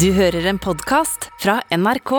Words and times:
Du 0.00 0.10
hører 0.12 0.44
en 0.50 0.58
podkast 0.58 1.28
fra 1.40 1.60
NRK. 1.72 2.12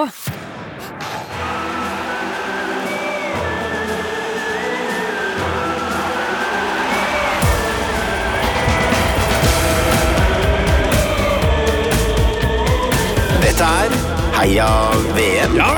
Dette 13.42 13.68
er 13.68 13.96
Heia 14.38 14.68
VM. 15.16 15.56
Ja, 15.58 15.70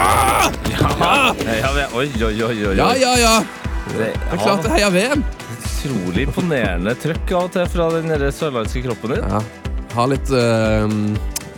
men- 1.74 1.94
oi, 1.96 2.08
oi, 2.24 2.44
oi, 2.44 2.68
oi. 2.68 2.76
Ja, 2.78 2.90
ja, 2.96 3.14
ja. 3.18 3.36
Det 3.98 4.10
er 4.14 4.38
klart 4.38 4.64
det 4.64 4.72
heier 4.76 4.92
VM. 4.94 5.24
utrolig 5.80 6.26
imponerende 6.28 6.92
trøkk 7.00 7.32
av 7.32 7.44
og 7.48 7.52
til 7.54 7.68
fra 7.72 7.86
den 7.94 8.10
der 8.12 8.32
sørlandske 8.36 8.82
kroppen 8.84 9.14
din. 9.16 9.24
Ja. 9.32 9.40
Har 9.96 10.08
litt 10.12 10.30
eh, 10.30 10.88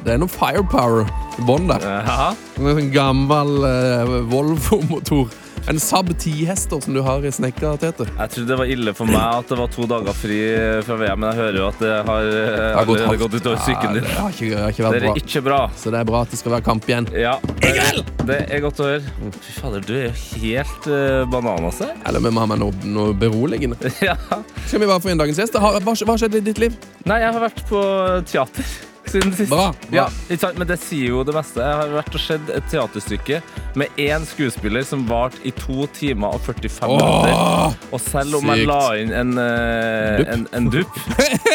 Det 0.01 0.15
er 0.15 0.17
noe 0.21 0.31
firepower 0.33 1.05
i 1.37 1.45
bånn 1.45 1.67
der. 1.69 1.83
Ja, 1.85 2.31
En 2.57 2.71
sånn 2.73 2.91
gammel 2.93 3.51
eh, 3.67 4.17
Volvo-motor. 4.31 5.29
En 5.69 5.77
Saab 5.77 6.07
10-hester 6.17 6.79
som 6.81 6.95
du 6.95 7.03
har 7.05 7.21
i 7.21 7.29
snekka, 7.29 7.75
Tete. 7.77 8.07
jeg 8.09 8.31
trodde 8.33 8.47
det 8.49 8.55
var 8.57 8.69
ille 8.73 8.93
for 8.97 9.05
meg 9.05 9.21
at 9.43 9.51
det 9.51 9.57
var 9.59 9.69
to 9.69 9.85
dager 9.85 10.15
fri 10.17 10.39
fra 10.87 10.95
VM, 10.97 11.19
men 11.21 11.29
jeg 11.29 11.37
hører 11.37 11.59
jo 11.59 11.67
at 11.67 11.83
det 11.85 11.91
har, 12.07 12.29
eh, 12.39 12.73
har 12.79 12.89
gått 12.89 13.19
gått 13.21 13.35
utover 13.37 13.61
psyken 13.61 13.93
din. 13.93 14.07
det 14.07 14.15
har 14.17 14.33
ikke, 14.33 14.49
det 14.49 14.57
har 14.63 14.73
ikke 14.73 14.81
Det 14.81 14.87
vært 14.87 14.97
er 14.97 15.05
bra. 15.05 15.13
ikke 15.21 15.43
bra. 15.45 15.59
Så 15.77 15.93
det 15.93 15.99
er 16.01 16.09
bra 16.09 16.21
at 16.25 16.33
det 16.33 16.39
skal 16.41 16.55
være 16.57 16.65
kamp 16.65 16.89
igjen. 16.89 17.09
Ja, 17.13 17.35
det, 17.61 18.03
det 18.25 18.39
er 18.57 18.65
godt 18.65 18.81
å 18.81 18.89
høre. 18.89 19.15
Fy 19.37 19.53
fader, 19.61 19.85
du 19.85 19.93
er 19.99 20.07
jo 20.09 20.17
helt 20.41 20.89
uh, 20.89 21.29
bananas 21.29 21.77
her. 21.85 21.93
Eller 22.09 22.25
vi 22.25 22.33
må 22.33 22.41
ha 22.41 22.49
med 22.55 22.63
noe, 22.65 22.73
noe 22.97 23.13
beroligende. 23.13 23.77
Ja. 24.01 24.17
Skal 24.65 24.81
vi 24.81 24.87
bare 24.89 24.97
få 25.03 25.13
inn 25.13 25.21
dagens 25.21 25.37
gjest? 25.37 25.61
Har- 25.61 25.77
Hva 25.85 25.93
hva 25.93 26.17
skjedde 26.17 26.41
i 26.41 26.47
ditt 26.49 26.57
liv? 26.57 26.73
Nei, 27.05 27.21
jeg 27.21 27.37
har 27.37 27.43
vært 27.51 27.61
på 27.69 27.85
teater 28.25 28.65
siden 29.11 29.33
sist. 29.37 29.51
Bra, 29.51 29.69
bra. 29.73 29.95
Ja, 29.95 30.05
ikke 30.27 30.41
sant? 30.45 30.59
Men 30.61 30.69
det 30.71 30.77
sier 30.81 31.11
jo 31.13 31.23
det 31.27 31.35
meste. 31.35 31.61
Jeg 31.63 31.79
har 31.81 31.93
vært 31.97 32.17
og 32.17 32.23
sett 32.23 32.51
et 32.55 32.67
teaterstykke 32.71 33.41
med 33.79 34.01
én 34.01 34.25
skuespiller 34.27 34.85
som 34.87 35.05
varte 35.09 35.39
i 35.47 35.53
to 35.55 35.85
timer 35.97 36.37
og 36.37 36.41
45 36.47 36.95
minutter. 36.95 37.77
Og 37.91 38.01
selv 38.03 38.39
om 38.41 38.51
jeg 38.53 38.63
Sykt. 38.63 38.71
la 38.71 38.81
inn 39.03 39.13
en, 39.21 39.37
eh, 39.41 40.25
en, 40.35 40.47
en 40.57 40.71
dupp, 40.73 40.99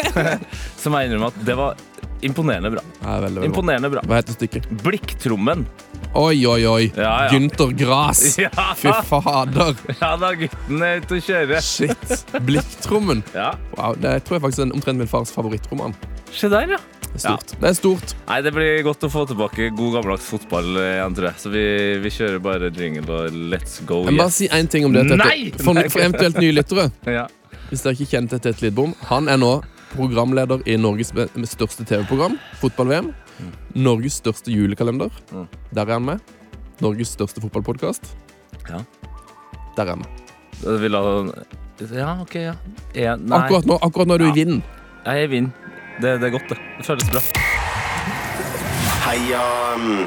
så 0.81 0.89
må 0.93 1.01
jeg 1.03 1.11
innrømme 1.11 1.31
at 1.33 1.43
det 1.47 1.57
var 1.59 1.77
imponerende 2.25 2.71
bra. 2.73 2.81
Ja, 3.01 3.19
veldig, 3.21 3.21
veldig 3.21 3.41
bra. 3.41 3.49
Imponerende 3.51 3.91
bra. 3.93 4.01
Hva 4.09 4.21
heter 4.21 4.37
stykket? 4.37 4.69
Blikktrommen. 4.83 5.65
Oi, 6.17 6.39
oi, 6.49 6.61
oi. 6.65 6.85
Ja, 6.95 7.27
ja. 7.27 7.31
Gynter 7.33 7.73
Gras. 7.77 8.23
Ja. 8.41 8.49
Fy 8.77 8.89
fader. 9.09 9.75
Ja 9.99 10.13
da, 10.17 10.31
gutten 10.39 10.81
er 10.85 11.01
ute 11.03 11.17
og 11.19 11.25
kjører. 11.27 11.61
Shit. 11.61 12.33
Blikktrommen. 12.47 13.21
Ja. 13.35 13.51
Wow, 13.77 13.97
det 14.01 14.15
tror 14.25 14.39
jeg 14.39 14.45
faktisk 14.47 14.65
er 14.65 14.73
omtrent 14.73 15.01
min 15.01 15.09
fars 15.11 15.33
favorittroman. 15.35 15.93
Se 16.33 16.49
der, 16.51 16.73
ja. 16.77 16.79
Det 17.17 17.25
er 17.25 17.33
stort. 17.33 17.53
Det 17.61 17.69
er 17.69 17.77
stort. 17.77 18.11
Nei, 18.27 18.37
Det 18.45 18.51
blir 18.53 18.83
godt 18.85 19.05
å 19.07 19.09
få 19.09 19.23
tilbake 19.29 19.69
god 19.75 19.95
gammeldags 19.97 20.27
fotball 20.29 20.67
igjen, 20.77 21.15
tror 21.17 21.27
jeg. 21.31 21.41
Så 21.41 21.51
vi, 21.53 21.63
vi 22.03 22.11
kjører 22.13 22.43
bare 22.43 22.69
jingle 22.75 23.07
og 23.23 23.39
let's 23.53 23.79
go. 23.89 24.03
Jeg 24.05 24.13
må 24.13 24.21
bare 24.21 24.29
yes. 24.29 24.37
si 24.43 24.49
én 24.53 24.69
ting 24.69 24.85
om 24.85 24.93
det. 24.93 25.07
Nei! 25.17 25.49
For, 25.57 25.73
for 25.89 26.03
eventuelt 26.05 26.37
nye 26.41 26.53
lyttere. 26.55 26.89
Ja. 27.17 27.25
Hvis 27.71 27.81
dere 27.83 27.97
ikke 27.97 28.11
kjente 28.13 28.37
til 28.37 28.53
Tete 28.53 28.63
Lidbom, 28.63 28.93
han 29.09 29.27
er 29.31 29.39
nå 29.41 29.49
programleder 29.91 30.61
i 30.69 30.77
Norges 30.79 31.09
største 31.51 31.83
TV-program, 31.87 32.37
fotball-VM. 32.61 33.09
Norges 33.75 34.19
største 34.21 34.53
julekalender. 34.53 35.11
Mm. 35.33 35.47
Der 35.73 35.83
er 35.83 35.97
han 35.97 36.05
med. 36.07 36.33
Norges 36.83 37.11
største 37.17 37.41
fotballpodkast. 37.43 38.13
Ja. 38.69 38.83
Der 39.75 39.83
er 39.83 39.95
han 39.95 40.05
med. 40.05 40.23
Ja, 41.93 42.13
OK, 42.21 42.35
ja. 42.39 42.55
Nei, 43.19 43.37
Akkurat 43.37 43.67
nå, 43.69 43.77
akkurat 43.85 44.09
nå 44.09 44.15
er 44.17 44.23
du 44.23 44.25
Ja. 44.27 44.31
i 44.31 44.37
vinden. 44.39 44.63
jeg 45.05 45.29
vinner. 45.29 45.51
Det, 46.01 46.17
det 46.21 46.27
er 46.27 46.33
godt, 46.33 46.49
det. 46.49 46.57
Det 46.77 46.85
føles 46.85 47.07
bra. 47.09 47.21
Heia 49.07 49.45
mm, 49.77 50.03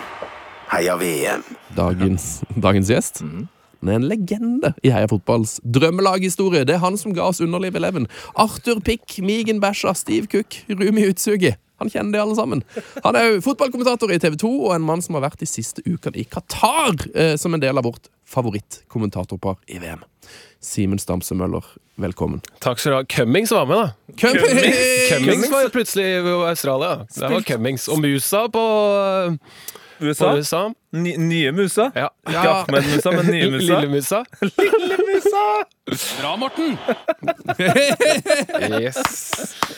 Heia 0.70 0.94
VM. 1.00 1.42
Dagens, 1.74 2.26
dagens 2.54 2.92
gjest. 2.92 3.22
Mm. 3.26 3.48
Han 3.80 3.90
er 3.90 3.96
en 3.98 4.06
legende 4.10 4.70
i 4.84 4.92
Heia 4.92 5.08
Fotballs 5.10 5.56
drømmelaghistorie. 5.64 6.66
Det 6.68 6.76
er 6.76 6.84
han 6.84 6.98
som 7.00 7.14
ga 7.16 7.26
oss 7.26 7.40
Underliv 7.42 7.74
Eleven. 7.80 8.06
Arthur 8.38 8.78
Pick, 8.84 9.18
Migen 9.24 9.58
Bæsja, 9.62 9.94
Steve 9.98 10.30
Cook, 10.30 10.60
Rumi 10.68 11.08
Utsugi. 11.08 11.54
Han 11.80 11.90
kjenner 11.90 12.12
de 12.12 12.22
alle 12.22 12.36
sammen. 12.36 12.62
Han 13.02 13.16
er 13.16 13.26
jo 13.26 13.42
fotballkommentator 13.48 14.12
i 14.12 14.20
TV 14.20 14.36
2 14.44 14.52
og 14.68 14.74
en 14.76 14.84
mann 14.84 15.02
som 15.02 15.16
har 15.16 15.24
vært 15.24 15.40
de 15.40 15.48
siste 15.48 15.82
ukene 15.88 16.20
i 16.20 16.26
Qatar 16.28 17.08
eh, 17.16 17.34
som 17.40 17.56
en 17.56 17.62
del 17.62 17.80
av 17.80 17.88
vårt 17.88 18.12
favorittkommentatorpar 18.28 19.58
i 19.66 19.80
VM. 19.80 20.04
Simen 20.60 20.98
Stamse 21.00 21.32
Møller, 21.34 21.64
velkommen. 22.00 22.42
Takk 22.60 22.78
skal 22.82 22.92
du 22.92 22.96
ha. 22.98 23.04
Cummings 23.08 23.52
var 23.54 23.64
med, 23.70 23.78
da. 23.80 24.14
Cummings! 24.20 24.80
Cummings 25.08 25.50
var 25.52 25.70
plutselig 25.72 26.04
i 26.20 26.34
Australia. 26.50 27.06
Det 27.16 27.30
var 27.32 27.46
Cummings. 27.48 27.88
Og 27.88 28.00
Musa 28.04 28.42
på, 28.52 28.64
på 30.00 30.04
USA. 30.04 30.34
USA. 30.36 30.60
Ny, 30.92 31.14
nye 31.22 31.52
musa. 31.54 31.90
Ja. 31.94 32.08
Ikke 32.28 32.50
Ahmed-musa, 32.50 33.10
men 33.14 33.26
nye 33.30 33.48
musa. 33.54 34.22
Lille 34.42 34.98
Musa. 35.06 35.44
Bra, 36.20 36.34
Morten! 36.40 36.76
Yes. 38.80 38.96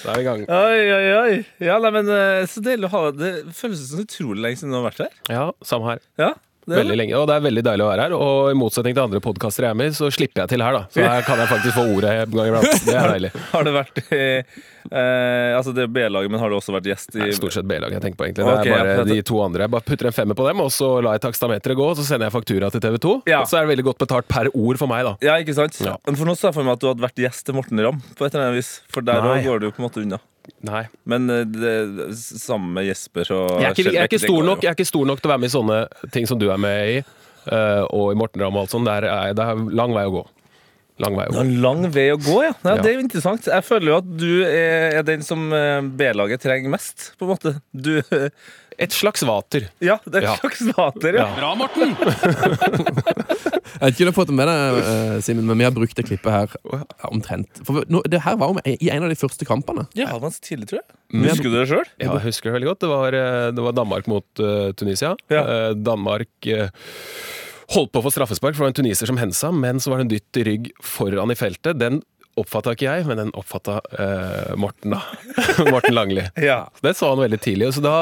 Da 0.02 0.12
er 0.12 0.18
vi 0.18 0.22
i 0.22 0.26
gang. 0.26 0.42
Oi, 0.50 0.80
oi, 0.94 1.06
oi. 1.16 1.34
Ja, 1.62 1.78
nei, 1.82 1.90
men 1.94 2.08
eh, 2.12 2.42
Så 2.50 2.62
deilig 2.64 2.86
å 2.88 2.92
ha 2.92 3.00
Det 3.14 3.30
føles 3.56 3.80
som 3.90 4.02
utrolig 4.02 4.42
lenge 4.44 4.60
siden 4.60 4.74
du 4.74 4.78
har 4.80 4.86
vært 4.90 5.02
her. 5.04 5.12
Ja, 5.30 5.44
samme 5.66 5.88
her. 5.92 6.02
Ja, 6.20 6.28
det 6.34 6.51
Veldig 6.70 6.96
lenge. 6.96 7.14
Og 7.18 7.26
det 7.26 7.34
er 7.34 7.44
veldig 7.46 7.62
deilig 7.66 7.84
å 7.84 7.88
være 7.88 8.04
her. 8.06 8.12
Og 8.14 8.50
i 8.52 8.58
motsetning 8.58 8.94
til 8.94 9.02
andre 9.02 9.20
podkaster 9.24 9.66
jeg 9.66 9.74
er 9.74 9.78
med 9.78 9.90
i, 9.90 9.94
så 9.96 10.10
slipper 10.14 10.44
jeg 10.44 10.52
til 10.52 10.62
her, 10.62 10.76
da. 10.76 10.82
Så 10.94 11.02
her 11.02 11.24
kan 11.26 11.40
jeg 11.42 11.50
faktisk 11.50 11.74
få 11.74 11.86
ordet 11.96 12.12
en 12.22 12.36
gang 12.36 12.50
iblant. 12.52 12.84
Det 12.86 12.94
er 12.94 13.08
deilig. 13.16 13.32
Har 13.54 13.66
det 13.66 13.74
vært 13.74 13.98
i 14.04 14.20
eh, 14.22 15.56
Altså, 15.58 15.74
det 15.74 15.86
er 15.86 15.90
B-laget, 15.92 16.30
men 16.32 16.40
har 16.42 16.50
du 16.50 16.56
også 16.56 16.74
vært 16.74 16.86
gjest 16.88 17.16
i 17.18 17.24
er 17.26 17.34
stort 17.36 17.54
sett 17.54 17.66
B-laget 17.68 17.98
jeg 17.98 18.04
tenker 18.06 18.20
på, 18.20 18.26
egentlig. 18.28 18.46
Det 18.46 18.54
er 18.54 18.70
er 18.72 18.78
bare 18.78 18.94
ja, 19.02 19.04
de 19.10 19.26
to 19.26 19.38
andre. 19.44 19.66
Jeg 19.66 19.74
bare 19.74 19.86
putter 19.90 20.10
en 20.10 20.16
femmer 20.16 20.38
på 20.38 20.46
dem, 20.48 20.62
og 20.64 20.72
så 20.74 20.88
lar 21.04 21.18
jeg 21.18 21.24
takstameteret 21.26 21.78
gå, 21.78 21.88
og 21.92 21.98
så 21.98 22.06
sender 22.06 22.28
jeg 22.28 22.36
faktura 22.38 22.70
til 22.74 22.82
TV 22.84 22.98
2. 23.06 23.14
Ja. 23.30 23.42
Og 23.42 23.50
så 23.50 23.60
er 23.60 23.66
det 23.66 23.74
veldig 23.74 23.86
godt 23.90 24.02
betalt 24.06 24.30
per 24.30 24.50
ord 24.52 24.80
for 24.80 24.90
meg, 24.90 25.06
da. 25.08 25.14
Ja, 25.24 25.38
ikke 25.42 25.56
sant? 25.58 25.78
Ja. 25.82 25.98
Men 26.08 26.18
for 26.18 26.30
nå 26.30 26.38
ser 26.38 26.50
jeg 26.50 26.58
for 26.60 26.68
meg 26.68 26.78
at 26.78 26.84
du 26.84 26.90
hadde 26.92 27.06
vært 27.08 27.24
gjest 27.26 27.46
til 27.48 27.58
Morten 27.58 27.82
Ramm. 27.86 28.02
På 28.18 28.26
et 28.26 28.34
eller 28.34 28.50
annet 28.50 28.62
vis 28.62 28.76
For 28.92 29.04
der 29.06 29.26
òg 29.26 29.46
går 29.46 29.66
du 29.66 29.70
på 29.70 29.82
en 29.82 29.90
måte 29.90 30.02
unna. 30.02 30.22
Nei. 30.66 30.84
Men 31.08 31.30
eh, 31.30 31.44
det, 31.46 31.72
sammen 32.18 32.74
med 32.76 32.86
Jesper 32.88 33.26
så 33.28 33.40
Jeg 33.60 33.68
er, 33.68 33.74
ikke, 33.76 33.88
jeg, 33.88 34.00
er 34.02 34.10
ikke 34.10 34.22
stor 34.22 34.46
nok, 34.46 34.62
jeg 34.62 34.72
er 34.72 34.78
ikke 34.78 34.90
stor 34.90 35.08
nok 35.08 35.22
til 35.22 35.30
å 35.30 35.32
være 35.34 35.42
med 35.44 35.52
i 35.52 35.56
sånne 35.56 35.80
ting 36.14 36.28
som 36.30 36.40
du 36.40 36.48
er 36.50 36.60
med 36.60 36.92
i, 36.92 37.00
uh, 37.48 37.82
og 37.88 38.12
i 38.12 38.18
Morten 38.18 38.42
Ramm 38.42 38.58
og 38.58 38.66
alt 38.66 38.74
sånt. 38.74 38.88
Det 38.88 38.96
er, 39.02 39.34
det 39.38 39.48
er 39.48 39.66
lang 39.82 39.94
vei 39.96 40.06
å 40.10 40.14
gå. 40.20 40.24
Lang 41.02 41.16
vei 41.16 41.26
å 41.26 41.34
gå. 41.34 41.44
lang 41.64 41.86
vei 41.94 42.08
å 42.12 42.18
gå, 42.20 42.38
ja. 42.44 42.52
ja. 42.66 42.74
Det 42.78 42.90
er 42.90 42.98
jo 42.98 43.04
interessant. 43.04 43.48
Jeg 43.48 43.66
føler 43.66 43.90
jo 43.90 44.00
at 44.02 44.10
du 44.20 44.32
er, 44.44 44.98
er 45.00 45.06
den 45.08 45.24
som 45.26 45.46
eh, 45.56 45.80
B-laget 45.82 46.44
trenger 46.44 46.74
mest, 46.74 47.12
på 47.18 47.26
en 47.26 47.32
måte. 47.32 47.54
Du 47.72 47.94
Et 48.82 48.94
slags 48.94 49.22
vater. 49.26 49.68
Ja, 49.84 49.98
det 50.04 50.20
er 50.22 50.26
Ja. 50.26 50.32
et 50.34 50.40
slags 50.42 50.62
vater, 50.76 51.14
ja. 51.18 51.26
Ja. 51.26 51.36
Bra, 51.38 51.54
Morten! 51.58 51.94
Jeg 53.72 53.80
vet 53.88 53.94
ikke 53.96 54.04
om 54.04 54.06
du 54.06 54.10
har 54.10 54.16
fått 54.16 54.30
det 54.30 54.36
med 54.36 54.48
deg, 54.50 54.78
eh, 54.82 55.14
Simen, 55.24 55.46
men 55.48 55.58
vi 55.58 55.64
har 55.66 55.72
brukt 55.74 55.96
det 55.98 56.04
klippet 56.06 56.30
her 56.34 56.52
ja, 56.70 56.80
omtrent. 57.08 57.62
For 57.66 57.86
nå, 57.90 58.02
det 58.10 58.20
her 58.26 58.36
var 58.38 58.52
jo 58.52 58.58
med 58.58 58.68
i 58.84 58.90
en 58.92 59.06
av 59.06 59.10
de 59.10 59.16
første 59.18 59.46
kampene. 59.48 59.86
Ja, 59.96 60.06
det 60.10 60.18
var 60.18 60.26
ganske 60.28 60.44
tidlig, 60.44 60.68
tror 60.70 60.82
jeg. 60.82 60.98
Mm. 61.12 61.24
Husker 61.28 61.48
du 61.48 61.56
det 61.56 61.64
sjøl? 61.70 61.88
Ja, 61.98 62.10
jeg 62.12 62.24
husker 62.28 62.50
det 62.50 62.54
veldig 62.58 62.70
godt. 62.70 62.82
Det 62.84 62.90
var, 62.92 63.16
eh, 63.18 63.48
det 63.56 63.64
var 63.66 63.76
Danmark 63.78 64.06
mot 64.12 64.42
eh, 64.44 64.70
Tunisia. 64.78 65.14
Ja. 65.32 65.42
Eh, 65.42 65.72
Danmark 65.78 66.48
eh, 66.52 66.68
holdt 67.74 67.92
på 67.94 68.02
å 68.02 68.06
få 68.06 68.12
straffespark, 68.14 68.54
for 68.54 68.62
det 68.62 68.68
var 68.68 68.74
en 68.74 68.80
tuniser 68.82 69.10
som 69.10 69.18
hensa, 69.20 69.50
men 69.56 69.80
så 69.82 69.90
var 69.92 70.02
det 70.02 70.06
en 70.08 70.14
dytt 70.14 70.42
i 70.42 70.46
rygg 70.50 70.70
foran 70.84 71.32
i 71.32 71.38
feltet. 71.38 71.80
Den 71.80 72.02
oppfatta 72.40 72.72
ikke 72.76 72.86
jeg, 72.88 73.06
men 73.08 73.18
den 73.24 73.32
oppfatta 73.36 73.80
eh, 73.98 74.52
Morten, 74.60 74.94
da. 74.94 75.02
Morten 75.72 75.96
Langli. 75.96 76.28
Ja. 76.40 76.62
Det 76.84 76.94
så 76.96 77.10
han 77.12 77.24
veldig 77.24 77.40
tidlig, 77.44 77.72
så 77.76 77.82
da 77.84 77.96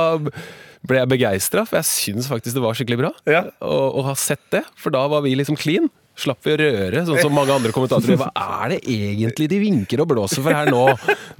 ble 0.86 1.00
jeg 1.02 1.10
begeistra, 1.12 1.64
for 1.68 1.80
jeg 1.80 1.88
syns 1.90 2.28
faktisk 2.30 2.56
det 2.56 2.62
var 2.64 2.76
skikkelig 2.78 3.00
bra 3.02 3.10
Ja. 3.28 3.42
å, 3.60 3.78
å 4.00 4.04
ha 4.06 4.14
sett 4.18 4.42
det. 4.54 4.62
For 4.80 4.90
da 4.94 5.02
var 5.12 5.20
vi 5.26 5.34
liksom 5.36 5.58
clean. 5.60 5.90
Slapp 6.20 6.42
vi 6.44 6.52
å 6.52 6.56
røre, 6.60 7.00
sånn 7.06 7.20
som 7.22 7.32
mange 7.32 7.52
andre 7.54 7.72
kommentatorer. 7.72 8.18
Hva 8.20 8.28
er 8.64 8.74
det 8.74 8.80
egentlig 8.92 9.46
de 9.48 9.60
vinker 9.62 10.02
og 10.02 10.08
blåser 10.10 10.42
for 10.44 10.52
her 10.52 10.68
nå? 10.72 10.82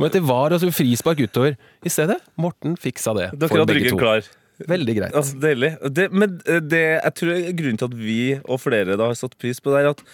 Men 0.01 0.13
det 0.15 0.23
var 0.25 0.55
altså 0.57 0.71
frispark 0.73 1.21
utover. 1.21 1.57
I 1.85 1.93
stedet, 1.93 2.17
Morten 2.41 2.77
fiksa 2.81 3.13
det. 3.19 3.27
Dere 3.35 3.51
hadde 3.61 3.67
begge 3.75 3.83
ryggen 3.91 3.99
to. 3.99 4.01
klar. 4.01 4.29
Veldig 4.71 4.95
greit. 4.97 5.15
Altså, 5.17 5.37
deilig. 5.41 5.73
Men 6.13 6.39
eh, 6.47 6.61
det, 6.61 6.81
jeg 7.01 7.15
tror 7.21 7.43
grunnen 7.61 7.81
til 7.81 7.89
at 7.91 7.95
vi 7.97 8.21
og 8.45 8.61
flere 8.61 8.97
da 9.01 9.11
har 9.11 9.19
satt 9.21 9.37
pris 9.41 9.61
på 9.61 9.73
det, 9.75 9.83
er 9.83 9.91
at 9.95 10.05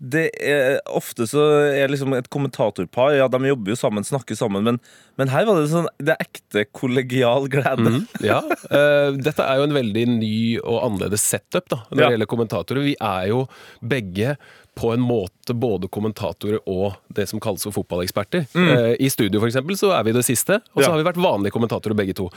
det 0.00 0.30
er, 0.40 0.78
ofte 0.96 1.26
så 1.28 1.42
er 1.76 1.90
liksom 1.92 2.14
et 2.16 2.30
kommentatorpar 2.32 3.18
Ja, 3.18 3.26
de 3.28 3.40
jobber 3.50 3.74
jo 3.74 3.76
sammen, 3.76 4.06
snakker 4.08 4.32
sammen, 4.38 4.64
men, 4.64 4.78
men 5.20 5.28
her 5.28 5.44
var 5.44 5.58
det 5.60 5.66
sånn 5.68 5.90
Det 6.00 6.14
er 6.14 6.24
ekte 6.24 6.62
kollegial 6.72 7.50
glede. 7.52 7.84
Mm, 7.98 8.06
ja, 8.24 8.38
Uh, 8.70 9.12
Dette 9.20 9.44
er 9.44 9.60
jo 9.60 9.66
en 9.68 9.76
veldig 9.76 10.06
ny 10.14 10.32
og 10.62 10.78
annerledes 10.86 11.20
setup 11.28 11.68
da, 11.68 11.82
når 11.90 12.00
Ja. 12.00 12.06
det 12.08 12.14
gjelder 12.16 12.30
kommentatorer. 12.32 12.82
Vi 12.86 12.96
er 12.96 13.28
jo 13.28 13.42
begge 13.84 14.36
på 14.80 14.94
en 14.94 15.02
måte 15.04 15.52
både 15.52 15.90
kommentatorer 15.92 16.62
og 16.70 16.94
det 17.12 17.26
som 17.28 17.40
kalles 17.42 17.66
for 17.66 17.74
fotballeksperter. 17.76 18.46
Eh, 18.56 18.94
I 18.96 19.10
studio 19.12 19.42
for 19.42 19.50
eksempel, 19.50 19.76
så 19.76 19.90
er 19.92 20.06
vi 20.06 20.14
det 20.16 20.22
siste, 20.24 20.56
og 20.72 20.80
så 20.80 20.80
Mm. 20.80 20.82
Ja. 20.86 20.90
har 20.94 21.00
vi 21.02 21.08
vært 21.10 21.20
vanlige 21.20 21.52
kommentatorer 21.52 21.96
begge 21.98 22.14
to. 22.16 22.30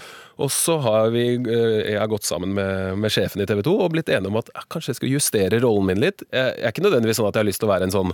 Og 0.43 0.49
så 0.51 0.75
har 0.83 1.09
vi, 1.15 1.23
eh, 1.37 1.91
jeg 1.93 1.99
har 2.01 2.09
gått 2.11 2.27
sammen 2.27 2.51
med, 2.53 2.97
med 2.99 3.11
sjefen 3.15 3.39
i 3.41 3.45
TV 3.47 3.61
2 3.63 3.77
og 3.85 3.93
blitt 3.93 4.09
enige 4.11 4.27
om 4.33 4.37
at 4.41 4.49
eh, 4.55 4.65
kanskje 4.69 4.91
jeg 4.91 4.99
skal 4.99 5.13
justere 5.13 5.61
rollen 5.63 5.85
min 5.87 6.01
litt. 6.03 6.25
Jeg, 6.33 6.57
jeg 6.57 6.65
er 6.67 6.73
ikke 6.75 6.83
nødvendigvis 6.83 7.21
sånn 7.21 7.29
at 7.31 7.37
jeg 7.39 7.45
har 7.45 7.49
lyst 7.51 7.63
til 7.63 7.69
å 7.69 7.73
være 7.73 7.87
en 7.87 7.95
sånn 7.95 8.11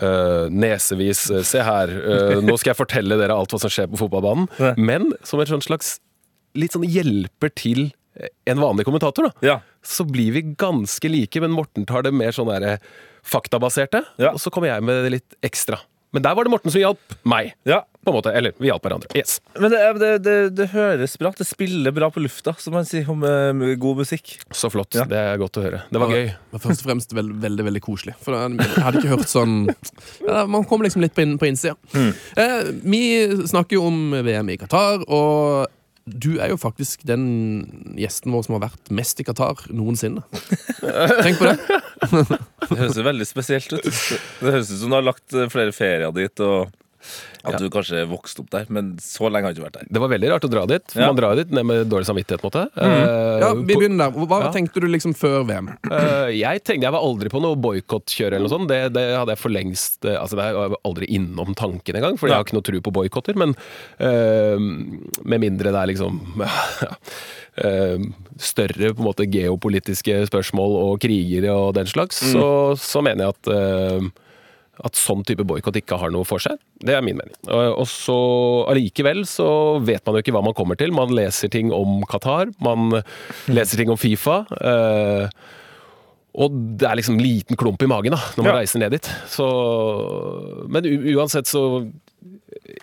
eh, 0.00 0.48
nesevis 0.50 1.26
eh, 1.30 1.42
Se 1.46 1.60
her, 1.66 1.88
eh, 1.92 2.40
nå 2.40 2.56
skal 2.58 2.72
jeg 2.72 2.80
fortelle 2.80 3.18
dere 3.20 3.36
alt 3.36 3.52
hva 3.52 3.60
som 3.60 3.70
skjer 3.72 3.92
på 3.92 4.00
fotballbanen. 4.00 4.48
Ja. 4.66 4.72
Men 4.80 5.12
som 5.26 5.40
et 5.44 5.48
sånn 5.52 5.60
slags 5.64 5.98
litt 6.56 6.72
sånn 6.72 6.86
hjelper 6.88 7.52
til 7.54 7.90
en 8.48 8.56
vanlig 8.62 8.86
kommentator, 8.88 9.26
da. 9.28 9.32
Ja. 9.44 9.56
Så 9.84 10.06
blir 10.08 10.32
vi 10.32 10.40
ganske 10.56 11.04
like, 11.12 11.36
men 11.44 11.52
Morten 11.52 11.84
tar 11.84 12.00
det 12.06 12.14
mer 12.16 12.32
sånn 12.32 12.48
derre 12.48 12.78
faktabaserte. 13.26 14.04
Ja. 14.22 14.32
Og 14.34 14.40
så 14.42 14.52
kommer 14.54 14.70
jeg 14.70 14.86
med 14.86 15.04
det 15.06 15.18
litt 15.18 15.38
ekstra. 15.46 15.80
Men 16.16 16.22
der 16.24 16.36
var 16.38 16.46
det 16.46 16.52
Morten 16.54 16.72
som 16.72 16.80
hjalp 16.80 17.18
meg. 17.28 17.54
ja. 17.68 17.82
På 18.06 18.12
en 18.12 18.16
måte, 18.20 18.30
Eller 18.30 18.52
vi 18.62 18.68
hjalp 18.68 18.84
hverandre. 18.86 19.08
Yes. 19.18 19.40
Men 19.58 19.72
det, 19.72 19.80
det, 19.98 20.10
det, 20.22 20.34
det 20.54 20.66
høres 20.70 21.16
bra. 21.18 21.32
Det 21.34 21.44
spiller 21.44 21.90
bra 21.90 22.06
på 22.14 22.22
lufta, 22.22 22.54
som 22.62 22.76
man 22.78 22.86
sier 22.86 23.08
om 23.10 23.24
uh, 23.26 23.72
god 23.82 24.04
musikk. 24.04 24.36
Så 24.54 24.70
flott. 24.70 24.94
Ja. 24.94 25.08
Det 25.10 25.18
er 25.18 25.40
godt 25.42 25.58
å 25.58 25.64
høre. 25.64 25.82
Det 25.90 26.00
var 26.00 26.14
gøy. 26.14 26.30
Men 26.52 26.62
først 26.62 26.84
og 26.84 26.90
fremst 26.92 27.16
veld, 27.18 27.34
veldig 27.42 27.66
veldig 27.66 27.82
koselig. 27.82 28.14
For 28.22 28.38
jeg 28.38 28.78
hadde 28.86 29.02
ikke 29.02 29.10
hørt 29.16 29.32
sånn 29.32 29.56
ja, 30.22 30.44
Man 30.46 30.64
kom 30.70 30.86
liksom 30.86 31.02
litt 31.02 31.16
på, 31.16 31.26
inn, 31.26 31.34
på 31.42 31.50
innsida. 31.50 31.74
Eh, 31.98 32.70
vi 32.86 33.02
snakker 33.50 33.80
jo 33.80 33.88
om 33.90 34.14
VM 34.22 34.54
i 34.54 34.60
Qatar, 34.62 35.02
og 35.10 35.66
du 36.06 36.36
er 36.38 36.52
jo 36.52 36.58
faktisk 36.60 37.02
den 37.08 37.24
gjesten 37.98 38.30
vår 38.34 38.46
som 38.46 38.56
har 38.56 38.68
vært 38.68 38.90
mest 38.94 39.18
i 39.18 39.26
Qatar 39.26 39.64
noensinne. 39.74 40.22
Tenk 40.80 41.40
på 41.40 41.50
det. 41.50 41.56
Det 42.66 42.76
høres 42.78 42.96
jo 42.98 43.04
veldig 43.06 43.26
spesielt 43.26 43.72
ut. 43.74 43.86
Det 43.86 44.52
høres 44.52 44.70
ut 44.72 44.80
som 44.80 44.90
du 44.90 44.96
har 44.96 45.04
lagt 45.06 45.34
flere 45.52 45.74
ferier 45.74 46.10
dit, 46.14 46.42
og 46.42 46.72
at 47.46 47.52
Ja. 47.52 47.58
du 47.58 47.68
kanskje 47.70 48.04
vokste 48.10 48.40
opp 48.42 48.50
der. 48.50 48.66
Men 48.68 48.96
så 48.98 49.30
lenge 49.30 49.44
har 49.46 49.52
du 49.54 49.60
ikke 49.60 49.68
vært 49.70 49.78
der. 49.80 49.86
Det 49.90 50.00
var 50.02 50.08
veldig 50.10 50.30
rart 50.32 50.44
å 50.44 50.50
dra 50.50 50.66
dit. 50.66 50.82
For 50.90 51.00
Ja. 51.00 51.06
Man 51.12 51.16
drar 51.16 51.36
dit 51.36 51.50
ned 51.50 51.64
med 51.66 51.86
dårlig 51.88 52.06
samvittighet. 52.06 52.42
måte. 52.42 52.68
Eh, 52.76 53.40
Ja, 53.40 53.54
Vi 53.54 53.74
begynner 53.74 54.10
der. 54.10 54.26
Hva 54.26 54.40
Ja. 54.44 54.50
tenkte 54.52 54.80
du 54.80 54.86
liksom 54.88 55.14
før 55.14 55.44
VM? 55.46 55.68
Eh, 55.90 56.30
jeg 56.40 56.64
tenkte 56.64 56.82
jeg 56.82 56.92
var 56.92 57.00
aldri 57.02 57.28
på 57.30 57.40
noe 57.40 57.54
boikottkjør 57.56 58.32
eller 58.34 58.48
noe 58.48 58.54
sånt. 58.58 58.68
Det, 58.68 58.92
det 58.92 59.16
hadde 59.16 59.28
jeg 59.34 59.38
for 59.38 59.50
lengst 59.50 60.04
eh, 60.04 60.16
Altså, 60.16 60.36
det 60.36 60.54
var 60.54 60.76
aldri 60.84 61.06
innom 61.08 61.54
tanken 61.54 61.94
engang, 61.96 62.18
for 62.18 62.28
jeg 62.28 62.36
har 62.36 62.44
ikke 62.44 62.54
noe 62.54 62.62
tro 62.66 62.80
på 62.80 62.92
boikotter. 62.92 63.36
Men 63.36 63.54
uh, 64.00 64.58
med 65.24 65.40
mindre 65.40 65.70
det 65.70 65.80
er 65.80 65.90
liksom 65.94 66.20
eh, 67.56 67.98
større 68.38 68.92
på 68.94 69.00
en 69.02 69.08
måte 69.08 69.26
geopolitiske 69.30 70.26
spørsmål 70.28 70.76
og 70.82 71.00
kriger 71.00 71.48
og 71.54 71.74
den 71.74 71.86
slags, 71.86 72.20
så, 72.32 72.76
så 72.80 73.02
mener 73.04 73.26
jeg 73.26 73.34
at 73.36 74.12
at 74.84 74.98
sånn 74.98 75.22
type 75.24 75.44
boikott 75.48 75.76
ikke 75.80 75.96
har 76.00 76.10
noe 76.12 76.24
for 76.28 76.42
seg. 76.42 76.58
Det 76.84 76.92
er 76.96 77.00
min 77.06 77.16
mening. 77.16 77.34
Og 77.48 77.86
så 77.88 78.16
allikevel 78.68 79.22
så 79.28 79.46
vet 79.84 80.04
man 80.06 80.18
jo 80.18 80.24
ikke 80.24 80.34
hva 80.36 80.42
man 80.44 80.56
kommer 80.58 80.76
til. 80.76 80.92
Man 80.92 81.14
leser 81.16 81.48
ting 81.52 81.72
om 81.72 82.02
Qatar, 82.10 82.50
man 82.60 83.02
leser 83.48 83.80
ting 83.80 83.90
om 83.92 83.96
Fifa. 84.00 84.42
eh, 84.60 85.28
og 86.36 86.52
det 86.76 86.84
er 86.84 86.98
liksom 87.00 87.16
liten 87.16 87.56
klump 87.56 87.80
i 87.80 87.88
magen 87.88 88.12
da, 88.12 88.18
når 88.36 88.44
man 88.44 88.52
Ja. 88.52 88.58
reiser 88.60 88.78
ned 88.82 88.92
dit. 88.92 89.06
Så, 89.32 89.46
men 90.68 90.84
uansett 91.16 91.48
så 91.48 91.62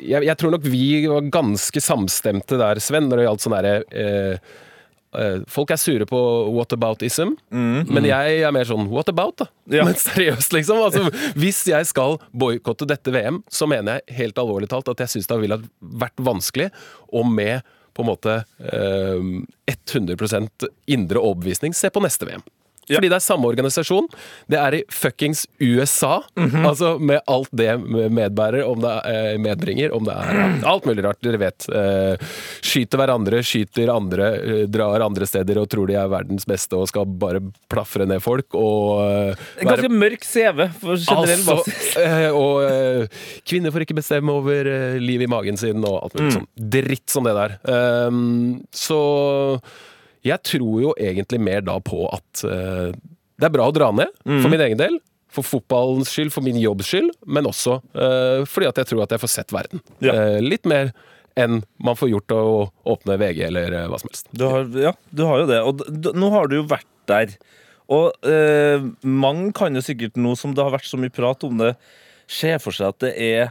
jeg, 0.02 0.24
jeg 0.26 0.38
tror 0.40 0.54
nok 0.56 0.64
vi 0.66 1.06
var 1.06 1.22
ganske 1.34 1.82
samstemte 1.84 2.58
der, 2.58 2.80
Sven, 2.82 3.10
når 3.12 3.20
det 3.22 3.26
gjaldt 3.28 3.44
sånn 3.46 3.56
derre 3.58 3.76
eh, 3.94 4.38
Folk 5.52 5.74
er 5.74 5.80
sure 5.82 6.08
på 6.10 6.20
whataboutism, 6.56 7.36
men 7.52 8.08
jeg 8.08 8.40
er 8.44 8.54
mer 8.56 8.68
sånn 8.70 8.88
what 8.92 9.12
about, 9.12 9.38
da? 9.44 9.48
Ja. 9.72 9.86
Men 9.88 9.98
seriøst, 10.00 10.54
liksom. 10.56 10.82
Altså, 10.84 11.08
hvis 11.40 11.62
jeg 11.70 11.88
skal 11.90 12.18
boikotte 12.32 12.88
dette 12.90 13.14
VM, 13.14 13.42
så 13.52 13.68
mener 13.70 14.00
jeg 14.02 14.18
helt 14.24 14.42
alvorlig 14.42 14.72
talt 14.74 14.90
at 14.92 15.06
jeg 15.06 15.14
syns 15.16 15.30
det 15.30 15.40
ville 15.44 15.60
vært 15.80 16.24
vanskelig, 16.24 16.72
og 17.14 17.30
med 17.30 17.62
på 17.94 18.02
en 18.02 18.10
måte 18.10 18.40
eh, 18.58 19.30
100% 19.70 20.68
indre 20.90 21.22
overbevisning, 21.22 21.76
se 21.78 21.92
på 21.94 22.02
neste 22.04 22.26
VM. 22.30 22.42
Fordi 22.90 23.10
det 23.12 23.18
er 23.18 23.24
samme 23.24 23.48
organisasjon. 23.50 24.08
Det 24.52 24.58
er 24.60 24.78
i 24.80 24.82
fuckings 24.92 25.46
USA. 25.62 26.22
Altså 26.64 26.96
med 27.00 27.22
alt 27.32 27.52
det 27.56 27.72
medbærer, 27.84 28.66
om 28.68 28.82
det 28.84 28.92
er 28.92 29.34
eh, 29.34 29.40
medbringer, 29.42 29.94
om 29.96 30.04
det 30.08 30.16
er 30.16 30.66
alt 30.70 30.88
mulig 30.90 31.06
rart. 31.06 31.22
Dere 31.24 31.40
vet. 31.42 31.68
Eh, 31.70 32.34
skyter 32.64 33.00
hverandre, 33.02 33.40
skyter 33.46 33.92
andre, 33.94 34.30
eh, 34.42 34.64
drar 34.72 35.06
andre 35.06 35.28
steder 35.30 35.62
og 35.62 35.70
tror 35.72 35.90
de 35.90 35.98
er 36.00 36.12
verdens 36.12 36.48
beste 36.50 36.78
og 36.78 36.90
skal 36.92 37.08
bare 37.08 37.42
plafre 37.72 38.08
ned 38.10 38.22
folk 38.24 38.54
og 38.60 39.04
En 39.04 39.70
ganske 39.70 39.92
mørk 39.92 40.26
CV 40.28 40.66
for 40.82 41.00
generell 41.00 41.32
Altså, 41.34 41.56
basis. 41.64 42.34
og 42.34 43.08
kvinner 43.48 43.74
får 43.74 43.86
ikke 43.86 43.98
bestemme 43.98 44.34
over 44.34 44.68
livet 45.02 45.28
i 45.28 45.32
magen 45.32 45.58
sin 45.60 45.84
og 45.84 46.02
alt 46.04 46.18
mulig 46.20 46.36
sånn 46.38 46.50
dritt 46.74 47.10
som 47.14 47.26
det 47.28 47.34
der. 47.38 47.56
Um, 48.08 48.64
så 48.76 49.00
jeg 50.24 50.40
tror 50.48 50.76
jo 50.82 50.94
egentlig 51.00 51.40
mer 51.44 51.64
da 51.66 51.80
på 51.84 52.06
at 52.12 52.44
uh, 52.48 52.92
det 53.40 53.48
er 53.50 53.54
bra 53.54 53.68
å 53.68 53.74
dra 53.76 53.90
ned, 53.96 54.12
for 54.24 54.52
min 54.52 54.62
egen 54.64 54.80
del. 54.80 55.00
For 55.34 55.46
fotballens 55.46 56.12
skyld, 56.14 56.30
for 56.36 56.46
min 56.46 56.60
jobbs 56.62 56.92
skyld, 56.92 57.10
men 57.26 57.50
også 57.50 57.80
uh, 57.98 58.44
fordi 58.48 58.70
at 58.70 58.80
jeg 58.80 58.92
tror 58.92 59.04
at 59.06 59.16
jeg 59.16 59.24
får 59.24 59.34
sett 59.34 59.56
verden. 59.56 59.82
Ja. 60.06 60.14
Uh, 60.14 60.38
litt 60.44 60.70
mer 60.70 60.94
enn 61.40 61.64
man 61.82 61.98
får 61.98 62.12
gjort 62.12 62.36
å 62.36 62.44
åpne 62.94 63.18
VG 63.18 63.48
eller 63.48 63.74
hva 63.90 63.98
som 63.98 64.12
helst. 64.12 64.30
Du 64.38 64.46
har, 64.46 64.68
ja, 64.78 64.92
du 65.10 65.24
har 65.26 65.42
jo 65.42 65.48
det. 65.50 65.60
Og 65.66 66.14
nå 66.14 66.30
har 66.30 66.48
du 66.48 66.60
jo 66.60 66.68
vært 66.70 66.90
der. 67.10 67.34
Og 67.90 68.14
mange 69.02 69.50
kan 69.58 69.74
jo 69.74 69.82
sikkert 69.84 70.20
nå 70.22 70.36
som 70.38 70.54
det 70.54 70.62
har 70.62 70.76
vært 70.76 70.86
så 70.86 71.00
mye 71.02 71.14
prat 71.14 71.42
om 71.50 71.58
det, 71.58 71.72
se 72.30 72.54
for 72.62 72.78
seg 72.78 72.94
at 72.94 73.02
det 73.02 73.12
er 73.18 73.50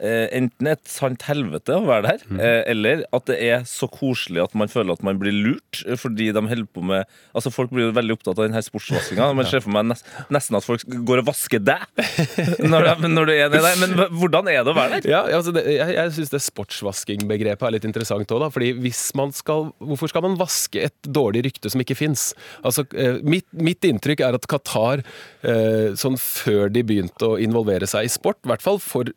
enten 0.00 0.70
et 0.70 0.82
sant 0.88 1.24
helvete 1.28 1.74
å 1.76 1.84
være 1.84 2.14
der, 2.14 2.22
eh, 2.40 2.62
eller 2.72 3.02
at 3.16 3.26
det 3.28 3.36
er 3.44 3.64
så 3.68 3.88
koselig 3.90 4.42
at 4.44 4.54
man 4.58 4.70
føler 4.72 4.96
at 4.96 5.04
man 5.06 5.18
blir 5.20 5.34
lurt, 5.34 5.82
eh, 5.84 5.98
fordi 6.00 6.30
de 6.32 6.40
holder 6.40 6.68
på 6.72 6.84
med 6.84 7.08
Altså 7.34 7.50
Folk 7.52 7.70
blir 7.72 7.88
jo 7.88 7.94
veldig 7.94 8.14
opptatt 8.16 8.38
av 8.38 8.46
denne 8.46 8.60
sportsvaskinga. 8.62 9.28
Man 9.38 9.46
ser 9.48 9.62
for 9.64 9.72
meg 9.74 9.86
nes 9.90 10.02
nesten 10.32 10.56
at 10.58 10.64
folk 10.64 10.82
går 11.06 11.22
og 11.22 11.28
vasker 11.28 11.62
deg 11.62 11.82
når, 12.72 12.88
de, 12.88 13.10
når 13.10 13.28
du 13.28 13.32
er 13.34 13.52
nede 13.52 13.62
der. 13.64 13.78
Men 13.80 14.16
hvordan 14.16 14.50
er 14.50 14.64
det 14.64 14.72
å 14.72 14.76
være 14.76 14.98
der? 14.98 15.08
Ja, 15.10 15.20
altså 15.38 15.54
det, 15.54 15.64
jeg, 15.68 15.94
jeg 15.96 16.14
syns 16.16 16.32
det 16.32 16.42
sportsvasking-begrepet 16.44 17.66
er 17.68 17.74
litt 17.76 17.86
interessant 17.88 18.34
òg, 18.34 18.42
da. 18.44 18.50
Fordi 18.52 18.72
hvis 18.80 19.02
man 19.18 19.34
skal 19.36 19.70
Hvorfor 19.80 20.10
skal 20.10 20.24
man 20.24 20.36
vaske 20.40 20.82
et 20.88 21.08
dårlig 21.08 21.44
rykte 21.48 21.70
som 21.72 21.82
ikke 21.82 21.96
fins? 21.98 22.30
Altså, 22.66 22.84
eh, 22.94 23.20
mitt, 23.26 23.46
mitt 23.54 23.84
inntrykk 23.86 24.24
er 24.26 24.38
at 24.38 24.46
Qatar, 24.50 25.04
eh, 25.46 25.90
sånn 25.98 26.18
før 26.20 26.70
de 26.72 26.84
begynte 26.86 27.32
å 27.32 27.38
involvere 27.40 27.88
seg 27.90 28.06
i 28.06 28.12
sport, 28.12 28.40
i 28.44 28.52
hvert 28.52 28.64
fall 28.64 28.80
for 28.82 29.10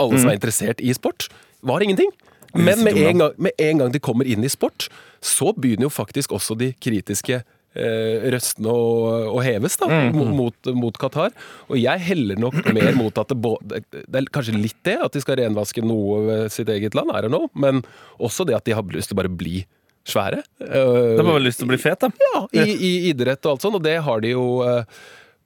alle 0.00 0.18
som 0.20 0.28
er 0.32 0.36
interessert 0.38 0.80
i 0.84 0.92
sport, 0.96 1.28
var 1.62 1.80
ingenting. 1.84 2.10
Men 2.54 2.82
med 2.82 2.96
en, 2.98 3.18
gang, 3.22 3.32
med 3.38 3.52
en 3.62 3.78
gang 3.84 3.92
de 3.94 4.00
kommer 4.02 4.26
inn 4.26 4.42
i 4.44 4.48
sport, 4.50 4.88
så 5.22 5.52
begynner 5.54 5.86
jo 5.86 5.92
faktisk 5.94 6.32
også 6.34 6.56
de 6.58 6.72
kritiske 6.82 7.36
eh, 7.76 8.24
røstene 8.34 8.72
å, 8.74 8.88
å 9.36 9.42
heves 9.44 9.76
da, 9.78 9.86
mo- 10.10 10.26
mot, 10.34 10.70
mot 10.74 10.98
Qatar. 10.98 11.30
Og 11.70 11.78
jeg 11.78 12.02
heller 12.08 12.40
nok 12.42 12.58
mer 12.74 12.90
mot 12.98 13.14
at 13.22 13.30
det, 13.30 13.38
både, 13.44 13.82
det 13.94 14.18
er 14.18 14.26
kanskje 14.34 14.56
litt 14.58 14.80
det, 14.88 14.96
at 15.04 15.14
de 15.14 15.22
skal 15.22 15.38
renvaske 15.44 15.84
noe 15.86 16.24
ved 16.26 16.50
sitt 16.56 16.68
eget 16.74 16.98
land, 16.98 17.12
I 17.14 17.22
don't 17.22 17.30
know, 17.30 17.46
men 17.54 17.84
også 18.18 18.48
det 18.50 18.58
at 18.58 18.66
de 18.66 18.74
har 18.74 18.82
lyst 18.90 19.12
til 19.12 19.18
å 19.18 19.22
bare 19.22 19.30
bli 19.30 19.62
svære. 20.10 20.42
Eh, 20.64 21.14
De 21.20 21.22
har 21.22 21.34
vel 21.36 21.46
lyst 21.46 21.60
til 21.62 21.68
å 21.68 21.70
bli 21.70 21.78
fet, 21.78 22.02
da. 22.02 22.10
ja, 22.32 22.42
i, 22.64 22.74
i 22.74 22.92
idrett 23.12 23.44
og 23.46 23.52
alt 23.54 23.62
sånt, 23.68 23.78
og 23.78 23.84
det 23.86 23.98
har 24.02 24.26
de 24.26 24.34
jo 24.34 24.46
eh, 24.66 24.82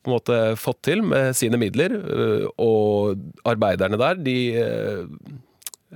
på 0.05 0.11
en 0.13 0.17
måte 0.19 0.39
fått 0.61 0.83
til 0.87 1.03
med 1.03 1.33
sine 1.39 1.59
midler. 1.61 1.95
eh, 1.97 2.47
Og 2.61 3.17
arbeiderne 3.49 3.99
der, 4.01 4.19
de 4.21 4.37
eh, 4.61 5.05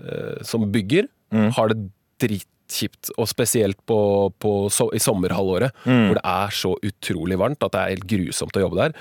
eh, 0.01 0.39
som 0.49 0.65
bygger, 0.73 1.09
har 1.53 1.69
det 1.69 1.91
dritkjipt. 2.23 3.11
Og 3.21 3.29
spesielt 3.29 3.77
på, 3.89 3.99
på, 4.41 4.53
i 4.97 5.01
sommerhalvåret, 5.01 5.75
hvor 5.85 6.17
det 6.19 6.23
er 6.25 6.55
så 6.57 6.73
utrolig 6.85 7.37
varmt 7.41 7.63
at 7.65 7.73
det 7.75 7.81
er 7.83 7.93
helt 7.95 8.07
grusomt 8.09 8.57
å 8.57 8.63
jobbe 8.65 8.81
der. 8.81 8.97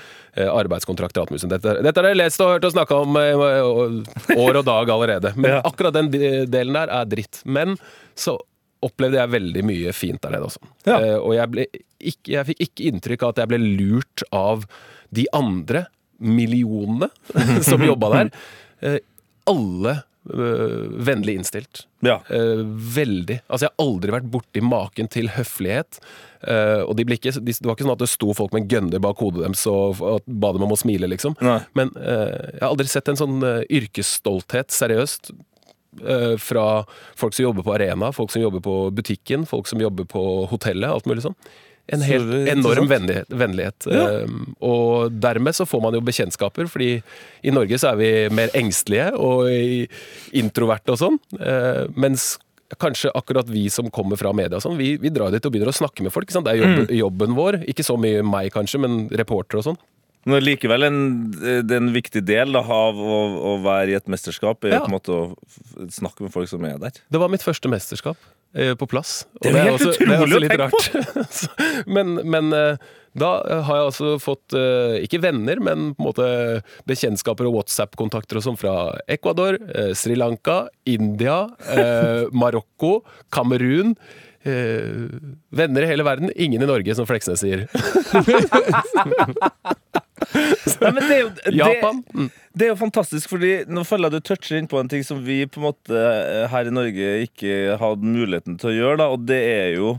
Arbeidskontrakter 0.52 1.20
og 1.22 1.26
alt 1.26 1.32
mulig. 1.34 1.50
Dette, 1.54 1.74
dette 1.84 2.00
har 2.04 2.10
jeg 2.12 2.20
lest 2.20 2.40
og 2.44 2.52
hørt 2.54 2.68
og 2.68 2.74
snakka 2.76 3.00
om 3.04 3.16
år 3.16 4.60
og 4.60 4.64
dag 4.68 4.92
allerede. 4.92 5.32
Men 5.36 5.58
akkurat 5.70 5.96
den 5.96 6.12
delen 6.12 6.76
der 6.76 6.92
er 7.00 7.08
dritt. 7.08 7.42
Men 7.44 7.76
så 8.18 8.36
opplevde 8.84 9.18
jeg 9.20 9.34
veldig 9.34 9.64
mye 9.66 9.94
fint 9.96 10.22
der 10.22 10.34
nede 10.36 10.48
også. 10.48 10.72
Ja. 10.86 10.98
Eh, 10.98 11.16
og 11.18 11.34
jeg, 11.36 11.68
ikke, 11.98 12.32
jeg 12.34 12.50
fikk 12.52 12.66
ikke 12.68 12.90
inntrykk 12.92 13.24
av 13.24 13.34
at 13.34 13.42
jeg 13.42 13.52
ble 13.52 13.62
lurt 13.62 14.26
av 14.34 14.66
de 15.14 15.24
andre 15.36 15.86
millionene 16.18 17.10
som 17.68 17.82
jobba 17.84 18.12
der. 18.14 18.30
Eh, 18.84 19.00
alle 19.48 19.94
eh, 20.30 20.80
vennlig 21.08 21.38
innstilt. 21.38 21.86
Ja. 22.04 22.20
Eh, 22.30 22.62
veldig. 22.98 23.40
Altså, 23.46 23.66
jeg 23.66 23.72
har 23.72 23.86
aldri 23.86 24.14
vært 24.14 24.32
borti 24.32 24.62
maken 24.62 25.10
til 25.10 25.30
høflighet. 25.34 26.00
Eh, 26.46 26.82
og 26.84 26.94
de 26.98 27.06
ble 27.08 27.18
ikke, 27.18 27.32
de, 27.40 27.54
det 27.54 27.66
var 27.66 27.74
ikke 27.74 27.86
sånn 27.88 27.96
at 27.96 28.04
det 28.04 28.10
sto 28.12 28.34
folk 28.36 28.54
med 28.54 28.68
gønner 28.70 29.02
bak 29.02 29.18
hodet 29.22 29.42
deres 29.46 29.64
og, 29.70 30.02
og 30.04 30.26
ba 30.26 30.52
dem 30.54 30.68
om 30.68 30.74
å 30.74 30.78
smile, 30.78 31.10
liksom. 31.10 31.38
Nei. 31.42 31.60
Men 31.78 31.94
jeg 31.98 32.60
har 32.60 32.70
aldri 32.70 32.90
sett 32.90 33.10
en 33.10 33.18
sånn 33.18 33.40
yrkesstolthet, 33.66 34.70
seriøst, 34.74 35.32
fra 36.38 36.84
folk 37.16 37.34
som 37.34 37.44
jobber 37.48 37.62
på 37.66 37.74
arena, 37.74 38.12
folk 38.12 38.30
som 38.30 38.42
jobber 38.42 38.60
på 38.64 38.90
butikken, 38.94 39.46
folk 39.46 39.66
som 39.66 39.80
jobber 39.80 40.04
på 40.04 40.46
hotellet, 40.50 40.88
alt 40.90 41.06
mulig 41.06 41.22
sånn. 41.26 41.34
En 41.90 42.02
helt 42.04 42.28
enorm 42.52 42.84
vennlighet. 42.90 43.30
vennlighet. 43.32 43.86
Ja. 43.88 44.02
Eh, 44.20 44.26
og 44.60 45.10
dermed 45.24 45.56
så 45.56 45.64
får 45.64 45.80
man 45.80 45.94
jo 45.96 46.02
bekjentskaper, 46.04 46.68
fordi 46.68 47.02
i 47.42 47.50
Norge 47.50 47.78
så 47.80 47.94
er 47.94 47.96
vi 47.96 48.10
mer 48.28 48.48
engstelige 48.52 49.14
og 49.16 49.48
introverte 50.36 50.92
og 50.92 51.00
sånn. 51.00 51.18
eh, 51.40 51.86
mens 51.96 52.36
kanskje 52.78 53.08
akkurat 53.16 53.48
vi 53.48 53.70
som 53.72 53.88
kommer 53.90 54.18
fra 54.20 54.34
media 54.36 54.58
sånn, 54.60 54.76
vi, 54.76 54.98
vi 55.00 55.08
drar 55.08 55.32
dit 55.32 55.44
og 55.46 55.52
begynner 55.54 55.72
å 55.72 55.78
snakke 55.78 56.02
med 56.04 56.12
folk. 56.12 56.28
Det 56.28 56.36
er 56.36 56.58
Mm. 56.60 56.60
jobben, 56.60 56.98
jobben 56.98 57.34
vår. 57.34 57.64
Ikke 57.66 57.82
så 57.86 57.96
mye 57.96 58.20
meg, 58.22 58.52
kanskje, 58.52 58.78
men 58.80 59.08
reportere 59.08 59.62
og 59.62 59.64
sånn. 59.70 59.78
Men 60.28 60.42
likevel 60.44 60.82
en, 60.88 60.98
det 61.40 61.72
er 61.72 61.80
en 61.80 61.92
viktig 61.94 62.20
del 62.28 62.52
da, 62.56 62.60
av 62.60 62.94
å, 63.00 63.18
å 63.50 63.52
være 63.64 63.90
i 63.94 63.96
et 63.98 64.08
mesterskap 64.12 64.64
er 64.68 64.72
Ja. 64.76 64.80
på 64.84 64.90
en 64.90 64.96
måte 64.98 65.12
å 65.14 65.22
snakke 65.94 66.20
med 66.26 66.32
folk 66.34 66.48
som 66.50 66.64
er 66.68 66.76
der. 66.82 66.92
Det 67.08 67.20
var 67.22 67.30
mitt 67.32 67.44
første 67.46 67.68
mesterskap. 67.72 68.18
eh, 68.56 68.72
på 68.80 68.86
plass. 68.88 69.10
Og 69.40 69.44
Det 69.52 69.58
er 69.60 69.64
helt 69.70 69.82
er 69.84 69.88
utrolig 69.98 70.36
å 70.38 70.40
tenke 70.48 70.68
på! 70.72 70.78
Men 71.94 72.06
men 72.24 72.46
eh, 72.56 72.76
da 73.18 73.28
har 73.66 73.74
jeg 73.80 73.86
altså 73.88 74.08
fått, 74.22 74.48
eh, 74.56 74.94
ikke 75.04 75.20
venner, 75.24 75.58
men 75.64 75.78
på 75.96 76.00
en 76.04 76.06
måte 76.06 76.26
bekjentskaper 76.88 77.44
og 77.48 77.54
WhatsApp-kontakter 77.58 78.36
og 78.38 78.44
sånn 78.46 78.58
fra 78.60 78.74
Ecuador, 79.10 79.52
eh, 79.74 79.92
Sri 79.98 80.14
Lanka, 80.16 80.56
India, 80.86 81.38
eh, 81.72 82.24
Marokko, 82.40 82.92
Kamerun. 83.34 83.90
Eh, 84.48 85.08
venner 85.52 85.82
i 85.84 85.90
hele 85.90 86.04
verden, 86.06 86.30
ingen 86.36 86.62
i 86.62 86.66
Norge, 86.70 86.94
som 86.96 87.06
Fleksnes 87.10 87.40
sier. 87.42 87.66
Nei, 90.78 90.90
men 90.92 91.00
det 91.04 91.14
er 91.16 91.22
jo, 91.22 91.30
det, 91.36 91.54
Japan. 91.58 92.02
Mm. 92.14 92.28
Det 92.58 92.66
er 92.66 92.72
jo 92.72 92.80
fantastisk, 92.80 93.30
fordi 93.30 93.52
nå 93.70 93.84
føler 93.86 94.10
jeg 94.10 94.18
du 94.22 94.28
toucher 94.32 94.58
inn 94.60 94.68
på 94.70 94.80
en 94.80 94.90
ting 94.90 95.04
som 95.06 95.22
vi 95.24 95.40
på 95.46 95.60
en 95.62 95.68
måte 95.70 95.94
eh, 96.02 96.44
her 96.52 96.68
i 96.70 96.74
Norge 96.74 97.14
ikke 97.28 97.78
hadde 97.80 98.12
muligheten 98.18 98.58
til 98.60 98.72
å 98.72 98.76
gjøre, 98.76 99.00
da, 99.02 99.08
og 99.14 99.26
det 99.30 99.40
er 99.46 99.72
jo 99.78 99.96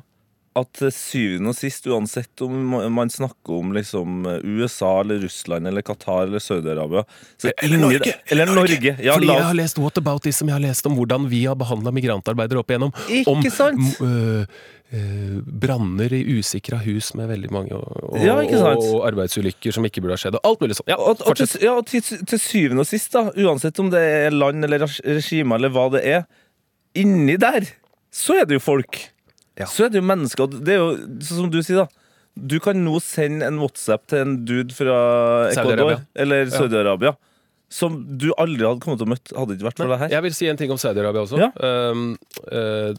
at 0.60 0.72
til 0.76 0.90
syvende 0.92 1.52
og 1.54 1.56
sist, 1.56 1.86
uansett 1.88 2.42
om 2.44 2.74
man 2.92 3.12
snakker 3.14 3.60
om 3.62 3.70
liksom 3.76 4.26
USA 4.44 4.90
eller 5.04 5.22
Russland 5.24 5.70
eller 5.70 5.86
Qatar 5.86 6.26
eller 6.26 6.42
Saudi-Arabia 6.44 7.04
så 7.40 7.52
Eller 7.64 7.80
Norge, 7.80 8.16
Eller 8.34 8.50
Norge. 8.50 8.96
Ja, 8.98 9.14
Fordi 9.14 9.30
la 9.30 9.38
jeg 9.38 9.48
har 9.52 9.60
lest 9.60 9.80
What 9.80 10.02
About 10.02 10.26
This, 10.26 10.42
som 10.42 10.50
jeg 10.50 10.58
har 10.58 10.64
lest 10.66 10.90
om 10.90 10.98
hvordan 10.98 11.30
vi 11.32 11.44
har 11.46 11.56
behandla 11.60 11.94
migrantarbeidere 11.96 12.64
opp 12.64 12.74
igjennom. 12.74 12.92
Ikke 13.08 13.32
om 13.32 13.46
sant? 13.54 14.02
m- 14.02 14.50
øh, 14.96 15.40
branner 15.64 16.14
i 16.16 16.22
usikra 16.40 16.80
hus 16.84 17.12
med 17.18 17.30
veldig 17.32 17.52
mange 17.54 17.76
og, 17.78 17.90
og, 18.10 18.20
Ja, 18.24 18.38
og 18.38 19.06
arbeidsulykker 19.10 19.76
som 19.76 19.88
ikke 19.88 20.04
burde 20.04 20.18
ha 20.18 20.22
skjedd. 20.22 20.40
Og 20.40 20.50
alt 20.52 20.64
mulig 20.64 20.80
sånn. 20.80 20.90
Ja, 20.92 21.00
og, 21.00 21.22
og, 21.26 21.40
til, 21.40 21.52
ja, 21.66 21.76
til, 21.88 22.04
til 22.04 22.42
syvende 22.42 22.86
og 22.86 22.90
sist, 22.90 23.12
da, 23.16 23.28
uansett 23.46 23.80
om 23.82 23.92
det 23.94 24.02
er 24.02 24.36
land 24.36 24.66
eller 24.68 24.88
regime 25.06 25.60
eller 25.60 25.74
hva 25.76 25.90
det 25.98 26.04
er, 26.08 26.26
inni 26.98 27.38
der 27.40 27.70
så 28.14 28.40
er 28.42 28.50
det 28.50 28.58
jo 28.58 28.64
folk. 28.64 28.98
Så 29.70 29.86
er 29.86 29.94
det 29.94 30.00
jo 30.00 30.08
mennesker. 30.08 30.52
Det 30.64 30.76
er 30.76 30.80
jo 30.80 30.92
sånn 31.20 31.44
som 31.44 31.50
du 31.52 31.60
sier, 31.62 31.84
da. 31.84 32.06
Du 32.40 32.56
kan 32.64 32.78
nå 32.80 33.00
sende 33.04 33.48
en 33.50 33.60
WhatsApp 33.60 34.06
til 34.10 34.24
en 34.24 34.36
dude 34.48 34.76
fra 34.76 35.00
Ecuador 35.50 35.98
eller 36.16 36.48
Saudi-Arabia 36.54 37.16
som 37.70 38.00
du 38.18 38.32
aldri 38.42 38.66
hadde 38.66 38.82
kommet 38.82 38.98
til 39.02 39.06
å 39.06 39.12
møte 39.12 39.36
hadde 39.38 39.54
det 39.54 39.60
ikke 39.60 39.68
vært 39.70 39.82
for 39.84 39.92
det 39.94 40.00
her. 40.02 40.14
Jeg 40.16 40.26
vil 40.26 40.34
si 40.34 40.48
en 40.50 40.58
ting 40.58 40.72
om 40.74 40.80
Saudi-Arabia 40.82 41.22
også. 41.22 41.38
Ja. 41.38 41.50
Um, 41.94 42.06
uh, 42.50 42.92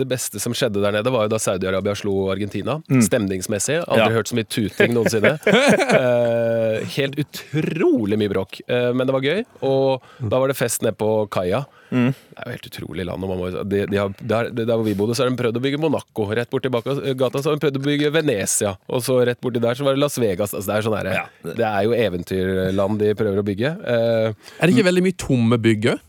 det 0.00 0.06
beste 0.10 0.42
som 0.42 0.56
skjedde 0.58 0.82
der 0.82 0.96
nede, 0.98 1.12
var 1.14 1.28
jo 1.28 1.32
da 1.36 1.38
Saudi-Arabia 1.42 1.94
slo 1.98 2.16
Argentina. 2.34 2.80
Stemningsmessig. 2.90 3.78
Aldri 3.86 3.98
Mm. 3.98 4.10
Ja. 4.10 4.16
hørt 4.18 4.28
så 4.30 4.36
mye 4.38 4.46
tuting 4.48 4.94
noensinne. 4.94 5.34
Uh, 5.46 6.84
helt 6.98 7.18
utrolig 7.22 8.18
mye 8.18 8.30
bråk. 8.32 8.60
Uh, 8.70 8.90
men 8.94 9.06
det 9.06 9.14
var 9.14 9.26
gøy. 9.26 9.44
Og 9.66 10.02
da 10.18 10.38
var 10.42 10.50
det 10.50 10.58
fest 10.58 10.82
nede 10.86 10.98
på 10.98 11.12
kaia. 11.30 11.64
Mm. 11.90 12.10
Det 12.12 12.42
er 12.42 12.48
jo 12.50 12.56
helt 12.56 12.68
utrolig 12.70 13.06
land. 13.08 13.24
og 13.24 13.30
Man 13.32 13.40
må, 13.40 13.50
de, 13.72 13.84
de 13.90 14.00
har, 14.00 14.12
der, 14.20 14.50
der 14.54 14.72
hvor 14.74 14.86
vi 14.86 14.96
bodde, 14.98 15.16
så 15.16 15.24
har 15.24 15.30
de 15.32 15.38
prøvd 15.40 15.60
å 15.60 15.64
bygge 15.64 15.80
Monaco. 15.82 16.26
Rett 16.38 16.50
borti 16.52 16.72
bak 16.72 16.88
gata 17.18 17.42
så 17.42 17.50
har 17.50 17.58
de 17.58 17.64
prøvd 17.66 17.80
å 17.80 17.84
bygge 17.86 18.12
Venezia. 18.14 18.74
Og 18.92 19.04
så 19.06 19.20
rett 19.28 19.40
borti 19.44 19.62
der 19.64 19.78
så 19.78 19.86
var 19.86 19.96
det 19.96 20.04
Las 20.04 20.18
Vegas. 20.20 20.52
Altså, 20.52 20.68
det, 20.68 20.76
er 20.76 20.88
sånn 20.88 20.98
her, 20.98 21.30
det 21.48 21.68
er 21.70 21.86
jo 21.86 21.96
eventyrland 21.96 23.00
de 23.02 23.14
prøver 23.18 23.40
å 23.40 23.46
bygge. 23.46 23.72
Uh, 23.82 24.52
Er 24.58 24.68
det 24.68 24.76
ikke 24.76 24.88
veldig 24.90 25.06
mye 25.08 25.18
tomme 25.28 25.60
bygg 25.68 25.90
òg? 25.94 26.04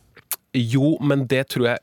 jo, 0.57 0.95
men 1.05 1.27
det 1.29 1.43
tror 1.53 1.67
jeg 1.67 1.81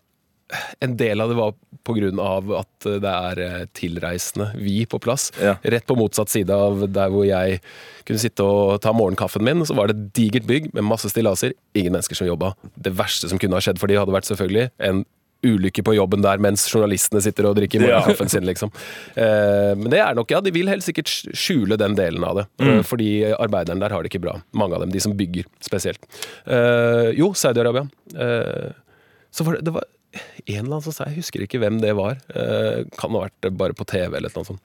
en 0.81 0.97
del 0.99 1.21
av 1.21 1.33
det 1.33 1.39
var 1.39 1.55
av 1.87 2.53
at 2.59 2.87
det 3.03 3.11
er 3.11 3.41
eh, 3.43 3.67
tilreisende, 3.79 4.49
vi 4.59 4.85
på 4.87 4.99
plass. 4.99 5.31
Ja. 5.43 5.57
Rett 5.63 5.87
på 5.87 5.97
motsatt 5.99 6.33
side 6.33 6.51
av 6.51 6.87
der 6.91 7.11
hvor 7.13 7.27
jeg 7.27 7.61
kunne 8.07 8.23
sitte 8.23 8.43
og 8.43 8.81
ta 8.83 8.93
morgenkaffen 8.93 9.45
min, 9.47 9.65
så 9.67 9.75
var 9.75 9.89
det 9.89 9.97
et 9.97 10.15
digert 10.19 10.47
bygg 10.47 10.73
med 10.75 10.87
masse 10.87 11.11
stillaser. 11.11 11.55
Ingen 11.75 11.95
mennesker 11.95 12.19
som 12.19 12.27
jobba. 12.27 12.55
Det 12.75 12.95
verste 12.99 13.31
som 13.31 13.39
kunne 13.39 13.55
ha 13.59 13.63
skjedd 13.63 13.79
for 13.79 13.91
de 13.91 13.99
hadde 13.99 14.15
vært 14.15 14.29
selvfølgelig 14.31 14.71
en 14.83 15.05
ulykke 15.47 15.85
på 15.85 15.95
jobben 15.95 16.25
der 16.25 16.41
mens 16.43 16.65
journalistene 16.71 17.21
sitter 17.23 17.47
og 17.51 17.59
drikker 17.59 17.83
morgenkaffen 17.85 18.31
sin, 18.33 18.47
liksom. 18.49 18.73
Eh, 19.15 19.75
men 19.79 19.91
det 19.93 20.01
er 20.03 20.17
nok, 20.17 20.33
ja, 20.33 20.41
de 20.43 20.53
vil 20.55 20.71
helt 20.71 20.87
sikkert 20.87 21.13
skjule 21.13 21.79
den 21.79 21.95
delen 21.99 22.25
av 22.27 22.41
det. 22.41 22.47
Mm. 22.63 22.81
fordi 22.87 23.11
arbeiderne 23.37 23.83
der 23.85 23.95
har 23.95 24.03
det 24.03 24.11
ikke 24.11 24.25
bra. 24.25 24.39
Mange 24.57 24.75
av 24.79 24.83
dem. 24.83 24.95
De 24.95 25.03
som 25.03 25.15
bygger, 25.17 25.47
spesielt. 25.65 26.03
Eh, 26.47 27.13
jo, 27.19 27.31
Saudi-Arabia. 27.37 27.87
Eh, 28.17 28.73
så 29.31 29.45
var 29.45 29.59
det, 29.59 29.67
det 29.69 29.75
var 29.77 29.85
en 30.47 30.61
eller 30.63 30.77
annen 30.77 30.87
som 30.87 30.93
sa, 30.97 31.09
jeg 31.11 31.21
husker 31.23 31.45
ikke 31.47 31.61
hvem 31.63 31.81
det 31.83 31.95
var, 31.99 32.19
eh, 32.35 32.85
kan 32.99 33.11
ha 33.17 33.27
vært 33.27 33.51
bare 33.57 33.77
på 33.77 33.87
TV 33.89 34.17
eller 34.21 34.33
noe 34.35 34.45
sånt. 34.53 34.63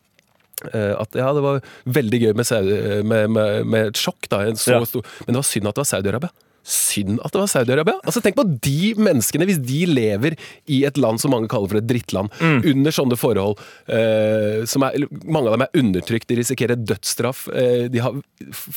Eh, 0.74 0.94
at 0.94 1.16
ja, 1.18 1.32
det 1.34 1.42
var 1.42 1.62
veldig 1.90 2.20
gøy 2.22 2.34
med, 2.38 3.06
med, 3.10 3.30
med, 3.34 3.66
med 3.66 3.88
et 3.92 3.98
sjokk, 4.02 4.28
da. 4.30 4.44
En 4.46 4.60
så 4.62 4.76
Ja. 4.78 4.86
stor, 4.86 5.02
men 5.26 5.34
det 5.34 5.40
var 5.42 5.50
synd 5.50 5.68
at 5.68 5.76
det 5.78 5.82
var 5.86 5.90
Saudi-Arabia. 5.96 6.30
Synd 6.62 7.18
at 7.26 7.34
det 7.34 7.40
var 7.42 7.48
Saudi-Arabia! 7.50 7.96
Altså 8.06 8.22
Tenk 8.22 8.36
på 8.38 8.44
de 8.62 8.92
menneskene, 9.02 9.48
hvis 9.50 9.58
de 9.66 9.80
lever 9.90 10.36
i 10.70 10.84
et 10.86 11.00
land 11.02 11.18
som 11.20 11.34
mange 11.34 11.50
kaller 11.50 11.72
for 11.72 11.80
et 11.80 11.88
drittland, 11.90 12.30
under 12.70 12.94
sånne 12.94 13.18
forhold. 13.18 13.58
Eh, 13.90 14.62
som 14.70 14.86
er, 14.86 15.02
mange 15.26 15.50
av 15.50 15.56
dem 15.58 15.66
er 15.66 15.80
undertrykt, 15.82 16.28
de 16.30 16.38
risikerer 16.44 16.78
dødsstraff. 16.78 17.48
Eh, 17.50 17.88
de 17.90 18.04
har 18.06 18.14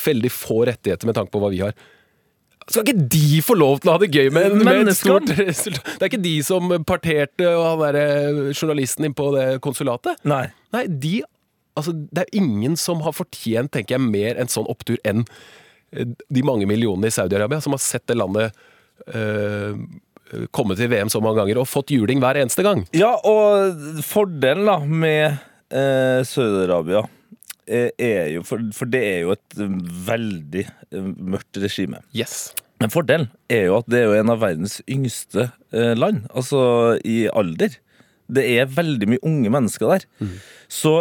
veldig 0.07 0.33
få 0.33 0.63
rettigheter 0.71 1.05
med 1.11 1.19
tanke 1.21 1.35
på 1.37 1.45
hva 1.45 1.53
vi 1.53 1.61
har. 1.61 1.77
Skal 2.71 2.87
ikke 2.87 3.07
de 3.13 3.43
få 3.45 3.57
lov 3.59 3.83
til 3.83 3.91
å 3.91 3.97
ha 3.97 4.01
det 4.01 4.09
gøy 4.15 4.31
med, 4.33 4.57
med 4.65 4.89
et 4.89 4.97
stort 4.97 5.29
resultat? 5.37 5.85
Det 5.99 6.07
er 6.07 6.11
ikke 6.11 6.25
de 6.25 6.35
som 6.47 6.73
parterte 6.89 7.51
og 7.51 7.65
han 7.67 7.83
derre 7.83 8.07
journalisten 8.55 9.09
inn 9.09 9.17
på 9.17 9.29
det 9.35 9.47
konsulatet. 9.65 10.21
Nei. 10.29 10.47
Nei, 10.75 10.87
de 10.89 11.21
Altså, 11.75 11.91
det 11.91 12.23
er 12.23 12.37
ingen 12.39 12.77
som 12.79 13.01
har 13.03 13.11
fortjent, 13.17 13.73
tenker 13.75 13.97
jeg, 13.97 14.07
mer 14.07 14.37
en 14.39 14.47
sånn 14.47 14.69
opptur 14.71 14.95
enn 15.03 15.25
eh, 15.91 16.07
de 16.07 16.45
mange 16.47 16.69
millionene 16.71 17.11
i 17.11 17.15
Saudi-Arabia 17.15 17.59
som 17.65 17.75
har 17.75 17.83
sett 17.83 18.05
det 18.07 18.15
landet 18.15 18.55
øh, 19.11 19.75
komme 20.55 20.77
til 20.79 20.93
VM 20.93 21.11
så 21.11 21.19
mange 21.19 21.41
ganger 21.41 21.59
og 21.59 21.67
fått 21.67 21.91
juling 21.91 22.23
hver 22.23 22.39
eneste 22.39 22.63
gang. 22.63 22.85
Ja, 22.95 23.17
og 23.27 24.07
fordelen 24.07 24.71
da 24.71 24.79
med 24.87 25.25
eh, 25.75 26.23
Saudi-Arabia 26.31 27.03
er 27.69 28.29
jo 28.35 28.43
for, 28.47 28.61
for 28.77 28.91
det 28.91 29.01
er 29.03 29.19
jo 29.25 29.33
et 29.37 29.59
eh, 29.61 29.75
veldig 30.09 30.65
eh, 30.67 31.09
mørkt 31.35 31.61
regime. 31.63 32.01
Yes. 32.17 32.53
Men 32.83 32.91
fordelen 32.93 33.29
er 33.49 33.69
jo 33.71 33.79
at 33.79 33.89
det 33.89 34.01
er 34.03 34.09
jo 34.11 34.17
en 34.21 34.33
av 34.35 34.41
verdens 34.43 34.81
yngste 34.91 35.47
eh, 35.73 35.95
land, 35.97 36.25
altså 36.35 36.99
i 37.07 37.25
alder. 37.33 37.77
Det 38.29 38.45
er 38.59 38.67
veldig 38.73 39.09
mye 39.15 39.23
unge 39.25 39.53
mennesker 39.53 39.95
der. 39.95 40.07
Så 40.73 40.95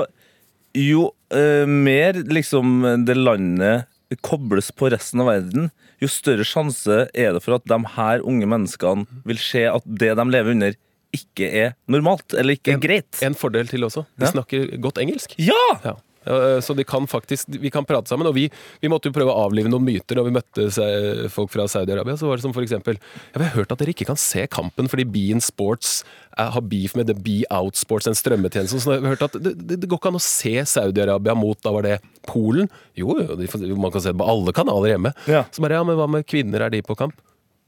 jo 0.78 1.10
eh, 1.34 1.66
mer 1.70 2.20
liksom 2.30 2.82
det 3.08 3.16
landet 3.20 3.90
kobles 4.22 4.70
på 4.78 4.92
resten 4.94 5.24
av 5.24 5.32
verden, 5.32 5.70
jo 6.04 6.08
større 6.12 6.46
sjanse 6.46 7.06
er 7.16 7.32
det 7.34 7.42
for 7.42 7.56
at 7.58 7.64
de 7.70 7.78
her 7.96 8.22
unge 8.28 8.46
menneskene 8.52 9.08
vil 9.26 9.40
se 9.42 9.64
at 9.72 9.86
det 9.88 10.12
de 10.20 10.26
lever 10.30 10.54
under, 10.54 10.76
ikke 11.14 11.48
er 11.64 11.72
normalt, 11.94 12.34
eller 12.38 12.58
ikke 12.58 12.76
er 12.76 12.82
greit. 12.84 13.20
En 13.26 13.36
fordel 13.38 13.68
til 13.72 13.86
også. 13.88 14.04
De 14.18 14.26
Ja. 14.28 14.32
snakker 14.36 14.68
godt 14.84 15.00
engelsk. 15.02 15.34
Ja! 15.42 15.58
Ja. 15.86 15.96
Eh, 16.26 16.60
Så 16.64 16.74
de 16.78 16.84
kan 16.88 17.08
faktisk, 17.08 17.48
vi 17.50 17.70
kan 17.74 17.86
prate 17.86 18.10
sammen. 18.12 18.28
Og 18.30 18.36
vi, 18.38 18.48
vi 18.82 18.90
måtte 18.92 19.10
jo 19.10 19.16
prøve 19.16 19.34
å 19.34 19.46
avlive 19.48 19.70
noen 19.72 19.86
myter 19.86 20.16
når 20.20 20.28
vi 20.30 20.36
møtte 20.38 21.30
folk 21.34 21.52
fra 21.54 21.66
Saudi-Arabia. 21.68 22.16
Så 22.20 22.28
var 22.30 22.38
det 22.40 22.46
som 22.46 22.54
for 22.56 22.64
eksempel 22.66 23.00
Vi 23.34 23.42
har 23.44 23.56
hørt 23.58 23.72
at 23.74 23.80
dere 23.82 23.94
ikke 23.96 24.08
kan 24.10 24.20
se 24.20 24.46
kampen 24.48 24.90
fordi 24.92 25.06
Bean 25.10 25.42
Sports 25.44 26.04
eh, 26.38 26.50
har 26.56 26.62
beef 26.62 26.96
med 26.96 27.08
The 27.10 27.18
Be 27.18 27.42
Out 27.54 27.76
Sports, 27.80 28.08
en 28.08 28.18
strømmetjeneste. 28.18 28.80
Så 28.84 28.96
jeg 28.96 29.04
har 29.04 29.16
hørt 29.16 29.28
at 29.30 29.38
det, 29.44 29.56
det, 29.60 29.82
det 29.84 29.90
går 29.92 30.00
ikke 30.02 30.14
an 30.14 30.22
å 30.22 30.24
se 30.24 30.56
Saudi-Arabia 30.76 31.36
mot 31.38 31.60
da 31.64 31.72
var 31.76 31.86
det 31.88 32.00
Polen. 32.28 32.70
Jo, 32.96 33.18
jo, 33.20 33.76
man 33.76 33.92
kan 33.92 34.02
se 34.04 34.12
det 34.14 34.20
på 34.22 34.28
alle 34.30 34.54
kanaler 34.56 34.94
hjemme. 34.96 35.12
Ja. 35.28 35.44
Så 35.52 35.64
bare 35.64 35.80
ja, 35.80 35.84
men 35.88 35.98
hva 36.00 36.08
med 36.10 36.28
kvinner, 36.30 36.64
er 36.64 36.72
de 36.74 36.82
på 36.86 36.96
kamp? 37.00 37.16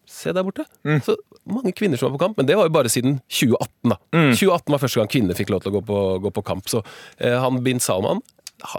Se 0.07 0.29
der 0.35 0.45
borte. 0.45 0.63
Så 1.03 1.15
mange 1.49 1.71
kvinner 1.73 1.97
som 1.97 2.11
var 2.11 2.13
på 2.17 2.21
kamp, 2.27 2.37
men 2.37 2.45
det 2.45 2.53
var 2.59 2.67
jo 2.69 2.73
bare 2.75 2.91
siden 2.93 3.17
2018. 3.25 3.89
da 3.89 3.97
2018 4.37 4.69
var 4.75 4.81
første 4.83 5.01
gang 5.01 5.09
kvinner 5.11 5.37
fikk 5.37 5.49
lov 5.49 5.63
til 5.65 5.71
å 5.73 5.79
gå 5.79 5.81
på, 5.87 5.97
gå 6.27 6.31
på 6.35 6.43
kamp. 6.45 6.69
Så 6.69 6.83
eh, 7.17 7.33
han 7.41 7.57
bin 7.65 7.81
Salman 7.81 8.21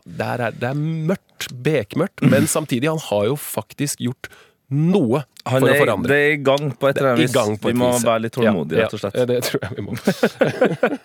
der 0.05 0.49
er, 0.49 0.57
Det 0.57 0.69
er 0.71 0.77
mørkt, 0.79 1.49
bekmørkt, 1.53 2.23
men 2.27 2.47
samtidig, 2.57 2.91
han 2.91 3.03
har 3.11 3.31
jo 3.31 3.39
faktisk 3.41 4.03
gjort 4.05 4.31
noe 4.67 5.21
Han 5.47 5.61
for 5.63 5.69
å 5.69 5.71
er, 5.71 5.79
forandre. 5.79 6.11
det 6.11 6.17
er 6.19 6.33
i 6.35 6.39
gang 6.43 6.73
på 6.75 6.89
et 6.89 6.97
eller 6.99 7.13
annet 7.13 7.29
vis. 7.29 7.61
Vi 7.63 7.75
må 7.79 7.91
vis, 7.93 8.03
være 8.07 8.23
litt 8.25 8.35
tålmodige, 8.35 8.81
Ja, 8.81 8.87
rett 8.89 8.97
og 8.97 9.03
slett. 9.05 9.15
Ja, 9.21 9.27
det 9.31 9.37
tror 9.47 9.63
jeg 9.63 9.77
vi 9.77 9.85
må. 9.87 9.95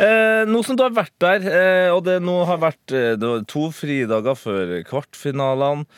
Eh, 0.06 0.42
nå 0.48 0.62
som 0.64 0.78
du 0.78 0.84
har 0.84 0.94
vært 0.94 1.16
der, 1.20 1.42
eh, 1.50 1.88
og 1.92 2.04
det 2.06 2.20
nå 2.22 2.36
har 2.48 2.60
vært 2.62 2.94
eh, 2.94 3.16
det 3.18 3.26
var 3.32 3.42
to 3.50 3.66
fridager 3.74 4.38
før 4.38 4.76
kvartfinalene, 4.86 5.88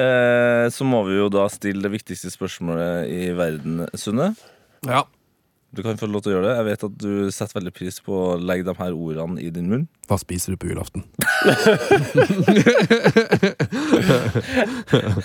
eh, 0.00 0.64
så 0.72 0.86
må 0.88 1.02
vi 1.10 1.20
jo 1.20 1.28
da 1.32 1.44
stille 1.52 1.84
det 1.84 1.92
viktigste 1.92 2.32
spørsmålet 2.32 3.12
i 3.12 3.28
verden, 3.36 3.84
Sunne. 3.92 4.32
Ja. 4.88 5.04
Du 5.72 5.80
kan 5.84 5.96
få 5.96 6.04
lov 6.10 6.20
til 6.20 6.32
å 6.32 6.34
gjøre 6.36 6.48
det. 6.50 6.56
Jeg 6.58 6.66
vet 6.68 6.82
at 6.84 6.96
du 7.00 7.30
setter 7.32 7.56
veldig 7.56 7.72
pris 7.72 7.96
på 8.04 8.12
å 8.12 8.36
legge 8.36 8.66
de 8.68 8.74
her 8.76 8.92
ordene 8.92 9.40
i 9.40 9.48
din 9.54 9.70
munn. 9.70 9.86
Hva 10.10 10.18
spiser 10.20 10.52
du 10.52 10.58
på 10.60 10.68
julaften? 10.68 11.00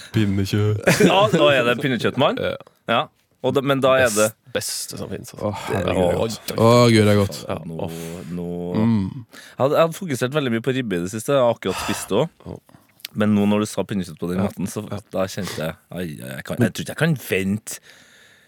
Pinnekjøtt. 0.15 0.87
Ja, 1.03 1.27
da 1.33 1.45
er 1.51 1.63
det 1.67 1.75
pinnekjøttmann. 1.83 2.39
Ja. 2.39 2.55
Ja. 2.87 3.01
Og 3.45 3.53
da, 3.53 3.61
men 3.61 3.77
da 3.83 3.91
er 4.01 4.09
det 4.15 4.31
Beste 4.55 4.97
som 4.97 5.09
finnes. 5.11 5.33
Altså. 5.35 5.51
det 5.69 5.77
er 5.91 5.95
godt. 6.17 6.51
Å, 6.55 6.87
gud, 6.89 7.03
det 7.03 7.11
er 7.11 7.19
godt. 7.19 7.37
Ja, 7.43 7.59
nå, 7.67 7.89
nå. 8.33 8.47
Mm. 8.79 9.09
Jeg, 9.27 9.59
hadde, 9.59 9.75
jeg 9.75 9.83
hadde 9.83 9.99
fokusert 9.99 10.33
veldig 10.39 10.51
mye 10.55 10.63
på 10.65 10.73
ribbe 10.73 10.95
i 10.97 11.03
det 11.03 11.11
siste. 11.11 11.35
Jeg 11.35 11.43
har 11.43 11.51
akkurat 11.53 11.77
spist 11.83 12.07
det 12.09 12.15
òg. 12.23 12.29
Men 13.17 13.33
nå 13.35 13.43
når 13.49 13.59
du 13.63 13.67
sa 13.69 13.81
pinnekjøtt 13.87 14.19
på 14.21 14.29
den 14.31 14.39
måten, 14.43 14.65
så 14.71 14.79
da 14.87 15.21
kjente 15.29 15.57
jeg 15.59 15.73
ai, 15.91 16.05
jeg, 16.15 16.43
kan, 16.47 16.55
jeg 16.63 16.71
tror 16.73 16.83
ikke 16.85 16.93
jeg 16.95 17.01
kan 17.03 17.15
vente 17.27 17.71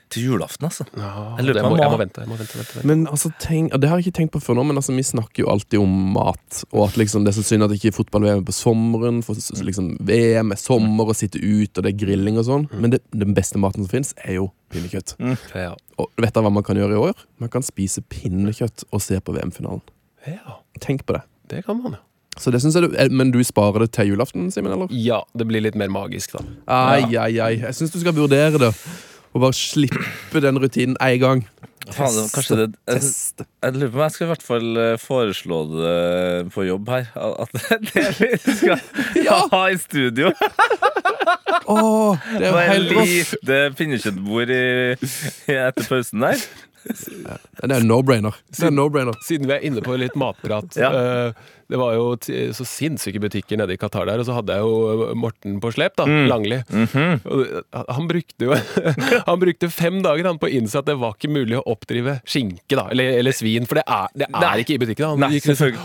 til 0.09 0.23
julaften, 0.25 0.65
altså. 0.67 0.85
Ja, 0.97 1.35
Jeg 1.37 1.45
må, 1.63 1.77
jeg 1.77 1.89
må- 1.91 1.97
vente. 1.99 2.21
Jeg 2.21 2.27
må 2.29 2.37
vente, 2.37 2.57
vente, 2.57 2.73
vente. 2.75 2.85
Men 2.87 3.05
altså, 3.07 3.31
tenk, 3.39 3.71
Det 3.79 3.89
har 3.89 3.97
jeg 3.99 4.07
ikke 4.07 4.17
tenkt 4.19 4.31
på 4.33 4.41
før 4.41 4.55
nå, 4.57 4.65
men 4.65 4.75
altså, 4.81 4.95
vi 4.95 5.03
snakker 5.03 5.43
jo 5.43 5.49
alltid 5.49 5.79
om 5.79 5.93
mat. 6.13 6.63
Og 6.73 6.87
at 6.89 6.97
liksom, 6.97 7.23
det 7.25 7.33
er 7.35 7.41
så 7.41 7.45
synd 7.45 7.63
at 7.63 7.71
ikke 7.71 7.93
fotball-VM 7.93 8.41
er 8.41 8.47
på 8.49 8.55
sommeren. 8.57 9.21
For 9.23 9.35
liksom, 9.63 9.97
VM 10.01 10.51
er 10.51 10.55
sommer 10.57 11.07
og 11.13 11.15
sitte 11.15 11.37
ut, 11.39 11.77
og 11.77 11.83
det 11.83 11.93
er 11.93 11.97
grilling 12.05 12.37
og 12.41 12.45
sånn. 12.45 12.67
Men 12.73 12.91
det, 12.91 13.01
den 13.13 13.33
beste 13.37 13.57
maten 13.61 13.85
som 13.85 13.89
fins, 13.89 14.13
er 14.25 14.39
jo 14.39 14.51
pinnekjøtt. 14.73 15.15
Ja. 15.55 15.75
Og 15.99 16.09
vet 16.17 16.33
dere 16.33 16.43
hva 16.43 16.51
man 16.53 16.63
kan 16.63 16.75
gjøre 16.77 16.97
i 16.97 17.01
år? 17.09 17.13
Man 17.39 17.49
kan 17.49 17.61
spise 17.61 18.01
pinnekjøtt 18.01 18.85
og 18.91 19.01
se 19.01 19.19
på 19.19 19.33
VM-finalen. 19.37 19.81
ja, 20.27 20.57
Tenk 20.79 21.05
på 21.05 21.13
det. 21.13 21.21
det 21.49 21.65
kan 21.65 21.81
man, 21.83 21.91
ja. 21.93 21.99
Så 22.39 22.51
det 22.53 22.61
synes 22.61 22.75
jeg 22.75 22.83
du, 22.89 22.95
eh, 22.95 23.09
Men 23.09 23.31
du 23.31 23.39
sparer 23.43 23.79
det 23.79 23.91
til 23.91 24.07
julaften, 24.13 24.49
Simen? 24.51 24.71
eller? 24.71 24.87
Ja, 24.91 25.23
det 25.35 25.45
blir 25.47 25.59
litt 25.61 25.75
mer 25.75 25.89
magisk, 25.89 26.31
da. 26.37 26.39
Ai, 26.67 27.01
ai, 27.17 27.37
ai. 27.39 27.55
Jeg 27.59 27.73
syns 27.75 27.91
du 27.91 27.99
skal 27.99 28.13
vurdere 28.13 28.57
det. 28.57 28.73
Og 29.33 29.41
bare 29.43 29.53
slippe 29.53 30.41
den 30.41 30.57
rutinen 30.61 30.97
én 31.01 31.19
gang. 31.21 31.43
Teste, 31.89 32.55
det- 32.55 32.69
det 32.69 32.79
jeg, 32.87 33.01
Teste. 33.01 33.45
jeg 33.63 33.73
lurer 33.73 33.89
på 33.91 33.97
om 33.97 34.01
jeg 34.03 34.11
skal 34.13 34.25
i 34.25 34.29
hvert 34.29 34.43
fall 34.45 34.77
eh, 34.77 34.97
foreslå 35.01 35.59
det 35.73 36.51
på 36.53 36.65
jobb 36.67 36.89
her. 36.89 37.07
At 37.15 37.49
det 37.55 37.63
er 37.71 38.11
det 38.19 38.29
vi 38.45 38.55
skal 38.59 39.49
ha 39.53 39.61
i 39.73 39.77
studio. 39.81 40.29
Åh, 41.69 42.17
det 42.37 42.45
er 42.45 42.51
jo 42.51 42.61
helt 42.73 42.93
rått. 42.97 43.09
lite 43.09 43.57
pinnekjøttbord 43.77 44.53
etter 44.53 45.87
pausen 45.89 46.25
der. 46.25 46.43
Det 46.87 47.75
er 47.75 47.85
no-brainer. 47.85 48.35
Det 48.55 48.67
er 48.69 48.73
no-brainer. 48.73 49.15
Siden 49.25 49.49
vi 49.49 49.55
er 49.57 49.65
inne 49.67 49.83
på 49.85 49.95
litt 49.99 50.15
matprat 50.19 50.77
Ja. 50.79 50.89
eh, 50.95 51.47
Det 51.69 51.77
var 51.77 51.93
jo 51.93 52.15
så 52.55 52.65
sinnssyke 52.65 53.19
butikker 53.21 53.59
nede 53.59 53.75
i 53.75 53.77
Qatar 53.77 54.07
der, 54.09 54.17
og 54.17 54.25
så 54.25 54.33
hadde 54.39 54.55
jeg 54.57 54.63
jo 54.65 55.11
Morten 55.19 55.59
på 55.61 55.69
slep, 55.75 55.93
da. 55.99 56.07
Langli. 56.07 56.63
Mm 56.69 56.87
-hmm. 56.87 57.63
han 57.89 58.07
brukte 58.07 58.45
jo 58.45 58.55
Han 59.29 59.39
brukte 59.39 59.69
fem 59.69 60.01
dager 60.01 60.25
han, 60.25 60.39
på 60.39 60.47
å 60.47 60.49
innse 60.49 60.79
at 60.79 60.85
det 60.85 60.95
var 60.97 61.13
ikke 61.13 61.29
mulig 61.29 61.57
å 61.59 61.63
oppdrive 61.69 62.21
skinke, 62.25 62.75
da. 62.75 62.87
Eller, 62.89 63.19
eller 63.19 63.31
svin, 63.31 63.65
for 63.67 63.75
det 63.75 63.83
er, 63.85 64.07
det 64.15 64.27
er 64.33 64.57
ikke 64.57 64.73
i 64.73 64.77
butikken. 64.77 65.05
Han 65.05 65.19
Nei, 65.19 65.29
gikk 65.37 65.45
liksom, 65.45 65.77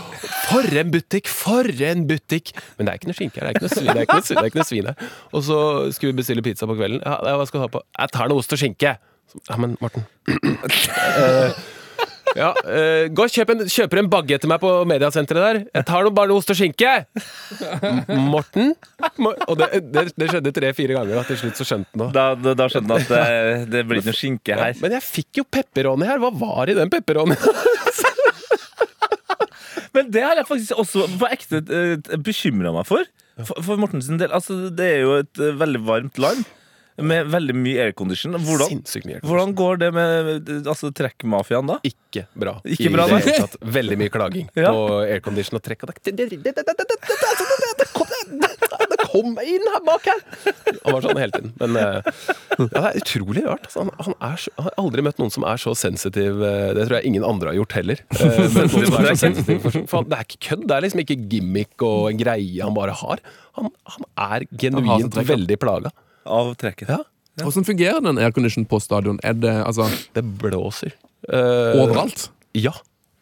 For 0.49 0.77
en 0.77 0.91
butikk! 0.91 1.27
For 1.27 1.69
en 1.83 2.07
butikk! 2.07 2.51
Men 2.77 2.85
det 2.87 2.91
er 2.93 2.97
ikke 2.97 3.07
noe 3.11 3.19
skinke 3.21 3.41
her. 3.41 3.45
Det 3.45 3.49
er 3.49 3.55
ikke 3.55 3.67
noe 3.67 3.75
svin, 3.77 3.85
det 3.93 3.97
er 3.97 4.07
ikke 4.07 4.15
noe, 4.15 4.27
det 4.29 4.37
er 4.41 4.49
ikke 4.49 4.61
noe 4.63 4.71
svin 4.71 4.85
her. 4.85 4.95
Og 5.33 5.43
så 5.43 5.59
skulle 5.93 6.13
vi 6.13 6.17
bestille 6.23 6.41
pizza 6.41 6.65
på 6.65 6.75
kvelden. 6.75 7.01
Ja, 7.05 7.35
hva 7.37 7.45
skal 7.45 7.59
du 7.59 7.63
ha 7.65 7.67
på? 7.69 7.81
Jeg 7.99 8.09
tar 8.11 8.27
noe 8.31 8.41
ost 8.41 8.53
og 8.53 8.57
skinke. 8.61 8.97
Så, 9.31 9.41
Ja, 9.49 9.57
men 9.61 9.77
Morten 9.81 10.05
uh, 10.29 11.55
ja, 12.35 12.49
uh, 12.51 13.05
Gå 13.15 13.25
og 13.25 13.31
kjøp 13.31 13.53
en, 13.53 13.63
kjøper 13.71 14.01
en 14.01 14.09
bagge 14.11 14.37
til 14.41 14.51
meg 14.51 14.59
på 14.59 14.71
mediasenteret 14.89 15.45
der. 15.45 15.59
Jeg 15.79 15.87
tar 15.87 16.03
noe, 16.03 16.13
bare 16.15 16.31
noe 16.31 16.41
ost 16.41 16.51
og 16.51 16.57
skinke! 16.59 16.91
M 18.11 18.25
Morten? 18.33 18.73
Og 19.47 19.53
det, 19.61 19.69
det, 19.93 20.03
det 20.17 20.27
skjedde 20.33 20.51
tre-fire 20.55 20.97
ganger, 20.97 21.21
og 21.21 21.29
til 21.29 21.39
slutt 21.39 21.61
så 21.61 21.67
skjønte 21.69 21.93
han 21.93 22.01
det. 22.01 22.09
Da, 22.17 22.25
da, 22.35 22.55
da 22.59 22.67
skjønner 22.71 22.99
jeg 22.99 23.07
at 23.07 23.13
det, 23.13 23.69
det 23.71 23.85
blir 23.87 24.01
ikke 24.01 24.11
noe 24.11 24.19
skinke 24.19 24.59
her. 24.59 24.75
Men 24.83 24.97
jeg 24.97 25.07
fikk 25.07 25.39
jo 25.39 25.47
pepperoni 25.47 26.09
her. 26.09 26.19
Hva 26.23 26.33
var 26.35 26.71
i 26.71 26.75
den 26.77 26.91
pepperoni? 26.91 27.37
Men 29.95 30.11
det 30.11 30.25
har 30.25 30.35
jeg 30.35 30.47
faktisk 30.49 30.81
også 30.81 31.07
på 31.15 31.29
ekte 31.31 31.61
bekymra 32.19 32.73
meg 32.75 32.87
for. 32.89 33.07
For, 33.39 33.55
for 33.63 33.79
Mortens 33.79 34.07
del. 34.11 34.31
Altså, 34.31 34.69
det 34.75 34.91
er 34.97 35.01
jo 35.03 35.17
et 35.21 35.41
eh, 35.43 35.55
veldig 35.59 35.81
varmt 35.87 36.19
land 36.21 36.45
med 36.97 37.27
veldig 37.27 37.55
mye 37.59 37.81
aircondition. 37.89 38.37
Hvordan, 38.39 38.69
Sinnssykt 38.71 39.05
mye. 39.09 39.19
hvordan 39.25 39.53
går 39.57 39.79
det 39.81 39.89
med 39.95 40.49
altså, 40.67 40.91
trekkmafiaen, 40.95 41.67
da? 41.67 41.79
Ikke 41.83 42.25
bra. 42.39 42.53
Ikke 42.63 42.87
I 42.87 42.93
bra, 42.93 43.07
det 43.11 43.17
hele 43.25 43.41
tatt. 43.47 43.57
Veldig 43.61 43.97
mye 43.99 44.13
klaging 44.13 44.47
Ja. 44.55 44.71
på 44.71 45.01
aircondition 45.03 45.59
og 45.59 45.63
trekk. 45.65 45.83
Og 45.83 45.91
det, 45.91 46.13
det, 46.15 46.29
det, 46.31 46.39
det, 46.45 46.53
det, 46.55 46.63
det, 46.63 46.75
det, 46.79 46.99
det, 47.03 47.17
altså, 47.31 47.49
det, 47.65 47.73
det, 47.81 47.87
kom, 47.95 48.13
det, 48.45 48.51
det 48.93 48.99
kom 49.09 49.35
inn 49.43 49.67
her 49.73 49.83
bak 49.89 50.07
her! 50.07 50.21
Han 50.85 50.95
var 50.95 51.03
sånn 51.09 51.19
hele 51.19 51.35
tiden. 51.35 51.51
Men 51.59 51.75
eh, 51.81 51.99
ja, 52.55 52.67
det 52.69 52.83
er 52.93 52.99
utrolig 53.01 53.43
rart. 53.49 53.67
Altså, 53.67 53.83
han, 53.83 53.91
han, 54.07 54.15
er 54.29 54.39
så, 54.45 54.53
han 54.55 54.69
har 54.69 54.77
aldri 54.85 55.05
møtt 55.09 55.19
noen 55.19 55.33
som 55.35 55.47
er 55.51 55.59
så 55.61 55.75
sensitiv. 55.75 56.39
eh, 56.47 56.71
Det 56.79 56.87
tror 56.87 56.99
jeg 57.01 57.11
ingen 57.11 57.27
andre 57.27 57.51
har 57.51 57.59
gjort 57.59 57.75
heller. 57.81 58.05
Eh, 58.15 58.39
men 58.55 58.71
noen 58.71 58.87
som 58.87 58.97
er 59.01 59.09
så 59.11 59.17
sensitiv 59.25 59.59
for, 59.67 59.81
for 59.83 59.99
han, 60.03 60.09
Det 60.13 60.21
er 60.21 60.29
ikke 60.29 60.41
kødd. 60.49 60.65
Det 60.71 60.77
er 60.79 60.87
liksom 60.87 61.03
ikke 61.03 61.19
gimmick 61.35 61.85
og 61.89 62.09
en 62.13 62.23
greie 62.23 62.63
han 62.63 62.75
bare 62.77 62.95
har. 63.03 63.23
Han, 63.59 63.67
han 63.83 64.07
er 64.07 64.13
Han 64.15 64.25
har 64.25 64.47
genuint 64.63 65.11
trekk, 65.11 65.21
han. 65.25 65.31
veldig 65.35 65.59
plaga. 65.61 65.91
Av 66.25 66.51
trekket. 66.59 66.89
Ja. 66.89 67.01
Hvordan 67.41 67.65
fungerer 67.67 68.01
den 68.03 68.19
aircondition 68.21 68.65
på 68.69 68.79
stadion? 68.79 69.19
Er 69.23 69.33
det 69.35 69.53
altså 69.65 69.89
Det 70.15 70.23
blåser. 70.39 70.93
Eh, 71.27 71.81
overalt? 71.81 72.29
Ja. 72.55 72.71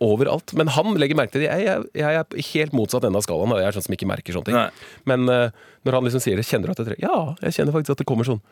Overalt. 0.04 0.54
Men 0.58 0.68
han 0.76 0.94
legger 1.00 1.18
merke 1.18 1.34
til 1.36 1.46
det. 1.46 1.50
Jeg, 1.50 1.66
jeg, 1.66 2.04
jeg 2.04 2.20
er 2.20 2.46
helt 2.52 2.76
motsatt 2.76 3.08
ende 3.08 3.18
av 3.22 3.26
skalaen. 3.26 3.54
da. 3.54 3.62
Jeg 3.64 3.72
er 3.72 3.78
sånn 3.78 3.88
som 3.88 3.96
ikke 3.96 4.10
merker 4.10 4.36
sånne 4.36 4.50
ting. 4.52 4.58
Nei. 4.60 4.70
Men 5.10 5.26
eh, 5.32 5.66
når 5.88 5.98
han 5.98 6.08
liksom 6.10 6.24
sier 6.26 6.38
det, 6.38 6.46
kjenner 6.50 6.70
du 6.70 6.76
at 6.76 6.84
det 6.84 6.88
trekker? 6.92 7.08
Ja, 7.08 7.34
jeg 7.48 7.58
kjenner 7.58 7.76
faktisk 7.76 7.96
at 7.96 8.04
det 8.04 8.08
kommer 8.10 8.28
sånn 8.28 8.44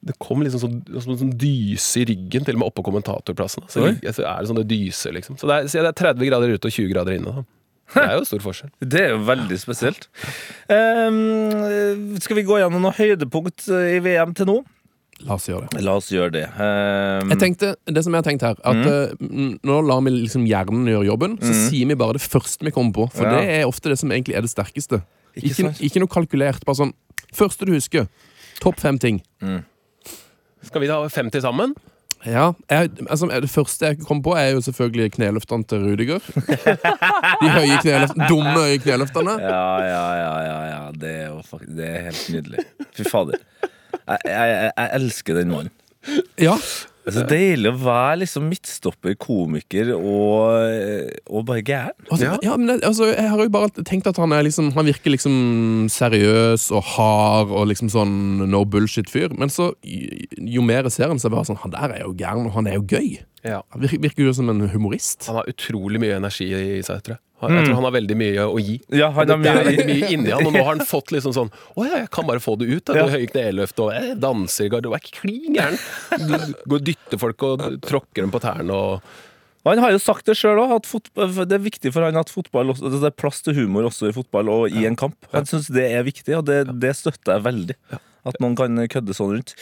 Det 0.00 0.14
kom 0.22 0.40
liksom 0.40 0.62
sånn, 0.62 0.76
sånn, 1.04 1.18
sånn 1.20 1.32
dyse 1.36 2.00
i 2.00 2.06
ryggen, 2.08 2.46
til 2.46 2.56
og 2.56 2.62
med 2.62 2.70
oppå 2.70 2.84
kommentatorplassen. 2.86 3.66
Så, 3.68 3.82
Oi. 3.84 3.96
så 4.08 4.24
er 4.24 4.38
det 4.40 4.48
sånne 4.48 4.64
dyser, 4.64 5.12
liksom. 5.12 5.36
Så 5.36 5.50
det 5.50 5.58
er, 5.58 5.66
så 5.68 5.82
det 5.84 5.90
er 5.90 5.98
30 6.00 6.30
grader 6.30 6.54
ute 6.54 6.70
og 6.70 6.72
20 6.72 6.88
grader 6.94 7.18
inne. 7.18 7.34
Da. 7.36 7.44
Det 7.94 8.02
er 8.02 8.12
jo 8.18 8.26
stor 8.28 8.42
forskjell. 8.44 8.72
Det 8.92 9.00
er 9.04 9.14
jo 9.14 9.22
veldig 9.26 9.58
spesielt. 9.60 10.08
Um, 10.70 12.18
skal 12.22 12.38
vi 12.38 12.46
gå 12.46 12.60
gjennom 12.60 12.84
noen 12.84 12.96
høydepunkt 12.96 13.66
i 13.70 13.98
VM 14.04 14.36
til 14.38 14.50
nå? 14.50 14.60
La 15.26 15.36
oss 15.36 15.50
gjøre 15.50 15.68
det. 15.68 15.82
La 15.84 15.98
oss 16.00 16.08
gjøre 16.08 16.32
det. 16.32 16.46
Um... 16.56 17.32
Jeg 17.34 17.40
tenkte, 17.42 17.74
det 17.84 18.04
som 18.06 18.14
jeg 18.14 18.22
har 18.22 18.24
tenkt 18.24 18.44
her 18.46 18.56
At 18.64 18.78
mm. 18.80 19.26
uh, 19.28 19.58
Nå 19.68 19.80
lar 19.84 20.00
vi 20.06 20.14
liksom 20.14 20.46
hjernen 20.48 20.88
gjøre 20.88 21.10
jobben, 21.10 21.36
så 21.44 21.52
sier 21.66 21.90
vi 21.90 21.98
bare 22.00 22.16
det 22.16 22.24
første 22.24 22.64
vi 22.64 22.72
kommer 22.72 22.96
på. 22.96 23.08
For 23.18 23.28
Ja. 23.28 23.36
det 23.36 23.58
er 23.58 23.68
ofte 23.68 23.92
det 23.92 23.98
som 24.00 24.12
egentlig 24.14 24.38
er 24.38 24.46
det 24.46 24.52
sterkeste. 24.52 25.02
Ikke 25.36 25.52
Ikke, 25.52 25.74
ikke 25.86 26.02
noe 26.02 26.10
kalkulert. 26.10 26.64
Bare 26.66 26.84
sånn 26.84 26.96
Første 27.36 27.62
du 27.68 27.70
husker. 27.76 28.08
Topp 28.58 28.80
fem 28.82 28.96
ting. 28.98 29.20
Skal 30.66 30.82
vi 30.82 30.88
da 30.90 30.96
ha 30.98 31.10
fem 31.12 31.30
til 31.30 31.44
sammen? 31.44 31.76
Ja, 32.26 32.50
jeg, 32.68 32.90
altså, 33.08 33.26
Det 33.40 33.50
første 33.50 33.86
jeg 33.86 33.98
kom 34.04 34.22
på, 34.22 34.34
er 34.36 34.50
jo 34.52 34.60
selvfølgelig 34.60 35.12
kneløftene 35.12 35.64
til 35.64 35.84
Rudiger. 35.86 36.20
De 37.40 37.48
høye 37.48 37.78
kneløftene, 37.80 38.28
dumme 38.28 38.56
høye 38.58 38.78
kneløftene. 38.82 39.36
ja, 39.40 39.62
ja, 39.86 40.04
ja, 40.18 40.34
ja, 40.44 40.58
ja. 40.68 40.80
Det 41.00 41.10
er 41.10 41.26
jo 41.30 41.40
faktisk 41.46 41.76
Det 41.78 41.88
er 41.88 42.02
helt 42.10 42.26
nydelig. 42.34 42.66
Fy 42.96 43.06
fader. 43.08 43.40
Jeg, 44.10 44.18
jeg, 44.24 44.72
jeg, 44.76 44.90
elsker 44.94 45.40
den 45.40 45.54
mannen. 45.54 45.72
Ja, 46.40 46.56
så 47.08 47.22
deilig 47.28 47.70
å 47.70 47.78
være 47.80 48.18
liksom 48.22 48.48
midtstopper, 48.50 49.14
komiker 49.20 49.92
og, 49.96 51.14
og 51.30 51.46
bare 51.48 51.64
gæren. 51.64 51.96
altså, 52.10 52.34
ja. 52.44 52.56
men 52.60 52.76
altså, 52.76 53.08
Jeg 53.08 53.30
har 53.32 53.40
jo 53.40 53.52
bare 53.54 53.84
tenkt 53.88 54.10
at 54.10 54.20
han 54.20 54.34
er 54.36 54.44
liksom 54.44 54.70
Han 54.76 54.88
virker 54.88 55.14
liksom 55.14 55.88
seriøs 55.92 56.68
og 56.76 56.84
hard 56.92 57.54
og 57.56 57.70
liksom 57.72 57.90
sånn 57.92 58.14
no 58.50 58.62
bullshit-fyr. 58.68 59.32
Men 59.40 59.52
så, 59.52 59.72
jo 59.80 60.66
mer 60.66 60.88
jeg 60.88 60.98
ser 60.98 61.12
han, 61.12 61.18
så 61.20 61.28
er 61.28 61.32
det 61.32 61.38
bare 61.38 61.50
sånn 61.50 61.62
Han 61.64 61.74
der 61.74 61.96
er 61.96 62.04
jo 62.04 62.14
gæren, 62.18 62.50
og 62.50 62.56
han 62.58 62.68
er 62.68 62.78
jo 62.78 62.86
gøy. 62.90 63.10
Ja. 63.46 63.62
Han 63.72 63.84
virker, 63.86 64.04
virker 64.04 64.28
jo 64.28 64.36
som 64.36 64.52
en 64.52 64.68
humorist. 64.68 65.24
Han 65.30 65.40
har 65.40 65.48
utrolig 65.50 66.02
mye 66.02 66.20
energi 66.20 66.50
i 66.52 66.82
seg, 66.84 67.00
tror 67.06 67.16
jeg. 67.16 67.24
Jeg 67.48 67.64
tror 67.66 67.74
han 67.78 67.86
har 67.88 67.94
veldig 67.94 68.16
mye 68.20 68.44
å 68.44 68.58
gi. 68.60 68.74
Ja, 68.92 69.08
han 69.16 69.30
har 69.30 69.38
har 69.38 69.40
det 69.40 69.48
er 69.48 69.54
mye- 69.56 69.64
veldig 69.70 69.86
mye 69.88 70.10
inni 70.12 70.30
han, 70.34 70.46
og 70.46 70.52
nå 70.52 70.60
har 70.64 70.74
han 70.76 70.84
fått 70.84 71.08
liksom 71.14 71.32
sånn 71.32 71.48
Å 71.76 71.86
ja, 71.86 72.02
jeg 72.02 72.10
kan 72.12 72.26
bare 72.28 72.42
få 72.44 72.58
det 72.60 72.68
ut. 72.68 72.84
Da. 72.84 72.98
Ja. 72.98 73.06
Du 73.08 73.14
høye 73.16 73.30
kneløft 73.32 73.80
og 73.80 73.94
eh, 73.96 74.10
danser 74.20 74.66
i 74.66 74.68
garderoben. 74.74 75.00
Er 75.00 75.06
ikke 75.06 75.20
klin 75.22 75.56
gæren. 75.56 75.80
Går 76.68 76.76
og 76.80 76.84
dytter 76.90 77.18
folk 77.22 77.42
og 77.48 77.64
tråkker 77.86 78.22
dem 78.26 78.30
på 78.34 78.40
tærne 78.44 78.70
og 78.76 79.00
Han 79.68 79.78
har 79.78 79.90
jo 79.92 79.98
sagt 80.00 80.24
det 80.24 80.36
sjøl 80.40 80.56
òg, 80.56 80.70
at 80.78 81.48
det 81.48 81.52
er 81.56 81.60
viktig 81.64 81.90
for 81.92 82.02
han 82.06 82.16
at 82.16 82.30
fotball 82.32 82.70
også, 82.72 82.88
det 82.94 83.02
er 83.10 83.16
plass 83.16 83.42
til 83.44 83.54
humor 83.58 83.84
også 83.90 84.08
i 84.08 84.12
fotball 84.16 84.48
og 84.48 84.70
i 84.72 84.86
en 84.88 84.96
kamp. 84.96 85.16
Han 85.34 85.44
syns 85.44 85.68
det 85.68 85.84
er 85.92 86.02
viktig, 86.06 86.32
og 86.38 86.46
det, 86.48 86.62
det 86.80 86.94
støtter 86.96 87.34
jeg 87.36 87.44
veldig. 87.44 87.76
At 88.24 88.36
noen 88.40 88.56
kan 88.56 88.76
kødde 88.88 89.12
sånn 89.16 89.34
rundt. 89.36 89.52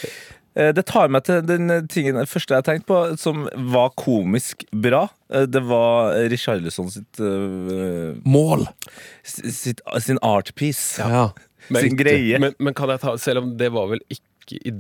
Eh, 0.59 0.73
Det 0.75 0.85
tar 0.91 1.09
meg 1.15 1.23
til 1.29 1.41
den 1.47 1.71
tingen 1.87 2.19
det 2.19 2.27
første 2.29 2.57
jeg 2.59 2.65
tenkte 2.67 2.89
på, 2.91 3.01
som 3.21 3.45
var 3.73 3.93
komisk 4.01 4.65
bra. 4.75 5.05
Eh, 5.31 5.47
Det 5.47 5.63
var 5.69 6.17
Richarlison 6.33 6.91
sitt, 6.91 7.21
uh, 7.23 8.17
Mål! 8.27 8.67
sitt 9.25 9.81
sin 10.03 10.19
art 10.23 10.55
piece. 10.59 10.99
Ja. 10.99 11.29
Sin 11.69 11.97
greie. 12.01 12.39
Men, 12.41 12.55
men 12.59 12.73
kan 12.75 12.89
jeg 12.89 13.01
ta 13.03 13.13
Selv 13.21 13.43
om 13.43 13.49
det 13.61 13.69
var 13.75 13.91
vel 13.91 14.01
ikke 14.09 14.57
i 14.65 14.73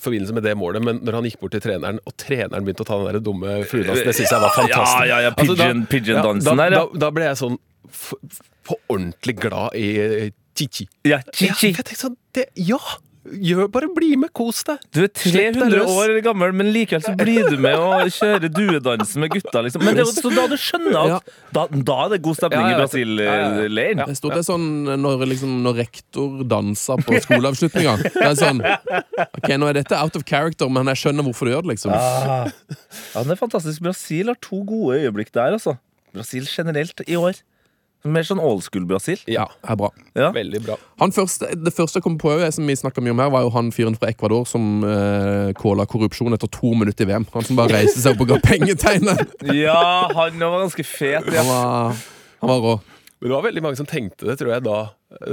forbindelse 0.00 0.32
med 0.36 0.44
det 0.46 0.54
målet, 0.56 0.80
men 0.84 0.98
når 1.04 1.16
han 1.18 1.26
gikk 1.26 1.40
bort 1.42 1.52
til 1.56 1.60
treneren, 1.64 1.98
og 2.06 2.14
treneren 2.20 2.64
begynte 2.64 2.84
å 2.84 2.88
ta 2.88 2.96
den 3.00 3.08
der 3.16 3.20
dumme 3.24 3.58
fluedansen, 3.68 4.06
det 4.06 4.14
syns 4.16 4.30
jeg 4.32 4.40
var 4.44 4.52
fantastisk. 4.54 5.00
Ja, 5.02 5.06
ja, 5.08 5.18
ja, 5.26 5.30
Altså, 5.34 5.56
da- 5.56 5.66
pigeon- 5.90 6.16
ja, 6.16 6.22
da, 6.22 6.54
der, 6.60 6.76
ja. 6.76 6.82
Da, 6.84 7.00
da 7.06 7.10
ble 7.16 7.24
jeg 7.26 7.38
sånn 7.40 7.56
på 8.68 8.76
ordentlig 8.92 9.34
glad 9.40 9.74
i 9.76 10.30
Chichi. 10.56 10.86
Ja, 11.04 11.18
Ja, 11.18 11.32
Chichi. 11.32 11.72
jeg 11.72 11.80
tenkte 11.80 11.96
sånn 12.00 12.16
det, 12.36 12.46
Ja! 12.56 12.78
Gjør, 13.26 13.66
bare 13.72 13.88
bli 13.94 14.12
med, 14.20 14.30
kos 14.36 14.60
deg. 14.68 14.82
Du 14.94 15.00
er 15.02 15.08
300 15.10 15.80
år 15.90 16.12
gammel, 16.24 16.52
men 16.54 16.68
likevel 16.74 17.02
så 17.02 17.14
blir 17.18 17.48
du 17.50 17.56
med 17.60 17.74
og 17.74 18.10
kjører 18.14 18.50
duedansen 18.52 19.22
med 19.24 19.32
gutta. 19.34 19.62
Liksom. 19.66 19.82
Men 19.84 19.96
det 19.98 20.04
er 20.04 20.10
jo 20.22 20.32
da 20.36 20.44
du 20.52 20.56
skjønner 20.60 20.98
at 21.00 21.08
Ja. 21.10 21.18
da, 21.56 21.64
da 21.72 21.96
er 22.04 22.08
det 22.14 22.20
god 22.22 22.38
stemning 22.38 22.60
Ja, 22.60 22.68
i. 22.68 22.70
Ja. 22.76 22.78
Brasil-leiren. 22.84 24.04
Det 24.06 24.16
stod 24.20 24.36
det 24.38 24.44
sånn 24.46 24.68
når, 25.02 25.26
liksom, 25.32 25.56
når 25.64 25.80
rektor 25.82 26.44
dansa 26.46 26.96
på 27.02 27.18
skoleavslutninga. 27.26 27.96
Det 28.06 28.22
er 28.28 28.38
sånn 28.38 28.62
Ok, 28.62 29.50
nå 29.58 29.68
er 29.70 29.80
dette 29.80 29.98
out 29.98 30.16
of 30.16 30.24
character, 30.28 30.68
men 30.70 30.86
jeg 30.92 31.02
skjønner 31.02 31.26
hvorfor 31.26 31.48
du 31.50 31.54
gjør 31.54 31.66
det, 31.66 31.74
liksom. 31.76 31.92
Ah. 31.96 32.46
Ja, 33.14 33.22
det 33.26 33.34
er 33.36 33.40
fantastisk. 33.42 33.82
Brasil 33.82 34.30
har 34.30 34.38
to 34.44 34.62
gode 34.68 35.00
øyeblikk 35.02 35.32
der, 35.34 35.56
altså. 35.58 35.76
Brasil 36.14 36.46
generelt 36.48 37.02
i 37.06 37.16
år. 37.18 37.34
Mer 38.04 38.22
sånn 38.22 38.38
old 38.38 38.62
school 38.62 38.84
Brasil. 38.86 39.18
Ja, 39.26 39.46
er 39.66 39.76
bra. 39.80 39.88
Ja. 40.14 40.28
veldig 40.34 40.60
bra. 40.66 40.76
Han 41.00 41.10
første, 41.12 41.48
det 41.58 41.72
første 41.74 41.98
jeg 41.98 42.04
kom 42.04 42.18
på, 42.18 42.34
som 42.54 42.66
vi 42.68 42.76
snakket 42.78 43.02
mye 43.02 43.10
om 43.16 43.18
her, 43.24 43.30
var 43.34 43.42
jo 43.42 43.50
han 43.56 43.72
fyren 43.74 43.96
fra 43.98 44.08
Ecuador 44.12 44.44
som 44.46 44.84
kåla 45.58 45.86
korrupsjon 45.90 46.32
etter 46.36 46.46
to 46.54 46.74
minutter 46.78 47.02
i 47.02 47.10
VM. 47.10 47.26
Han 47.34 47.42
som 47.48 47.56
bare 47.58 47.74
reiste 47.80 48.00
seg 48.04 48.14
opp 48.14 48.22
og 48.26 48.28
ga 48.34 48.38
pengetegnet. 48.46 49.24
Ja, 49.54 50.06
han 50.14 50.38
var 50.38 50.60
ganske 50.66 50.84
fet. 50.86 51.24
Han 51.26 51.34
Ja. 51.34 51.42
var, 51.48 51.96
han 52.44 52.52
var 52.52 52.60
rå. 52.68 52.76
Men 53.20 53.30
det 53.30 53.34
var 53.36 53.44
veldig 53.46 53.62
mange 53.64 53.78
som 53.78 53.86
tenkte 53.88 54.26
det, 54.28 54.34
tror 54.36 54.50
jeg, 54.52 54.62
da, 54.66 54.74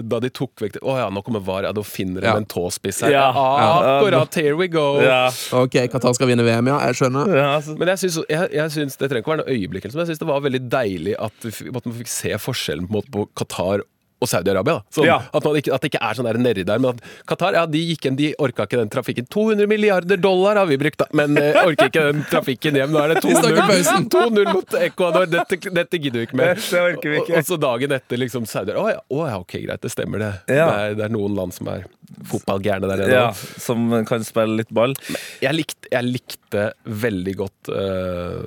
da 0.08 0.20
de 0.24 0.30
tok 0.32 0.62
vekk 0.64 0.78
det. 0.78 0.82
Å 0.88 0.94
ja, 1.02 1.08
nå 1.12 1.20
kommer 1.26 1.42
VAR, 1.44 1.66
ja, 1.68 1.74
da 1.76 1.84
finner 1.84 2.24
de 2.24 2.30
Ja. 2.30 2.36
en 2.40 2.46
tåspiss 2.48 3.02
her. 3.04 3.12
Ja. 3.12 3.26
Akkurat, 3.36 4.34
here 4.40 4.56
we 4.56 4.70
go. 4.72 5.02
Ja. 5.04 5.26
Ok, 5.52 5.76
Qatar 5.92 6.16
skal 6.16 6.30
vinne 6.32 6.46
VM, 6.48 6.70
ja. 6.72 6.78
Jeg 6.88 6.96
skjønner. 7.02 7.34
Ja, 7.36 7.48
altså. 7.58 7.76
Men 7.78 7.92
jeg 7.92 8.00
syns, 8.06 8.22
jeg, 8.32 8.50
jeg 8.56 8.72
syns 8.78 8.96
Det 9.02 9.10
trenger 9.12 9.26
ikke 9.26 9.34
å 9.34 9.36
være 9.36 9.44
noe 9.44 9.58
øyeblikk, 9.58 9.90
men 9.92 10.00
jeg 10.06 10.14
syns 10.14 10.24
det 10.24 10.30
var 10.32 10.46
veldig 10.48 10.64
deilig 10.72 11.18
at, 11.20 11.50
vi 11.50 11.74
at 11.76 11.90
vi 11.92 11.98
fikk 12.04 12.14
se 12.16 12.32
forskjellen 12.46 12.88
på, 12.88 13.04
på 13.12 13.26
Qatar 13.36 13.84
og 14.24 14.30
Saudi-Arabia. 14.32 14.80
Sånn, 14.94 15.08
Ja. 15.10 15.18
at, 15.34 15.46
at 15.46 15.84
det 15.84 15.90
ikke 15.92 16.02
er 16.02 16.18
sånn 16.18 16.28
der 16.30 16.40
nedi 16.42 16.64
der. 16.68 16.80
Men 16.84 16.96
at 16.96 17.04
Qatar 17.30 17.58
ja, 17.58 17.66
de 17.70 17.82
gikk 17.92 18.08
inn, 18.10 18.18
de 18.20 18.32
orka 18.42 18.66
ikke 18.68 18.80
den 18.82 18.92
trafikken. 18.94 19.28
200 19.34 19.68
milliarder 19.70 20.20
dollar 20.24 20.60
har 20.62 20.70
vi 20.70 20.78
brukt, 20.82 21.00
da, 21.04 21.08
men 21.18 21.38
eh, 21.42 21.60
orker 21.64 21.92
ikke 21.92 22.06
den 22.12 22.24
trafikken 22.32 22.80
hjem. 22.80 22.94
Nå 22.96 23.02
er 23.04 23.14
det 23.16 23.24
2-0 23.26 24.54
mot 24.56 24.78
Ecuador. 24.80 25.28
Dette, 25.30 25.60
dette 25.74 26.00
gidder 26.00 26.24
vi 26.24 26.28
ikke 26.30 26.40
mer. 26.40 26.56
Dette 26.60 26.82
orker 26.88 27.10
vi 27.14 27.20
ikke. 27.24 27.34
Og, 27.36 27.42
og 27.44 27.50
så 27.52 27.60
dagen 27.68 27.96
etter 28.00 28.22
liksom 28.22 28.48
Saudi-Arabia. 28.50 28.84
Å 28.84 28.96
ja, 28.96 29.04
å 29.18 29.28
ja, 29.30 29.38
ok, 29.44 29.58
greit, 29.68 29.82
det 29.84 29.92
stemmer 29.94 30.24
det. 30.24 30.32
Ja. 30.54 30.68
Det, 30.70 30.80
er, 30.94 30.98
det 31.02 31.08
er 31.10 31.14
noen 31.16 31.38
land 31.38 31.56
som 31.56 31.70
er 31.74 31.86
fotballgærne 32.30 32.88
der 32.90 32.98
nede. 33.04 33.12
ja, 33.12 33.32
som 33.60 33.90
kan 34.08 34.24
spille 34.24 34.58
litt 34.62 34.72
ball. 34.74 34.94
Jeg 35.42 35.54
likte, 35.58 35.88
jeg 35.92 36.04
likte 36.08 36.68
veldig 36.86 37.36
godt 37.40 37.70
øh, 37.74 38.44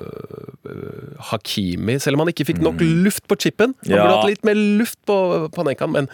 Hakimi, 1.31 1.97
selv 1.99 2.15
om 2.17 2.25
han 2.25 2.29
ikke 2.33 2.45
fikk 2.51 2.61
nok 2.63 2.75
luft 2.81 3.27
på 3.27 3.35
chipen. 3.39 3.73
Han 3.85 3.91
Ja. 3.95 4.03
burde 4.03 4.15
hatt 4.17 4.29
litt 4.31 4.43
mer 4.47 4.55
luft 4.79 4.99
på 5.07 5.17
Panenkaen, 5.55 5.91
men 5.91 6.07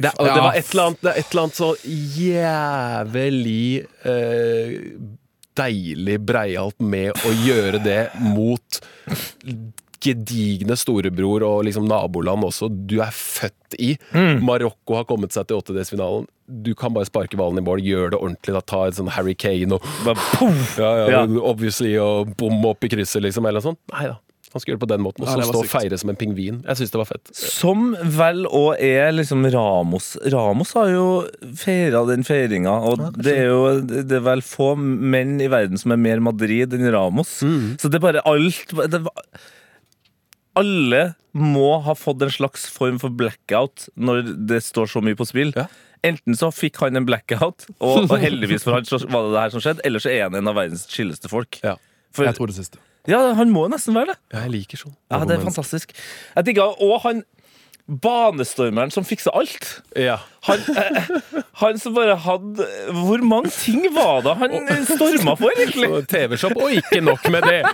det, 0.00 0.10
det 0.16 0.40
var 0.40 0.54
et 0.56 0.70
eller 0.72 0.86
annet, 0.90 1.02
det 1.04 1.12
et 1.20 1.26
eller 1.32 1.42
annet 1.42 1.58
så 1.58 1.70
jævlig 1.84 3.84
uh, 4.06 4.70
deilig 5.56 6.18
breialt 6.28 6.78
med 6.80 7.12
å 7.24 7.30
gjøre 7.44 7.80
det 7.84 8.00
mot 8.20 8.80
gedigne 10.06 10.76
storebror 10.78 11.42
og 11.46 11.64
liksom 11.66 11.86
naboland 11.88 12.44
også 12.46 12.68
du 12.70 12.98
er 13.02 13.10
født 13.16 13.74
i. 13.82 13.94
Marokko 14.44 14.94
har 15.00 15.06
kommet 15.08 15.32
seg 15.34 15.46
til 15.48 15.56
åttedelsfinalen. 15.60 16.26
Du 16.48 16.74
kan 16.78 16.94
bare 16.94 17.08
sparke 17.08 17.36
ballen 17.38 17.58
i 17.58 17.64
mål, 17.66 17.80
gjør 17.82 18.12
det 18.14 18.20
ordentlig. 18.22 18.54
Da, 18.54 18.60
ta 18.62 18.84
en 18.86 18.94
sånn 18.94 19.10
Harry 19.16 19.34
Kane 19.34 19.74
og 19.74 19.82
poff! 20.04 20.76
ja, 20.82 20.92
ja, 21.02 21.08
Ja. 21.10 21.24
obviously 21.42 21.96
og 21.98 22.36
bom 22.38 22.62
opp 22.70 22.84
i 22.86 22.90
krysset, 22.92 23.22
liksom, 23.24 23.46
eller 23.48 23.58
noe 23.60 23.70
sånt. 23.72 23.82
Nei 23.92 24.06
da. 24.12 24.20
Han 24.54 24.62
skulle 24.62 24.76
gjøre 24.76 24.78
det 24.78 24.86
på 24.86 24.92
den 24.94 25.02
måten, 25.04 25.24
og 25.26 25.28
så 25.28 25.42
stå 25.50 25.58
og 25.58 25.66
feire 25.68 25.96
som 26.00 26.08
en 26.12 26.16
pingvin. 26.16 26.60
Jeg 26.64 26.78
syns 26.78 26.92
det 26.94 27.00
var 27.00 27.08
fett. 27.10 27.32
Som 27.36 27.90
vel 28.14 28.44
òg 28.46 28.78
er 28.80 29.10
liksom 29.12 29.42
Ramos. 29.52 30.06
Ramos 30.32 30.70
har 30.78 30.92
jo 30.94 31.08
feira 31.58 32.00
den 32.08 32.22
feiringa, 32.24 32.72
og 32.88 33.18
det 33.18 33.34
er 33.42 33.50
jo 33.50 33.80
det 33.84 34.06
er 34.16 34.22
vel 34.24 34.40
få 34.46 34.70
menn 34.78 35.34
i 35.44 35.50
verden 35.52 35.76
som 35.82 35.92
er 35.92 36.00
mer 36.00 36.22
Madrid 36.24 36.72
enn 36.78 36.88
Ramos. 36.94 37.34
Så 37.42 37.90
det 37.90 37.98
er 37.98 38.06
bare 38.06 38.22
alt 38.24 38.72
det 38.94 39.02
var, 39.04 39.26
Alle 40.56 41.02
må 41.36 41.74
ha 41.84 41.92
fått 41.98 42.22
en 42.24 42.32
slags 42.32 42.64
form 42.72 42.96
for 43.02 43.12
blackout 43.12 43.90
når 43.98 44.22
det 44.48 44.62
står 44.64 44.88
så 44.88 45.02
mye 45.04 45.18
på 45.18 45.26
spill. 45.28 45.52
Ja. 45.58 45.66
Enten 46.04 46.36
så 46.36 46.50
fikk 46.54 46.76
han 46.82 46.96
en 46.96 47.06
blackout, 47.08 47.66
og, 47.80 48.04
og 48.10 48.18
heldigvis 48.20 48.64
for 48.66 48.76
han 48.76 48.84
så 48.88 49.00
var 49.08 49.26
det 49.28 49.32
det 49.36 49.44
her 49.46 49.54
som 49.56 49.64
skjedde, 49.64 49.84
eller 49.88 50.02
så 50.02 50.12
er 50.12 50.26
han 50.28 50.36
en 50.38 50.48
av 50.52 50.58
verdens 50.58 50.84
chilleste 50.92 51.30
folk. 51.32 51.60
Ja. 51.64 51.76
For, 52.12 52.24
Jeg 52.28 52.36
tror 52.38 52.52
det 52.52 52.56
siste. 52.58 52.78
ja, 53.08 53.22
han 53.34 53.50
må 53.52 53.66
nesten 53.68 53.94
være 53.96 54.12
det. 54.14 54.18
Ja, 54.34 54.44
jeg 54.46 54.54
liker 54.58 54.84
sånn. 54.86 54.96
Ja, 55.12 55.24
det 55.24 55.38
er 55.38 55.44
fantastisk. 55.46 55.96
Jeg 56.36 56.48
digga 56.50 56.68
òg 56.76 57.00
han 57.04 57.24
banestormeren 57.86 58.90
som 58.90 59.04
fiksa 59.06 59.30
alt. 59.38 59.66
Ja. 59.94 60.16
Han, 60.48 60.58
eh, 60.74 61.10
han 61.60 61.76
som 61.78 61.94
bare 61.94 62.16
hadde 62.18 62.64
Hvor 62.90 63.22
mange 63.22 63.52
ting 63.54 63.84
var 63.94 64.24
det 64.26 64.32
han 64.40 64.56
storma 64.88 65.36
for, 65.38 65.54
egentlig? 65.54 65.92
TV-shop, 66.14 66.56
og 66.58 66.74
ikke 66.80 66.98
nok 67.06 67.28
med 67.30 67.46
det! 67.46 67.62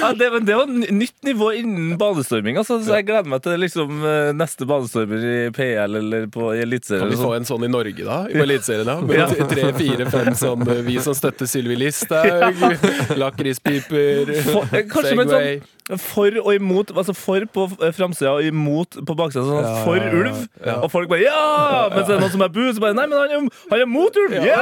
Ja, 0.00 0.12
det, 0.16 0.30
men 0.32 0.44
det 0.48 0.56
var 0.58 0.66
nytt 0.70 1.16
nivå 1.26 1.52
innen 1.60 1.98
banestorming. 2.00 2.58
Altså, 2.60 2.78
så 2.84 2.98
jeg 2.98 3.08
gleder 3.08 3.30
meg 3.30 3.42
til 3.44 3.58
liksom, 3.60 4.00
eh, 4.04 4.30
neste 4.36 4.68
banestormer 4.68 5.26
i 5.30 5.34
PL 5.56 6.00
eller 6.02 6.28
på 6.32 6.52
Eliteserien. 6.54 7.04
Kan 7.06 7.12
vi 7.14 7.20
få 7.20 7.30
sånn. 7.30 7.36
en 7.40 7.50
sånn 7.50 7.66
i 7.66 7.72
Norge, 7.72 8.06
da? 8.06 8.20
I 8.30 8.40
Eliteserien, 8.44 8.88
da? 8.88 8.98
Med 9.00 9.50
tre, 9.50 9.66
fire, 9.78 10.08
fem 10.12 10.32
sånn 10.38 10.64
eh, 10.68 10.82
Vi 10.86 11.00
som 11.04 11.16
støtter 11.16 11.50
Sylvi 11.50 11.76
Listhaug, 11.80 12.64
lakrispiper, 13.22 14.34
eh, 14.36 14.56
med 14.70 14.90
Segway. 14.94 15.60
sånn 15.60 15.79
for 15.98 16.36
og 16.42 16.54
imot. 16.54 16.92
Altså 16.94 17.14
for 17.16 17.46
på 17.50 17.66
eh, 17.80 17.92
framsida 17.96 18.34
og 18.36 18.46
imot 18.46 19.00
på 19.06 19.16
baksida. 19.18 19.44
Sånn 19.46 19.64
ja, 19.64 19.74
for 19.86 20.18
ulv. 20.20 20.44
Og 20.76 20.88
folk 20.92 21.10
bare 21.10 21.24
ja! 21.24 21.88
Mens 21.94 22.06
det 22.06 22.16
er 22.16 22.22
noen 22.22 22.34
som 22.34 22.44
er 22.46 22.52
bu, 22.54 22.62
så 22.70 22.84
bare 22.84 22.96
nei, 22.98 23.06
men 23.10 23.18
han 23.18 23.34
er, 23.34 23.64
han 23.72 23.84
er 23.84 23.90
mot 23.90 24.20
ulv! 24.24 24.36
Ja! 24.46 24.60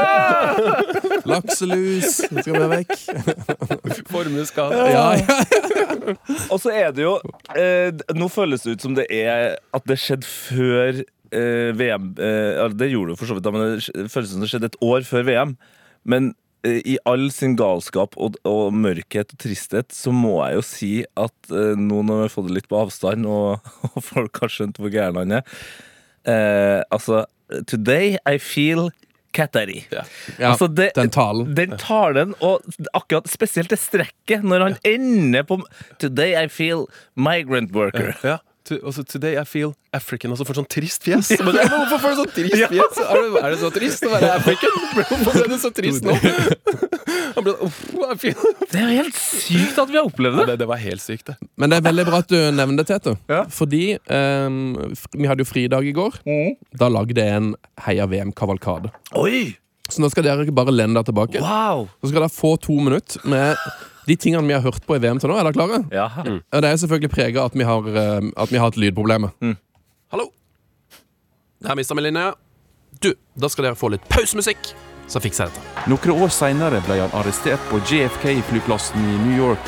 Lakselus 1.31 2.23
nå 2.33 2.45
skal 2.45 2.57
vi 2.57 2.71
vekk. 2.73 2.97
Formuesskatt. 4.13 4.75
Ja, 4.75 5.07
ja. 5.19 5.39
Og 6.53 6.59
så 6.63 6.73
er 6.75 6.93
det 6.95 7.05
jo 7.05 7.15
eh, 7.59 7.91
Nå 8.17 8.29
føles 8.33 8.65
det 8.65 8.77
ut 8.77 8.85
som 8.85 8.97
det 8.97 9.07
er 9.15 9.57
at 9.77 9.89
det 9.89 9.99
skjedde 10.01 10.29
før 10.29 11.01
eh, 11.03 11.71
VM. 11.79 12.13
Eh, 12.17 12.63
det 12.79 12.91
gjorde 12.93 13.15
det 13.15 13.21
for 13.21 13.31
så 13.31 13.39
vidt, 13.39 13.47
da, 13.47 13.55
men 13.55 13.79
det 13.79 14.11
føles 14.13 14.33
som 14.33 14.45
det 14.45 14.51
skjedde 14.53 14.73
et 14.73 14.81
år 14.85 15.07
før 15.09 15.27
VM. 15.29 15.57
Men 16.09 16.33
i 16.67 16.97
all 17.07 17.29
sin 17.31 17.55
galskap 17.57 18.17
og, 18.19 18.35
og 18.49 18.73
mørkhet 18.75 19.31
og 19.35 19.39
tristhet, 19.39 19.93
så 19.95 20.11
må 20.13 20.37
jeg 20.47 20.57
jo 20.59 20.63
si 20.67 20.93
at 21.17 21.53
eh, 21.55 21.75
nå 21.79 22.01
når 22.03 22.17
vi 22.23 22.25
har 22.27 22.33
fått 22.35 22.49
det 22.49 22.57
litt 22.59 22.69
på 22.69 22.81
avstand, 22.83 23.27
og, 23.31 23.61
og 23.95 24.01
folk 24.03 24.41
har 24.43 24.51
skjønt 24.51 24.81
hvor 24.83 24.91
gæren 24.91 25.21
han 25.23 25.37
er 25.39 25.45
eh, 26.27 26.81
Altså, 26.91 27.25
today 27.71 28.17
I 28.27 28.39
feel 28.43 28.91
Kateri. 29.37 29.83
Ja. 29.93 30.03
Ja, 30.41 30.51
Altså, 30.55 30.67
det- 30.73 30.95
den 30.97 31.11
talen. 31.15 31.51
Den 31.55 31.77
talen, 31.79 32.33
og 32.43 32.65
akkurat 32.97 33.29
spesielt 33.31 33.69
det 33.71 33.79
strekket, 33.79 34.43
når 34.43 34.65
han 34.65 34.77
ender 34.89 35.45
på 35.47 35.61
Today 36.01 36.33
I 36.35 36.49
feel 36.49 36.87
migrant 37.15 37.71
worker. 37.77 38.17
Ja. 38.25 38.39
To, 38.69 38.77
også 38.91 39.05
today 39.09 39.39
I 39.41 39.45
feel 39.49 39.73
African. 39.97 40.33
Og 40.35 40.39
så 40.41 40.45
får 40.45 40.57
du 40.57 40.61
sånn 40.63 40.71
trist 40.75 41.05
fjes. 41.07 41.31
Men, 41.41 41.57
ja, 41.57 41.65
men 41.71 41.85
hvorfor 41.87 42.03
får 42.03 42.15
du 42.15 42.19
sånn 42.23 42.33
trist 42.37 42.65
fjes? 42.73 42.99
Er 43.05 43.23
det, 43.23 43.43
er 43.43 43.55
det 43.55 43.61
så 43.63 43.71
trist 43.73 44.05
å 44.05 44.11
være 44.13 44.33
African? 44.35 44.81
Hvorfor 44.99 45.41
er 45.45 45.53
du 45.53 45.59
så 45.63 45.71
trist 45.77 46.05
nå? 46.07 46.17
Han 47.39 47.45
ble, 47.47 47.55
uff, 47.65 47.79
Det 48.73 48.81
er 48.83 48.91
helt 48.99 49.17
sykt 49.19 49.79
at 49.81 49.91
vi 49.93 49.99
har 49.99 50.09
opplevd 50.09 50.41
Ja, 50.41 50.45
det. 50.45 50.51
det, 50.53 50.59
det 50.65 50.69
var 50.71 50.81
helt 50.83 51.03
sykt, 51.05 51.31
det. 51.31 51.37
Men 51.61 51.71
det 51.73 51.79
er 51.79 51.87
veldig 51.89 52.05
bra 52.09 52.21
at 52.25 52.33
du 52.33 52.37
nevner 52.57 52.83
det, 52.83 52.87
Tete. 52.91 53.15
Ja. 53.31 53.45
Fordi 53.53 53.83
um, 54.11 54.59
vi 55.15 55.29
hadde 55.31 55.45
jo 55.45 55.49
fridag 55.49 55.87
i 55.89 55.95
går. 55.97 56.19
Da 56.81 56.91
lagde 56.93 57.17
jeg 57.23 57.39
en 57.41 57.53
Heia 57.87 58.09
VM-kavalkade. 58.11 58.93
Oi! 59.21 59.55
Så 59.89 60.03
nå 60.05 60.11
skal 60.13 60.27
dere 60.27 60.45
ikke 60.45 60.57
bare 60.57 60.75
lene 60.75 60.99
dere 60.99 61.09
tilbake. 61.09 61.41
Wow! 61.41 61.87
Så 62.03 62.11
skal 62.11 62.25
dere 62.27 62.33
få 62.35 62.57
to 62.61 62.77
minutter 62.77 63.23
med 63.29 63.57
de 64.09 64.17
tingene 64.17 64.47
vi 64.49 64.57
har 64.57 64.65
hørt 64.65 64.87
på 64.87 64.97
i 64.97 65.01
VM 65.03 65.21
til 65.21 65.29
nå. 65.29 65.37
Er 65.37 65.49
dere 65.49 65.57
klare? 65.57 65.83
Ja. 65.93 66.09
Mm. 66.25 66.41
Det 66.49 66.65
er 66.65 66.77
selvfølgelig 66.81 67.13
prega 67.13 67.45
at, 67.45 67.57
vi 67.57 67.67
har, 67.69 67.89
eh, 67.93 68.29
at 68.37 68.53
vi 68.53 68.57
har 68.57 68.71
hatt 68.71 68.79
lydproblemer. 68.81 69.35
Hallo? 70.15 70.31
Her 71.67 71.77
mista 71.77 71.97
vi 71.99 72.07
linja. 72.07 72.33
Du, 73.03 73.13
da 73.37 73.51
skal 73.53 73.69
dere 73.69 73.79
få 73.79 73.91
litt 73.93 74.07
pausemusikk, 74.09 74.73
så 75.11 75.21
fikser 75.23 75.47
jeg 75.47 75.53
dette. 75.55 75.85
Noen 75.93 76.25
år 76.25 76.33
senere 76.33 76.81
ble 76.87 76.97
han 77.03 77.13
arrestert 77.21 77.63
på 77.69 77.83
JFK-flyplassen 77.85 79.05
i 79.05 79.19
New 79.27 79.37
York 79.37 79.65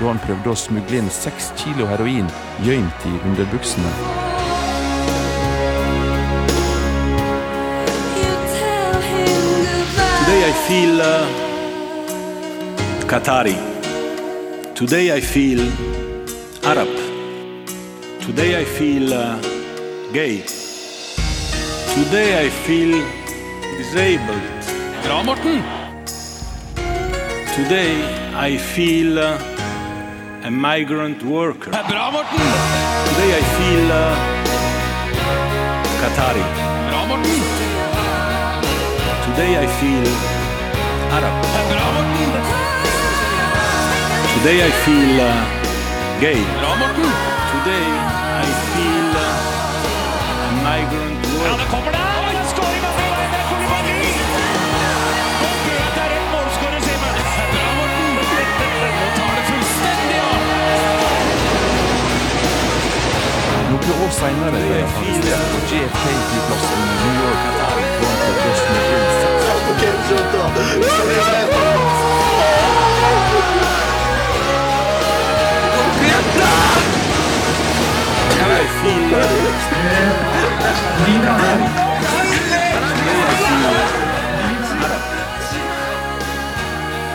da 0.00 0.06
han 0.08 0.22
prøvde 0.24 0.48
å 0.54 0.56
smugle 0.56 0.96
inn 1.02 1.10
seks 1.12 1.50
kilo 1.60 1.84
heroin 1.90 2.30
gjemt 2.64 3.04
i 3.04 3.12
underbuksene. 3.28 3.90
Today 10.20 10.40
I 10.46 10.54
feel 10.68 11.04
uh, 11.04 11.26
Qatari. 13.10 13.79
Today 14.80 15.12
I 15.12 15.20
feel 15.20 15.60
Arab. 16.64 16.88
Today 18.22 18.58
I 18.62 18.64
feel 18.64 19.12
uh, 19.12 19.38
gay. 20.10 20.40
Today 21.96 22.46
I 22.46 22.48
feel 22.64 22.92
disabled. 23.76 24.40
Bra, 25.04 25.22
Morten! 25.22 25.60
Today 27.56 27.92
I 28.34 28.56
feel 28.56 29.18
uh, 29.18 29.36
a 30.44 30.50
migrant 30.50 31.22
worker. 31.24 31.72
Bra, 31.72 32.10
Morten! 32.10 32.38
Today 33.10 33.30
I 33.36 33.42
feel 33.58 33.84
uh, 33.92 34.16
Qatari. 36.00 36.44
Bra, 36.88 37.00
Morten! 37.10 37.40
Today 39.26 39.52
I 39.62 39.66
feel 39.78 40.06
Arab. 41.16 41.34
Bra, 41.68 41.84
Morten! 41.92 41.99
Today 44.34 44.62
I 44.62 44.70
feel 44.86 45.20
uh, 45.20 45.42
gay. 46.20 46.38
Bra, 46.62 46.72
Morten! 46.80 47.08
Today 47.52 47.86
I 48.46 48.48
feel 48.72 49.10
uh, 49.18 49.26
migrant 50.64 51.18
migrant 51.20 51.46
Ja, 51.46 51.52
det 51.60 51.66
kommer 51.72 51.90
der! 51.90 52.06
Og 52.20 52.30
en 52.38 52.46
skåring 52.52 52.82
av 52.88 52.92
Fredrik! 52.98 53.28
Det 53.32 53.40
er 53.40 53.46
Koulibaly! 53.50 53.98
Og 55.44 55.54
Bøt 55.66 55.96
er 56.04 56.10
en 56.18 56.26
målskårer, 56.34 56.80
Simen. 56.86 57.16
Bra, 57.54 57.68
Morten! 57.78 58.06
Nå 58.16 59.06
tar 59.18 59.32
det 59.36 59.44
fullstendig 59.50 60.18
av! 60.22 60.38
år 64.04 64.12
senere 64.20 64.50
ble 64.54 64.62
han 64.62 64.82
arrestert 65.02 65.46
på 65.52 65.58
JFK-flyplassen 65.72 66.80
i 66.86 66.98
New 67.02 67.14
York 67.24 67.50
feel 78.82 79.20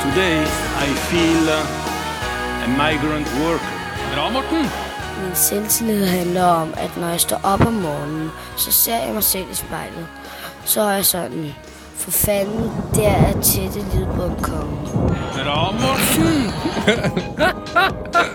Today 0.01 0.37
I 0.77 0.87
feel 1.09 1.49
a 1.49 2.67
migrant 2.67 3.27
worker. 3.41 3.75
Bra, 4.13 4.29
Morten! 4.29 4.69
Min 5.23 5.35
selvtillid 5.35 6.05
handler 6.05 6.43
om, 6.43 6.73
at 6.77 6.97
når 6.97 7.07
jeg 7.07 7.19
står 7.19 7.39
op 7.43 7.65
om 7.65 7.73
morgenen, 7.73 8.31
så 8.57 8.71
ser 8.71 8.97
jeg 9.05 9.13
mig 9.13 9.23
selv 9.23 9.51
i 9.51 9.55
spejlet. 9.55 10.07
Så 10.65 10.81
er 10.81 10.91
jeg 10.91 11.05
sådan, 11.05 11.53
for 11.95 12.11
fanden, 12.11 12.71
der 12.93 13.09
er 13.09 13.41
tætte 13.41 13.79
lydbånd 13.79 14.41
kommet. 14.41 14.91
Bra, 15.33 15.71
Morten! 15.71 16.53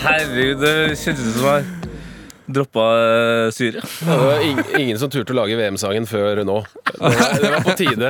Herregud, 0.00 0.60
det 0.62 0.74
kjentes 1.00 1.26
ut 1.28 1.36
som 1.36 1.46
jeg 1.50 1.88
droppa 2.50 2.84
eh, 2.98 3.48
syre. 3.54 3.82
Det 4.00 4.16
var 4.18 4.40
ing- 4.42 4.62
ingen 4.80 4.98
som 4.98 5.10
turte 5.12 5.30
å 5.34 5.36
lage 5.38 5.54
VM-sangen 5.58 6.06
før 6.10 6.40
nå. 6.48 6.56
Det 6.90 6.96
var, 6.98 7.34
det 7.42 7.50
var 7.52 7.66
på 7.68 7.74
tide. 7.78 8.08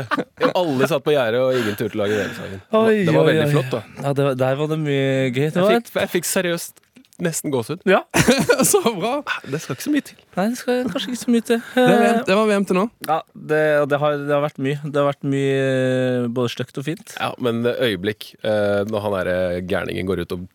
Alle 0.56 0.88
satt 0.88 1.04
på 1.04 1.12
gjerdet, 1.12 1.40
og 1.44 1.58
ingen 1.58 1.76
turte 1.76 1.98
å 1.98 2.00
lage 2.04 2.16
VM-sangen. 2.22 2.62
Det 2.62 2.78
var- 2.78 2.92
Det 3.10 3.16
var 3.18 3.28
veldig 3.28 3.48
flott, 3.52 3.70
da. 3.74 3.82
Ja, 4.06 4.12
det, 4.16 4.24
var- 4.30 4.38
der 4.44 4.54
var 4.62 4.70
det 4.72 4.78
mye 4.86 5.10
gøy. 5.34 5.50
Det 5.50 5.60
var, 5.60 5.70
Jeg 5.76 5.82
fikk, 5.84 6.00
jeg 6.00 6.12
fikk 6.14 6.30
seriøst 6.30 6.80
nesten 7.24 7.52
gåsehud. 7.54 7.84
ja. 7.88 8.02
Så 8.70 8.82
bra! 8.84 9.20
Det 9.46 9.60
skal 9.62 9.76
ikke 9.76 9.86
så 9.86 9.92
mye 9.94 10.06
til. 10.06 10.18
Nei, 10.36 10.46
det 10.52 10.58
skal 10.60 10.82
kanskje 10.92 11.12
ikke 11.12 11.20
så 11.20 11.32
mye 11.34 11.46
til. 11.46 11.62
Det, 11.74 11.86
VM, 11.86 12.20
det 12.28 12.36
var 12.38 12.50
VM 12.50 12.66
til 12.68 12.78
nå. 12.78 12.84
Ja, 13.08 13.18
det, 13.34 13.62
det, 13.90 14.00
har, 14.02 14.18
det 14.20 14.34
har 14.36 14.44
vært 14.44 14.60
mye. 14.62 14.78
Det 14.84 15.00
har 15.00 15.08
vært 15.08 15.26
mye 15.32 15.56
eh, 15.64 16.28
både 16.38 16.52
stygt 16.52 16.80
og 16.80 16.86
fint. 16.86 17.16
Ja, 17.16 17.32
men 17.42 17.64
øyeblikk 17.66 18.30
eh, 18.40 18.82
når 18.90 19.06
han 19.06 19.16
derre 19.18 19.36
eh, 19.56 19.62
gærningen 19.70 20.08
går 20.10 20.24
ut 20.24 20.36
og 20.36 20.46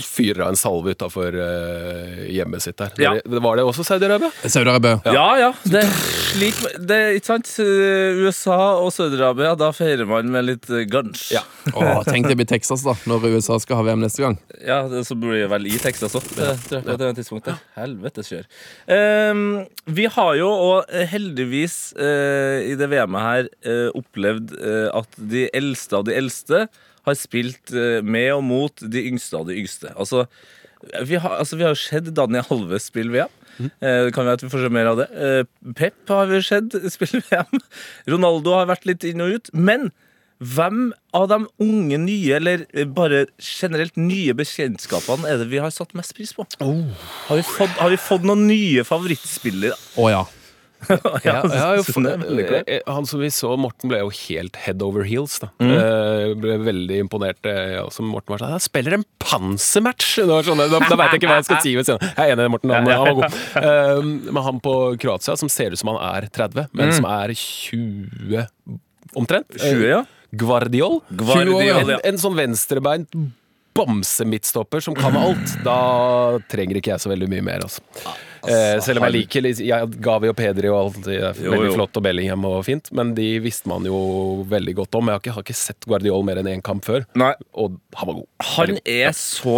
fyrer 0.00 0.44
av 0.46 0.52
en 0.52 0.58
salve 0.58 0.94
utafor 0.94 1.34
hjemmet 2.30 2.62
sitt 2.62 2.78
der. 2.80 2.94
Ja. 3.02 3.16
Det, 3.24 3.42
var 3.42 3.58
det 3.58 3.66
også 3.66 3.84
Saudi-Arabia? 3.84 4.30
Saudi-Arabia. 4.44 5.00
Ja, 5.10 5.26
ja. 5.40 5.50
Det 5.66 5.82
er 5.82 5.90
slik 6.30 6.58
det, 6.86 6.98
Ikke 7.18 7.32
sant? 7.32 7.50
Eh, 7.62 8.20
USA 8.24 8.58
og 8.80 8.90
Saudi-Arabia, 8.94 9.54
da 9.58 9.70
feirer 9.74 10.08
man 10.08 10.30
med 10.32 10.46
litt 10.46 10.70
eh, 10.70 10.86
guns. 10.90 11.28
Ja. 11.34 11.42
Åh, 11.74 12.02
tenk 12.06 12.28
det 12.30 12.36
blir 12.38 12.48
Texas, 12.48 12.84
da, 12.86 12.94
når 13.10 13.26
USA 13.34 13.58
skal 13.62 13.80
ha 13.80 13.86
VM 13.88 14.04
neste 14.04 14.24
gang. 14.24 14.38
Ja, 14.64 14.82
det, 14.90 15.04
så 15.08 15.16
blir 15.18 15.42
det 15.42 15.50
vel 15.52 15.68
i 15.70 15.76
Texas 15.80 15.89
òg, 15.98 16.12
tror 16.12 16.76
jeg, 16.78 16.84
på 16.86 16.96
det 17.00 17.08
tidspunktet. 17.18 17.64
Helvetes 17.76 18.30
kjør. 18.30 18.46
Um, 18.86 19.42
vi 19.90 20.06
har 20.10 20.30
jo, 20.38 20.50
og 20.50 20.92
heldigvis 21.10 21.78
uh, 21.98 22.60
i 22.62 22.76
det 22.78 22.88
VM-et 22.92 23.26
her, 23.26 23.50
uh, 23.66 23.88
opplevd 23.98 24.54
uh, 24.58 24.88
at 25.00 25.18
de 25.32 25.48
eldste 25.56 25.98
av 25.98 26.06
de 26.08 26.16
eldste 26.16 26.64
har 27.08 27.16
spilt 27.16 27.72
med 28.04 28.26
og 28.34 28.42
mot 28.44 28.82
de 28.92 29.02
yngste 29.08 29.38
av 29.38 29.46
de 29.48 29.54
yngste. 29.56 29.88
Altså, 29.96 30.26
vi 31.08 31.16
har, 31.16 31.38
altså, 31.40 31.56
vi 31.56 31.64
har 31.64 31.72
jo 31.72 31.80
sett 31.80 32.10
Daniel 32.14 32.44
Halve 32.44 32.76
spille 32.82 33.14
VM. 33.14 33.32
Mm. 33.56 33.70
Det 33.80 34.12
kan 34.16 34.28
være 34.28 34.36
at 34.36 34.44
vi 34.44 34.50
får 34.52 34.62
se 34.66 34.70
mer 34.72 34.90
av 34.90 35.00
det. 35.00 35.06
Pep 35.80 36.12
har 36.12 36.28
vi 36.28 36.42
sett 36.44 36.76
spille 36.92 37.22
VM. 37.30 37.64
Ronaldo 38.12 38.52
har 38.58 38.68
vært 38.68 38.84
litt 38.88 39.08
inn 39.08 39.24
og 39.24 39.32
ut. 39.32 39.50
Men 39.56 39.88
hvem 40.40 40.90
av 41.12 41.26
de 41.28 41.38
unge 41.60 41.98
nye, 42.00 42.34
eller 42.38 42.62
eh, 42.72 42.86
bare 42.88 43.26
generelt 43.44 43.96
nye 44.00 44.32
bekjentskapene, 44.38 45.28
er 45.28 45.42
det 45.42 45.50
vi 45.52 45.60
har 45.60 45.72
satt 45.74 45.92
mest 45.98 46.14
pris 46.16 46.32
på? 46.36 46.46
Har, 46.60 47.36
vi 47.36 47.44
fått, 47.44 47.74
har 47.80 47.92
vi 47.92 47.98
fått 48.00 48.24
noen 48.24 48.46
nye 48.48 48.84
favorittspillere? 48.88 49.76
Å 50.00 50.10
ja. 50.12 50.22
Ja, 51.28 51.42
ja 51.44 51.64
veldig 51.84 52.44
klart. 52.48 52.70
eh, 52.72 52.80
han 52.88 53.04
som 53.04 53.20
vi 53.20 53.28
så, 53.36 53.50
Morten 53.60 53.90
ble 53.92 53.98
jo 54.00 54.08
helt 54.16 54.56
head 54.64 54.80
over 54.80 55.04
heels. 55.04 55.34
da 55.42 55.50
Mm. 55.60 55.72
Eh, 55.76 56.30
Ble 56.40 56.54
veldig 56.64 57.00
imponert. 57.04 57.44
Ja, 57.44 57.82
som 57.92 58.08
Morten 58.08 58.32
var 58.32 58.40
sånn 58.40 58.54
Han 58.54 58.62
spiller 58.64 58.96
en 58.96 59.04
pansermatch! 59.20 60.14
Da, 60.24 60.38
sånn, 60.46 60.62
da 60.72 60.80
da 60.80 60.96
veit 60.96 61.12
jeg 61.12 61.20
ikke 61.20 61.28
hva 61.34 61.36
jeg 61.42 61.48
skal 61.50 61.60
si. 61.60 61.74
Jeg 61.76 62.14
er 62.16 62.32
enig, 62.32 62.46
Morten. 62.54 62.72
Han, 62.72 62.88
han 62.88 63.04
var 63.10 63.18
god. 63.20 64.24
Men 64.32 64.40
han 64.48 64.62
på 64.64 64.74
Kroatia, 65.04 65.36
som 65.36 65.52
ser 65.52 65.76
ut 65.76 65.82
som 65.82 65.92
han 65.92 66.00
er 66.14 66.30
30, 66.32 66.70
men 66.72 66.96
som 66.96 67.10
er 67.12 67.34
20 67.36 68.46
omtrent. 69.20 69.52
Eh, 69.60 69.74
20, 69.76 69.84
ja. 69.90 70.00
Guardiol. 70.30 71.00
Guardiol, 71.10 71.62
en, 71.62 71.94
ja. 71.96 72.00
en 72.06 72.18
sånn 72.20 72.36
venstrebeint 72.38 73.14
bamsemidtstopper 73.76 74.82
som 74.84 74.96
kan 74.98 75.16
alt. 75.18 75.54
Da 75.66 76.38
trenger 76.50 76.80
ikke 76.80 76.94
jeg 76.94 77.02
så 77.02 77.12
veldig 77.12 77.30
mye 77.30 77.46
mer, 77.46 77.66
altså. 77.66 77.84
Eh, 78.48 78.80
selv 78.84 79.00
om 79.02 79.06
jeg 79.08 79.14
liker 79.18 79.48
ja, 79.66 79.80
Gavi 79.86 80.30
og 80.30 80.36
Pedri 80.38 80.70
og 80.72 80.78
alt 80.80 81.00
det 81.04 81.16
er 81.20 81.34
Jo, 81.42 81.50
veldig 81.52 81.68
jo. 81.70 81.74
flott, 81.76 81.96
og 82.00 82.04
Bellingham 82.06 82.44
og 82.48 82.60
fint, 82.64 82.88
men 82.96 83.14
de 83.16 83.26
visste 83.44 83.68
man 83.68 83.84
jo 83.84 84.44
veldig 84.48 84.74
godt 84.80 84.94
om. 85.00 85.10
Jeg 85.10 85.18
har 85.18 85.20
ikke, 85.24 85.34
har 85.36 85.46
ikke 85.48 85.58
sett 85.60 85.88
Guardiol 85.90 86.24
mer 86.24 86.40
enn 86.40 86.48
én 86.54 86.62
kamp 86.64 86.84
før, 86.86 87.04
Nei. 87.20 87.32
og 87.54 87.76
han 87.98 88.08
var 88.12 88.20
god. 88.22 88.28
Han 88.56 88.78
er 88.84 89.12
så 89.18 89.56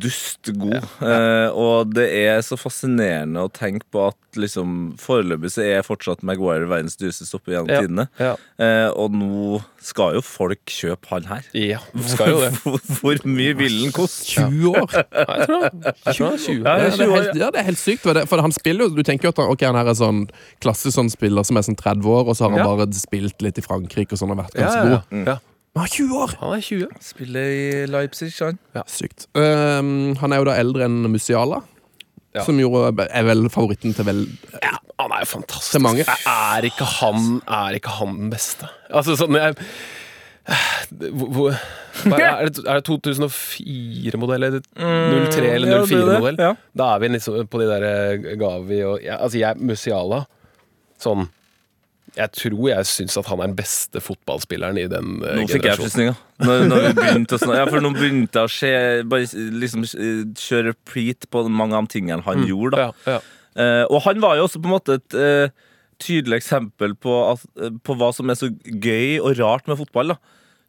dust 0.00 0.52
god, 0.56 0.78
eh, 1.02 1.48
og 1.52 1.92
det 1.96 2.06
er 2.24 2.40
så 2.46 2.56
fascinerende 2.60 3.42
å 3.46 3.52
tenke 3.52 3.84
på 3.92 4.06
at 4.08 4.16
liksom 4.36 4.96
foreløpig 5.00 5.48
så 5.54 5.62
er 5.64 5.84
fortsatt 5.86 6.20
Maguire 6.26 6.66
verdens 6.68 6.98
dyreste 7.00 7.24
stopper 7.24 7.54
gjennom 7.54 7.70
Ja, 7.72 7.80
tidene. 7.80 8.04
ja. 8.20 8.34
Eh, 8.60 8.88
og 8.92 9.14
nå 9.16 9.62
skal 9.80 10.16
jo 10.18 10.20
folk 10.24 10.60
kjøpe 10.68 11.08
han 11.14 11.24
her. 11.30 11.46
Ja, 11.56 11.78
skal 12.10 12.32
jo 12.34 12.40
det. 12.42 12.50
Hvor, 12.66 12.80
hvor 13.00 13.20
mye 13.30 13.54
vil 13.56 13.78
den 13.84 13.92
koste? 13.96 14.44
20 14.44 14.76
år. 14.76 14.92
Ja, 14.92 15.24
jeg 15.38 15.46
tror 15.48 15.64
det. 15.64 15.70
Jeg 15.86 16.16
tror 16.18 16.26
det 16.26 16.34
er 16.34 16.42
20. 16.44 16.66
Ja, 16.66 16.74
Ja, 16.76 16.90
det, 16.90 17.06
er 17.06 17.14
helt, 17.14 17.38
ja, 17.40 17.48
det 17.54 17.60
er 17.62 17.66
helt 17.70 17.80
sykt. 17.80 18.05
For, 18.06 18.14
det, 18.14 18.22
for 18.30 18.38
han 18.44 18.54
spiller 18.54 18.86
jo 18.86 18.94
Du 18.94 19.02
tenker 19.02 19.26
jo 19.26 19.32
at 19.34 19.40
han, 19.42 19.50
okay, 19.50 19.66
han 19.66 19.74
her 19.80 19.90
er 19.90 19.98
sånn 19.98 20.24
klassisk 20.62 20.94
sånn 20.94 21.10
spiller 21.10 21.42
som 21.48 21.58
er 21.58 21.66
sånn 21.66 21.78
30 21.80 22.06
år, 22.06 22.28
og 22.30 22.36
så 22.38 22.46
har 22.46 22.54
han 22.54 22.62
Ja. 22.62 22.68
bare 22.70 22.86
spilt 22.94 23.42
litt 23.42 23.58
i 23.58 23.64
Frankrike 23.66 24.14
og 24.14 24.20
sånn 24.22 24.30
og 24.36 24.38
vært 24.44 24.54
ganske 24.54 24.82
ja, 24.84 24.92
ja. 24.94 25.00
god. 25.10 25.30
ja. 25.32 25.38
Men 25.76 25.82
han 25.82 25.88
er 25.90 25.94
20 25.98 26.20
år! 26.22 26.30
Han 26.40 26.52
er 26.56 26.62
20. 26.64 26.92
Spiller 27.04 27.50
i 27.52 27.64
Leipzig, 27.90 28.30
han. 28.40 28.56
Sykt. 28.88 29.26
Um, 29.36 30.14
han 30.22 30.32
er 30.32 30.40
jo 30.40 30.46
da 30.48 30.54
eldre 30.62 30.86
enn 30.88 31.02
Musiala, 31.12 31.58
Ja. 32.36 32.44
som 32.46 32.56
jo 32.60 32.70
er 32.86 33.24
vel 33.26 33.46
favoritten 33.52 33.92
til 33.96 34.04
vel 34.08 34.22
Ja, 34.62 34.76
han 35.00 35.12
er 35.12 35.26
jo 35.26 35.28
fantastisk. 35.34 36.08
Er 36.28 36.64
ikke 36.70 36.84
han, 37.00 37.40
er 37.48 37.76
ikke 37.76 37.92
han 37.98 38.16
den 38.22 38.30
beste? 38.32 38.70
Altså 38.88 39.18
sånn 39.20 39.36
jeg, 39.36 39.56
hvor, 40.46 41.28
hvor, 41.34 42.20
er, 42.22 42.46
det, 42.46 42.62
det 42.62 42.82
2004-modell 42.86 44.46
eller 44.46 44.60
03 44.76 45.48
eller 45.56 45.66
Mm, 45.66 45.72
ja, 45.72 45.78
er 45.80 45.80
det, 45.82 45.88
04-modell? 45.90 46.36
ja. 46.44 46.50
Da 46.78 46.90
er 46.94 47.00
vi 47.02 47.08
liksom 47.16 47.48
på 47.50 47.60
de 47.62 47.66
der 47.70 47.86
eh, 47.88 48.36
Gavi 48.38 48.78
og 48.86 49.00
ja, 49.02 49.16
Altså, 49.24 49.40
jeg 49.40 49.58
Musiala 49.58 50.20
Sånn 51.02 51.26
Jeg 52.16 52.30
tror 52.38 52.68
jeg 52.70 52.86
syns 52.88 53.18
at 53.20 53.26
han 53.28 53.42
er 53.42 53.50
den 53.50 53.56
beste 53.58 54.00
fotballspilleren 54.00 54.78
i 54.80 54.86
den 54.88 55.18
generasjonen. 55.18 55.42
Nå 55.42 55.48
fikk 55.50 55.66
jeg 55.66 55.76
generasjonen. 55.76 55.82
frysninger. 55.82 56.16
Når, 56.46 56.62
når 56.70 56.84
vi 56.86 56.92
begynte 57.00 57.36
å 57.36 57.42
snakke 57.42 57.58
Ja, 57.60 57.66
for 57.74 57.84
nå 57.84 57.90
begynte 57.96 58.40
jeg 58.44 58.48
å 58.48 58.54
se 58.54 58.70
Bare 59.10 59.46
liksom 59.64 59.84
eh, 59.90 60.22
kjøre 60.46 60.70
repeat 60.72 61.26
på 61.32 61.42
mange 61.50 61.76
av 61.76 61.88
de 61.88 61.96
tingene 61.98 62.22
han 62.28 62.46
gjorde. 62.48 62.76
da 62.78 62.86
Ja, 62.86 63.16
ja. 63.16 63.20
Eh, 63.56 63.84
og 63.88 64.02
han 64.04 64.20
var 64.20 64.36
jo 64.36 64.44
også 64.46 64.60
på 64.60 64.68
en 64.68 64.74
måte 64.78 64.98
et 65.00 65.14
eh, 65.16 65.48
tydelig 66.02 66.42
eksempel 66.42 66.94
på, 66.98 67.14
eh, 67.60 67.70
på 67.84 67.96
hva 67.96 68.12
som 68.14 68.30
er 68.30 68.38
så 68.38 68.50
gøy 68.64 69.18
og 69.20 69.38
rart 69.40 69.66
med 69.70 69.78
fotball. 69.80 70.14
da 70.14 70.18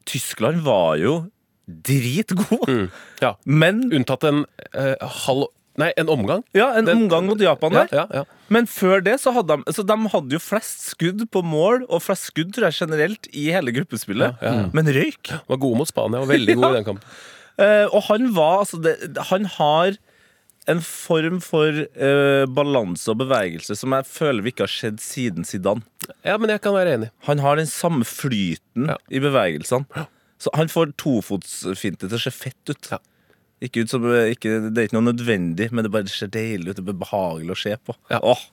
Tyskland 0.08 0.62
var 0.64 0.96
jo 0.96 1.30
dritgod, 1.68 2.88
ja. 3.20 3.34
men 3.44 3.82
Unntatt 3.92 4.24
en 4.28 4.44
eh, 4.72 4.94
halv 5.24 5.50
Nei, 5.78 5.92
en 5.94 6.08
omgang. 6.10 6.40
Ja, 6.58 6.72
en 6.74 6.88
Den- 6.88 7.04
omgang 7.04 7.28
mot 7.28 7.38
Japan 7.38 7.70
der. 7.70 7.86
ja, 7.92 8.06
ja. 8.10 8.24
Men 8.50 8.66
før 8.66 8.98
det 9.00 9.20
så 9.22 9.30
hadde 9.32 9.62
de 9.62 9.72
Så 9.72 9.84
de 9.86 9.94
hadde 10.10 10.32
jo 10.34 10.40
flest 10.42 10.88
skudd 10.90 11.22
på 11.30 11.42
mål, 11.46 11.84
og 11.88 12.02
flest 12.02 12.32
skudd 12.32 12.50
tror 12.52 12.66
jeg 12.66 12.88
generelt 12.88 13.28
i 13.30 13.44
hele 13.54 13.70
gruppespillet. 13.70 14.42
Ja, 14.42 14.54
ja. 14.56 14.70
Men 14.74 14.86
røyk. 14.90 15.30
Var 15.46 15.56
gode 15.62 15.78
mot 15.78 15.86
Spania, 15.86 16.18
og 16.18 16.26
veldig 16.32 16.56
god 16.58 16.66
i 16.72 16.74
den 16.80 16.84
kampen. 16.88 17.04
Uh, 17.58 17.86
og 17.94 18.02
han 18.08 18.26
var 18.34 18.64
altså 18.64 18.82
det, 18.82 18.96
Han 19.30 19.44
har 19.44 19.94
en 20.68 20.80
form 20.84 21.38
for 21.44 21.72
uh, 21.96 22.44
balanse 22.52 23.08
og 23.12 23.18
bevegelse 23.22 23.76
som 23.78 23.94
jeg 23.96 24.06
føler 24.08 24.44
vi 24.44 24.52
ikke 24.52 24.66
har 24.66 24.72
sett 24.74 25.00
siden 25.04 25.46
Zidane. 25.48 25.84
Ja, 26.26 26.36
men 26.40 26.52
jeg 26.52 26.60
kan 26.64 26.76
være 26.76 26.96
enig. 26.98 27.10
Han 27.28 27.40
har 27.44 27.56
den 27.60 27.68
samme 27.70 28.04
flyten 28.08 28.90
Ja. 28.92 28.98
i 29.10 29.20
bevegelsene. 29.24 30.06
Så 30.38 30.52
han 30.54 30.68
får 30.70 30.92
tofotsfinte 31.00 32.06
til 32.06 32.14
å 32.18 32.22
se 32.22 32.30
fett 32.34 32.70
ut. 32.70 32.90
Ja. 32.92 33.00
Ikke 33.64 33.82
ut 33.82 33.90
som, 33.90 34.04
ikke, 34.06 34.52
det 34.70 34.78
er 34.78 34.86
ikke 34.86 34.94
noe 35.00 35.08
nødvendig, 35.08 35.66
men 35.74 35.82
det 35.82 35.90
bare 35.90 36.06
ser 36.12 36.30
deilig 36.30 36.70
ut. 36.76 36.78
Det 36.78 36.92
er 36.92 37.00
behagelig 37.00 37.56
å 37.56 37.58
se 37.58 37.72
på. 37.88 37.96
Ja. 38.12 38.20
Åh. 38.22 38.44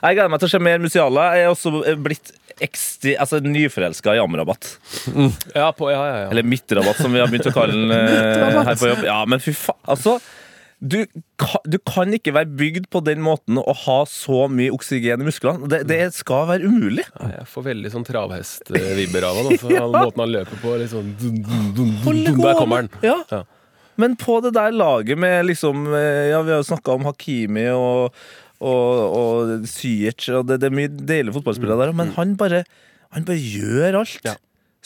Jeg 0.00 0.16
gleder 0.16 0.32
meg 0.32 0.40
til 0.40 0.48
å 0.48 0.52
se 0.54 0.60
mer 0.64 0.80
Musiala. 0.80 1.26
Jeg 1.36 1.44
er 1.44 1.52
også 1.52 1.74
blitt 2.00 2.32
ekstri, 2.64 3.12
altså, 3.20 3.42
nyforelska 3.44 4.14
i 4.16 4.22
Amrabat. 4.22 4.70
Ja, 5.52 5.68
på, 5.76 5.90
ja, 5.92 6.00
ja, 6.08 6.16
ja. 6.22 6.30
Eller 6.32 6.46
Midtrabatt, 6.48 6.96
som 7.02 7.12
vi 7.12 7.20
har 7.20 7.28
begynt 7.28 7.50
å 7.50 7.52
kalle 7.52 7.76
den 7.76 7.92
eh, 7.92 8.64
her 8.70 8.80
på 8.80 8.88
jobb. 8.94 9.04
Ja, 9.04 9.18
men 9.28 9.44
fy 9.44 9.52
faen. 9.52 9.82
Altså, 9.92 10.16
du, 10.80 10.98
du 11.64 11.76
kan 11.88 12.12
ikke 12.12 12.34
være 12.36 12.50
bygd 12.58 12.88
på 12.92 13.00
den 13.04 13.22
måten 13.24 13.56
å 13.56 13.72
ha 13.86 13.98
så 14.10 14.44
mye 14.52 14.74
oksygen 14.76 15.22
i 15.24 15.28
musklene. 15.28 15.68
Det, 15.72 15.82
det 15.88 16.00
skal 16.16 16.44
være 16.50 16.68
umulig. 16.68 17.06
Ja, 17.14 17.30
jeg 17.38 17.48
får 17.48 17.66
veldig 17.70 17.92
sånn 17.94 18.04
travhest-vibber 18.04 19.24
av 19.24 19.40
han. 19.40 19.50
Altså. 19.54 19.70
ja. 19.72 19.86
Måten 19.88 20.24
han 20.26 20.34
løper 20.34 20.60
på. 20.60 20.74
Sånn 20.92 21.14
dun, 21.20 21.38
dun, 21.46 21.94
dun, 22.04 22.40
Der 22.42 22.58
kommer 22.60 22.84
han. 22.84 22.90
Ja. 23.04 23.16
Ja. 23.32 23.44
Men 23.96 24.18
på 24.20 24.42
det 24.44 24.52
der 24.52 24.74
laget 24.76 25.16
med 25.16 25.46
liksom 25.48 25.86
eh, 25.96 26.26
Ja, 26.28 26.42
vi 26.44 26.52
har 26.52 26.60
jo 26.60 26.68
snakka 26.68 26.98
om 26.98 27.06
Hakimi 27.08 27.70
og, 27.72 28.12
og, 28.60 28.90
og 29.00 29.68
Syech, 29.70 30.28
og 30.36 30.50
det, 30.50 30.60
det 30.60 30.68
er 30.68 30.76
mye 30.76 30.92
deilige 30.92 31.38
fotballspillere 31.38 31.86
der, 31.86 31.96
men 31.96 32.12
han 32.18 32.36
bare, 32.36 32.66
han 33.16 33.24
bare 33.24 33.40
gjør 33.40 34.02
alt. 34.02 34.20
Ja. 34.28 34.36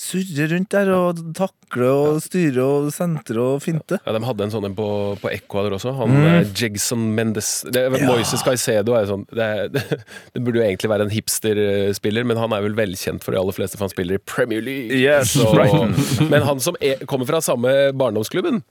Surrer 0.00 0.48
rundt 0.54 0.72
der 0.72 0.88
og 0.94 1.18
takle 1.36 1.88
og 1.92 2.20
styre 2.24 2.64
og 2.64 2.86
sentre 2.94 3.42
og 3.42 3.60
finte. 3.60 3.98
Ja, 4.00 4.14
De 4.16 4.22
hadde 4.24 4.46
en 4.46 4.52
sånn 4.54 4.66
en 4.70 4.76
på, 4.78 4.86
på 5.20 5.28
Ecuador 5.28 5.76
også. 5.76 5.92
Han 5.98 6.14
mm. 6.14 6.54
Jegson 6.56 7.02
Mendes 7.16 7.50
det, 7.68 7.82
ja. 7.84 8.08
Moises 8.08 8.40
Caicedo 8.46 8.96
er 8.96 9.10
sånn 9.10 9.26
det, 9.28 9.48
det, 9.74 9.82
det 10.34 10.42
burde 10.46 10.62
jo 10.62 10.64
egentlig 10.64 10.92
være 10.94 11.04
en 11.04 11.12
hipsterspiller, 11.12 12.24
men 12.28 12.40
han 12.40 12.56
er 12.56 12.64
vel 12.64 12.78
velkjent 12.78 13.26
for 13.26 13.36
de 13.36 13.42
aller 13.42 13.56
fleste, 13.56 13.76
for 13.76 13.88
han 13.88 13.92
spiller 13.92 14.16
i 14.16 14.24
Premier 14.24 14.64
League. 14.64 14.96
Yes, 14.96 15.34
Så, 15.36 15.50
right. 15.52 16.00
men 16.32 16.48
han 16.48 16.64
som 16.64 16.78
er, 16.80 17.04
kommer 17.10 17.28
fra 17.28 17.42
samme 17.44 17.92
barndomsklubben, 18.00 18.62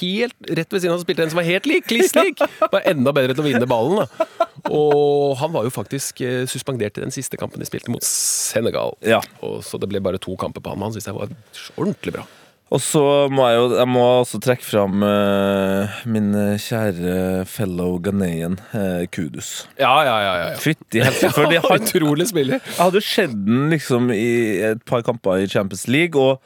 helt 0.00 0.50
rett 0.50 0.74
ved 0.74 0.82
siden 0.82 0.96
av 0.96 1.04
spilte 1.04 1.24
en 1.24 1.32
som 1.32 1.40
var 1.40 1.46
helt 1.46 1.70
lik, 1.70 1.86
kliss 1.88 2.14
lik, 2.18 2.42
var 2.60 2.82
enda 2.90 3.14
bedre 3.14 3.36
til 3.36 3.44
å 3.44 3.46
vinne 3.46 3.70
ballen. 3.70 4.02
Da. 4.02 4.50
Og 4.72 5.34
han 5.40 5.52
var 5.52 5.66
jo 5.66 5.72
faktisk 5.74 6.22
eh, 6.24 6.44
suspendert 6.48 6.96
i 6.96 7.04
den 7.04 7.12
siste 7.14 7.36
kampen 7.40 7.60
de 7.60 7.68
spilte 7.68 7.92
mot 7.92 8.04
Senegal. 8.04 8.96
Ja. 9.04 9.20
Og 9.44 9.60
så 9.66 9.80
det 9.80 9.90
ble 9.90 10.00
bare 10.04 10.20
to 10.22 10.38
kamper 10.40 10.64
på 10.64 10.72
han. 10.72 10.84
Han 10.86 10.94
syns 10.94 11.10
jeg 11.10 11.18
var 11.18 11.32
ordentlig 11.76 12.16
bra. 12.16 12.24
Og 12.72 12.80
så 12.80 13.02
må 13.30 13.44
jeg 13.46 13.58
jo 13.58 13.66
jeg 13.76 13.88
må 13.92 14.02
også 14.22 14.40
trekke 14.42 14.64
fram 14.64 15.04
uh, 15.04 15.98
min 16.10 16.32
kjære 16.58 17.44
fellow 17.46 17.98
Ghanaian, 18.02 18.56
uh, 18.72 19.04
Kudus. 19.12 19.68
Ja, 19.78 19.92
ja, 20.02 20.16
ja. 20.24 20.32
ja, 20.40 20.48
ja. 20.54 20.58
Fytti 20.58 21.04
helsike. 21.04 21.60
Utrolig 21.76 22.30
spiller. 22.32 22.64
Jeg 22.64 22.80
hadde 22.80 22.98
jo 22.98 23.06
sett 23.06 23.36
den 23.36 23.68
liksom 23.70 24.08
i 24.16 24.64
et 24.72 24.82
par 24.88 25.04
kamper 25.06 25.44
i 25.44 25.50
Champions 25.50 25.84
League, 25.92 26.18
og, 26.18 26.40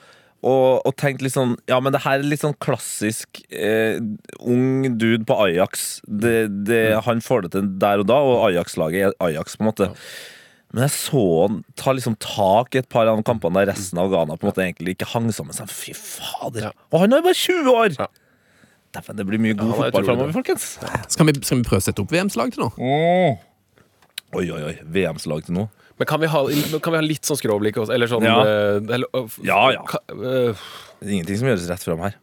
og, 0.47 0.87
og 0.87 0.95
tenkt 1.01 1.23
litt 1.25 1.35
sånn 1.35 1.57
Ja, 1.67 1.81
men 1.83 1.91
det 1.95 2.05
her 2.05 2.21
er 2.21 2.27
litt 2.31 2.45
sånn 2.45 2.55
klassisk 2.63 3.41
eh, 3.51 3.99
ung 4.39 4.87
dude 5.01 5.25
på 5.27 5.35
Ajax. 5.49 5.99
Det, 6.07 6.47
det, 6.69 6.83
han 7.07 7.23
får 7.25 7.47
det 7.47 7.55
til 7.57 7.71
der 7.83 8.05
og 8.05 8.11
da, 8.11 8.19
og 8.23 8.45
Ajax-laget 8.51 9.09
er 9.09 9.17
Ajax, 9.25 9.59
på 9.59 9.67
en 9.67 9.71
måte. 9.73 9.91
Men 10.71 10.85
jeg 10.85 10.95
så 10.95 11.25
han 11.47 11.59
ta 11.81 11.95
liksom 11.97 12.15
tak 12.23 12.77
i 12.77 12.83
et 12.83 12.89
par 12.93 13.09
av 13.09 13.19
de 13.19 13.25
kampene 13.27 13.57
der 13.59 13.71
resten 13.73 13.99
av 13.99 14.13
Ghana 14.13 14.37
på 14.37 14.47
en 14.47 14.53
måte 14.53 14.63
egentlig 14.67 14.95
ikke 14.99 15.11
hang 15.15 15.31
sammen. 15.35 15.57
Så 15.57 15.67
Fy 15.73 15.97
fader! 15.97 16.69
Ja. 16.69 16.73
Og 16.93 17.03
han 17.03 17.13
er 17.13 17.23
jo 17.23 17.29
bare 17.31 17.41
20 17.41 17.71
år! 17.73 17.99
Ja. 17.99 18.09
Derfor 18.95 19.17
det 19.17 19.27
blir 19.29 19.41
mye 19.43 19.57
god 19.57 19.75
fotball 19.75 20.07
framover, 20.07 20.33
folkens. 20.37 20.71
Skal 21.13 21.29
vi, 21.29 21.35
skal 21.45 21.61
vi 21.61 21.67
prøve 21.67 21.83
å 21.83 21.87
sette 21.89 22.05
opp 22.05 22.13
VMs 22.13 22.39
lag 22.41 22.53
til 22.55 22.65
nå? 22.65 22.71
Oi, 24.39 24.45
oi, 24.45 24.61
oi. 24.71 24.75
VMs 24.85 25.27
lag 25.29 25.45
til 25.45 25.57
nå. 25.57 25.67
Men 25.99 26.07
kan 26.07 26.21
vi 26.23 26.27
ha, 26.31 26.41
kan 26.83 26.93
vi 26.95 26.99
ha 27.01 27.05
litt 27.05 27.27
sånn 27.27 27.39
skråblikk 27.41 27.77
også? 27.83 27.95
Eller 27.95 28.07
sånn 28.11 28.23
Ja. 28.27 28.39
eh, 28.47 28.81
eller, 28.95 29.07
øh, 29.15 29.25
f- 29.27 29.41
Ja, 29.45 29.71
ja. 29.75 29.83
ka- 29.89 30.03
øh, 30.15 30.55
Det 31.01 31.09
er 31.09 31.15
ingenting 31.19 31.39
som 31.39 31.49
gjøres 31.49 31.69
rett 31.71 31.83
fram 31.87 31.99
her. 32.07 32.15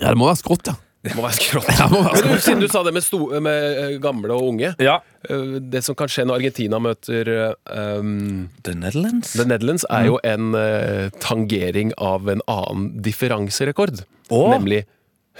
Ja, 0.00 0.08
det 0.12 0.16
må 0.20 0.26
være 0.28 0.38
skrått, 0.42 0.66
ja. 0.68 0.74
Det 1.04 1.14
må 1.14 1.22
være 1.22 1.38
skrått. 1.38 1.66
Det 1.78 1.86
må 1.92 2.00
være 2.02 2.24
Men 2.24 2.34
du, 2.34 2.40
siden 2.42 2.60
du 2.60 2.68
sa 2.68 2.82
det 2.82 2.92
med, 2.94 3.02
sto, 3.06 3.18
med 3.40 3.78
eh, 3.78 3.98
gamle 4.02 4.30
og 4.34 4.42
unge 4.50 4.74
Ja. 4.82 4.96
eh, 5.30 5.58
Det 5.62 5.82
som 5.86 5.94
kan 5.94 6.08
skje 6.10 6.24
når 6.26 6.40
Argentina 6.40 6.78
møter 6.82 7.28
eh, 7.28 7.54
um, 7.98 8.48
The 8.66 8.74
Netherlands. 8.74 9.32
The 9.38 9.44
Netherlands, 9.46 9.84
er 9.90 10.06
jo 10.10 10.18
en 10.24 10.54
eh, 10.58 11.08
tangering 11.22 11.92
av 11.98 12.28
en 12.28 12.42
annen 12.48 13.00
differanserekord. 13.02 14.02
Å. 14.30 14.40
Nemlig 14.58 14.84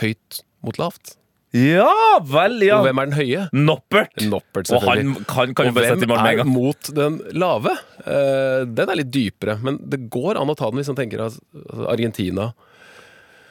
høyt 0.00 0.42
mot 0.62 0.78
lavt. 0.78 1.16
Ja 1.56 2.18
vel, 2.28 2.58
ja. 2.66 2.76
Og 2.76 2.84
hvem 2.84 3.00
er 3.00 3.08
den 3.08 3.16
høye? 3.16 3.44
Noppert. 3.56 4.18
Noppert, 4.28 4.68
Og 4.74 4.84
han 4.84 5.14
kan, 5.24 5.54
kan 5.56 5.70
Og 5.70 5.76
bare 5.78 5.94
sette 5.94 6.04
i 6.04 6.08
hvem 6.08 6.12
mål 6.12 6.24
med 6.26 6.34
en 6.34 6.42
er 6.42 6.50
mot 6.50 6.90
den 6.98 7.20
lave? 7.40 7.72
Uh, 8.04 8.66
den 8.68 8.92
er 8.92 9.00
litt 9.00 9.12
dypere, 9.14 9.56
men 9.64 9.78
det 9.80 10.02
går 10.12 10.40
an 10.40 10.52
å 10.52 10.56
ta 10.58 10.68
den 10.68 10.82
hvis 10.82 10.90
man 10.92 10.98
tenker 11.00 11.22
altså, 11.24 11.40
Argentina 11.88 12.50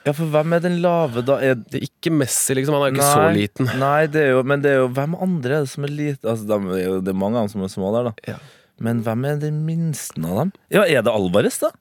Ja, 0.05 0.13
for 0.13 0.29
hvem 0.33 0.53
er 0.55 0.62
den 0.67 0.77
lave, 0.83 1.25
da? 1.25 1.39
Er 1.41 1.57
Det 1.57 1.81
er 1.81 1.88
ikke 1.89 2.13
Messi, 2.13 2.53
liksom. 2.60 2.77
Han 2.77 2.86
er 2.86 2.93
jo 2.93 2.99
ikke 2.99 3.10
så 3.10 3.33
liten. 3.33 3.71
Nei, 3.81 4.05
det 4.13 4.27
er 4.27 4.31
jo, 4.36 4.45
men 4.47 4.62
det 4.63 4.75
er 4.75 4.79
jo 4.83 4.93
hvem 4.93 5.17
andre 5.17 5.57
er 5.57 5.65
det 5.65 5.73
som 5.73 5.89
er 5.89 5.95
lite 5.97 6.29
altså, 6.36 6.45
de 6.53 6.86
Det 7.01 7.15
er 7.15 7.19
mange 7.25 7.41
av 7.41 7.47
dem 7.47 7.55
som 7.55 7.65
er 7.65 7.73
små 7.73 7.91
der, 7.97 8.12
da. 8.12 8.36
Ja. 8.36 8.38
Men 8.77 9.01
hvem 9.01 9.25
er 9.25 9.41
den 9.41 9.63
minste 9.65 10.21
av 10.21 10.43
dem? 10.43 10.53
Ja, 10.69 10.86
er 10.86 11.01
det 11.01 11.10
Alvarez, 11.17 11.57
da? 11.65 11.73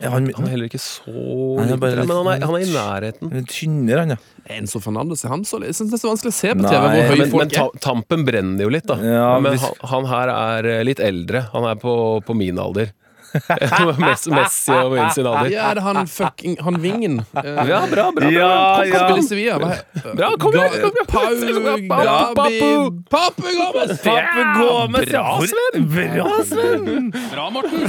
Er 0.00 0.12
han, 0.14 0.28
Han 0.36 0.44
er 0.46 0.52
heller 0.52 0.68
ikke 0.68 0.78
så 0.78 1.10
Han 1.58 1.72
er 1.74 1.78
bare 1.82 1.96
liten, 1.98 2.06
men 2.06 2.18
han 2.20 2.28
er, 2.30 2.44
han 2.46 2.54
er 2.54 2.62
i 2.62 2.70
nærheten. 2.70 3.30
han 3.32 3.40
er 3.40 3.46
tynnere, 3.50 4.04
han, 4.04 4.12
ja. 4.14 4.18
Enzo 4.58 4.78
Fernandes, 4.80 5.24
er 5.26 5.32
han 5.34 5.42
så 5.44 5.58
Jeg 5.64 5.74
synes 5.74 5.90
det 5.90 5.98
er 5.98 6.02
så 6.04 6.12
vanskelig 6.12 6.30
å 6.32 6.36
se 6.38 6.52
på 6.54 6.62
Nei, 6.62 6.70
TV 6.70 6.78
hvor 6.78 6.94
høy 6.94 7.08
Men, 7.10 7.18
men 7.18 7.32
folk 7.32 7.42
men, 7.42 7.56
er. 7.64 7.80
tampen 7.82 8.24
brenner 8.28 8.62
jo 8.62 8.70
litt, 8.70 8.86
da. 8.86 8.96
Ja, 9.02 9.26
men 9.42 9.56
hvis- 9.56 9.66
han, 9.66 9.74
han 9.90 10.06
her 10.12 10.32
er 10.36 10.84
litt 10.86 11.00
eldre. 11.02 11.42
Han 11.52 11.66
er 11.66 11.74
på, 11.82 11.96
på 12.24 12.36
min 12.38 12.58
alder. 12.62 12.92
Messi, 14.04 14.72
og 14.74 14.96
alder. 14.98 15.50
Ja, 15.52 15.70
er 15.70 15.74
det 15.78 15.82
han 15.86 16.06
fucking 16.10 16.56
Han 16.64 16.78
Vingen? 16.82 17.18
Eh, 17.36 17.44
Ja, 17.68 17.80
bra, 17.90 18.08
bra. 18.12 18.28
bra. 18.28 18.30
Ja, 18.30 18.50
Kom, 18.78 18.92
ja. 18.92 19.16
i 19.16 19.22
Sevilla. 19.26 19.58
Bra, 19.58 20.30
kom 20.40 20.54
igjen, 20.54 20.76
kom 20.82 20.92
igjen. 20.94 21.88
Ja, 21.88 22.18
Papu. 22.36 23.02
Papu 23.10 23.48
Gomez! 23.48 24.02
Papu 24.02 24.42
Gomez, 24.58 25.08
bra, 25.10 25.24
Hvor- 25.38 25.46
Sven. 25.52 25.88
Bra, 26.14 26.28
Sven! 26.44 27.10
Bra, 27.32 27.48
Morten! 27.50 27.80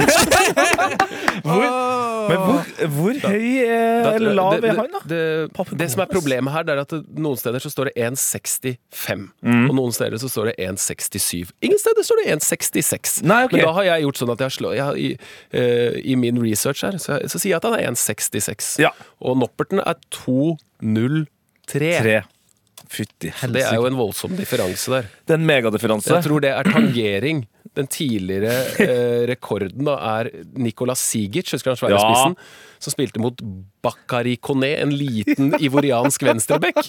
Men 2.30 2.36
hvor, 2.38 2.60
hvor 2.94 3.16
høy 3.24 3.46
er, 3.64 4.06
eller 4.14 4.34
lav 4.36 4.64
er 4.64 4.76
han, 4.78 4.90
da? 4.92 5.00
Det, 5.80 5.88
som 5.92 6.02
er 6.04 6.10
problemet 6.10 6.52
her, 6.54 6.66
det 6.66 6.74
er 6.76 6.82
at 6.84 6.94
noen 7.18 7.38
steder 7.40 7.62
så 7.62 7.70
står 7.72 7.90
det 7.90 7.94
1,65. 8.10 9.24
Mm. 9.42 9.64
Og 9.70 9.74
noen 9.78 9.94
steder 9.96 10.20
så 10.22 10.30
står 10.30 10.50
det 10.52 10.56
1,67. 10.68 11.50
Ingen 11.66 11.80
steder 11.80 12.06
står 12.06 12.22
det 12.22 12.28
1,66. 12.38 13.20
Nei. 13.26 13.42
Men 13.50 13.64
da 13.66 13.72
har 13.78 13.88
jeg 13.88 14.06
gjort 14.06 14.20
sånn 14.22 14.34
at 14.34 14.42
jeg 14.44 14.50
har 14.50 14.56
slått 14.58 14.78
i, 15.52 15.62
eh, 15.62 16.00
I 16.12 16.16
min 16.20 16.40
research 16.42 16.84
her 16.86 16.98
så, 17.02 17.20
så 17.28 17.38
sier 17.40 17.54
jeg 17.56 17.60
at 17.62 17.68
han 17.70 17.78
er 17.78 17.88
1,66. 17.92 18.74
Ja. 18.84 18.92
Og 19.20 19.38
Nopperten 19.40 19.82
er 19.84 19.96
2,03. 20.14 22.20
Fytti 22.90 23.28
helsike. 23.30 23.52
Det 23.54 23.62
er 23.68 23.76
jo 23.78 23.84
en 23.86 23.94
voldsom 23.98 24.32
differanse 24.34 24.90
der. 24.90 25.04
Det 25.26 25.36
er 25.36 25.38
en 25.38 25.46
megadifferanse. 25.46 26.10
Jeg 26.10 26.24
tror 26.26 26.40
det 26.42 26.50
er 26.50 26.66
tangering. 26.66 27.44
Den 27.78 27.86
tidligere 27.86 28.50
eh, 28.82 29.20
rekorden 29.30 29.84
da 29.86 29.94
er 30.18 30.30
Nikola 30.58 30.96
Sigic, 30.98 31.52
husker 31.54 31.70
han 31.70 31.78
svære 31.78 31.94
Ja. 31.94 32.00
spissen? 32.02 32.34
Som 32.82 32.90
spilte 32.96 33.22
mot 33.22 33.38
Bakari 33.84 34.34
Kone, 34.42 34.72
en 34.82 34.90
liten 34.90 35.54
ivoriansk 35.62 36.24
venstrebekk. 36.26 36.80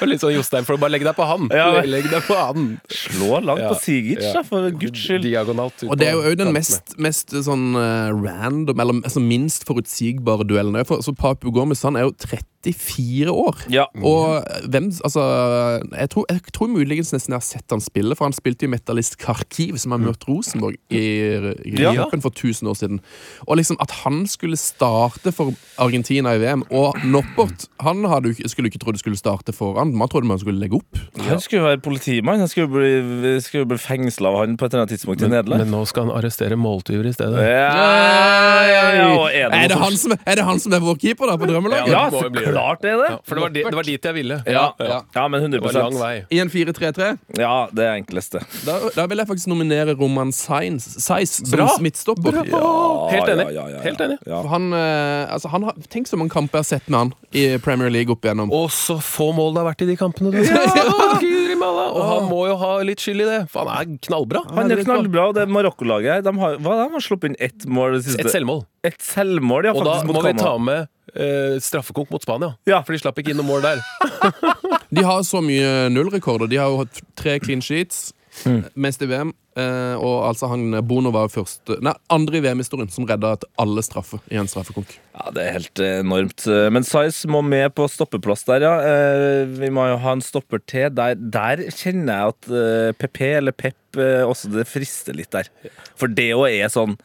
Var 0.00 0.08
litt 0.10 0.20
sånn 0.22 0.34
Jostein, 0.36 0.64
for 0.68 0.76
å 0.76 0.80
bare 0.80 0.92
legge 0.94 1.04
deg 1.08 1.16
på 1.18 1.26
han. 1.28 1.48
Ja. 1.54 1.82
Legg 1.86 2.08
deg 2.10 2.22
på 2.28 2.36
han. 2.38 2.80
Slå 2.90 3.40
langt 3.44 3.60
Ja. 3.64 3.72
på 3.72 3.80
Sigic, 3.82 4.22
Ja. 4.22 4.32
da, 4.38 4.42
for 4.46 4.70
guds 4.70 4.98
skyld. 5.00 5.22
Diagonalt 5.28 5.82
ut 5.82 5.90
Og 5.90 5.98
det 5.98 6.08
er 6.08 6.12
jo 6.18 6.22
òg 6.30 6.36
den 6.38 6.52
mest, 6.52 6.96
mest 6.98 7.30
sånn 7.44 7.74
eh, 7.76 8.12
random, 8.14 8.78
eller 8.80 9.00
altså 9.02 9.20
minst 9.22 9.64
forutsigbare 9.68 10.46
duellen. 10.48 10.84
For, 10.86 10.98
så 11.04 11.14
Papu 11.16 11.50
Gomez 11.52 11.82
han 11.82 11.96
er 11.96 12.06
jo 12.08 12.12
34 12.64 13.28
år. 13.32 13.56
Ja. 13.70 13.86
Og 14.02 14.44
hvem 14.68 14.88
Altså, 15.04 15.20
jeg 15.92 16.08
tror, 16.10 16.24
jeg 16.30 16.42
tror 16.52 16.68
muligens 16.72 17.12
nesten 17.12 17.32
jeg 17.34 17.38
har 17.38 17.44
sett 17.46 17.70
han 17.70 17.80
spille, 17.84 18.16
for 18.16 18.24
han 18.26 18.32
spilte 18.32 18.64
jo 18.64 18.68
i 18.70 18.72
Metallist 18.72 19.18
Kharkiv, 19.20 19.78
som 19.78 19.92
har 19.94 20.00
møtt 20.02 20.24
Rosenborg 20.28 20.76
i, 20.90 21.02
i 21.68 21.74
Ja. 21.78 21.92
for 22.08 22.30
1000 22.30 22.66
år 22.68 22.76
siden. 22.78 23.00
Og 23.46 23.56
liksom 23.58 23.76
at 23.80 23.90
han 24.02 24.26
skulle 24.26 24.56
starte 24.56 25.32
for 25.32 25.52
Argentina 25.78 26.34
i 26.34 26.38
VM, 26.38 26.64
og 26.70 26.96
Noppert 27.04 27.68
han 27.80 28.02
hadde, 28.04 28.34
skulle 28.48 28.70
ikke 28.70 28.80
trodd 28.82 28.98
skulle 28.98 29.16
starte 29.20 29.52
foran. 29.58 29.90
Man 29.98 30.08
trodde 30.12 30.28
man 30.30 30.38
skulle 30.40 30.58
legge 30.62 30.78
opp. 30.78 31.00
Han 31.28 31.40
skulle 31.42 31.60
jo 31.62 31.68
være 31.68 31.82
politimann. 31.84 32.38
Han 32.42 32.48
skulle 32.50 32.70
bli, 32.72 33.34
skulle 33.44 33.66
bli 33.68 33.78
fengsla 33.82 34.30
av 34.32 34.40
han 34.44 34.56
på 34.60 34.66
et 34.68 34.72
eller 34.74 34.84
annet 34.86 34.94
tidspunkt 34.96 35.20
i 35.22 35.26
Men, 35.26 35.34
Nederland. 35.36 35.64
men 35.66 35.74
nå 35.74 35.82
skal 35.90 36.06
han 36.08 36.14
arrestere 36.18 36.56
måltyver 36.58 37.10
i 37.10 37.14
stedet. 37.16 37.42
Ja, 37.42 37.68
ja, 38.68 38.82
ja, 38.94 39.08
er 39.28 39.50
det, 39.50 39.58
Er 39.58 39.68
det, 39.72 39.78
han 39.80 39.96
som, 39.98 40.12
er 40.18 40.38
det 40.40 40.44
han 40.46 40.60
som 40.62 40.74
er 40.76 40.82
vår 40.84 40.98
keeper, 41.02 41.30
da, 41.30 41.36
på 41.40 41.48
drømmelaget? 41.50 41.90
Ja, 41.92 42.04
så 42.12 42.28
klart 42.32 42.82
det 42.84 42.92
er 42.94 43.02
det. 43.02 43.10
For 43.28 43.38
det 43.38 43.44
var, 43.44 43.52
det 43.56 43.76
var 43.80 43.88
dit 43.88 44.08
jeg 44.10 44.16
ville. 44.16 44.40
Ja, 44.46 44.64
Ja. 44.78 45.00
ja 45.14 45.26
men 45.28 45.40
100 45.42 45.58
Det 45.60 45.64
var 45.66 45.76
lang 45.90 45.98
vei. 46.00 46.14
I 46.30 46.40
en 46.42 46.50
4-3-3. 46.52 47.10
Ja, 47.38 47.54
det 47.74 47.84
er 47.88 47.96
enkleste. 47.98 48.42
Da, 48.66 48.78
da 48.94 49.06
vil 49.10 49.18
jeg 49.22 49.28
faktisk 49.30 49.50
nominere 49.50 49.94
Roman 49.98 50.32
Sainz 50.32 50.86
Saiz 51.02 51.38
som 51.42 51.50
Bra. 51.56 51.68
midtstopper. 51.82 52.38
Ja, 52.48 52.62
Helt 53.12 53.28
enig. 53.34 53.48
ja, 53.48 53.50
ja, 53.50 53.68
ja, 53.68 53.76
ja. 53.76 53.82
Helt 53.84 54.00
enig. 54.04 54.18
Ja. 54.26 54.40
For 54.42 54.48
Han, 54.54 54.70
eh, 54.72 55.32
altså, 55.34 55.48
han 55.52 55.62
har, 55.68 55.74
tenk 55.92 56.08
så 56.10 56.16
mange 56.20 56.30
kamper 56.34 56.58
jeg 56.60 56.64
har 56.66 56.70
sett 56.78 56.88
med 56.90 56.98
han 56.98 57.12
i 57.32 57.44
Premier 57.62 57.90
League 57.92 58.12
opp 58.12 58.24
igjennom. 58.24 58.52
Og 58.54 58.70
så 58.74 58.98
få 59.02 59.30
mål 59.36 59.47
det 59.54 59.62
har 59.62 59.68
vært 59.70 59.84
i 59.84 59.88
de 59.88 59.96
kampene. 59.98 60.32
Du. 60.34 60.38
Ja. 60.42 60.62
Og 61.58 62.02
han 62.04 62.28
må 62.30 62.42
jo 62.48 62.54
ha 62.60 62.70
litt 62.86 63.02
skyld 63.02 63.24
i 63.24 63.26
det, 63.26 63.38
for 63.52 63.66
han 63.66 63.74
er 63.74 63.98
knallbra. 64.06 64.44
Han 64.54 64.70
er 64.72 64.82
knallbra, 64.84 65.24
og 65.30 65.34
det 65.38 65.46
Marokko-laget 65.50 66.18
her, 66.18 66.22
de 66.26 66.32
har, 66.38 66.58
hva, 66.62 66.76
de 66.78 66.86
har 66.94 67.04
sluppet 67.04 67.32
inn 67.32 67.38
ett 67.48 67.66
mål 67.66 67.96
det 67.98 68.04
siste 68.06 68.22
Et 68.22 68.30
selvmål. 68.36 68.62
Et 68.86 69.00
selvmål, 69.02 69.68
ja, 69.68 69.74
Og 69.74 69.88
da 69.88 69.96
må 70.06 70.22
vi 70.22 70.34
ta 70.38 70.54
med 70.62 70.86
eh, 71.14 71.56
straffekonk 71.64 72.12
mot 72.14 72.24
Spania. 72.24 72.52
Ja. 72.70 72.82
For 72.86 72.94
de 72.94 73.02
slapp 73.02 73.18
ikke 73.20 73.34
inn 73.34 73.40
noe 73.42 73.48
mål 73.48 73.66
der. 73.66 73.82
De 74.94 75.02
har 75.04 75.20
så 75.26 75.42
mye 75.44 75.88
nullrekorder. 75.92 76.48
De 76.48 76.56
har 76.56 76.70
jo 76.72 76.78
hatt 76.80 77.02
tre 77.18 77.34
clean 77.42 77.60
sheets 77.64 78.08
Mm. 78.46 78.64
mens 78.74 78.98
i 79.02 79.06
VM. 79.10 79.32
eh, 79.58 79.94
og 79.98 80.28
altså 80.28 80.46
han 80.52 80.70
Bono 80.86 81.10
var 81.10 81.28
først, 81.32 81.72
Nei, 81.82 81.92
andre 82.14 82.38
i 82.38 82.42
VM-historien 82.44 82.90
som 82.94 83.06
redda 83.08 83.32
alle 83.58 83.82
straffer 83.82 84.20
i 84.30 84.36
en 84.38 84.46
straffekonk. 84.46 84.92
Ja, 85.16 85.30
Det 85.34 85.42
er 85.46 85.52
helt 85.56 85.80
eh, 85.82 85.98
enormt. 86.04 86.46
Men 86.70 86.84
Size 86.86 87.26
må 87.28 87.42
med 87.42 87.74
på 87.74 87.88
stoppeplass 87.90 88.44
der, 88.46 88.62
ja. 88.62 88.74
Eh, 88.80 89.46
Vi 89.58 89.70
må 89.74 89.88
jo 89.90 89.98
ha 90.04 90.12
en 90.14 90.22
stopper 90.22 90.62
til. 90.66 90.90
Der, 90.94 91.14
der 91.18 91.64
kjenner 91.74 92.12
jeg 92.14 92.34
at 92.36 92.50
eh, 92.52 92.92
PP 93.00 93.20
eller 93.40 93.52
Pep 93.52 93.98
eh, 93.98 94.22
også 94.28 94.52
det 94.54 94.68
frister 94.70 95.16
litt 95.18 95.32
der. 95.34 95.48
For 95.98 96.06
det 96.06 96.30
òg 96.36 96.50
er 96.52 96.68
sånn 96.70 96.98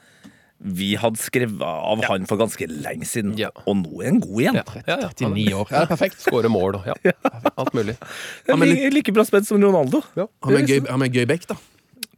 vi 0.63 0.93
hadde 0.95 1.19
skrevet 1.19 1.61
av 1.63 2.03
han 2.07 2.27
for 2.29 2.39
ganske 2.39 2.67
lenge 2.71 3.07
siden. 3.07 3.33
Ja. 3.39 3.49
Og 3.67 3.75
nå 3.81 4.01
er 4.01 4.13
han 4.13 4.21
god 4.23 4.39
igjen. 4.43 4.59
Ja, 4.59 4.83
ja, 4.87 4.97
ja. 5.03 5.09
39 5.11 5.57
år. 5.59 5.73
Ja, 5.73 5.81
er 5.83 5.91
perfekt. 5.91 6.21
Skåre 6.23 6.51
mål 6.51 6.79
og 6.79 6.87
ja. 6.89 6.95
Alt 7.53 7.75
mulig. 7.75 7.97
Han 8.47 8.63
er 8.63 8.71
like, 8.71 8.93
like 8.95 9.15
bra 9.15 9.27
spent 9.27 9.49
som 9.49 9.59
Ronaldo. 9.63 10.03
Han 10.15 10.57
er 10.57 10.67
gøy, 10.69 10.79
han 10.87 11.03
er 11.03 11.11
gøy 11.11 11.27
back, 11.29 11.47
da. 11.51 11.59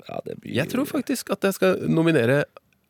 Ja, 0.05 0.19
det 0.25 0.37
blir... 0.41 0.53
Jeg 0.59 0.69
tror 0.69 0.85
faktisk 0.89 1.31
at 1.33 1.47
jeg 1.47 1.57
skal 1.57 1.81
nominere 1.89 2.43
er 2.43 2.45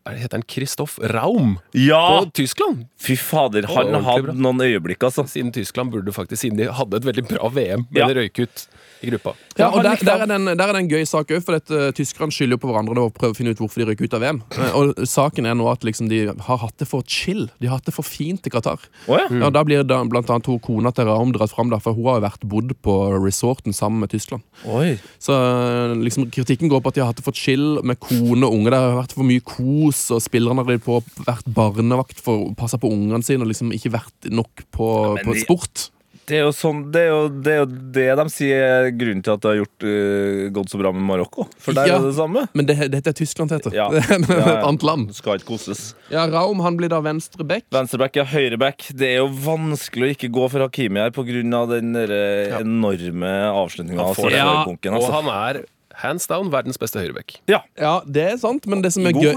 Heter 0.05 0.37
han 0.37 0.43
Kristoff 0.45 0.99
Raum 1.01 1.55
Ja! 1.73 2.21
på 2.23 2.31
Tyskland? 2.31 2.85
Fy 3.01 3.15
fader, 3.17 3.65
han 3.67 3.93
har 3.93 4.03
hadde 4.05 4.35
noen 4.37 4.61
øyeblikk, 4.61 5.01
altså. 5.07 5.25
Siden 5.29 5.51
Tyskland 5.55 5.91
burde 5.93 6.13
faktisk 6.13 6.43
Siden 6.45 6.57
de 6.61 6.67
hadde 6.71 6.99
et 6.99 7.05
veldig 7.07 7.27
bra 7.29 7.49
VM, 7.49 7.87
men 7.89 8.01
Ja. 8.01 8.07
det 8.07 8.17
røyk 8.17 8.39
ut 8.45 8.67
i 9.03 9.09
gruppa. 9.09 9.33
Ja, 9.57 9.67
og 9.69 9.83
der, 9.83 9.97
der, 10.01 10.21
er 10.23 10.25
det 10.29 10.35
en, 10.35 10.45
der 10.57 10.63
er 10.67 10.73
det 10.73 10.81
en 10.83 10.89
gøy 10.89 11.03
sak 11.05 11.27
òg, 11.33 11.41
for 11.45 11.55
at, 11.57 11.69
uh, 11.73 11.89
tyskerne 11.93 12.31
skylder 12.33 12.55
jo 12.55 12.61
på 12.63 12.69
hverandre 12.71 13.01
og 13.05 13.13
prøver 13.17 13.33
å 13.33 13.37
finne 13.37 13.51
ut 13.53 13.59
hvorfor 13.61 13.81
de 13.81 13.87
røyk 13.89 14.01
ut 14.05 14.13
av 14.17 14.21
VM. 14.23 14.39
Eh, 14.55 14.75
Og 14.75 14.93
saken 15.09 15.45
er 15.49 15.53
nå 15.57 15.67
at 15.71 15.81
liksom, 15.85 16.07
de 16.09 16.21
har 16.47 16.57
hatt 16.61 16.77
det 16.81 16.87
for 16.87 17.03
chill. 17.07 17.49
De 17.59 17.67
har 17.67 17.77
hatt 17.77 17.85
det 17.89 17.93
for 17.93 18.03
fint 18.07 18.45
i 18.47 18.49
Qatar. 18.53 18.79
Oh, 19.07 19.17
ja. 19.19 19.27
Ja, 19.29 19.49
da 19.53 19.63
blir 19.67 19.83
da, 19.85 19.99
blant 20.05 20.29
annet 20.29 20.45
hun 20.49 20.59
kona 20.63 20.91
til 20.95 21.05
Raum 21.09 21.33
dratt 21.35 21.53
fram, 21.53 21.69
der, 21.73 21.81
for 21.83 21.93
hun 21.97 22.05
har 22.09 22.19
jo 22.21 22.25
vært 22.27 22.47
bodd 22.49 22.73
på 22.85 22.95
resorten 23.25 23.73
sammen 23.75 23.99
med 24.05 24.09
Tyskland. 24.15 24.41
Oi. 24.65 24.95
Så 25.21 25.33
eh, 25.35 25.95
liksom, 26.01 26.29
kritikken 26.33 26.69
går 26.71 26.81
på 26.85 26.93
at 26.93 26.95
de 26.97 27.03
har 27.03 27.11
hatt 27.11 27.17
det 27.21 27.25
for 27.27 27.35
chill 27.37 27.81
med 27.83 27.99
kone 27.99 28.45
og 28.47 28.53
unge. 28.57 28.69
Det 28.73 28.79
har 28.85 28.97
vært 29.01 29.13
for 29.17 29.27
mye 29.27 29.43
kos, 29.45 29.94
og 30.11 30.21
spillerne 30.23 30.63
har 30.65 30.77
på 30.85 30.99
vært 31.25 31.47
barnevakt 31.55 32.19
for 32.21 32.49
å 32.49 32.55
passe 32.57 32.77
på 32.81 32.91
ungene 32.91 33.23
sine 33.25 33.41
og 33.45 33.51
liksom 33.51 33.71
ikke 33.75 33.93
vært 33.97 34.31
nok 34.31 34.65
på, 34.75 34.89
ja, 35.17 35.23
på 35.25 35.33
de- 35.33 35.43
sport. 35.47 35.89
Det 36.25 36.39
er 36.39 36.47
jo 36.47 36.53
sånn 36.57 36.79
Det 36.89 37.01
er 37.05 37.09
jo 37.11 37.27
det, 37.29 37.51
er 37.53 37.59
jo 37.59 37.65
det 37.93 38.05
de 38.17 38.23
sier 38.33 38.61
er 38.65 38.87
grunnen 38.97 39.21
til 39.21 39.33
at 39.35 39.41
det 39.43 39.49
har 39.51 39.59
gjort, 39.59 39.83
uh, 39.85 40.49
gått 40.55 40.71
så 40.73 40.79
bra 40.81 40.89
med 40.91 41.03
Marokko. 41.05 41.45
For 41.61 41.71
der 41.77 41.85
Ja. 41.85 41.99
er 41.99 42.07
det 42.07 42.15
samme. 42.17 42.47
Men 42.57 42.65
det, 42.65 42.79
dette 42.89 43.11
er 43.11 43.13
Tyskland, 43.13 43.51
heter 43.53 43.71
Ja. 43.75 43.89
det. 43.93 44.01
Ja, 44.09 44.17
ja. 44.41 44.57
Et 44.57 44.65
annet 44.65 44.81
land. 44.81 45.13
Skal 45.13 45.37
ikke 45.37 45.51
koses. 45.53 45.93
Ja, 46.09 46.25
Raum 46.25 46.61
han 46.65 46.77
blir 46.77 46.89
da 46.89 46.97
venstre 46.99 47.45
back. 47.45 47.65
Venstreback, 47.69 48.15
ja, 48.17 48.25
høyreback. 48.25 48.87
Det 48.97 49.05
er 49.11 49.17
jo 49.21 49.29
vanskelig 49.29 50.01
å 50.09 50.15
ikke 50.17 50.31
gå 50.33 50.49
for 50.49 50.65
Hakimi 50.65 50.97
her 51.03 51.11
pga. 51.13 51.67
den 51.69 51.93
der, 51.93 52.09
eh, 52.09 52.57
enorme 52.59 53.29
avslutninga 53.53 54.01
Ja, 54.01 54.13
får 54.17 54.29
det. 54.33 54.41
Sørøykonken. 54.41 54.97
Og 54.97 55.03
Altså. 55.03 55.13
han 55.21 55.29
er 55.29 55.65
hands 56.01 56.27
down 56.29 56.51
verdens 56.53 56.79
beste 56.81 56.99
høyreback. 57.01 57.39
Ja, 57.51 57.61
Ja, 57.79 57.99
det 58.05 58.23
er 58.23 58.37
sant, 58.41 58.67
men 58.71 58.81
det 58.83 58.93
som 58.95 59.05
er, 59.07 59.15
gøy, 59.15 59.35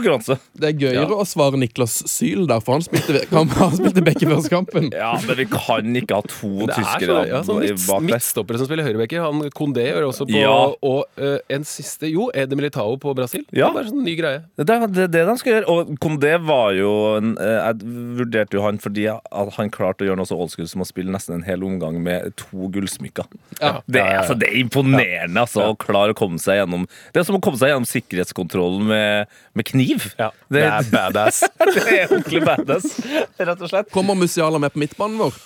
det 0.59 0.69
er 0.69 0.77
gøyere 0.79 1.17
å 1.19 1.25
svare 1.29 1.59
Niklas 1.61 2.01
Syl 2.11 2.47
der, 2.51 2.63
for 2.65 2.79
han 2.79 2.85
spilte, 2.87 3.25
han, 3.33 3.51
han 3.59 3.77
spilte 3.77 4.05
back 4.07 4.23
i 4.23 4.29
første 4.31 4.53
kampen. 4.53 4.91
Ja, 4.99 5.13
men 5.23 5.37
vi 5.39 5.45
kan 5.51 5.97
ikke 5.99 6.19
ha 6.19 6.25
to 6.27 6.49
Det 6.65 6.73
er 6.73 6.81
tyskere 6.81 7.19
så, 7.19 7.27
ja, 7.29 7.41
sånn 7.47 8.07
midtstoppere 8.09 8.59
som 8.61 8.69
spiller 8.69 8.87
høyrebacker. 8.87 9.23
Han 9.23 9.53
Kondé 9.55 9.85
gjør 9.91 10.09
også 10.09 10.27
på 10.29 10.39
Ja. 10.39 10.55
Og 10.85 11.05
uh, 11.21 11.37
en 11.53 11.67
siste 11.69 12.11
Jo, 12.11 12.29
Ede 12.35 12.57
Militao 12.59 12.97
på 13.01 13.15
Brasil. 13.17 13.45
Ja. 13.55 13.71
Det 13.75 13.85
er 13.85 13.91
sånn 13.93 14.05
ny 14.07 14.15
greie. 14.19 14.43
Det 14.59 14.67
er 14.75 14.87
det, 14.91 15.09
det 15.15 15.25
han 15.29 15.39
skal 15.41 15.55
gjøre. 15.59 15.69
Og 15.75 15.93
Kondé 16.03 16.35
var 16.43 16.73
jo 16.77 16.93
en, 17.19 17.35
eh, 17.43 17.59
Jeg 17.59 17.95
vurderte 18.19 18.59
jo 18.59 18.65
han 18.65 18.81
fordi 18.83 19.07
at 19.13 19.55
han 19.59 19.71
klarte 19.75 20.05
å 20.05 20.11
gjøre 20.11 20.21
noe 20.21 20.29
så 20.29 20.39
old 20.39 20.53
school 20.55 20.69
som 20.71 20.83
å 20.85 20.89
spille 20.89 21.13
nesten 21.15 21.39
en 21.39 21.47
hel 21.47 21.65
omgang 21.67 22.01
med 22.03 22.33
to 22.41 22.71
gullsmykker. 22.75 23.29
Ja. 23.61 23.79
Det, 23.87 24.03
altså, 24.03 24.37
det 24.39 24.51
er 24.51 24.61
imponerende 24.65 25.45
altså, 25.45 25.71
å 25.71 25.79
klare 25.79 26.15
å 26.15 26.19
komme 26.19 26.41
seg 26.43 26.48
gjennom 26.57 26.87
Det 27.13 27.21
er 27.21 27.27
som 27.29 27.37
å 27.37 27.43
komme 27.45 27.61
seg 27.61 27.73
gjennom 27.73 27.87
sikkerhetskontrollen 27.89 28.89
med, 28.89 29.27
med 29.53 29.69
kniv. 29.69 30.09
Ja, 30.17 30.31
Det, 30.49 30.63
det 30.63 30.67
er 30.71 30.89
badass. 30.95 31.43
det 31.77 31.85
er 31.85 32.07
ordentlig 32.09 32.43
badass, 32.49 32.89
rett 33.37 33.61
og 33.61 33.69
slett. 33.69 33.93
Kommer 33.93 34.17
Musiala 34.19 34.59
med 34.63 34.73
på 34.73 34.81
midtbanen 34.81 35.21
vår? 35.21 35.37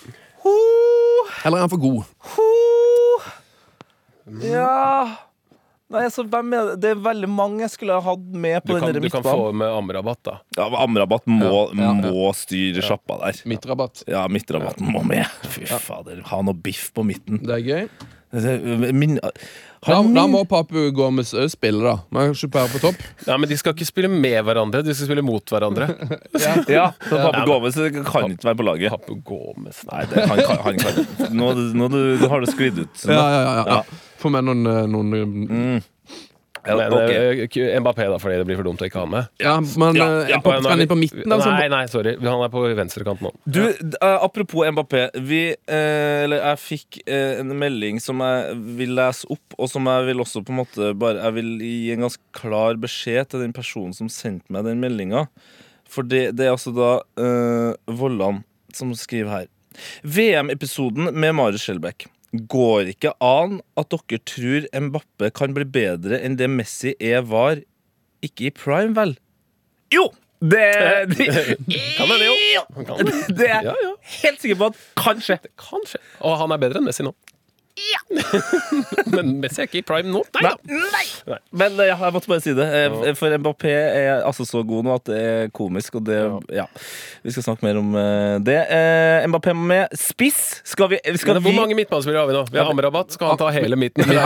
Eller 1.43 1.59
er 1.59 1.65
han 1.67 1.71
for 1.71 1.83
god? 1.83 2.07
Ja 4.43 5.29
Nei, 5.93 6.07
altså, 6.07 6.23
hvem 6.25 6.53
er 6.57 6.69
det? 6.71 6.75
det 6.81 6.91
er 6.93 7.01
veldig 7.05 7.27
mange 7.29 7.61
jeg 7.65 7.73
skulle 7.75 7.97
ha 7.99 8.01
hatt 8.01 8.23
med 8.33 8.63
Du 8.63 8.71
på 8.71 8.79
kan, 8.79 8.93
den 8.95 9.03
du 9.03 9.09
kan 9.13 9.25
få 9.25 9.51
med 9.53 9.69
Amrabat, 9.69 10.19
da. 10.25 10.35
Ja, 10.57 10.65
Amrabat 10.81 11.27
må, 11.29 11.45
Ja, 11.45 11.59
ja, 11.77 11.89
ja. 11.91 11.91
må 12.07 12.31
styre 12.37 12.81
sjappa 12.85 13.19
der. 13.21 13.41
Midtrabatt. 13.51 14.01
Ja, 14.09 14.23
midtrabatten 14.31 14.89
må 14.89 15.03
med. 15.05 15.29
Fy 15.53 15.67
fader, 15.69 16.23
ha 16.31 16.41
noe 16.47 16.57
biff 16.57 16.87
på 16.95 17.05
midten. 17.05 17.43
Det 17.45 17.59
er 17.59 17.67
gøy. 17.67 17.85
Min, 18.95 19.19
Han, 19.87 20.13
da 20.15 20.23
min, 20.25 20.33
må 20.35 20.41
Papu 20.49 20.85
Gomez 20.95 21.33
òg 21.35 21.49
spille, 21.51 21.83
da. 21.83 21.95
Men 22.13 22.31
ikke 22.33 22.49
bare 22.55 22.71
på 22.71 22.81
topp. 22.83 23.01
Ja, 23.27 23.37
Men 23.37 23.49
de 23.51 23.57
skal 23.59 23.75
ikke 23.75 23.87
spille 23.87 24.11
med 24.11 24.37
hverandre, 24.47 24.83
de 24.85 24.95
skal 24.95 25.09
spille 25.09 25.25
mot 25.25 25.53
hverandre. 25.53 25.89
ja, 26.71 26.89
så 27.03 27.19
Pape 27.19 27.43
Gomez 27.49 27.79
kan 28.07 28.35
ikke 28.35 28.49
være 28.49 28.59
på 28.61 28.67
laget. 28.69 28.95
Papu 28.95 29.17
Gomez 29.27 29.83
Nei, 29.89 30.03
det, 30.11 30.27
han 30.29 30.43
kan, 30.43 30.61
han 30.67 30.79
kan. 30.81 31.01
Nå, 31.35 31.53
nå 31.75 31.89
du, 31.91 31.99
du 32.21 32.27
har 32.31 32.43
det 32.43 32.53
sklidd 32.53 32.83
ut. 32.85 33.07
Ja, 33.07 33.19
ja, 33.19 33.41
ja, 33.43 33.65
ja. 33.77 33.81
Få 34.23 34.31
med 34.31 34.47
noen, 34.47 34.63
eh, 34.69 34.85
noen 34.87 35.11
Mm. 35.13 35.81
Ja, 36.65 36.75
Men 36.77 36.93
okay. 36.95 37.63
eh, 37.67 37.79
Mbappé, 37.81 38.05
da, 38.07 38.17
fordi 38.21 38.37
det 38.39 38.45
blir 38.47 38.59
for 38.59 38.67
dumt 38.67 38.81
å 38.83 38.87
ikke 38.87 39.01
ha 39.01 39.07
med. 39.09 39.31
Ja, 39.43 39.55
men 39.59 39.97
Ja, 39.99 40.05
eh, 40.21 40.31
ja, 40.31 40.39
Mbappé, 40.39 40.59
skal 40.61 40.71
han 40.71 40.83
inn 40.85 40.91
på 40.91 40.97
midten? 40.99 41.25
Altså? 41.27 41.49
Nei, 41.51 41.65
nei, 41.73 41.81
sorry. 41.91 42.13
Han 42.23 42.43
er 42.45 42.53
på 42.53 42.63
venstrekant 42.77 43.23
nå. 43.25 43.33
Du, 43.43 43.61
eh, 43.67 44.13
apropos 44.13 44.69
Mbappé. 44.71 45.03
Vi, 45.27 45.41
eh, 45.51 46.23
eller 46.23 46.39
jeg 46.39 46.61
fikk 46.63 47.01
eh, 47.03 47.41
en 47.41 47.51
melding 47.59 47.99
som 48.03 48.23
jeg 48.23 48.55
vil 48.79 48.95
lese 48.95 49.27
opp, 49.33 49.57
og 49.57 49.71
som 49.71 49.91
jeg 49.91 50.07
vil 50.11 50.23
også 50.23 50.43
på 50.45 50.55
en 50.55 50.61
måte 50.61 50.93
bare 50.99 51.21
Jeg 51.23 51.35
vil 51.35 51.51
gi 51.63 51.91
en 51.93 52.07
ganske 52.07 52.23
klar 52.35 52.79
beskjed 52.79 53.33
til 53.33 53.43
den 53.43 53.53
personen 53.55 53.93
som 53.95 54.11
sendte 54.11 54.51
meg 54.53 54.65
den 54.67 54.79
meldinga. 54.83 55.27
For 55.89 56.07
det, 56.07 56.37
det 56.37 56.47
er 56.47 56.55
altså 56.55 56.73
da 56.75 56.93
eh, 57.19 57.75
Vollan 57.91 58.43
som 58.73 58.95
skriver 58.97 59.31
her. 59.33 59.51
VM-episoden 60.03 61.11
med 61.13 61.35
Marius 61.35 61.67
Skjelbæk. 61.67 62.07
Går 62.33 62.89
ikke 62.95 63.13
an 63.21 63.59
at 63.77 63.93
dere 63.93 64.19
tror 64.25 64.65
Mbappe 64.87 65.29
kan 65.37 65.53
bli 65.53 65.67
bedre 65.69 66.17
enn 66.17 66.37
det 66.39 66.49
Messi 66.49 66.95
er 66.97 67.21
var 67.29 67.61
ikke 68.25 68.47
i 68.49 68.53
prime, 68.57 68.95
vel? 68.97 69.13
Jo! 69.93 70.07
Det, 70.43 70.59
det, 71.13 71.27
Kan 71.95 72.09
det, 72.09 72.25
jo? 72.25 72.33
Det. 73.29 73.47
er 73.47 73.69
ja. 73.69 73.75
helt 74.23 74.41
sikker 74.41 74.57
på 74.59 74.71
at 74.73 74.79
kan 74.99 75.21
skje. 75.23 75.37
Kanskje. 75.61 76.01
Og 76.19 76.35
han 76.41 76.51
er 76.51 76.59
bedre 76.59 76.81
enn 76.81 76.89
Messi 76.89 77.05
nå. 77.05 77.13
Men 79.13 79.31
Messi 79.41 79.63
er 79.63 79.67
ikke 79.67 79.79
i 79.81 79.85
prime 79.85 80.11
nå. 80.13 80.21
Nei 80.37 80.43
da. 80.45 80.53
Nei. 80.93 81.37
Men 81.55 81.77
eh, 81.81 81.89
ja, 81.89 81.97
jeg 81.97 82.15
måtte 82.15 82.29
bare 82.31 82.43
si 82.43 82.53
det. 82.57 82.67
Eh, 82.79 83.13
For 83.17 83.33
Mbappé 83.41 83.73
er 83.73 84.23
altså 84.27 84.45
så 84.47 84.61
god 84.67 84.85
nå 84.87 84.95
at 84.99 85.05
det 85.09 85.19
er 85.23 85.53
komisk, 85.55 85.97
og 85.99 86.05
det 86.09 86.19
Ja. 86.53 86.67
Vi 87.23 87.33
skal 87.33 87.47
snakke 87.47 87.65
mer 87.65 87.79
om 87.81 87.93
eh, 87.97 88.37
det. 88.45 88.59
Eh, 88.77 89.27
Mbappé 89.31 89.55
med 89.57 89.93
spiss. 89.97 90.61
Skal 90.67 90.91
vi, 90.93 91.01
skal 91.17 91.39
Men 91.39 91.45
hvor 91.45 91.55
vi 91.55 91.61
mange 91.61 91.77
midtbanespillere 91.79 92.25
har 92.25 92.31
vi 92.31 92.37
nå? 92.37 92.43
Vi 92.51 92.61
har 92.61 92.73
Amrabat. 92.73 93.15
Skal 93.17 93.33
han 93.33 93.41
ta 93.41 93.49
hele 93.53 93.79
midten? 93.79 94.05
Vi. 94.13 94.17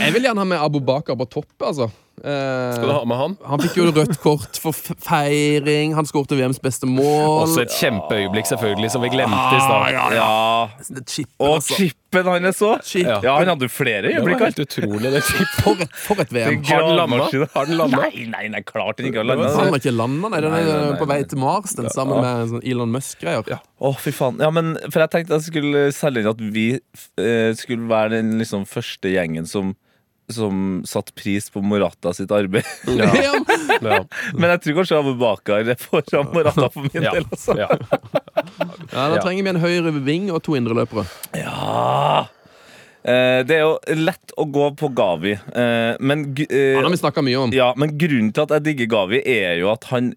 Jeg 0.00 0.12
vil 0.14 0.24
gjerne 0.24 0.40
ha 0.42 0.46
med 0.48 0.60
Abu 0.60 0.80
Bakar 0.84 1.16
på 1.18 1.26
topp, 1.28 1.50
altså. 1.64 1.90
Eh, 2.20 2.72
Skal 2.76 2.88
du 2.90 2.92
ha 2.92 3.04
med 3.08 3.16
han? 3.16 3.34
han 3.48 3.60
fikk 3.64 3.76
jo 3.80 3.86
rødt 3.90 4.18
kort 4.20 4.58
for 4.60 4.76
feiring. 4.76 5.94
Han 5.96 6.04
skåret 6.08 6.34
VMs 6.36 6.58
beste 6.62 6.88
mål. 6.88 7.46
Også 7.46 7.62
et 7.64 7.72
kjempeøyeblikk, 7.78 8.48
selvfølgelig, 8.50 8.90
som 8.92 9.04
vi 9.04 9.10
glemte 9.14 9.56
i 9.56 9.60
stad. 9.64 9.86
Ja. 10.16 10.28
Det 10.90 11.04
chippen, 11.08 11.34
Og 11.40 11.54
altså. 11.58 11.78
chippen 11.78 12.28
han 12.28 12.44
er 12.50 12.52
så. 12.56 12.70
Chippen. 12.84 13.24
Ja, 13.24 13.38
han 13.38 13.48
hadde 13.52 13.66
jo 13.68 13.72
flere 13.72 14.02
Det 14.04 14.12
var 14.18 14.20
øyeblikk. 14.28 14.44
helt 14.44 14.62
utrolig. 14.66 15.12
Det 15.16 15.22
For 15.24 15.84
for 16.06 16.20
et 16.24 16.32
VM. 16.36 16.62
Har 16.68 16.84
den 16.86 16.96
landa? 17.00 17.46
Har 17.54 17.64
den 17.70 17.76
landa? 17.80 18.02
Nei, 18.04 18.24
nei, 18.36 18.46
nei, 18.52 18.62
klart 18.68 18.96
den 19.00 19.10
ikke 19.10 19.22
har 19.22 19.28
Han 19.30 19.38
landa. 19.44 19.52
har 19.70 19.80
ikke 19.80 19.94
landa, 19.96 20.28
nei. 20.34 20.40
Den 20.44 20.52
er 20.52 20.64
nei, 20.64 20.78
nei, 20.90 20.96
på 21.00 21.08
vei 21.10 21.20
til 21.24 21.38
Mars, 21.40 21.72
den 21.78 21.88
sammen 21.94 22.20
med 22.20 22.48
sånn 22.54 22.64
Elon 22.66 22.92
Musk-greier. 22.94 23.60
Å, 23.80 23.94
fy 23.96 24.12
faen. 24.12 24.40
Ja, 24.44 24.50
men 24.52 24.74
For 24.90 25.00
jeg 25.06 25.10
tenkte 25.16 25.38
jeg 25.38 25.48
skulle 25.48 25.86
selge 25.96 26.20
inn 26.24 26.32
at 26.34 26.40
vi 26.52 26.66
eh, 26.76 27.52
skulle 27.56 27.88
være 27.88 28.18
den 28.18 28.34
liksom 28.42 28.66
første 28.68 29.08
gjengen 29.14 29.46
som 29.48 29.72
som 30.34 30.82
satte 30.88 31.12
pris 31.16 31.48
på 31.52 31.62
Morata 31.62 32.12
sitt 32.16 32.30
arbeid. 32.32 32.64
Ja. 32.86 33.10
Ja. 33.80 34.02
Men 34.36 34.50
jeg 34.50 34.60
tror 34.64 34.74
kanskje 34.80 34.98
Abu 34.98 35.12
Bakar 35.16 35.62
er 35.72 35.78
foran 35.80 36.26
Morata 36.34 36.66
for 36.74 36.82
min 36.84 37.04
Ja. 37.06 37.12
del. 37.14 37.24
Altså. 37.32 37.54
Ja. 37.56 37.68
Ja, 38.92 39.04
Da 39.14 39.20
trenger 39.22 39.44
vi 39.46 39.52
en 39.54 39.60
høyre 39.62 39.92
ving 40.04 40.26
og 40.34 40.42
to 40.44 40.56
indreløpere. 40.58 41.04
Ja. 41.38 42.26
Eh, 43.00 43.40
det 43.48 43.56
er 43.56 43.62
jo 43.64 43.76
lett 44.02 44.34
å 44.36 44.44
gå 44.52 44.66
på 44.76 44.90
Gavi, 44.92 45.32
eh, 45.32 45.94
men, 46.04 46.26
eh, 46.44 46.74
Han 46.76 46.84
har 46.84 46.90
vi 46.92 46.98
snakka 47.00 47.22
mye 47.24 47.38
om. 47.46 47.52
ja, 47.56 47.70
men 47.76 47.94
grunnen 47.96 48.32
til 48.36 48.42
at 48.44 48.50
jeg 48.58 48.66
digger 48.66 48.90
Gavi, 48.98 49.22
er 49.24 49.60
jo 49.62 49.70
at 49.72 49.84
han 49.94 50.12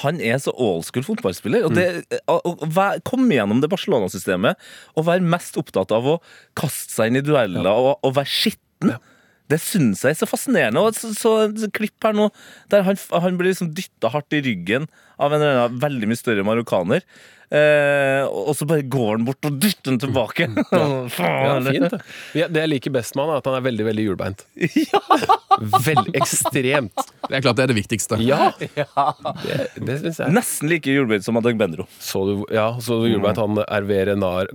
han 0.00 0.16
er 0.24 0.38
så 0.40 0.54
old 0.56 0.86
school 0.86 1.02
fotballspiller. 1.04 1.66
Og 1.68 1.74
det, 1.76 2.06
å, 2.32 2.38
å 2.48 2.54
være- 2.64 3.02
komme 3.04 3.28
gjennom 3.36 3.60
det 3.60 3.68
Barcelona-systemet 3.68 4.56
og 4.96 5.04
være 5.04 5.20
mest 5.20 5.58
opptatt 5.60 5.92
av 5.92 6.02
å 6.08 6.14
kaste 6.56 6.88
seg 6.94 7.10
inn 7.12 7.16
i 7.20 7.20
dueller 7.20 7.68
og, 7.68 7.98
og 8.02 8.14
være 8.16 8.24
skitten. 8.24 8.94
Det 9.50 9.58
syns 9.62 10.04
jeg 10.04 10.14
er 10.14 10.20
så 10.20 10.28
fascinerende. 10.30 10.82
Og 10.82 10.96
så, 10.98 11.12
så, 11.16 11.34
så 11.58 11.70
klipp 11.74 12.06
her 12.06 12.16
nå 12.16 12.30
der 12.72 12.86
han, 12.86 12.98
han 13.24 13.38
blir 13.40 13.52
liksom 13.52 13.72
dytta 13.76 14.12
hardt 14.14 14.38
i 14.38 14.42
ryggen 14.46 14.88
av 15.20 15.34
en 15.34 15.42
eller 15.42 15.64
annen 15.66 15.82
veldig 15.82 16.10
mye 16.10 16.20
større 16.20 16.46
marokkaner. 16.46 17.04
Eh, 17.50 18.22
og 18.30 18.52
så 18.54 18.66
bare 18.68 18.84
går 18.86 19.16
han 19.16 19.24
bort 19.26 19.46
og 19.48 19.56
dytter 19.58 19.90
den 19.90 20.00
tilbake. 20.04 20.46
Ja, 20.70 20.86
ja 21.18 21.54
fint, 21.64 21.86
det. 21.90 21.98
Ja, 22.38 22.46
Det 22.48 22.62
jeg 22.62 22.70
liker 22.70 22.92
best 22.94 23.16
med 23.16 23.26
han, 23.26 23.32
er 23.34 23.40
at 23.40 23.48
han 23.50 23.56
er 23.58 23.64
veldig 23.64 23.86
veldig 23.88 24.04
hjulbeint. 24.06 24.44
Veldig 25.60 26.12
ekstremt. 26.16 27.02
Det 27.26 27.36
er 27.36 27.42
klart 27.42 27.58
det 27.58 27.64
er 27.66 27.70
det 27.72 27.76
viktigste. 27.76 28.16
Ja! 28.22 28.52
Det, 28.56 29.56
det 29.82 29.96
synes 30.00 30.20
jeg. 30.22 30.32
Nesten 30.32 30.70
like 30.70 30.94
hjulbeint 30.94 31.26
som 31.26 31.36
Adegbenro. 31.40 31.84
Så 32.00 32.22
du, 32.28 32.32
ja, 32.54 32.68
så 32.80 33.00
du 33.02 33.08
hjulbeint 33.10 33.40
han 33.40 33.58
Hervé 33.66 33.98
Renard 34.08 34.54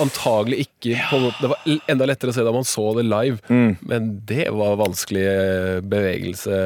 Antagelig 0.00 0.62
ikke 0.68 0.94
på, 1.10 1.20
Det 1.42 1.50
var 1.52 1.74
enda 1.92 2.08
lettere 2.08 2.32
å 2.32 2.36
se 2.36 2.46
da 2.46 2.54
man 2.54 2.68
så 2.68 2.86
det 2.96 3.04
live, 3.08 3.40
men 3.90 4.12
det 4.28 4.46
var 4.54 4.78
vanskelig 4.80 5.26
eh, 5.26 5.82
bevegelse. 5.84 6.62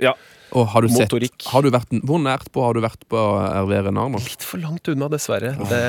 Ja. 0.00 0.14
Og 0.54 0.68
har 0.70 0.84
du 0.84 0.88
sett 0.88 1.10
Motorikk. 1.10 1.46
har 1.50 1.62
du 1.66 1.70
vært, 1.74 1.90
Hvor 2.06 2.20
nært 2.22 2.46
på 2.54 2.62
har 2.62 2.76
du 2.76 2.80
vært 2.84 3.02
på 3.10 3.18
RV 3.18 3.72
Renard 3.88 4.12
nå? 4.14 4.20
Litt 4.22 4.44
for 4.46 4.62
langt 4.62 4.86
unna, 4.92 5.08
dessverre. 5.10 5.50
Det, 5.70 5.80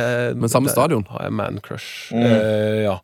Men 0.41 0.49
samme 0.49 0.71
stadion? 0.73 1.05
har 1.11 1.27
jeg 1.27 1.35
man-crush. 1.37 2.11
Mm. 2.15 2.23
Eh, 2.25 2.79
ja. 2.87 2.95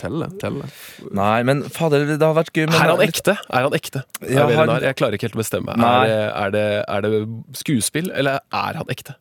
Telle, 0.00 0.30
telle. 0.38 0.70
Nei, 1.10 1.42
men 1.42 1.64
fader, 1.74 2.06
det 2.14 2.22
har 2.22 2.36
vært 2.38 2.52
gøy. 2.54 2.68
Men 2.70 2.78
Er 2.78 2.94
han 2.94 3.02
ekte? 3.08 3.34
Er 3.50 3.66
han 3.66 3.72
ekte? 3.76 4.04
Ja, 4.30 4.46
han- 4.48 4.80
Jeg 4.86 4.94
klarer 4.96 5.18
ikke 5.18 5.28
helt 5.28 5.36
å 5.36 5.42
bestemme. 5.42 5.74
Er 5.74 6.06
det, 6.06 6.32
er, 6.32 6.50
det, 6.50 6.84
er 6.88 7.00
det 7.02 7.12
skuespill, 7.58 8.10
eller 8.14 8.38
er 8.52 8.74
han 8.80 8.86
ekte? 8.86 9.16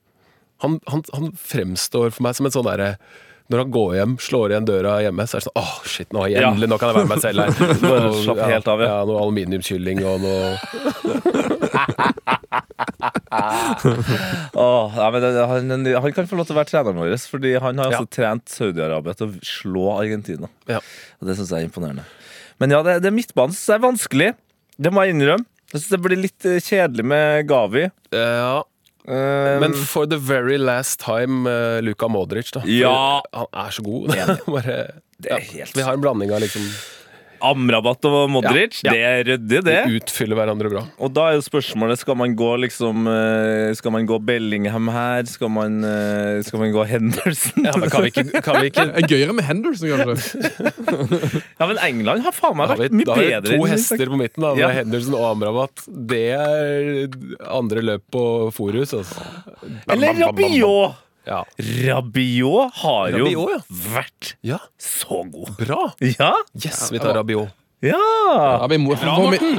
Han, 0.61 0.79
han, 0.87 1.01
han 1.13 1.31
fremstår 1.35 2.13
for 2.13 2.23
meg 2.23 2.35
som 2.37 2.45
en 2.45 2.51
sånn 2.55 2.69
derre 2.69 2.97
når 3.51 3.59
han 3.59 3.71
går 3.75 3.89
hjem, 3.97 4.13
slår 4.23 4.53
igjen 4.53 4.65
døra 4.65 4.93
hjemme, 5.03 5.25
så 5.27 5.35
er 5.35 5.41
det 5.41 5.47
sånn 5.49 5.59
Åh, 5.59 5.73
shit, 5.83 6.13
nå, 6.15 6.21
endelig, 6.31 6.63
Ja. 6.63 6.69
nå 6.71 6.77
kan 6.79 6.93
jeg 6.93 6.95
være 6.95 7.09
meg 7.11 7.19
selv 7.19 7.43
her. 7.43 7.49
Nå, 7.83 8.13
Slapp 8.23 8.39
helt 8.47 8.67
av, 8.71 8.79
ja. 8.79 8.87
ja. 8.87 9.01
Noe 9.09 9.19
aluminiumskylling 9.19 9.99
og 10.07 10.23
noe 10.23 11.52
Ja, 14.53 15.09
men 15.11 15.21
det- 15.21 15.47
han, 15.47 15.69
han 16.01 16.13
kan 16.13 16.27
få 16.27 16.35
lov 16.37 16.45
til 16.47 16.55
å 16.55 16.59
være 16.61 16.69
treneren 16.71 16.99
vår, 16.99 17.15
fordi 17.29 17.53
han 17.59 17.77
har 17.77 17.85
altså 17.91 18.05
Ja. 18.07 18.15
trent 18.17 18.45
Saudi-Arabia 18.45 19.13
til 19.17 19.27
å 19.27 19.39
slå 19.41 19.85
Argentina. 19.99 20.47
Ja. 20.67 20.79
Og 21.21 21.27
Det 21.27 21.37
syns 21.37 21.49
jeg 21.49 21.63
er 21.63 21.69
imponerende. 21.69 22.03
Men 22.59 22.69
ja, 22.71 22.81
det, 22.83 23.01
det 23.01 23.07
er 23.11 23.15
midtbanen 23.17 23.53
som 23.55 23.75
er 23.75 23.87
vanskelig. 23.89 24.35
Det 24.79 24.91
må 24.93 25.03
jeg 25.05 25.15
innrømme. 25.15 25.45
Jeg 25.73 25.81
synes 25.81 25.89
det 25.89 26.01
blir 26.05 26.21
litt 26.21 26.45
eh, 26.45 26.59
kjedelig 26.61 27.05
med 27.05 27.47
Gavi. 27.47 27.89
Ja, 28.11 28.63
Um, 29.05 29.59
Men 29.59 29.73
for 29.73 30.05
the 30.07 30.15
very 30.15 30.55
last 30.57 31.01
time, 31.01 31.45
uh, 31.45 31.81
Luka 31.81 32.07
Modric, 32.07 32.53
da. 32.55 32.61
Ja. 32.63 33.19
Han 33.33 33.47
er 33.51 33.69
så 33.75 33.83
god. 33.83 34.07
Bare, 34.47 34.93
Det 35.19 35.27
ja, 35.29 35.39
helt- 35.43 35.75
Vi 35.75 35.81
har 35.83 35.91
en 35.91 35.99
blanding 35.99 36.31
av 36.31 36.39
liksom 36.39 36.61
Amrabat 37.43 38.05
og 38.09 38.29
Modric, 38.31 38.79
Ja, 38.85 38.93
det 38.95 39.01
er 39.03 39.23
ryddig, 39.27 39.59
det. 39.67 39.75
De 39.87 39.97
utfyller 39.99 40.39
hverandre 40.39 40.71
bra. 40.71 40.83
Og 41.03 41.11
da 41.13 41.25
er 41.29 41.37
jo 41.37 41.43
spørsmålet 41.45 41.99
Skal 42.01 42.15
man 42.19 42.33
gå 42.39 42.49
liksom 42.63 43.07
eh, 43.11 43.73
Skal 43.77 43.93
man 43.95 44.07
gå 44.09 44.17
Bellingham 44.23 44.87
her? 44.93 45.25
Skal 45.29 45.51
man, 45.53 45.79
eh, 45.83 46.39
skal 46.47 46.63
man 46.63 46.71
gå 46.75 46.85
Henderson? 46.89 47.67
Ja, 47.67 47.75
men 47.77 47.91
kan 47.91 48.05
vi 48.05 48.13
ikke, 48.13 48.41
kan 48.45 48.59
vi 48.61 48.71
ikke 48.71 48.87
er 49.01 49.07
gøyere 49.11 49.35
med 49.35 49.47
Henderson, 49.49 49.93
kanskje. 50.03 50.41
Ja, 51.59 51.67
men 51.69 51.77
England 51.83 52.23
har 52.25 52.33
faen 52.35 52.57
meg 52.59 52.71
vært 52.73 52.83
vi, 52.87 53.01
mye 53.01 53.07
da 53.07 53.15
har 53.19 53.43
vi 53.45 53.53
to 53.57 53.67
hester 53.69 54.09
på 54.11 54.17
midten, 54.19 54.43
da, 54.43 54.53
med 54.55 54.63
Ja. 54.63 54.71
Henderson 54.79 55.15
og 55.19 55.27
Amrabat. 55.33 55.85
Det 56.13 56.23
er 56.35 57.07
andre 57.53 57.83
løp 57.91 58.03
på 58.13 58.23
Forus. 58.55 58.93
Altså. 58.97 59.23
Eller. 59.91 60.15
Rabiot! 60.23 61.02
Ja. 61.25 61.41
Rabiot 61.87 62.73
har 62.81 63.11
jo 63.15 63.27
ja. 63.49 63.59
vært 63.93 64.33
ja, 64.43 64.57
så 64.81 65.21
god. 65.31 65.53
bra! 65.57 65.93
Ja! 66.03 66.33
Yes, 66.57 66.89
vi 66.91 66.99
tar 66.99 67.13
Rabiot. 67.15 67.49
Ja! 67.83 67.99
Da 68.61 68.67
blir 68.71 68.79
mor- 68.79 68.95
får 68.95 69.31
vi- 69.31 69.55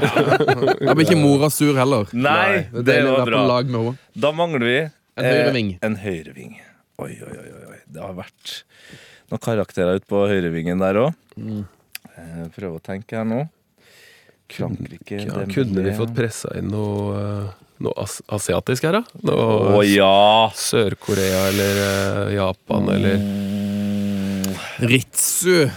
Da 0.86 0.94
blir 0.94 1.04
ikke 1.08 1.18
mora 1.20 1.50
sur 1.52 1.74
heller. 1.76 2.06
Nei, 2.12 2.66
Det 2.72 2.84
det 2.88 3.00
var 3.04 3.24
bra. 3.28 3.42
lag 3.46 3.66
med 3.68 3.80
henne. 3.80 3.98
Da 4.16 4.32
mangler 4.32 4.64
vi 4.64 4.76
En 5.16 5.24
høyreving. 5.28 5.72
Eh, 5.74 5.86
en 5.86 5.96
høyreving. 6.00 6.54
Oi, 7.04 7.10
oi, 7.22 7.36
oi, 7.38 7.66
oi. 7.72 7.78
Det 7.90 8.00
har 8.02 8.14
vært 8.16 8.54
noen 9.30 9.40
karakterer 9.44 10.00
ute 10.00 10.08
på 10.10 10.24
høyrevingen 10.30 10.80
der 10.80 10.94
òg. 11.04 11.14
Mm. 11.36 11.64
Eh, 12.16 12.46
prøve 12.56 12.78
å 12.80 12.82
tenke 12.82 13.16
her 13.18 13.24
nå. 13.28 13.44
Frankrike 14.54 15.18
Ja, 15.24 15.32
Dembélé. 15.34 15.54
kunne 15.54 15.82
vi 15.84 15.92
fått 15.96 16.14
pressa 16.16 16.52
inn 16.58 16.68
noe, 16.68 17.16
eh, 17.18 17.52
noe 17.82 17.92
as 18.00 18.20
asiatisk 18.32 18.84
her, 18.86 19.00
da? 19.00 19.02
Noe 19.26 19.82
ja! 19.88 20.50
Sør-Korea 20.54 21.48
eller 21.50 21.80
uh, 21.80 22.34
Japan 22.34 22.88
eller 22.94 23.18
Ritsu. 24.84 25.68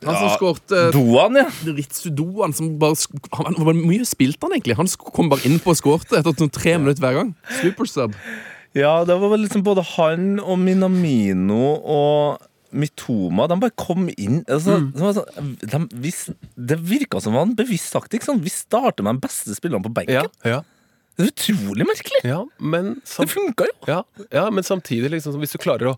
Han 0.00 0.14
som 0.16 0.28
Ja, 0.30 0.36
skårte 0.38 0.78
Doan, 0.94 1.36
ja. 1.36 1.48
Ritsu 1.76 2.08
Doan 2.16 2.54
som 2.56 2.70
bare 2.80 2.96
han, 3.36 3.56
Hvor 3.60 3.76
mye 3.76 4.06
spilte 4.08 4.46
han 4.46 4.54
egentlig? 4.56 4.78
Han 4.78 4.88
kom 5.12 5.28
bare 5.32 5.44
inn 5.48 5.58
på 5.60 5.74
og 5.74 5.80
skårte 5.80 6.16
etter 6.22 6.32
sånn 6.40 6.52
tre 6.54 6.76
minutter 6.80 7.04
hver 7.04 7.18
gang. 7.18 7.34
Supersub. 7.60 8.14
Ja, 8.78 9.00
det 9.04 9.16
var 9.20 9.32
vel 9.34 9.44
liksom 9.44 9.64
både 9.66 9.84
han 9.96 10.38
og 10.40 10.56
Minamino 10.62 11.58
og 11.82 12.46
Mitoma 12.70 13.48
De 13.50 13.56
bare 13.58 13.74
kom 13.76 14.06
inn. 14.14 14.44
Altså, 14.46 14.78
Mm. 14.78 14.92
sånn, 14.94 15.88
de, 15.90 16.10
det 16.70 16.78
virka 16.86 17.20
som 17.20 17.34
en 17.36 17.56
bevisst 17.58 17.92
taktikk. 17.92 18.22
Sånn. 18.24 18.40
Vi 18.40 18.48
starter 18.54 19.02
med 19.02 19.18
de 19.18 19.26
beste 19.26 19.52
spillerne 19.58 19.82
på 19.84 19.92
benken. 19.92 20.14
Ja, 20.14 20.24
ja, 20.46 20.60
Det 21.18 21.26
er 21.26 21.32
utrolig 21.34 21.86
merkelig! 21.88 22.20
ja 22.24 22.44
men, 22.58 22.94
Det 23.00 23.08
sam 23.14 23.26
funka 23.28 23.66
jo! 23.70 23.76
ja, 23.90 24.02
ja, 24.32 24.44
men 24.50 24.64
samtidig, 24.64 25.10
liksom, 25.16 25.38
hvis 25.42 25.52
du 25.56 25.58
klarer 25.62 25.92
å 25.94 25.96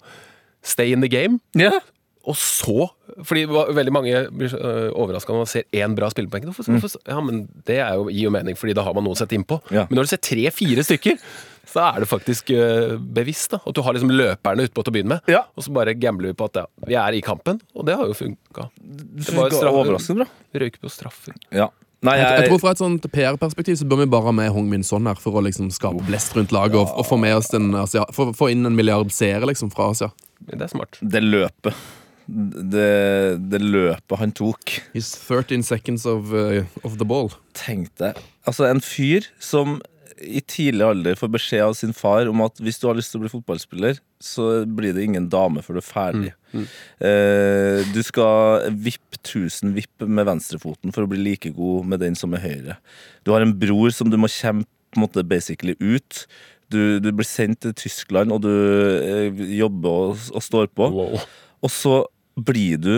stay 0.63 0.93
in 0.93 1.01
the 1.05 1.09
game 1.13 1.41
Ja. 1.59 1.81
Og 2.23 2.37
så 2.39 2.85
Fordi 3.27 3.41
hva- 3.51 3.67
veldig 3.75 3.91
mange 3.93 4.13
blir 4.31 4.53
uh, 4.55 4.93
overraska 4.95 5.33
når 5.35 5.41
man 5.43 5.49
ser 5.51 5.65
én 5.75 5.97
bra 5.99 6.07
spiller 6.09 6.31
på 6.31 6.37
benken. 6.37 6.53
Hvorfor- 6.55 6.79
hvorfor- 6.79 7.03
Ja, 7.09 7.17
men 7.21 7.49
Det 7.67 7.79
er 7.83 7.97
jo, 7.99 8.05
gir 8.15 8.29
jo 8.29 8.31
mening, 8.31 8.55
fordi 8.55 8.75
da 8.79 8.85
har 8.87 8.95
man 8.95 9.03
noe 9.03 9.17
å 9.17 9.19
sette 9.19 9.35
innpå. 9.35 9.59
Ja. 9.75 9.89
Men 9.91 9.99
når 9.99 10.07
du 10.07 10.11
ser 10.13 10.23
tre-fire 10.23 10.85
stykker, 10.87 11.19
så 11.67 11.83
er 11.97 11.99
det 12.05 12.09
faktisk 12.09 12.53
uh, 12.55 12.95
bevisst. 12.97 13.51
da 13.51 13.59
At 13.67 13.75
du 13.75 13.83
har 13.83 13.93
liksom 13.99 14.15
løperne 14.15 14.69
utpå 14.69 14.85
til 14.87 14.93
å 14.93 14.95
begynne 14.95 15.09
med, 15.17 15.21
Ja. 15.35 15.43
og 15.57 15.65
så 15.67 15.75
bare 15.75 15.95
gambler 15.99 16.31
vi 16.31 16.39
på 16.39 16.45
at 16.47 16.55
ja, 16.63 16.67
vi 16.87 16.95
er 16.95 17.13
i 17.19 17.21
kampen. 17.27 17.59
Og 17.75 17.87
det 17.91 17.97
har 17.99 18.07
jo 18.07 18.15
funka. 18.15 18.71
Det 18.79 19.35
var 19.35 19.51
funka 19.51 19.75
overraskende 19.75 20.23
bra. 20.23 20.29
Røyke 20.63 20.79
på 20.79 20.91
straffer. 20.95 21.35
Ja. 21.51 21.71
Nei, 22.03 22.17
Jeg, 22.19 22.27
jeg 22.27 22.43
jeg, 22.43 22.51
tror 22.51 22.61
Fra 22.65 22.75
et 22.75 22.83
sånt 22.83 23.09
PR-perspektiv 23.15 23.79
så 23.79 23.87
bør 23.87 24.03
vi 24.03 24.11
bare 24.11 24.27
ha 24.27 24.35
med 24.35 24.51
Hong 24.55 24.67
Min 24.71 24.83
Son 24.87 25.07
her 25.07 25.19
for 25.23 25.39
å 25.39 25.45
liksom 25.47 25.71
skape 25.75 26.03
blest 26.09 26.35
rundt 26.35 26.55
laget 26.55 26.81
og, 26.81 26.91
og 26.99 27.07
få 27.07 27.19
med 27.23 27.37
oss 27.39 27.53
den 27.53 27.71
Asia, 27.79 28.05
få, 28.15 28.33
få 28.37 28.51
inn 28.55 28.67
en 28.67 28.79
milliard 28.79 29.13
seere 29.15 29.47
liksom 29.51 29.71
fra 29.75 29.93
Asia. 29.95 30.11
Det 30.43 30.59
er 30.59 30.73
smart. 30.73 30.99
det 31.01 31.23
løpet 31.23 31.91
det, 32.27 33.39
det 33.51 33.59
løpet 33.61 34.19
han 34.21 34.33
tok 34.35 34.77
He's 34.95 35.11
13 35.11 35.65
seconds 35.67 36.07
of, 36.07 36.31
uh, 36.33 36.63
of 36.87 36.99
the 36.99 37.07
ball. 37.07 37.33
Tenk 37.59 37.91
deg 38.01 38.19
Altså 38.49 38.67
en 38.67 38.83
fyr 38.83 39.27
som 39.43 39.81
i 40.23 40.41
tidlig 40.47 40.85
alder 40.87 41.19
får 41.19 41.31
beskjed 41.35 41.65
av 41.65 41.75
sin 41.79 41.95
far 41.97 42.29
om 42.31 42.43
at 42.45 42.61
hvis 42.63 42.79
du 42.81 42.87
har 42.89 42.97
lyst 42.99 43.13
til 43.13 43.21
å 43.21 43.25
bli 43.25 43.33
fotballspiller, 43.33 43.99
så 44.23 44.63
blir 44.67 44.95
det 44.97 45.07
ingen 45.07 45.29
dame 45.33 45.63
før 45.65 45.79
du 45.79 45.83
er 45.83 45.89
ferdig. 45.89 46.33
Eh, 46.53 47.83
du 47.95 48.01
skal 48.07 48.69
vippe 48.71 49.19
1000 49.23 49.75
vipp 49.77 50.07
med 50.07 50.29
venstrefoten 50.29 50.95
for 50.95 51.05
å 51.05 51.11
bli 51.11 51.21
like 51.23 51.53
god 51.57 51.89
med 51.89 52.03
den 52.05 52.19
som 52.19 52.35
er 52.37 52.45
høyre. 52.45 52.79
Du 53.27 53.33
har 53.35 53.45
en 53.45 53.55
bror 53.59 53.95
som 53.95 54.11
du 54.13 54.19
må 54.21 54.31
kjempe 54.31 54.71
på 54.93 55.01
en 55.01 55.07
måte 55.07 55.25
basically 55.25 55.75
ut. 55.81 56.27
Du, 56.73 57.01
du 57.01 57.09
blir 57.13 57.29
sendt 57.29 57.63
til 57.65 57.75
Tyskland, 57.77 58.33
og 58.33 58.43
du 58.45 58.53
eh, 58.53 59.45
jobber 59.57 60.13
og, 60.13 60.27
og 60.33 60.45
står 60.45 60.69
på. 60.77 60.89
Wow. 60.93 61.17
Og 61.65 61.73
så 61.73 62.03
blir 62.37 62.81
du 62.81 62.93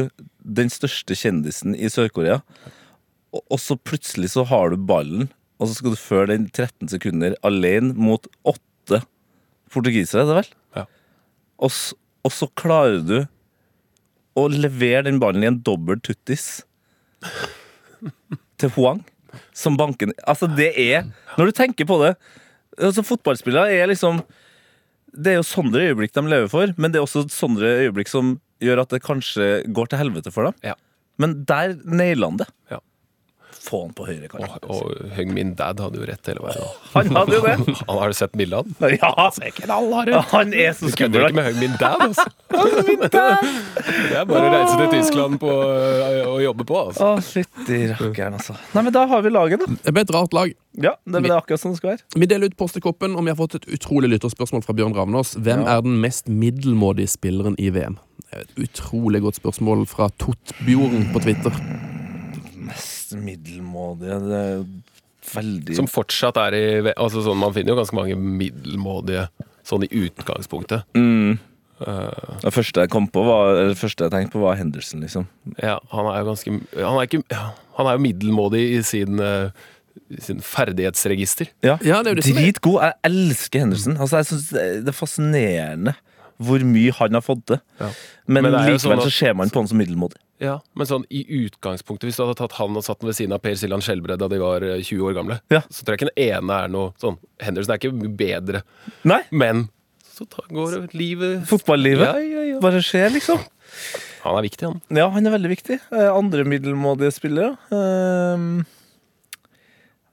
den 0.45 0.71
største 0.71 1.17
kjendisen 1.19 1.75
i 1.75 1.91
Sør-Korea. 1.91 2.41
Og, 3.35 3.43
og 3.47 3.63
så 3.63 3.79
plutselig 3.79 4.33
så 4.35 4.47
har 4.51 4.71
du 4.71 4.79
ballen, 4.91 5.31
og 5.65 5.71
så 5.71 5.79
skal 5.79 5.95
du 5.95 6.01
føre 6.01 6.31
den 6.35 6.47
13 6.51 6.91
sekunder 6.93 7.37
alene 7.47 7.95
mot 7.97 8.29
åtte 8.45 9.01
portugisere, 9.73 10.23
er 10.23 10.29
det 10.29 10.37
vel? 10.43 10.51
Ja. 10.77 10.85
Og, 11.65 11.73
og 12.27 12.35
så 12.35 12.49
klarer 12.61 13.01
du 13.01 13.17
å 14.37 14.47
levere 14.51 15.07
den 15.09 15.21
ballen 15.23 15.47
i 15.47 15.49
en 15.49 15.61
dobbel 15.65 16.03
tuttis 16.05 16.63
til 18.61 18.73
Huang, 18.77 19.01
som 19.57 19.79
banken 19.81 20.13
Altså, 20.29 20.47
det 20.51 20.75
er 20.77 21.07
Når 21.39 21.49
du 21.49 21.57
tenker 21.57 21.89
på 21.89 21.97
det 22.03 22.13
altså 22.77 23.05
Fotballspillere 23.07 23.73
er 23.73 23.89
liksom 23.89 24.21
det 25.15 25.31
er 25.31 25.37
jo 25.39 25.47
sånne 25.47 25.79
øyeblikk 25.79 26.11
de 26.17 26.25
lever 26.27 26.49
for, 26.51 26.73
men 26.75 26.91
det 26.91 26.99
er 26.99 27.05
også 27.05 27.21
sånne 27.31 27.69
øyeblikk 27.85 28.09
som 28.11 28.33
gjør 28.65 28.81
at 28.83 28.97
det 28.97 29.05
kanskje 29.05 29.45
går 29.71 29.93
til 29.93 30.01
helvete 30.01 30.33
for 30.35 30.49
dem. 30.49 30.57
Ja. 30.67 30.75
Men 31.23 31.37
der 31.47 31.77
nailer 31.87 32.33
han 32.33 32.41
det. 32.41 32.49
Ja. 32.73 32.81
Få 33.65 33.85
han 33.85 33.93
på 33.97 34.05
høyre 34.09 34.29
Og, 34.29 34.43
kant. 34.45 34.65
og 34.69 35.13
Hung 35.17 35.31
Min 35.37 35.55
Dad 35.59 35.81
hadde 35.81 36.01
jo 36.01 36.07
rett 36.09 36.27
hele 36.31 36.43
veien. 36.45 36.67
Han 36.95 37.11
hadde 37.17 37.37
jo 37.39 37.43
det! 37.45 37.55
Han 37.89 37.99
Har 38.01 38.13
du 38.13 38.17
sett 38.19 38.35
bildet 38.37 38.59
av 38.59 38.67
han? 38.81 38.97
Ja, 40.11 40.21
han 40.33 40.53
er 40.55 40.73
så 40.77 40.91
Du 40.91 40.97
kødder 40.97 40.97
skummel. 40.97 41.29
ikke 41.29 41.39
med 41.39 41.45
Hung 41.49 41.61
Min 41.63 41.77
Dad, 41.81 42.05
altså. 42.09 42.27
Det 43.15 44.19
er 44.19 44.27
bare 44.29 44.49
å 44.49 44.53
reise 44.53 44.77
til 44.79 44.91
Tyskland 44.93 45.39
på, 45.43 45.51
og 45.51 46.43
jobbe 46.45 46.67
på, 46.69 46.81
altså. 46.89 47.15
Å, 47.15 47.23
fytti 47.25 47.81
rakkeren, 47.93 48.37
altså. 48.39 48.57
Nei, 48.75 48.85
men 48.87 48.95
da 48.95 49.05
har 49.11 49.25
vi 49.25 49.33
laget, 49.33 49.65
da. 49.65 49.79
Det 49.87 49.95
ble 49.97 50.05
et 50.07 50.13
rart 50.15 50.37
lag. 50.37 50.55
Ja, 50.75 50.95
det, 51.07 51.23
er 51.23 51.37
akkurat 51.39 51.63
sånn 51.63 51.75
det 51.77 51.81
skal 51.81 51.93
være. 51.95 52.05
Vi 52.19 52.29
deler 52.31 52.51
ut 52.51 52.57
Post 52.59 52.79
i 52.79 52.83
koppen, 52.85 53.15
og 53.19 53.27
vi 53.27 53.33
har 53.33 53.39
fått 53.39 53.57
et 53.61 53.69
utrolig 53.77 54.11
lytterspørsmål 54.15 54.65
fra 54.67 54.75
Bjørn 54.77 54.97
Ravnås. 54.97 55.37
Hvem 55.39 55.65
er 55.71 55.83
den 55.87 55.99
mest 56.03 56.31
middelmådige 56.31 57.15
spilleren 57.15 57.59
i 57.63 57.71
VM? 57.75 57.99
Er 58.35 58.45
et 58.47 58.55
utrolig 58.67 59.23
godt 59.23 59.39
spørsmål 59.39 59.87
fra 59.91 60.11
Tottbjorden 60.23 61.11
på 61.15 61.23
Twitter. 61.27 61.55
Middelmådige 63.15 64.19
Det 64.29 64.41
er 64.43 64.65
veldig 65.35 65.77
Som 65.77 65.87
fortsatt 65.91 66.37
er 66.37 66.55
i 66.59 66.65
altså 66.95 67.23
sånn, 67.25 67.39
Man 67.41 67.53
finner 67.57 67.75
jo 67.75 67.81
ganske 67.81 67.97
mange 67.97 68.17
middelmådige 68.17 69.29
sånn 69.65 69.85
i 69.87 69.89
utgangspunktet. 70.05 70.85
mm. 70.95 71.39
Uh, 71.81 72.39
Det 72.41 72.53
første 72.55 72.81
jeg 72.85 72.91
kom 72.93 73.09
på, 73.11 73.25
var, 73.27 73.57
eller 73.57 73.73
det 73.75 73.81
første 73.81 74.05
jeg 74.07 74.13
tenkte 74.13 74.37
på, 74.37 74.43
var 74.45 74.55
Henderson, 74.57 75.01
liksom. 75.03 75.25
ja, 75.59 75.79
han 75.91 76.07
er 76.07 76.21
jo 76.21 76.29
ganske 76.29 76.53
Han 76.79 76.99
er, 77.01 77.09
ikke, 77.09 77.23
han 77.79 77.87
er 77.91 77.97
jo 77.97 78.03
middelmådig 78.05 78.61
i 78.77 78.83
sin, 78.87 79.19
uh, 79.19 79.51
sin 80.23 80.39
ferdighetsregister. 80.41 81.51
Ja, 81.67 81.79
Ja, 81.83 82.03
det 82.07 82.15
det 82.21 82.29
Dritgod. 82.31 82.79
Jeg 82.81 82.95
elsker 83.11 83.65
Henderson. 83.65 83.97
Altså, 83.99 84.17
jeg 84.23 84.27
synes 84.31 84.49
det 84.85 84.89
er 84.89 84.97
fascinerende 85.01 85.95
hvor 86.39 86.63
mye 86.67 86.93
han 86.93 87.15
har 87.15 87.23
fått 87.23 87.45
til. 87.47 87.61
Ja. 87.81 87.91
Men, 88.27 88.43
Men 88.45 88.53
likevel 88.53 88.79
sånn 88.83 88.93
at- 88.99 89.05
så 89.07 89.11
ser 89.13 89.35
man 89.35 89.51
på 89.51 89.61
han 89.63 89.69
som 89.69 89.79
middelmådig. 89.79 90.19
Ja, 90.45 90.59
Men 90.77 90.87
sånn 90.91 91.05
i 91.11 91.23
utgangspunktet, 91.45 92.09
hvis 92.11 92.19
du 92.21 92.25
hadde 92.27 92.37
tatt 92.43 92.53
han 92.61 92.77
og 92.77 92.85
satt 92.87 93.01
den 93.01 93.09
ved 93.11 93.17
siden 93.19 93.33
av 93.37 93.41
Per 93.45 93.57
Siljan 93.59 93.83
Skjelbred 93.85 94.21
da 94.21 94.29
de 94.29 94.39
var 94.43 94.63
eh, 94.67 94.83
20 94.85 95.09
år 95.09 95.17
gamle, 95.17 95.41
Ja. 95.55 95.63
så 95.71 95.83
tror 95.83 95.95
jeg 95.97 96.03
ikke 96.05 96.13
den 96.13 96.25
ene 96.29 96.59
er 96.65 96.69
noe 96.75 96.93
sånn 97.01 97.17
Henderson 97.41 97.75
er 97.75 97.81
ikke 97.81 97.95
mye 97.97 98.13
bedre. 98.21 98.63
Nei, 99.09 99.23
Men 99.33 99.69
så 100.15 100.29
ta, 100.31 100.45
går 100.51 100.77
det 100.85 100.95
livet 100.95 101.43
fotballivet 101.51 102.07
Ja, 102.07 102.21
ja, 102.23 102.43
ja. 102.53 102.61
bare 102.63 102.79
skjer, 102.85 103.11
liksom. 103.17 103.41
Han 104.23 104.37
er 104.39 104.45
viktig, 104.47 104.69
han. 104.69 104.79
Ja, 104.95 105.09
han 105.11 105.27
er 105.27 105.33
veldig 105.35 105.51
viktig. 105.51 105.81
Eh, 105.93 106.07
Andre 106.15 106.45
middelmådige 106.47 107.11
spillere. 107.17 107.57
ehm, 107.75 108.65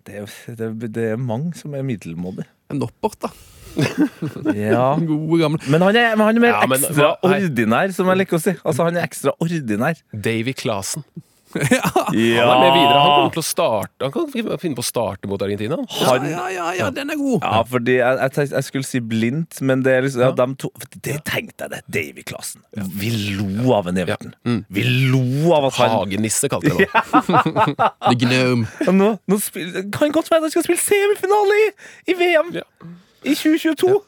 det, 0.08 0.16
er- 0.24 0.56
det, 0.58 0.66
er- 0.66 0.88
det 0.98 1.06
er 1.14 1.18
mange 1.22 1.54
som 1.56 1.76
er 1.78 1.84
middelmådige. 1.86 2.48
Noppert, 2.74 3.20
da. 3.22 3.30
Ja. 4.72 4.96
God, 5.00 5.40
gammel. 5.40 5.60
Men 5.72 5.82
han 5.88 5.96
er, 5.96 6.14
men 6.18 6.26
han 6.28 6.38
er 6.38 6.46
mer 6.48 6.56
Ja, 6.56 6.68
men 6.70 6.80
ekstra 6.84 7.12
hva- 7.16 7.34
ordinær, 7.42 7.94
som 7.96 8.08
jeg 8.12 8.24
liker 8.24 8.40
å 8.40 8.44
si. 8.44 8.56
Altså, 8.64 8.88
han 8.88 8.98
er 9.00 9.08
ekstra 9.08 9.36
ordinær. 9.42 10.02
Davy 10.14 10.54
Clasen. 10.58 11.06
ja. 11.60 11.82
Han 11.92 12.16
er 12.16 12.62
med 12.64 12.76
videre. 12.78 12.96
Han 12.96 13.10
kommer 13.12 13.32
til 13.36 13.42
å 13.42 13.44
starte 13.44 14.06
Han 14.08 14.12
kan 14.16 14.30
finne 14.32 14.78
på 14.78 14.80
å 14.80 14.88
starte 14.88 15.28
mot 15.28 15.42
Argentina. 15.44 15.76
han. 16.00 16.28
Ja, 16.32 16.46
ja, 16.48 16.68
ja, 16.78 16.86
den 16.96 17.12
er 17.12 17.20
god. 17.20 17.44
Ja, 17.44 17.60
fordi 17.68 17.98
jeg, 17.98 18.22
jeg, 18.38 18.48
jeg 18.54 18.64
skulle 18.70 18.88
si 18.88 19.02
blindt, 19.04 19.60
men 19.68 19.84
det 19.84 19.98
er 19.98 20.06
liksom 20.06 20.24
ja, 20.24 20.30
de 20.40 20.48
to, 20.64 20.70
Det 21.04 21.18
tenkte 21.28 21.68
jeg 21.68 21.74
det. 21.74 21.82
Davy-klassen. 21.92 22.64
Vi 22.96 23.12
lo 23.36 23.74
av 23.76 23.92
en 23.92 24.00
Everton. 24.00 24.32
Mm. 24.48 24.62
Vi 24.72 24.86
lo 25.12 25.52
av 25.58 25.68
at 25.74 25.82
han 25.82 25.92
Hagenisse, 25.98 26.48
kalte 26.56 26.72
jeg 26.72 26.88
det. 26.88 27.04
The 28.08 28.16
Gnome. 28.24 28.72
Nå, 28.96 29.12
nå 29.28 29.42
spill, 29.44 29.76
Kan 29.92 30.16
godt 30.16 30.32
være 30.32 30.48
han 30.48 30.56
skal 30.56 30.64
spille 30.70 30.80
semifinale 30.88 31.60
i, 31.66 31.70
i 32.16 32.20
VM 32.24 32.56
Ja. 32.62 32.68
I 33.24 33.34
2022! 33.36 34.02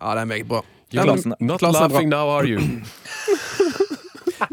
Ja, 0.00 0.14
det 0.14 0.20
er 0.20 0.24
meget 0.30 0.48
bra. 0.48 0.62
You're 0.94 1.04
Klassen- 1.04 1.34
not 1.40 1.58
klassen 1.60 1.80
bra. 1.80 1.88
laughing 1.88 2.08
now, 2.08 2.28
are 2.38 2.46
you? 2.48 2.60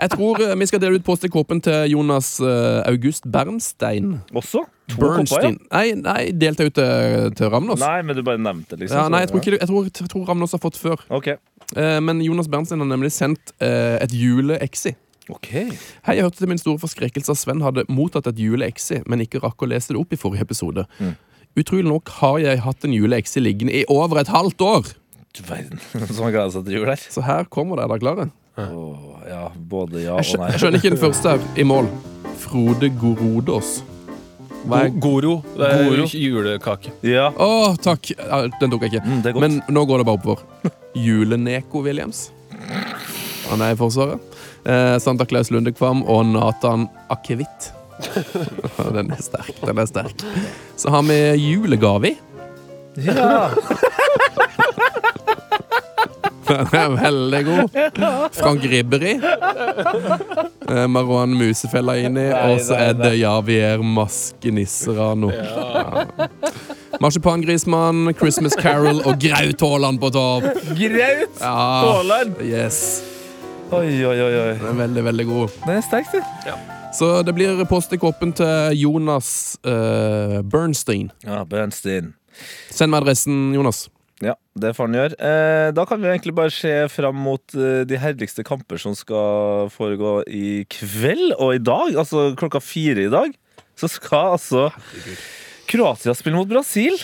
Jeg 0.02 0.10
tror 0.16 0.40
eh, 0.42 0.56
vi 0.60 0.66
skal 0.68 0.82
dele 0.82 0.98
ut 1.00 1.04
postekåpen 1.06 1.60
til 1.64 1.92
Jonas 1.94 2.40
eh, 2.42 2.82
August 2.90 3.28
Bernstein. 3.32 4.16
Også? 4.34 4.64
To 4.92 4.98
Bernstein. 5.02 5.60
Nei, 5.72 5.92
nei, 6.00 6.32
delte 6.34 6.66
jeg 6.66 6.72
ut 6.74 6.78
til, 6.80 7.30
til 7.38 7.52
Ramnos. 7.54 7.80
Nei, 7.82 8.02
men 8.06 8.18
du 8.18 8.24
bare 8.26 8.42
nevnte 8.42 8.78
liksom. 8.82 8.98
Ja, 8.98 9.06
nei, 9.14 9.22
jeg 9.24 9.30
tror, 9.32 9.44
ikke, 9.44 9.54
jeg, 9.60 9.70
tror, 9.70 9.88
jeg 9.88 10.10
tror 10.12 10.26
Ramnos 10.30 10.56
har 10.58 10.62
fått 10.64 10.78
før. 10.82 11.06
Ok. 11.14 11.30
Eh, 11.78 12.00
men 12.06 12.22
Jonas 12.26 12.50
Bernstein 12.52 12.82
har 12.84 12.90
nemlig 12.90 13.14
sendt 13.16 13.54
eh, 13.62 13.96
et 14.02 14.14
jule-exi. 14.14 14.96
Ok. 15.30 15.48
Hei, 15.54 16.18
jeg 16.18 16.26
hørte 16.26 16.42
til 16.42 16.50
min 16.52 16.62
store 16.62 16.82
forskrekkelse 16.82 17.34
at 17.34 17.40
Sven 17.42 17.64
hadde 17.66 17.86
mottatt 17.90 18.28
et 18.30 18.42
jule-exi, 18.42 19.00
men 19.10 19.24
ikke 19.26 19.42
rakk 19.46 19.64
å 19.66 19.70
lese 19.70 19.94
det 19.94 20.02
opp 20.02 20.14
i 20.14 20.20
forrige 20.22 20.46
episode. 20.46 20.86
Mm. 21.00 21.16
Utrolig 21.56 21.88
nok 21.88 22.10
har 22.20 22.40
jeg 22.44 22.60
hatt 22.66 22.84
en 22.88 22.94
jule-exi 22.96 23.40
liggende 23.40 23.72
i 23.80 23.86
over 23.92 24.20
et 24.20 24.32
halvt 24.32 24.64
år. 24.66 24.90
Du 25.36 25.42
verden. 25.48 25.80
Så 26.12 26.20
han 26.24 26.34
gleder 26.34 26.52
seg 26.52 26.66
til 26.68 26.78
jul 26.80 26.90
der. 26.90 27.00
Så 27.12 27.24
her 27.24 27.48
kommer 27.52 27.80
det. 27.80 27.86
Er 27.86 27.94
dere 27.94 28.04
klare? 28.04 28.28
Oh, 28.60 29.16
ja, 29.28 29.50
både 29.56 30.04
ja 30.06 30.16
og 30.16 30.30
nei. 30.40 30.50
jeg 30.54 30.62
skjønner 30.62 30.80
ikke 30.80 30.94
den 30.94 31.02
første 31.02 31.34
her. 31.34 31.46
I 31.60 31.66
mål. 31.68 31.90
Frode 32.40 32.90
Gorodås. 33.00 33.78
Hva 34.66 34.80
er 34.88 34.94
Goro. 35.00 35.38
Det 35.56 35.68
er 35.70 35.84
Goro. 35.90 36.06
julekake. 36.10 36.94
Ja. 37.06 37.28
Å, 37.32 37.76
takk! 37.84 38.12
Den 38.60 38.72
tok 38.74 38.88
jeg 38.88 38.96
ikke. 38.96 39.04
Mm. 39.06 39.42
Men 39.44 39.60
nå 39.70 39.84
går 39.88 40.02
det 40.02 40.08
bare 40.08 40.20
oppover. 40.20 40.74
Juleneko 40.98 41.84
Williams. 41.86 42.30
Han 43.52 43.62
er 43.62 43.76
i 43.76 43.80
Forsvaret. 43.80 44.24
Eh, 44.66 44.96
Santa 45.04 45.28
Claus 45.30 45.52
Lundekvam 45.54 46.02
og 46.10 46.26
Nathan 46.32 46.88
Akevitt. 47.14 47.70
Ja, 48.00 48.90
den 48.98 49.12
er 49.16 49.22
sterk. 49.24 49.54
Den 49.66 49.78
er 49.82 49.86
sterk. 49.90 50.26
Så 50.78 50.90
har 50.94 51.02
vi 51.08 51.20
julegavi. 51.40 52.16
ja. 53.06 53.50
Den 56.46 56.68
er 56.78 56.92
veldig 56.94 57.40
god. 57.46 57.78
Frank 58.38 58.62
Ribberi. 58.70 59.16
Eh, 60.70 60.84
Marwan 60.94 61.34
Musefella-inni. 61.40 62.28
Og 62.38 62.60
så 62.62 62.78
er 62.78 62.94
det 63.00 63.16
Javier 63.18 63.82
Maskenisserano. 63.82 65.32
Ja. 65.34 66.06
Marsipangrismann, 67.02 68.14
Christmas 68.20 68.54
Carol 68.62 69.02
og 69.10 69.18
Graut 69.26 69.66
Haaland 69.66 70.00
på 70.00 70.14
topp. 70.14 70.46
Graut 70.78 71.42
Ja, 71.42 71.56
Haaland! 71.90 72.38
yes. 72.46 73.02
Oi, 73.74 73.90
oi, 74.06 74.16
oi. 74.22 74.54
Den 74.62 74.70
er 74.70 74.80
veldig, 74.86 75.04
veldig 75.10 75.26
god. 75.34 75.60
Den 75.66 75.80
er 75.82 75.86
sterk, 75.90 76.14
du. 76.14 76.22
Så 76.96 77.10
det 77.28 77.34
blir 77.36 77.60
post 77.68 77.92
i 77.92 78.00
koppen 78.00 78.32
til 78.36 78.78
Jonas 78.80 79.58
uh, 79.68 80.40
Bernstein. 80.48 81.10
Ja, 81.26 81.42
Bernstein. 81.44 82.14
Send 82.72 82.94
meg 82.94 83.04
adressen, 83.04 83.50
Jonas. 83.56 83.90
Ja, 84.24 84.38
det 84.56 84.72
får 84.78 84.88
han 84.88 84.96
gjøre. 84.96 85.16
Eh, 85.20 85.70
da 85.76 85.84
kan 85.88 86.00
vi 86.00 86.08
egentlig 86.08 86.32
bare 86.38 86.54
se 86.56 86.72
fram 86.88 87.18
mot 87.20 87.56
eh, 87.58 87.82
de 87.84 87.98
herligste 88.00 88.46
kamper 88.48 88.80
som 88.80 88.94
skal 88.96 89.68
foregå 89.74 90.22
i 90.32 90.64
kveld 90.72 91.34
og 91.36 91.58
i 91.58 91.60
dag. 91.60 91.98
Altså 92.00 92.30
klokka 92.40 92.62
fire 92.64 93.10
i 93.10 93.12
dag. 93.12 93.36
Så 93.76 93.92
skal 93.92 94.38
altså 94.38 94.70
Kroatia 95.68 96.16
spille 96.16 96.40
mot 96.40 96.48
Brasil. 96.48 96.96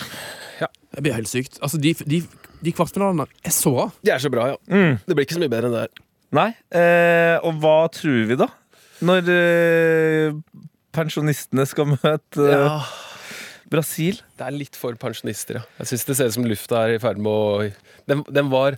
Det 0.62 1.04
blir 1.04 1.18
helt 1.18 1.28
sykt. 1.28 1.60
Altså, 1.60 1.76
de, 1.80 1.92
de, 2.08 2.22
de 2.64 2.72
kvartfinalene 2.72 3.28
er 3.44 3.52
så 3.52 3.74
bra. 3.76 3.86
De 4.00 4.16
er 4.16 4.24
så 4.24 4.32
bra, 4.32 4.48
ja. 4.54 4.58
Mm. 4.72 4.96
Det 5.04 5.16
blir 5.16 5.28
ikke 5.28 5.36
så 5.36 5.44
mye 5.44 5.52
bedre 5.52 5.68
enn 5.68 5.76
det 5.76 5.84
her. 5.84 6.02
Nei. 6.32 6.48
Eh, 6.80 7.36
og 7.44 7.60
hva 7.60 7.76
tror 7.92 8.24
vi, 8.32 8.40
da? 8.40 8.48
Når 9.02 9.28
uh, 9.28 10.36
pensjonistene 10.94 11.64
skal 11.66 11.88
møte 11.94 12.42
uh, 12.42 12.52
Ja, 12.52 12.74
Brasil? 13.72 14.20
det 14.38 14.46
er 14.46 14.54
litt 14.54 14.78
for 14.78 14.94
pensjonister, 15.00 15.58
ja. 15.60 15.64
Jeg 15.80 15.92
syns 15.92 16.06
det 16.08 16.18
ser 16.18 16.30
ut 16.30 16.36
som 16.36 16.46
lufta 16.46 16.84
er 16.86 16.96
i 16.96 17.00
ferd 17.02 17.18
med 17.22 17.32
å 17.32 17.70
den, 18.10 18.22
den 18.30 18.50
var 18.52 18.76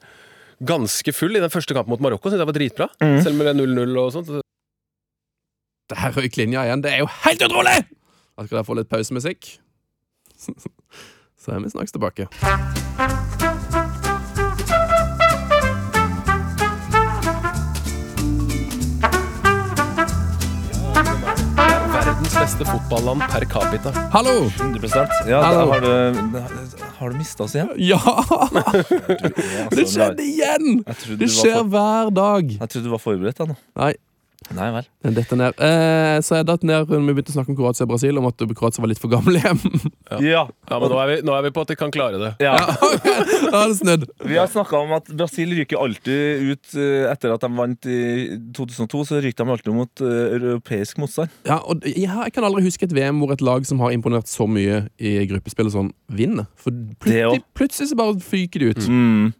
ganske 0.64 1.12
full 1.16 1.36
i 1.36 1.42
den 1.42 1.52
første 1.52 1.74
kampen 1.76 1.92
mot 1.92 2.02
Marokko. 2.04 2.30
Synes 2.30 2.44
jeg 2.44 2.48
var 2.50 2.56
dritbra. 2.56 2.88
Selv 3.24 3.36
med 3.40 3.48
det 3.50 3.56
0-0 3.58 3.98
og 4.00 4.12
sånt. 4.14 4.30
Det 5.90 5.98
her 6.00 6.14
røyk 6.16 6.38
linja 6.40 6.64
igjen. 6.68 6.84
Det 6.84 6.92
er 6.94 7.02
jo 7.02 7.08
helt 7.24 7.44
utrolig! 7.48 7.74
Da 8.34 8.46
skal 8.46 8.58
dere 8.58 8.68
få 8.68 8.78
litt 8.78 8.92
pausemusikk. 8.92 9.50
Så 11.44 11.52
er 11.52 11.60
vi 11.64 11.74
snakkes 11.74 11.96
tilbake. 11.96 13.53
Beste 22.44 22.64
fotballand 22.68 23.22
per 23.32 23.44
capita. 23.48 23.90
Hallo! 24.12 24.50
100 24.60 25.06
Ja, 25.28 25.40
Hallo. 25.42 25.70
har 25.72 25.80
du, 25.80 26.38
har 26.98 27.10
du 27.10 27.16
mista 27.16 27.44
oss 27.46 27.54
igjen? 27.56 27.70
Ja! 27.80 28.00
Altså, 29.64 29.76
Det 29.78 29.84
skjedde 29.88 30.26
igjen! 30.26 30.66
Det 30.84 31.16
du 31.22 31.24
skjer 31.32 31.62
for, 31.62 31.70
hver 31.72 32.10
dag. 32.12 32.50
jeg 32.60 32.68
trodde 32.74 32.84
du 32.84 32.90
var 32.92 33.00
forberedt, 33.00 33.40
Da. 33.40 33.46
nå. 33.48 33.56
Nei, 33.80 33.94
Nei 34.54 34.66
vel. 34.74 34.86
detter 35.16 35.38
ned. 35.40 35.60
Eh, 35.62 36.18
så 36.24 36.38
jeg 36.38 36.46
datt 36.48 36.64
ned 36.66 36.90
når 36.90 37.06
vi 37.08 37.14
begynte 37.16 37.32
å 37.32 37.36
snakke 37.38 37.52
om 37.54 37.56
Kroatia 37.58 37.86
og 37.86 37.92
Brasil, 37.94 38.18
om 38.20 38.26
at 38.28 38.44
Kroatia 38.54 38.84
var 38.84 38.90
litt 38.92 39.00
for 39.02 39.12
gamle 39.12 39.40
hjem. 39.40 39.62
Ja. 40.20 40.44
Ja, 40.68 40.78
men 40.78 40.92
nå 40.92 40.98
er, 41.00 41.08
vi, 41.10 41.16
nå 41.26 41.34
er 41.36 41.46
vi 41.46 41.52
på 41.54 41.64
at 41.64 41.72
de 41.72 41.76
kan 41.80 41.92
klare 41.94 42.20
det. 42.20 42.32
ja. 42.44 42.54
Da 43.54 43.62
er 43.64 43.70
det 43.70 43.78
snudd. 43.78 44.04
Vi 44.24 44.36
har 44.38 44.48
snakka 44.50 44.78
om 44.84 44.92
at 44.96 45.08
Brasil 45.14 45.52
ryker 45.56 45.78
alltid 45.80 46.48
ut 46.50 46.74
eh, 46.80 47.06
etter 47.10 47.34
at 47.34 47.44
de 47.44 47.50
vant 47.54 47.88
i 47.90 47.98
2002. 48.56 49.02
Så 49.10 49.20
ryker 49.24 49.44
de 49.44 49.54
alltid 49.56 49.76
mot 49.76 50.04
eh, 50.04 50.34
europeisk 50.38 51.00
motstand. 51.02 51.32
Ja, 51.48 51.60
og 51.62 51.84
jeg 51.86 52.34
kan 52.34 52.46
aldri 52.46 52.64
huske 52.66 52.88
et 52.88 52.94
VM 52.96 53.22
hvor 53.22 53.34
et 53.34 53.44
lag 53.44 53.66
som 53.68 53.80
har 53.84 53.94
imponert 53.94 54.30
så 54.30 54.48
mye 54.50 54.84
i 54.98 55.16
gruppespill 55.30 55.70
og 55.70 55.76
sånn, 55.78 55.92
vinner. 56.14 56.48
For 56.60 56.74
Det 56.74 56.98
plutselig, 57.04 57.42
plutselig 57.56 57.90
så 57.92 57.98
bare 58.00 58.20
fyker 58.24 58.64
de 58.64 58.72
ut. 58.74 58.86
Mm. 58.90 59.32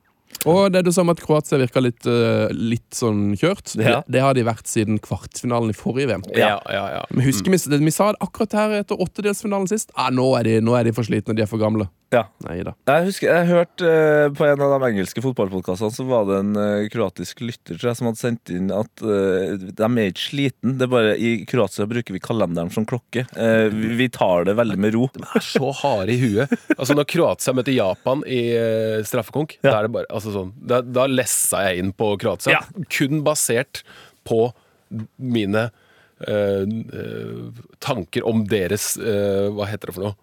Og 0.51 0.73
det 0.75 0.83
du 0.85 0.91
sa 0.93 1.01
om 1.05 1.13
at 1.13 1.21
Kroatia 1.25 1.59
virka 1.61 1.81
litt, 1.81 2.05
uh, 2.07 2.47
litt 2.53 2.91
sånn 2.97 3.33
kjørt, 3.41 3.75
Ja. 3.81 4.03
det, 4.05 4.13
det 4.19 4.21
har 4.25 4.35
de 4.37 4.45
vært 4.47 4.69
siden 4.71 4.99
kvartfinalen 5.03 5.73
i 5.73 5.77
forrige 5.77 6.11
VM. 6.13 6.25
Ja, 6.37 6.59
ja, 6.69 6.85
ja. 6.99 7.03
Vi 7.11 7.25
husker, 7.29 7.51
vi, 7.55 7.61
vi 7.85 7.95
sa 7.95 8.11
det 8.13 8.21
akkurat 8.25 8.53
her 8.59 8.77
etter 8.83 9.01
åttedelsfinalen 9.01 9.71
sist. 9.71 9.91
Ah, 9.97 10.11
nå, 10.15 10.27
er 10.39 10.45
de, 10.49 10.59
nå 10.65 10.77
er 10.79 10.85
de 10.89 10.93
for 10.97 11.07
slitne, 11.09 11.37
de 11.37 11.43
er 11.47 11.51
for 11.51 11.63
gamle. 11.63 11.89
Ja. 12.15 12.25
Nei 12.47 12.61
da. 12.67 12.75
Jeg 12.89 13.09
husker, 13.09 13.31
jeg 13.33 13.49
hørte 13.51 13.91
eh, 13.91 14.29
på 14.37 14.47
en 14.47 14.63
av 14.65 14.75
de 14.77 14.91
engelske 14.91 15.23
fotballpodkastene 15.25 15.95
så 15.95 16.07
var 16.09 16.29
det 16.29 16.39
en 16.43 16.53
eh, 16.61 16.87
kroatisk 16.93 17.43
lytter 17.45 17.79
tror 17.79 17.91
jeg, 17.91 17.99
som 18.01 18.09
hadde 18.11 18.23
sendt 18.23 18.53
inn 18.55 18.71
at 18.75 19.05
eh, 19.05 19.55
de 19.59 19.89
er 19.89 20.11
ikke 20.13 20.25
sliten. 20.29 20.77
Det 20.79 20.87
er 20.87 20.93
bare 20.95 21.15
I 21.19 21.35
Kroatia 21.51 21.89
bruker 21.91 22.17
vi 22.17 22.23
kalenderen 22.23 22.73
som 22.75 22.87
klokke. 22.89 23.27
Eh, 23.35 23.67
vi, 23.75 23.93
vi 23.99 24.09
tar 24.15 24.47
det 24.49 24.57
veldig 24.59 24.79
med 24.87 24.97
ro. 24.97 25.09
De 25.15 25.25
er 25.27 25.47
så 25.47 25.73
harde 25.83 26.15
i 26.15 26.21
huet. 26.23 26.55
Altså 26.79 26.97
Når 26.97 27.09
Kroatia 27.11 27.57
møter 27.57 27.77
Japan 27.77 28.25
i 28.31 28.43
eh, 28.57 28.99
straffekonk, 29.07 29.59
da 29.65 29.79
er 29.79 29.89
det 29.89 29.95
bare 29.99 30.11
altså 30.15 30.35
sånn, 30.35 30.53
da, 30.59 30.81
da 30.85 31.09
lessa 31.11 31.65
jeg 31.69 31.83
inn 31.83 31.95
på 31.97 32.15
Kroatia. 32.21 32.59
Ja. 32.61 32.85
Kun 32.95 33.25
basert 33.27 33.83
på 34.25 34.47
mine 35.17 35.69
eh, 36.29 36.63
eh, 36.63 37.63
tanker 37.85 38.27
om 38.29 38.45
deres 38.49 38.95
eh, 39.01 39.49
Hva 39.55 39.67
heter 39.71 39.91
det 39.91 39.97
for 39.97 40.07
noe? 40.09 40.19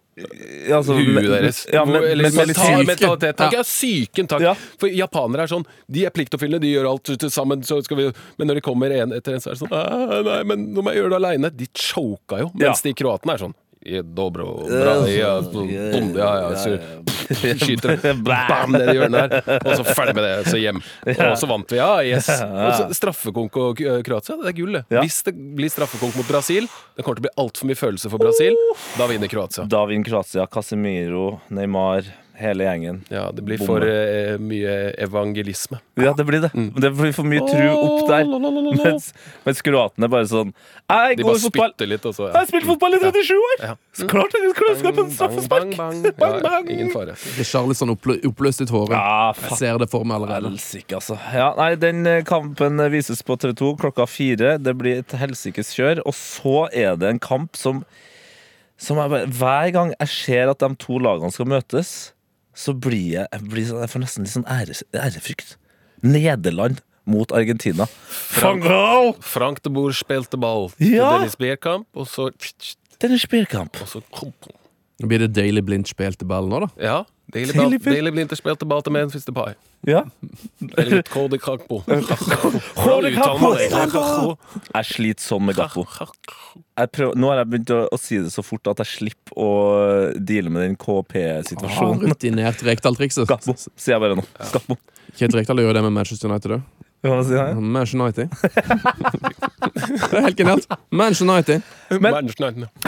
Ja, 0.68 0.78
altså, 0.78 0.94
Huet 0.98 1.26
deres. 1.28 1.66
Ja, 1.74 1.84
men, 1.86 1.96
Hvor- 2.02 2.08
eller 2.12 2.24
men, 2.30 2.36
mental, 2.48 2.66
syke. 2.66 2.88
mentalitet. 2.88 3.36
Takk. 3.38 3.54
Ja. 3.54 3.64
Syken, 3.64 4.28
takk. 4.28 4.42
Ja. 4.42 4.54
For 4.80 4.88
japanere 4.90 5.44
er 5.44 5.48
sånn 5.48 5.66
De 5.92 6.06
er 6.06 6.10
pliktoppfyllende, 6.12 6.62
de 6.62 6.74
gjør 6.76 6.90
alt 6.92 7.04
til 7.20 7.30
sammen, 7.30 7.62
så 7.64 7.82
skal 7.84 7.98
vi 7.98 8.12
Men 8.38 8.48
når 8.48 8.56
de 8.56 8.62
kommer 8.62 8.92
en 8.92 9.12
etter 9.14 9.34
en, 9.34 9.40
så 9.40 9.52
er 9.52 9.54
det 9.56 9.62
sånn 9.64 9.72
«Ah, 9.72 10.22
Nei, 10.22 10.44
men 10.44 10.74
nå 10.74 10.82
må 10.84 10.92
jeg 10.94 11.02
gjøre 11.04 11.10
det 11.10 11.20
aleine. 11.22 11.50
De 11.58 11.68
choka 11.74 12.40
jo. 12.40 12.52
Mens 12.54 12.84
Ja. 12.84 12.90
de 12.90 12.94
kroatene 12.94 13.34
er 13.34 13.38
sånn 13.38 13.54
«Je 13.54 13.71
dobro, 14.04 14.46
bra, 14.70 14.94
ja, 15.10 15.44
så 15.44 15.66
ja, 15.66 16.32
ja, 16.42 16.56
så, 16.56 16.78
skyter 17.66 17.98
bam 18.28 18.76
ned 18.76 18.92
i 18.92 18.96
hjørnet 19.00 19.34
der, 19.34 19.60
og 19.66 19.80
så 19.80 19.86
ferdig 19.88 20.16
med 20.18 20.26
det, 20.28 20.34
så 20.52 20.60
hjem. 20.62 20.82
Og 21.32 21.38
så 21.40 21.50
vant 21.50 21.72
vi, 21.72 21.80
ja, 21.80 21.90
yes. 22.06 22.30
Og 22.46 22.94
straffekonk 22.98 23.58
og 23.62 23.82
Kroatia, 24.06 24.38
det 24.42 24.52
er 24.52 24.58
gull, 24.58 24.78
det. 24.78 24.84
Hvis 25.00 25.22
det 25.28 25.34
blir 25.34 25.72
straffekonk 25.72 26.18
mot 26.20 26.28
Brasil, 26.30 26.68
det 26.96 27.06
kommer 27.06 27.20
til 27.20 27.26
å 27.26 27.30
bli 27.30 27.36
altfor 27.46 27.72
mye 27.72 27.80
følelse 27.80 28.12
for 28.12 28.22
Brasil, 28.22 28.58
da 29.00 29.08
vinner 29.10 29.32
Kroatia. 29.32 29.66
Da 29.70 29.86
vinner 29.90 30.08
Kroatia. 30.08 30.46
Casemiro, 30.52 31.40
Neymar, 31.54 32.06
hele 32.40 32.64
gjengen. 32.66 33.02
Ja, 33.12 33.28
det 33.36 33.44
blir 33.46 33.60
for 33.62 33.84
eh, 33.86 34.38
mye 34.42 34.72
evangelisme. 35.04 35.78
Ja, 36.00 36.14
det 36.18 36.26
blir 36.26 36.42
det. 36.42 36.50
Mm. 36.58 36.70
Det 36.82 36.92
blir 36.98 37.12
for 37.14 37.28
mye 37.28 37.42
tru 37.46 37.68
opp 37.74 38.08
der. 38.10 38.26
Mens, 38.82 39.12
mens 39.46 39.62
kroatene 39.66 40.08
bare 40.10 40.26
sånn 40.30 40.54
Jeg 40.90 41.18
De 41.20 41.24
går 41.24 41.30
bare 41.30 41.38
i 41.38 41.44
fotball. 41.44 41.72
spytter 41.74 41.90
litt, 41.92 42.06
også, 42.10 42.28
ja. 42.28 42.32
Jeg 42.32 42.40
har 42.40 42.50
spilt 42.50 42.68
fotball 42.70 42.96
i 42.98 43.02
37 43.04 43.34
år! 43.38 43.56
Ja. 43.68 43.74
Så 44.00 44.08
klart 44.10 44.34
jeg 44.38 44.54
skal 44.56 44.78
skape 44.82 45.04
en 45.06 45.12
straffespark! 45.16 45.76
Bang, 45.78 46.02
bang, 46.04 46.16
Bang, 46.22 46.38
Ja, 46.48 46.62
ingen 46.78 46.92
fare. 46.94 47.18
Det 47.22 47.44
er 47.46 47.50
Charlison 47.52 47.94
opplø 47.94 48.18
oppløst 48.32 48.64
i 48.64 48.70
tårer. 48.70 48.96
Ja, 48.98 49.34
Jeg 49.50 49.60
ser 49.60 49.82
det 49.84 49.90
for 49.92 50.08
meg 50.08 50.22
allerede. 50.22 50.52
Helsike, 50.54 50.96
altså. 51.02 51.20
Ja, 51.36 51.52
nei, 51.60 51.74
den 51.82 52.06
eh, 52.10 52.22
kampen 52.28 52.80
vises 52.94 53.22
på 53.28 53.38
TV 53.42 53.54
2 53.62 53.74
klokka 53.84 54.08
fire. 54.10 54.56
Det 54.62 54.74
blir 54.80 55.04
et 55.04 55.18
helsikes 55.22 55.74
kjør. 55.78 56.02
Og 56.08 56.16
så 56.18 56.66
er 56.74 56.96
det 57.02 57.10
en 57.12 57.20
kamp 57.22 57.56
som, 57.60 57.84
som 58.82 58.98
jeg 59.02 59.12
bare, 59.14 59.28
Hver 59.38 59.72
gang 59.76 59.94
jeg 60.00 60.10
ser 60.16 60.52
at 60.56 60.60
de 60.64 60.72
to 60.82 60.98
lagene 61.04 61.32
skal 61.36 61.50
møtes, 61.52 61.92
så 62.62 62.76
blir 62.78 63.08
jeg, 63.16 63.26
jeg, 63.34 63.44
blir 63.50 63.66
sånn, 63.68 63.82
jeg 63.82 63.92
får 63.96 64.04
nesten 64.04 64.26
litt 64.28 64.34
sånn 64.36 64.48
æres, 64.54 64.84
ærefrykt. 64.94 65.56
Nederland 66.06 66.82
mot 67.10 67.32
Argentina. 67.34 67.88
Frank, 68.38 68.68
Frank 69.26 69.62
de 69.66 69.72
Boer 69.74 69.96
spilte 69.98 70.38
ball 70.42 70.70
Ja. 70.78 70.86
til 70.86 71.18
Dennis 71.18 71.38
Bierkamp, 71.42 71.88
og 71.98 72.06
så 72.08 72.30
Dennis 73.02 73.26
Bierkamp. 73.26 73.82
og 73.82 73.90
så 73.90 74.04
Nå 75.02 75.08
blir 75.10 75.24
det 75.24 75.32
Daily 75.34 75.64
Blind 75.66 75.88
spilte 75.90 76.28
ball 76.30 76.46
nå, 76.50 76.60
da. 76.62 76.70
Ja, 76.78 76.98
Daily, 77.32 77.52
Daily 77.54 77.64
deilig 77.64 77.80
Blind. 77.84 77.96
Daily 77.98 78.12
Blinter 78.16 78.40
spilte 78.40 78.68
ball 78.68 78.82
til 78.86 78.94
Memphis 78.96 79.26
Depay. 79.28 79.54
Ja. 79.88 80.04
Eller 80.78 81.02
Cody 81.08 81.38
Kakpo. 81.42 81.80
Cody 82.84 83.14
Kakpo. 83.16 84.36
Jeg 84.76 84.86
sliter 84.90 85.24
sånn 85.26 85.46
med 85.48 85.56
Gakpo. 85.58 85.86
Nå 87.16 87.30
har 87.32 87.42
jeg 87.42 87.50
begynt 87.54 87.74
å, 87.76 87.80
å 87.94 88.00
si 88.02 88.20
det 88.22 88.32
så 88.34 88.44
fort 88.46 88.68
at 88.72 88.82
jeg 88.84 88.90
slipper 88.96 89.38
å 89.40 89.50
deale 90.18 90.52
med 90.54 90.66
den 90.66 90.78
Ah, 90.78 90.84
KP-situasjonen. 90.86 92.06
rutinert 92.12 92.64
Rekdal-trikset. 92.66 93.28
Gakpo, 93.30 93.56
sier 93.76 93.96
jeg 93.98 94.04
bare 94.04 94.18
nå. 94.20 94.26
Gakpo. 94.54 94.78
Kate 95.18 95.36
Rekdal 95.38 95.62
gjør 95.64 95.78
det 95.80 95.84
med 95.88 95.96
Manchester 96.00 96.30
United 96.32 96.58
òg. 96.60 96.88
Hva 97.02 97.22
sier 97.26 97.40
jeg? 97.42 97.56
Manchester 97.58 98.00
United. 98.02 98.30
det 100.12 100.18
er 100.18 100.26
helt 100.28 100.38
genialt. 100.38 100.68
Manchester 100.94 101.26
United. 101.28 101.62
Men- 101.92 102.14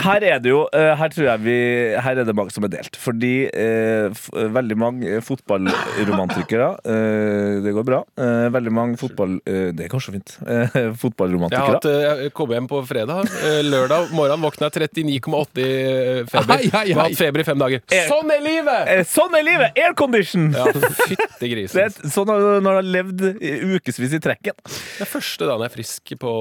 Her 0.00 0.24
er 0.24 0.38
det 0.40 0.48
jo 0.48 0.62
eh, 0.72 0.94
Her 0.96 1.10
tror 1.12 1.26
jeg 1.26 1.40
vi 1.44 1.56
Her 2.00 2.16
er 2.22 2.24
det 2.24 2.34
mange 2.34 2.50
som 2.54 2.64
er 2.64 2.70
delt. 2.72 2.96
Fordi 2.96 3.32
eh, 3.52 4.08
veldig 4.54 4.76
mange 4.80 5.18
fotballromantikere 5.26 6.68
eh, 6.88 7.58
Det 7.64 7.74
går 7.76 7.84
bra. 7.84 7.98
Eh, 8.16 8.46
veldig 8.54 8.72
mange 8.72 8.96
fotball... 9.00 9.34
Eh, 9.44 9.72
det 9.76 9.90
går 9.92 10.00
så 10.06 10.14
fint. 10.14 10.36
Eh, 10.46 10.78
Jeg, 10.78 11.58
har 11.60 11.74
hatt, 11.74 11.84
eh, 11.90 12.30
kom 12.36 12.54
hjem 12.54 12.68
på 12.70 12.80
fredag. 12.88 13.28
eh, 13.44 13.60
Lørdag 13.66 14.08
morgen 14.16 14.40
våkna 14.46 14.70
jeg 14.70 14.88
39,8 14.88 15.60
i 15.60 16.24
feber. 16.30 16.64
Jeg 16.64 16.94
har 16.96 17.02
hatt 17.08 17.18
feber 17.18 17.40
i 17.44 17.46
fem 17.50 17.60
dager. 17.60 17.84
Sånn 18.08 18.30
er 18.34 18.40
livet! 18.44 18.88
Eh, 18.94 19.04
sånn 19.08 19.36
er 19.38 19.44
livet! 19.46 19.76
Aircondition! 19.84 20.48
Ja, 20.54 20.64
fytti 21.04 21.50
grisen. 21.52 21.92
sånn 22.14 22.30
når 22.30 22.60
når 22.64 22.64
du 22.64 22.78
har 22.80 22.88
levd 22.96 23.24
i 23.44 23.52
ukevis 23.74 24.00
i 24.12 24.20
trekken. 24.22 24.56
Det 24.66 25.04
er 25.04 25.08
første 25.08 25.48
dagen 25.48 25.64
jeg 25.64 25.70
er 25.70 25.74
frisk 25.74 26.12
på 26.20 26.32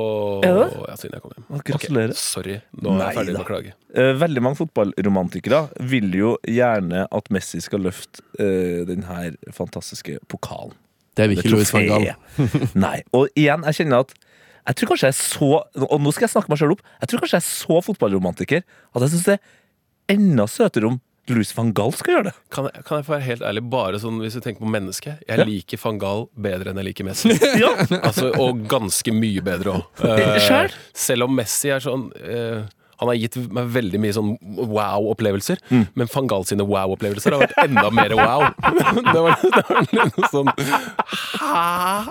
Er 0.44 0.58
det? 0.58 0.68
Ja, 0.76 0.98
siden 1.00 1.16
jeg 1.16 1.24
kom 1.24 1.36
hjem. 1.36 1.46
Gratulerer. 1.70 2.14
Ok, 2.14 2.20
sorry, 2.20 2.58
nå 2.76 2.94
er 2.94 3.00
Nei 3.00 3.08
jeg 3.08 3.20
ferdig 3.20 3.36
med 3.38 3.44
å 3.44 3.48
klage. 3.48 3.74
Eh, 3.94 4.12
veldig 4.20 4.44
mange 4.44 4.60
fotballromantikere 4.60 5.62
vil 5.94 6.10
jo 6.18 6.36
gjerne 6.50 7.06
at 7.08 7.32
Messi 7.34 7.62
skal 7.64 7.86
løfte 7.86 8.26
uh, 8.40 8.84
den 8.90 9.08
her 9.08 9.38
fantastiske 9.56 10.20
pokalen. 10.32 10.76
Det 11.14 11.30
vil 11.30 11.40
ikke 11.40 11.54
Louis 11.54 11.74
van 11.74 11.88
Gaal. 11.88 12.08
trofeet. 12.12 12.78
Nei. 12.86 12.98
Og 13.14 13.30
igjen, 13.38 13.66
jeg 13.70 13.84
kjenner 13.84 14.04
at 14.08 14.16
jeg 14.64 14.80
tror 14.80 14.94
kanskje 14.94 15.10
jeg 15.10 15.12
er 15.12 15.18
så 15.20 15.48
Og 15.92 15.98
nå 16.00 16.12
skal 16.16 16.24
jeg 16.24 16.32
snakke 16.32 16.52
meg 16.54 16.60
sjøl 16.62 16.74
opp. 16.78 16.84
Jeg 17.04 17.10
tror 17.12 17.24
kanskje 17.24 17.36
jeg 17.36 17.44
er 17.44 17.50
så 17.50 17.80
fotballromantiker 17.84 18.62
at 18.64 19.04
jeg 19.04 19.12
syns 19.12 19.26
det 19.28 19.36
er 19.36 20.16
enda 20.16 20.46
søtere 20.52 20.88
om 20.88 21.02
Louis 21.32 21.54
van 21.56 21.70
Gaal 21.72 21.94
skal 21.96 22.18
gjøre 22.18 22.24
det. 22.28 22.34
Kan 22.52 22.66
jeg, 22.68 22.84
kan 22.84 22.98
jeg 23.00 23.06
få 23.08 23.14
være 23.16 23.24
helt 23.30 23.44
ærlig, 23.48 23.62
bare 23.72 24.00
sånn 24.04 24.18
hvis 24.20 24.36
du 24.36 24.42
tenker 24.44 24.60
på 24.66 24.72
mennesket? 24.74 25.22
Jeg 25.28 25.40
Ja. 25.40 25.46
liker 25.48 25.80
van 25.86 25.98
Gaal 26.02 26.26
bedre 26.36 26.74
enn 26.74 26.82
jeg 26.82 26.90
liker 26.92 27.08
Messi. 27.08 27.32
Ja, 27.64 27.70
altså, 28.04 28.34
og 28.44 28.66
ganske 28.68 29.14
mye 29.16 29.42
bedre 29.46 29.78
òg. 29.78 30.06
Selv? 30.50 30.76
selv 30.94 31.24
om 31.30 31.36
Messi 31.40 31.72
er 31.72 31.80
sånn 31.84 32.10
uh, 32.12 32.66
Han 33.00 33.10
har 33.10 33.16
gitt 33.18 33.36
meg 33.56 33.72
veldig 33.74 34.00
mye 34.04 34.14
sånn 34.16 34.34
wow-opplevelser, 34.44 35.58
Mm. 35.72 35.88
men 35.96 36.08
van 36.14 36.28
Gaal 36.28 36.46
sine 36.48 36.64
wow-opplevelser 36.68 37.32
har 37.36 37.42
vært 37.48 37.58
enda 37.64 37.88
mer 37.92 38.14
wow. 38.20 38.44
det 39.16 39.24
var, 39.24 39.40
det 39.44 39.64
var 39.68 39.90
noe 39.96 40.30
sånn 40.32 40.52
Hæ? 40.54 41.64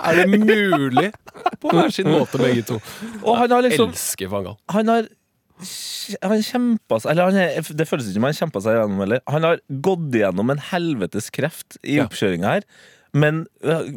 Er 0.09 0.23
det 0.23 0.41
mulig? 0.43 1.13
På 1.63 1.71
hver 1.73 1.93
sin 1.95 2.09
måte, 2.11 2.39
begge 2.43 2.65
to. 2.69 2.81
Og 3.23 3.37
han 3.39 3.53
har 3.55 3.63
liksom 3.65 3.93
Elsker 3.93 4.29
van 4.33 4.45
Gaal. 4.49 4.59
Han 4.75 4.89
har 4.93 5.09
han 6.23 6.43
kjempa 6.45 6.99
seg 7.03 7.13
Eller 7.13 7.31
han 7.31 7.69
det 7.79 7.87
føles 7.89 8.09
ikke 8.09 8.19
som 8.19 8.27
han 8.29 8.39
kjempa 8.39 8.63
seg 8.65 8.79
gjennom 8.79 9.05
heller. 9.05 9.23
Han 9.31 9.47
har 9.47 9.63
gått 9.85 10.11
igjennom 10.19 10.51
en 10.55 10.65
helvetes 10.73 11.31
kreft 11.35 11.79
i 11.83 11.99
Ja. 11.99 12.07
oppkjøringa 12.09 12.57
her, 12.57 12.67
men 13.13 13.43
øh, 13.63 13.89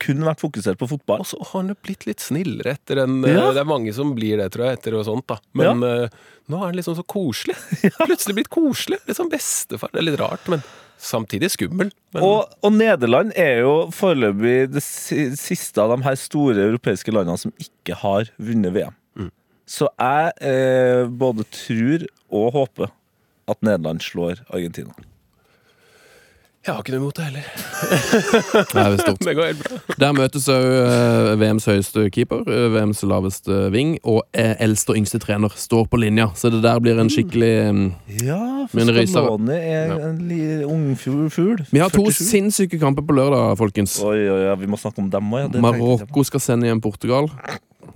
kun 0.00 0.22
vært 0.24 0.40
fokusert 0.40 0.78
på 0.80 0.88
fotball. 0.88 1.20
Og 1.24 1.28
så 1.28 1.40
har 1.40 1.58
han 1.60 1.72
jo 1.74 1.78
blitt 1.84 2.06
litt 2.08 2.24
snillere 2.24 2.76
etter 2.78 3.02
en 3.04 3.18
Ja. 3.28 3.50
Det 3.52 3.60
er 3.64 3.68
mange 3.68 3.92
som 3.94 4.14
blir 4.16 4.40
det, 4.40 4.50
tror 4.54 4.70
jeg, 4.70 4.78
etter 4.80 4.96
og 4.96 5.04
sånt, 5.08 5.26
da. 5.28 5.38
Men 5.52 5.82
ja. 5.84 6.08
nå 6.48 6.60
er 6.60 6.70
han 6.70 6.78
liksom 6.78 6.96
så 6.96 7.04
koselig. 7.04 7.58
Plutselig 8.08 8.38
blitt 8.40 8.52
koselig. 8.52 9.02
Litt 9.06 9.20
sånn 9.20 9.32
bestefar. 9.32 9.92
Det 9.92 10.00
er 10.00 10.08
litt 10.08 10.20
rart, 10.22 10.48
men 10.48 10.64
samtidig 11.02 11.50
skummel. 11.52 11.90
Men 12.14 12.24
Og, 12.24 12.48
og 12.62 12.72
Nederland 12.76 13.32
er 13.36 13.62
jo 13.64 13.74
foreløpig 13.94 14.70
det 14.72 14.82
siste 14.86 15.82
av 15.82 15.92
de 15.96 16.04
her 16.06 16.16
store 16.20 16.62
europeiske 16.70 17.12
landene 17.14 17.40
som 17.40 17.52
ikke 17.60 17.96
har 18.04 18.30
vunnet 18.38 18.72
VM. 18.76 18.94
Så 19.68 19.88
jeg 19.98 20.32
eh, 20.42 21.06
både 21.08 21.46
tror 21.54 22.06
og 22.32 22.52
håper 22.56 22.92
at 23.48 23.62
Nederland 23.62 24.00
slår 24.02 24.42
Argentina. 24.50 24.92
jeg 26.62 26.74
har 26.76 26.82
ikke 26.84 26.92
noe 26.94 27.00
imot 27.02 27.16
det 27.18 27.24
heller. 27.26 27.46
Det 28.72 28.82
er 28.82 28.96
stort. 29.00 29.22
Det 29.26 29.32
går 29.34 29.48
helt 29.48 29.62
bra. 29.64 29.78
Der 29.98 30.12
møtes 30.14 30.44
òg 30.52 30.66
eh, 30.78 31.30
VMs 31.40 31.66
høyeste 31.66 32.04
keeper, 32.14 32.44
eh, 32.46 32.68
VMs 32.70 33.02
laveste 33.10 33.56
ving, 33.74 33.96
og 34.06 34.20
eh, 34.30 34.52
eldste 34.62 34.94
og 34.94 35.00
yngste 35.00 35.18
trener 35.24 35.50
står 35.58 35.88
på 35.90 35.98
linja. 35.98 36.28
Så 36.38 36.52
det 36.54 36.62
der 36.62 36.78
blir 36.84 37.00
en 37.02 37.10
skikkelig 37.10 37.50
mm, 37.74 37.82
Ja, 38.22 38.38
for 38.70 38.78
Men 38.78 38.94
er 39.50 39.90
Ja. 39.90 39.98
en 40.12 40.22
li, 40.28 40.40
ung 40.62 40.94
fugl. 40.94 41.64
Vi 41.72 41.82
har 41.82 41.90
to 41.90 42.06
47. 42.06 42.30
sinnssyke 42.30 42.78
kamper 42.78 43.02
på 43.02 43.18
lørdag, 43.18 43.58
folkens. 43.58 43.98
Oi, 44.02 44.22
oi, 44.22 44.46
oi, 44.46 44.56
vi 44.62 44.70
må 44.70 44.78
snakke 44.78 45.02
om 45.02 45.10
dem 45.10 45.34
òg. 45.34 45.50
Ja. 45.50 45.66
Marokko 45.66 46.24
skal 46.30 46.46
sende 46.46 46.70
hjem 46.70 46.80
Portugal. 46.80 47.26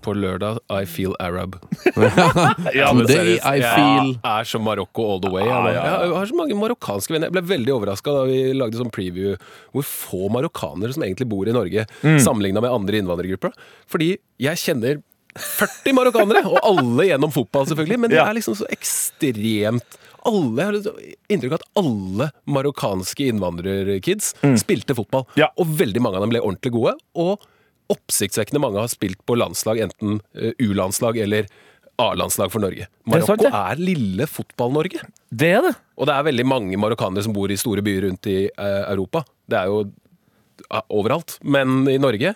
På 0.06 0.14
lørdag 0.14 0.60
I 0.70 0.84
feel 0.86 1.16
Arab. 1.18 1.56
Ja, 2.76 2.92
men 2.94 3.06
Today. 3.08 3.36
I 3.42 3.56
Jeg 3.58 3.72
feel 3.74 4.12
er 4.22 4.46
som 4.46 4.62
Marokko 4.66 5.06
all 5.12 5.20
the 5.24 5.30
way. 5.32 5.42
Jeg, 5.48 5.74
jeg 5.74 6.12
har 6.14 6.28
så 6.30 6.36
mange 6.38 6.54
marokkanske 6.60 7.10
venner. 7.16 7.26
Jeg 7.30 7.34
ble 7.36 7.42
veldig 7.50 7.74
overraska 7.74 8.14
da 8.14 8.22
vi 8.28 8.38
lagde 8.54 8.78
sånn 8.78 8.92
preview 8.94 9.34
hvor 9.74 9.86
få 9.88 10.28
marokkanere 10.32 10.94
som 10.94 11.02
egentlig 11.06 11.28
bor 11.32 11.48
i 11.50 11.54
Norge, 11.56 11.86
Mm. 12.06 12.18
sammenligna 12.22 12.60
med 12.62 12.70
andre 12.70 13.00
innvandrergrupper. 13.02 13.52
Fordi 13.90 14.12
jeg 14.42 14.60
kjenner 14.62 15.02
40 15.36 15.92
marokkanere, 15.96 16.44
og 16.48 16.58
alle 16.64 17.08
gjennom 17.10 17.32
fotball, 17.34 17.66
selvfølgelig. 17.68 17.98
Men 18.00 18.10
det 18.10 18.16
Ja. 18.20 18.26
er 18.30 18.34
liksom 18.38 18.54
så 18.56 18.66
ekstremt 18.72 19.98
alle, 20.26 20.62
Jeg 20.62 20.66
har 20.66 21.02
inntrykk 21.30 21.52
av 21.52 21.60
at 21.60 21.68
alle 21.76 22.30
marokkanske 22.46 23.28
innvandrerkids 23.30 24.34
spilte 24.58 24.94
fotball. 24.96 25.26
Mm. 25.34 25.36
Ja. 25.42 25.48
Og 25.58 25.66
veldig 25.66 26.00
mange 26.02 26.16
av 26.16 26.22
dem 26.26 26.30
ble 26.30 26.40
ordentlig 26.40 26.72
gode. 26.72 26.94
Og 27.14 27.38
oppsiktsvekkende 27.92 28.60
mange 28.62 28.80
har 28.82 28.90
spilt 28.92 29.20
på 29.28 29.36
landslag, 29.38 29.80
enten 29.86 30.20
eh, 30.34 30.52
U-landslag 30.66 31.18
eller 31.22 31.46
A-landslag 32.02 32.50
for 32.52 32.60
Norge. 32.60 32.84
er 32.88 33.22
sant, 33.24 33.40
Marokko 33.40 33.46
det. 33.46 33.52
er 33.56 33.80
lille 33.80 34.26
Fotball-Norge. 34.28 35.00
Det 35.32 35.52
er 35.56 35.62
det. 35.64 35.74
Og 35.96 36.08
det 36.10 36.16
er 36.16 36.26
veldig 36.28 36.44
mange 36.44 36.76
marokkanere 36.80 37.24
som 37.24 37.32
bor 37.36 37.48
i 37.50 37.56
store 37.56 37.80
byer 37.86 38.04
rundt 38.08 38.28
i 38.28 38.38
eh, 38.50 38.82
Europa. 38.90 39.22
Det 39.48 39.56
er 39.62 39.70
jo 39.72 39.84
overalt. 40.92 41.38
Men 41.46 41.86
i 41.88 41.96
Norge 42.00 42.34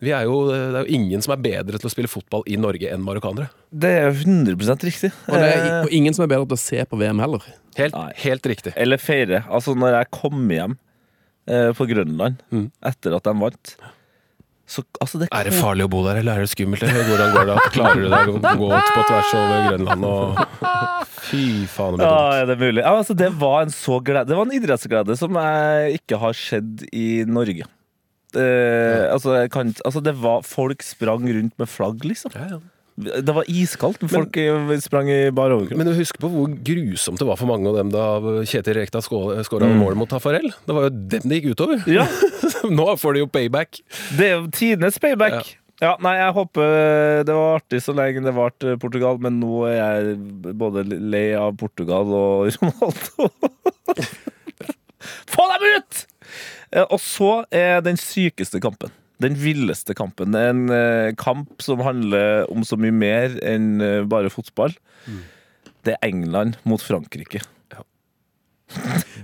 vi 0.00 0.14
er 0.16 0.24
jo, 0.24 0.46
det 0.48 0.78
er 0.80 0.86
jo 0.86 0.96
ingen 0.96 1.20
som 1.20 1.34
er 1.34 1.42
bedre 1.44 1.76
til 1.76 1.84
å 1.90 1.92
spille 1.92 2.08
fotball 2.08 2.40
i 2.48 2.54
Norge 2.56 2.88
enn 2.88 3.02
marokkanere. 3.04 3.50
Det 3.68 3.90
er 4.00 4.14
100 4.14 4.56
riktig. 4.88 5.10
Og 5.28 5.34
det 5.36 5.48
er 5.50 5.66
Eh, 5.66 5.82
og 5.84 5.92
ingen 5.92 6.16
som 6.16 6.24
er 6.24 6.30
bedre 6.32 6.46
til 6.48 6.56
å 6.56 6.62
se 6.62 6.84
på 6.88 6.96
VM 7.02 7.20
heller. 7.20 7.44
Helt, 7.76 7.98
helt 8.24 8.48
riktig. 8.48 8.72
Eller 8.80 8.96
feire. 8.96 9.42
Altså, 9.52 9.74
når 9.76 9.98
jeg 9.98 10.10
kom 10.16 10.48
hjem 10.50 10.78
eh, 11.46 11.70
på 11.76 11.84
Grønland 11.90 12.40
Mm. 12.50 12.70
etter 12.82 13.14
at 13.18 13.28
de 13.28 13.34
vant 13.44 13.74
så, 14.70 14.84
altså, 15.02 15.18
det 15.18 15.26
Er 15.34 15.48
det 15.48 15.54
farlig 15.58 15.88
å 15.88 15.90
bo 15.90 16.04
der, 16.06 16.20
eller 16.20 16.38
er 16.38 16.46
det 16.46 16.52
skummelt? 16.52 16.84
eller 16.86 17.08
Hvordan 17.08 17.32
går 17.34 17.48
det? 17.48 17.56
Klarer 17.74 18.04
du 18.04 18.08
deg 18.12 18.30
å 18.30 18.54
gå 18.60 18.68
på 18.70 19.02
tvers 19.08 19.32
over 19.40 19.64
Grønland 19.66 20.06
og 20.06 20.38
Fy 21.30 21.42
faen, 21.70 21.98
det 21.98 22.04
blir 22.04 22.06
Ja, 22.06 22.20
det 22.30 22.40
er 22.44 22.48
det 22.52 22.58
mulig? 22.60 22.84
Ja, 22.84 22.94
altså, 22.94 23.16
det 23.18 23.32
var 23.40 23.64
en 23.64 23.74
så 23.74 23.98
glede 24.06 24.30
Det 24.30 24.38
var 24.38 24.46
en 24.46 24.56
idrettsglede 24.56 25.16
som 25.18 25.38
jeg 25.42 26.00
ikke 26.00 26.20
har 26.22 26.38
sett 26.38 26.84
i 26.94 27.08
Norge. 27.26 27.66
Eh, 28.30 29.04
altså, 29.10 29.34
jeg 29.40 29.50
kan, 29.50 29.72
altså, 29.84 30.02
det 30.06 30.14
var 30.22 30.46
Folk 30.46 30.84
sprang 30.86 31.26
rundt 31.26 31.56
med 31.58 31.70
flagg, 31.70 32.06
liksom. 32.06 32.34
Ja, 32.38 32.46
ja. 32.54 32.60
Det 33.00 33.34
var 33.36 33.48
iskaldt 33.50 34.02
folk 34.10 34.36
men, 34.68 34.82
sprang 34.84 35.08
i 35.12 35.30
bar 35.34 35.52
overkropp. 35.54 35.78
Men 35.80 35.92
husk 35.96 36.18
på 36.20 36.30
hvor 36.32 36.52
grusomt 36.66 37.20
det 37.20 37.28
var 37.28 37.38
for 37.40 37.50
mange 37.50 37.70
av 37.70 37.78
dem 37.80 37.92
da 37.94 38.04
Kjetil 38.48 38.76
Rekdal 38.78 39.04
skåra 39.04 39.70
mål 39.72 39.96
mot 40.00 40.10
Tafarel. 40.10 40.50
Det 40.66 40.76
var 40.76 40.88
jo 40.88 40.92
dem 41.14 41.26
det 41.30 41.40
gikk 41.40 41.54
utover. 41.56 41.82
Ja, 41.90 42.06
Nå 42.80 42.86
får 43.00 43.16
de 43.16 43.24
jo 43.24 43.30
payback. 43.32 43.80
Det 44.18 44.28
er 44.28 44.36
jo 44.38 44.50
tidenes 44.54 45.00
payback. 45.02 45.54
Ja. 45.80 45.94
nei, 46.04 46.12
jeg 46.18 46.34
håper 46.36 47.22
det 47.24 47.32
var 47.32 47.54
artig 47.56 47.78
så 47.80 47.94
lenge 47.96 48.20
det 48.26 48.34
varte 48.36 48.74
Portugal, 48.82 49.16
men 49.24 49.38
nå 49.40 49.62
er 49.70 49.78
jeg 49.80 50.18
både 50.60 50.84
lei 50.84 51.30
av 51.40 51.54
Portugal 51.60 52.10
og 52.12 52.50
Ronaldo. 52.60 53.30
Få 55.30 55.46
dem 55.54 55.68
ut! 55.78 56.02
Eh, 56.70 56.84
Og 56.84 57.00
så 57.02 57.30
er 57.50 57.80
den 57.84 57.96
sykeste 58.00 58.60
kampen. 58.62 58.92
Den 59.20 59.36
villeste 59.36 59.94
kampen. 59.96 60.34
En 60.34 60.68
eh, 60.72 61.12
kamp 61.20 61.62
som 61.62 61.82
handler 61.84 62.46
om 62.52 62.64
så 62.66 62.78
mye 62.80 62.94
mer 62.94 63.36
enn 63.44 63.80
eh, 63.84 64.02
bare 64.08 64.32
fotball. 64.32 64.74
Det 65.84 65.96
er 65.96 66.06
England 66.08 66.60
mot 66.68 66.82
Frankrike. 66.84 67.42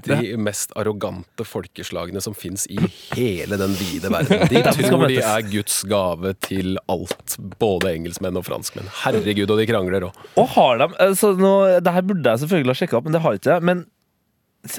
De 0.07 0.37
mest 0.43 0.73
arrogante 0.79 1.45
folkeslagene 1.47 2.21
som 2.23 2.35
fins 2.35 2.67
i 2.71 2.79
hele 3.15 3.59
den 3.61 3.75
vide 3.79 4.11
verden. 4.13 4.47
De 4.51 4.63
tror 4.89 5.07
de 5.11 5.21
er 5.23 5.49
Guds 5.51 5.81
gave 5.89 6.33
til 6.47 6.79
alt. 6.93 7.37
Både 7.61 7.93
engelskmenn 7.95 8.39
og 8.39 8.47
franskmenn. 8.49 8.91
Herregud, 9.05 9.51
og 9.51 9.61
de 9.61 9.69
krangler 9.71 10.09
òg. 10.09 10.25
Og 10.41 10.51
har 10.57 10.83
de 10.83 10.91
altså 11.09 11.33
nå, 11.39 11.55
Det 11.83 11.95
her 11.95 12.07
burde 12.07 12.33
jeg 12.35 12.45
selvfølgelig 12.45 12.75
ha 12.75 12.81
sjekka 12.83 12.99
opp, 13.01 13.09
men 13.09 13.17
det 13.17 13.23
har 13.27 13.39
ikke 13.39 13.55
jeg. 13.55 13.67
Men 13.71 13.87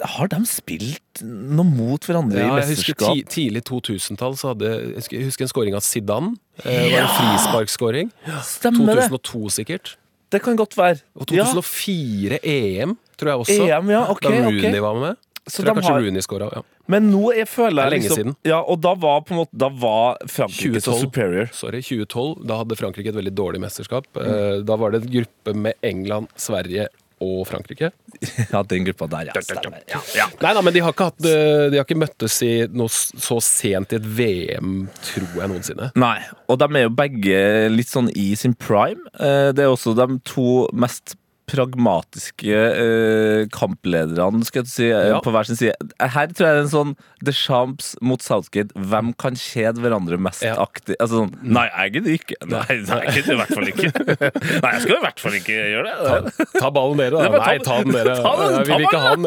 har 0.03 0.27
de 0.31 0.39
spilt 0.49 1.21
noe 1.23 1.65
mot 1.65 2.03
hverandre 2.07 2.39
Ja, 2.39 2.55
i 2.57 2.61
jeg 2.61 2.69
husker 2.73 2.95
mesterskap? 2.95 3.13
ti, 3.13 3.49
Tidlig 3.49 3.63
2000-tall 3.69 4.35
så 4.39 4.51
hadde 4.53 4.69
jeg 4.71 4.95
husker, 4.97 5.17
jeg 5.17 5.25
husker 5.31 5.47
en 5.47 5.51
scoring 5.53 5.75
av 5.79 5.85
Zidane. 5.85 6.33
Eh, 6.63 6.71
det 6.71 6.91
var 6.93 7.05
en 7.05 7.15
frisparkscoring. 7.19 8.11
Ja, 8.27 8.41
2002, 8.41 8.85
det. 8.88 9.07
2002 9.09 9.49
sikkert. 9.59 9.95
Det 10.31 10.41
kan 10.43 10.57
godt 10.59 10.75
være. 10.77 10.99
Og 11.15 11.31
Ja. 11.31 11.45
2004 11.45 12.39
EM, 12.43 12.97
tror 13.17 13.29
jeg 13.31 13.38
også. 13.45 13.61
EM, 13.67 13.89
ja. 13.95 14.01
Ok, 14.11 14.21
da 14.21 14.29
Rooney 14.29 14.59
okay. 14.59 14.79
var 14.79 14.95
med. 14.99 15.15
Så 15.47 15.63
tror 15.63 15.69
jeg 15.71 15.75
kanskje 15.77 15.93
har- 15.93 16.01
Rooney 16.03 16.21
skåra. 16.21 16.49
Ja. 16.57 16.61
Men 16.89 17.09
nå 17.11 17.33
jeg 17.35 17.47
føler 17.47 17.83
jeg 17.83 17.88
er 17.88 18.09
liksom. 18.09 18.35
Ja, 18.43 18.59
og 18.61 18.81
da 18.81 18.93
var 18.95 19.21
på 19.21 19.31
en 19.31 19.38
måte 19.45 19.55
Da 19.57 19.67
var 19.69 20.17
Frankrike 20.27 20.81
så 20.83 20.99
superior. 20.99 21.49
Sorry, 21.53 21.81
2012. 21.81 22.45
Da 22.47 22.57
hadde 22.57 22.75
Frankrike 22.75 23.07
et 23.07 23.15
veldig 23.15 23.33
dårlig 23.35 23.59
mesterskap. 23.61 24.05
Mm. 24.13 24.27
Eh, 24.27 24.61
Da 24.63 24.75
var 24.75 24.91
det 24.91 25.03
en 25.03 25.11
gruppe 25.11 25.55
med 25.55 25.73
England, 25.83 26.27
Sverige 26.35 26.88
og 27.24 27.43
Frankrike. 27.49 27.91
Ja, 28.53 28.61
den 28.63 28.86
gruppa 28.88 29.07
der, 29.11 29.30
ja. 29.30 29.41
Stemmer. 29.43 29.82
Ja, 29.89 29.99
ja. 30.15 30.26
Nei 30.41 30.51
da, 30.55 30.61
men 30.65 30.74
de 30.76 30.82
har 30.86 30.93
ikke, 30.95 31.07
hatt, 31.11 31.26
eh, 31.28 31.68
de 31.74 31.78
har 31.80 31.86
ikke 31.86 31.97
møttes 31.99 32.38
i 32.45 32.51
noe 32.72 32.89
så 32.93 33.38
sent 33.43 33.93
i 33.93 33.99
et 33.99 34.07
VM, 34.18 34.74
tror 35.11 35.41
jeg 35.41 35.51
noensinne. 35.51 35.89
Nei, 35.99 36.18
og 36.47 36.59
de 36.61 36.70
er 36.80 36.86
jo 36.88 36.93
begge 36.97 37.41
litt 37.74 37.91
sånn 37.91 38.09
i 38.15 38.30
sin 38.39 38.55
prime. 38.57 39.01
Eh, 39.20 39.51
Det 39.57 39.65
er 39.65 39.72
også 39.74 39.95
de 39.97 40.20
to 40.28 40.68
mest 40.74 41.15
pragmatiske 41.47 42.51
eh, 42.51 43.45
kamplederne, 43.55 44.43
skal 44.43 44.63
jeg 44.65 44.67
si, 44.71 44.87
eh, 44.91 45.07
Ja. 45.13 45.19
på 45.23 45.31
hver 45.31 45.47
sin 45.47 45.55
side. 45.55 45.75
Her 45.99 46.27
tror 46.35 46.47
jeg 46.47 46.55
det 46.57 46.59
er 46.59 46.65
en 46.65 46.73
sånn 46.73 46.91
Deschamps 47.23 47.93
mot 48.03 48.19
Southgate. 48.21 48.73
Hvem 48.75 49.13
kan 49.17 49.33
kjede 49.39 49.79
hverandre 49.79 50.19
mest 50.19 50.43
Ja. 50.43 50.55
aktig? 50.59 50.97
Altså 50.99 51.23
sånn 51.23 51.31
Nei, 51.41 51.69
jeg 51.71 51.93
gidder 51.95 52.11
ikke. 52.17 52.35
Nei, 52.51 52.65
nei, 52.83 52.99
jeg 53.05 53.13
gidder 53.21 53.33
i 53.33 53.39
hvert 53.39 53.55
fall 53.55 53.71
ikke. 53.71 53.91
Nei, 54.63 54.71
jeg 54.75 54.81
skal 54.83 54.95
i 54.97 55.03
hvert 55.05 55.19
fall 55.23 55.37
ikke 55.39 55.55
gjøre 55.71 55.93
det. 56.27 56.49
Ta 56.59 56.69
ballen 56.75 56.97
dere, 56.97 57.15
da. 57.15 57.29
ta 57.31 57.45
Nei, 57.45 57.57
ta 57.63 57.77
den 57.81 57.95
dere. 57.95 58.15
Ta 58.19 58.33
den, 58.41 58.57
ta 58.57 58.63
vi 58.63 58.71
vil 58.73 58.87
ikke 58.87 59.03
ha 59.05 59.15
den. 59.15 59.25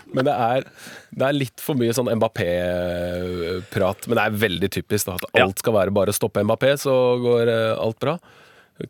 Men 0.14 0.26
det 0.26 0.34
er, 0.34 0.64
det 1.14 1.26
er 1.30 1.36
litt 1.38 1.60
for 1.62 1.78
mye 1.78 1.94
sånn 1.96 2.10
Mbappé-prat. 2.18 4.06
Men 4.10 4.18
det 4.18 4.24
er 4.28 4.38
veldig 4.44 4.70
typisk 4.76 5.06
da, 5.08 5.16
at 5.20 5.40
alt 5.44 5.62
skal 5.62 5.76
være 5.76 5.94
bare 5.94 6.12
å 6.12 6.16
stoppe 6.16 6.42
Mbappé, 6.44 6.74
så 6.82 6.94
går 7.22 7.48
eh, 7.48 7.74
alt 7.80 7.98
bra. 8.02 8.16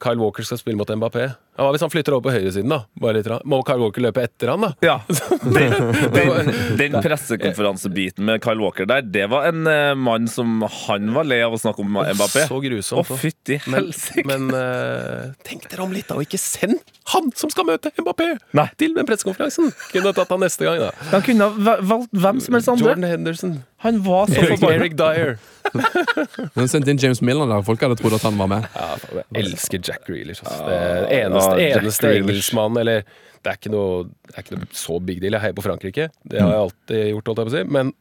Kyle 0.00 0.20
Walker 0.22 0.46
skal 0.46 0.60
spille 0.60 0.78
mot 0.78 0.86
Mbappé. 0.88 1.24
Ja, 1.60 1.66
hva 1.66 1.74
hvis 1.76 1.82
han 1.84 1.90
flytter 1.92 2.14
over 2.16 2.24
på 2.24 2.32
høyresiden, 2.32 2.72
da? 2.72 2.78
Bare 3.02 3.18
litt, 3.18 3.26
rann. 3.28 3.42
Må 3.44 3.58
Kyle 3.68 3.82
Walker 3.84 4.00
løpe 4.00 4.22
etter 4.24 4.48
han, 4.54 4.64
da? 4.64 4.70
Ja. 4.80 4.94
Den, 5.50 5.72
den, 6.14 6.48
den 6.78 6.94
pressekonferansebiten 7.02 8.24
med 8.24 8.40
Kyle 8.44 8.60
Walker 8.62 8.86
der, 8.88 9.02
det 9.02 9.26
var 9.32 9.46
en 9.48 9.66
eh, 9.68 9.92
mann 9.98 10.28
som 10.30 10.62
han 10.86 11.10
var 11.14 11.24
lei 11.28 11.38
av 11.44 11.54
å 11.56 11.60
snakke 11.60 11.80
om 11.84 11.92
Mbappé. 11.96 12.44
Så 12.48 12.56
Å, 12.58 12.62
grusomt. 12.64 13.08
da. 13.08 13.18
fytti 13.20 13.58
Men, 13.66 13.76
helsike! 13.90 14.24
men 14.28 14.48
eh, 14.56 15.30
tenk 15.46 15.68
dere 15.72 15.84
om 15.84 15.92
litt, 15.94 16.08
da, 16.10 16.16
og 16.20 16.24
ikke 16.26 16.40
send 16.40 16.80
han 17.12 17.30
som 17.36 17.50
skal 17.52 17.66
møte 17.68 17.92
Mbappé 17.98 18.30
Nei. 18.56 18.66
til 18.80 18.94
den 18.96 19.08
pressekonferansen! 19.08 19.72
Kunne 19.92 20.12
tatt 20.16 20.32
han 20.32 20.44
neste 20.44 20.68
gang, 20.68 20.80
da. 20.88 20.92
Han 21.14 21.24
kunne 21.26 21.48
ha 21.50 21.64
va- 21.70 21.80
valgt 21.94 22.12
hvem 22.14 22.40
som 22.44 22.56
helst 22.58 22.72
andre. 22.74 22.88
Jordan 22.92 23.08
Henderson. 23.10 23.56
Han 23.80 24.02
var 24.04 24.28
så 24.28 24.36
Eric, 24.42 24.58
forbanna. 24.60 24.76
Eric 24.76 24.96
Dyer. 25.00 25.38
Hun 26.58 26.68
sendte 26.68 26.90
inn 26.92 26.98
James 27.00 27.22
Milner 27.24 27.48
der. 27.48 27.62
Folk 27.64 27.80
hadde 27.84 27.96
trodd 27.96 28.16
at 28.18 28.24
han 28.26 28.36
var 28.36 28.48
med. 28.50 28.66
Ja, 28.74 28.88
jeg 29.16 29.44
elsker 29.46 29.80
Jack 29.86 30.04
Grealish. 30.08 30.42
ass. 30.44 30.58
Det 30.66 30.76
er 30.76 31.06
eneste, 31.22 31.46
ja, 31.48 31.49
Jack 31.49 31.49
eneste 31.58 32.14
engelskmann 32.20 32.76
Eller 32.80 33.04
det 33.40 33.48
er, 33.48 33.56
ikke 33.56 33.72
noe, 33.72 34.02
det 34.28 34.34
er 34.36 34.44
ikke 34.44 34.58
noe 34.58 34.66
så 34.76 34.98
big 35.00 35.22
deal. 35.22 35.32
Jeg 35.32 35.46
heier 35.46 35.54
på 35.56 35.64
Frankrike. 35.64 36.10
Det 36.28 36.42
har 36.42 36.50
jeg 36.52 36.64
alltid 36.66 37.06
gjort. 37.14 37.30
holdt 37.30 37.40
jeg 37.40 37.48
på 37.48 37.52
å 37.52 37.54
si 37.54 37.62
Men 37.78 37.94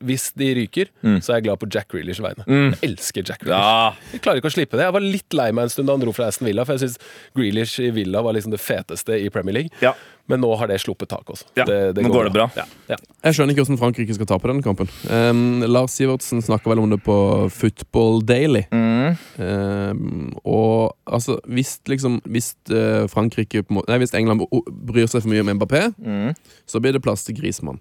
hvis 0.00 0.30
de 0.40 0.46
ryker, 0.56 0.88
så 1.20 1.34
er 1.34 1.40
jeg 1.40 1.44
glad 1.44 1.60
på 1.60 1.68
Jack 1.74 1.90
Grealish 1.92 2.22
vegne. 2.24 2.46
Jeg 2.48 2.78
elsker 2.88 3.20
Jack 3.28 3.42
Grealish. 3.44 3.66
Ja. 3.66 4.14
Jeg 4.14 4.22
klarer 4.24 4.40
ikke 4.40 4.48
å 4.48 4.54
slippe 4.54 4.78
det. 4.80 4.86
Jeg 4.86 4.96
var 4.96 5.04
litt 5.04 5.36
lei 5.36 5.50
meg 5.52 5.68
en 5.68 5.72
stund 5.74 5.90
da 5.90 5.96
han 5.98 6.00
dro 6.00 6.14
fra 6.16 6.30
Aston 6.32 6.48
Villa, 6.48 6.64
for 6.64 6.78
jeg 6.78 6.88
syns 6.88 6.96
Grealish 7.36 7.82
i 7.84 7.90
Villa 7.92 8.22
var 8.24 8.32
liksom 8.36 8.54
det 8.54 8.62
feteste 8.64 9.18
i 9.20 9.28
Premier 9.34 9.58
League. 9.58 9.76
Ja. 9.84 9.92
Men 10.28 10.40
nå 10.44 10.50
har 10.58 10.68
det 10.70 10.78
sluppet 10.80 11.08
tak 11.10 11.26
også. 11.32 11.44
Ja, 11.58 11.64
nå 11.66 12.10
går 12.12 12.28
det 12.28 12.32
bra. 12.34 12.48
Ja, 12.56 12.64
ja. 12.88 12.96
Jeg 13.24 13.34
skjønner 13.34 13.52
ikke 13.54 13.64
hvordan 13.64 13.80
Frankrike 13.80 14.14
skal 14.14 14.26
tape 14.30 14.48
denne 14.48 14.62
kampen. 14.62 14.88
Um, 15.10 15.62
Lars 15.66 15.96
Sivertsen 15.98 16.42
snakka 16.42 16.70
vel 16.70 16.78
om 16.84 16.90
det 16.90 17.00
på 17.02 17.16
Football 17.50 18.22
Daily. 18.28 18.62
Mm. 18.70 19.16
Um, 19.40 20.32
og 20.44 20.94
altså, 21.06 21.38
hvis 21.50 21.78
liksom 21.90 22.20
Hvis 22.30 22.52
uh, 22.70 23.06
Frankrike 23.10 23.62
Nei, 23.70 23.98
hvis 24.02 24.14
England 24.14 24.44
bryr 24.86 25.08
seg 25.10 25.24
for 25.24 25.30
mye 25.32 25.42
om 25.44 25.52
Mbappé, 25.58 25.82
Mm. 26.00 26.34
så 26.66 26.80
blir 26.80 26.92
det 26.92 27.02
plass 27.02 27.24
til 27.24 27.34
Grismann. 27.36 27.78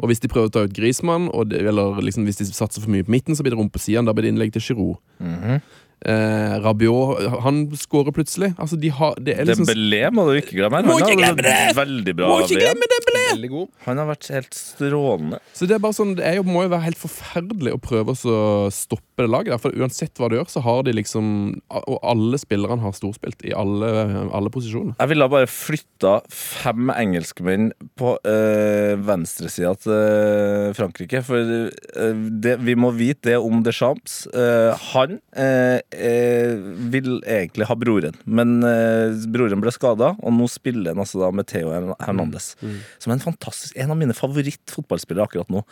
og 0.00 0.08
hvis 0.10 0.20
de 0.20 0.28
prøver 0.28 0.48
å 0.48 0.52
ta 0.52 0.62
ut 0.66 0.72
Grismann, 0.74 1.28
og 1.32 1.48
det, 1.50 1.62
eller 1.66 2.00
liksom 2.02 2.24
hvis 2.26 2.36
de 2.40 2.46
satser 2.50 2.82
for 2.82 2.90
mye 2.92 3.04
på 3.06 3.10
midten, 3.14 3.36
så 3.36 3.42
blir 3.44 3.54
det 3.54 3.58
rom 3.60 3.70
på 3.70 3.80
siden. 3.80 4.06
Da 4.06 4.12
blir 4.12 4.26
det 4.26 4.32
innlegg 4.34 4.52
til 4.52 4.62
Giroud. 4.62 4.96
Mhm. 5.22 5.60
Eh, 6.08 6.54
Rabiot 6.62 7.42
han 7.44 7.62
skårer 7.78 8.14
plutselig. 8.14 8.52
Altså, 8.60 8.78
de 8.80 8.90
har 8.92 9.16
Det 9.22 9.36
er 9.38 9.48
liksom 9.48 9.66
Dembélé 9.68 10.02
må 10.14 10.26
du 10.28 10.34
ikke 10.38 10.56
glemme. 10.58 10.82
Må 10.86 10.98
Han 10.98 11.06
ikke 11.06 11.20
glemme 11.20 11.44
det! 11.46 11.56
Veldig 11.76 12.14
bra 12.18 12.30
Må 12.30 12.40
ikke 12.44 12.60
glemme 12.60 12.88
Dembélé! 12.92 13.66
Han 13.86 14.00
har 14.02 14.08
vært 14.10 14.28
helt 14.32 14.56
strålende. 14.56 15.40
Så 15.56 15.68
det 15.68 15.76
er 15.76 15.82
bare 15.82 15.96
sånn, 15.96 16.14
det 16.18 16.26
er 16.28 16.38
jo, 16.38 16.46
må 16.46 16.64
jo 16.66 16.72
være 16.72 16.86
helt 16.88 17.00
forferdelig 17.00 17.74
å 17.76 17.80
prøve 17.82 18.14
å 18.14 18.42
stoppe 18.74 19.24
det 19.24 19.30
laget. 19.30 19.52
der, 19.54 19.62
For 19.62 19.76
uansett 19.78 20.18
hva 20.18 20.30
du 20.30 20.36
gjør, 20.38 20.48
så 20.50 20.62
har 20.64 20.82
de 20.86 20.94
liksom 20.96 21.26
Og 21.70 21.98
alle 22.02 22.40
spillerne 22.40 22.82
har 22.82 22.94
storspilt 22.96 23.44
i 23.48 23.54
alle, 23.56 23.90
alle 24.34 24.52
posisjoner. 24.52 24.96
Jeg 24.98 25.12
ville 25.12 25.28
bare 25.32 25.50
flytta 25.50 26.18
fem 26.32 26.90
engelskmenn 26.94 27.70
på 27.98 28.14
øh, 28.28 28.94
venstresida 29.06 29.74
til 29.80 29.94
øh, 29.94 30.74
Frankrike. 30.76 31.22
For 31.26 31.38
øh, 31.38 32.22
det, 32.42 32.58
vi 32.64 32.74
må 32.78 32.92
vite 32.96 33.30
det 33.30 33.38
om 33.38 33.62
Deschamps. 33.64 34.26
Øh, 34.34 34.72
han 34.92 35.18
øh, 35.36 35.78
øh, 35.94 36.62
vil 36.92 37.08
egentlig 37.20 37.66
ha 37.68 37.76
broren, 37.78 38.16
men 38.24 38.58
eh, 38.66 39.14
broren 39.32 39.62
ble 39.62 39.72
skada, 39.74 40.12
og 40.18 40.34
nå 40.36 40.48
spiller 40.50 40.92
han 40.92 41.02
altså 41.04 41.20
da 41.22 41.30
med 41.34 41.48
Theo 41.50 41.72
Hernandez. 41.72 42.52
Som 43.02 43.12
er 43.12 43.18
en 43.18 43.24
fantastisk 43.24 43.76
En 43.78 43.92
av 43.92 43.98
mine 43.98 44.14
favorittfotballspillere 44.16 45.26
akkurat 45.28 45.50
nå. 45.52 45.62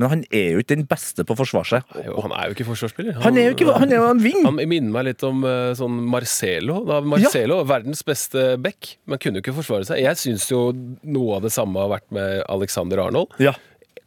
Men 0.00 0.12
han 0.12 0.22
er 0.34 0.54
jo 0.54 0.62
ikke 0.62 0.76
den 0.78 0.86
beste 0.88 1.24
på 1.26 1.34
å 1.34 1.40
forsvare 1.40 1.68
seg. 1.68 1.96
Han 2.10 2.34
er 2.36 2.48
jo 2.48 2.56
ikke 2.56 2.68
forsvarsspiller. 2.70 3.18
Han 3.24 3.38
er 3.38 3.50
jo 3.50 3.56
ikke 3.56 3.76
Han 3.80 3.92
er 3.92 4.00
jo 4.00 4.06
en 4.10 4.22
ving! 4.22 4.40
Han 4.46 4.60
minner 4.60 4.94
meg 4.94 5.08
litt 5.10 5.24
om 5.26 5.44
eh, 5.48 5.72
sånn 5.78 5.98
Marcelo. 6.10 6.80
Da 6.88 7.00
Marcelo, 7.04 7.60
verdens 7.68 8.04
beste 8.06 8.54
back, 8.62 8.94
men 9.04 9.20
kunne 9.22 9.40
jo 9.40 9.44
ikke 9.44 9.56
forsvare 9.60 9.88
seg. 9.88 10.02
Jeg 10.04 10.20
syns 10.20 10.48
jo 10.50 10.70
noe 11.02 11.38
av 11.38 11.46
det 11.46 11.54
samme 11.54 11.80
har 11.82 11.92
vært 11.96 12.08
med 12.14 12.40
Alexander 12.50 13.04
Arnold. 13.06 13.36
Ja. 13.42 13.54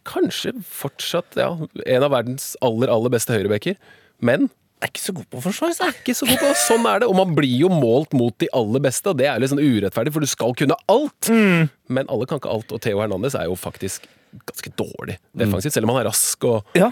Kanskje 0.04 0.52
fortsatt 0.68 1.38
ja, 1.40 1.52
en 1.86 2.04
av 2.04 2.12
verdens 2.12 2.52
aller, 2.64 2.90
aller 2.92 3.12
beste 3.14 3.32
høyrebacker. 3.36 3.78
Men 4.24 4.50
Er 4.84 4.90
ikke 4.92 5.00
så 5.00 5.14
god 5.16 5.24
på 5.32 5.40
å 5.40 5.44
forsvare 5.46 5.74
seg. 5.78 5.96
ikke 6.02 6.14
så 6.18 6.26
god 6.28 6.42
på. 6.42 6.52
Sånn 6.60 6.84
er 6.90 7.00
det. 7.00 7.08
Og 7.08 7.16
man 7.16 7.32
blir 7.36 7.54
jo 7.62 7.70
målt 7.72 8.12
mot 8.12 8.34
de 8.42 8.50
aller 8.52 8.82
beste, 8.84 9.08
og 9.14 9.16
det 9.16 9.26
er 9.30 9.38
jo 9.38 9.44
litt 9.46 9.52
sånn 9.54 9.62
urettferdig, 9.64 10.12
for 10.12 10.20
du 10.24 10.28
skal 10.28 10.52
kunne 10.60 10.76
alt. 10.92 11.30
Men 11.32 12.10
alle 12.12 12.28
kan 12.28 12.42
ikke 12.42 12.52
alt, 12.52 12.74
og 12.76 12.82
Theo 12.84 13.00
Hernandez 13.00 13.36
er 13.38 13.48
jo 13.48 13.56
faktisk 13.56 14.04
ganske 14.50 14.72
dårlig 14.76 15.16
defensivt, 15.38 15.72
selv 15.76 15.86
om 15.88 15.94
han 15.94 16.02
er 16.04 16.10
rask 16.10 16.44
og 16.50 16.74
Ja. 16.76 16.90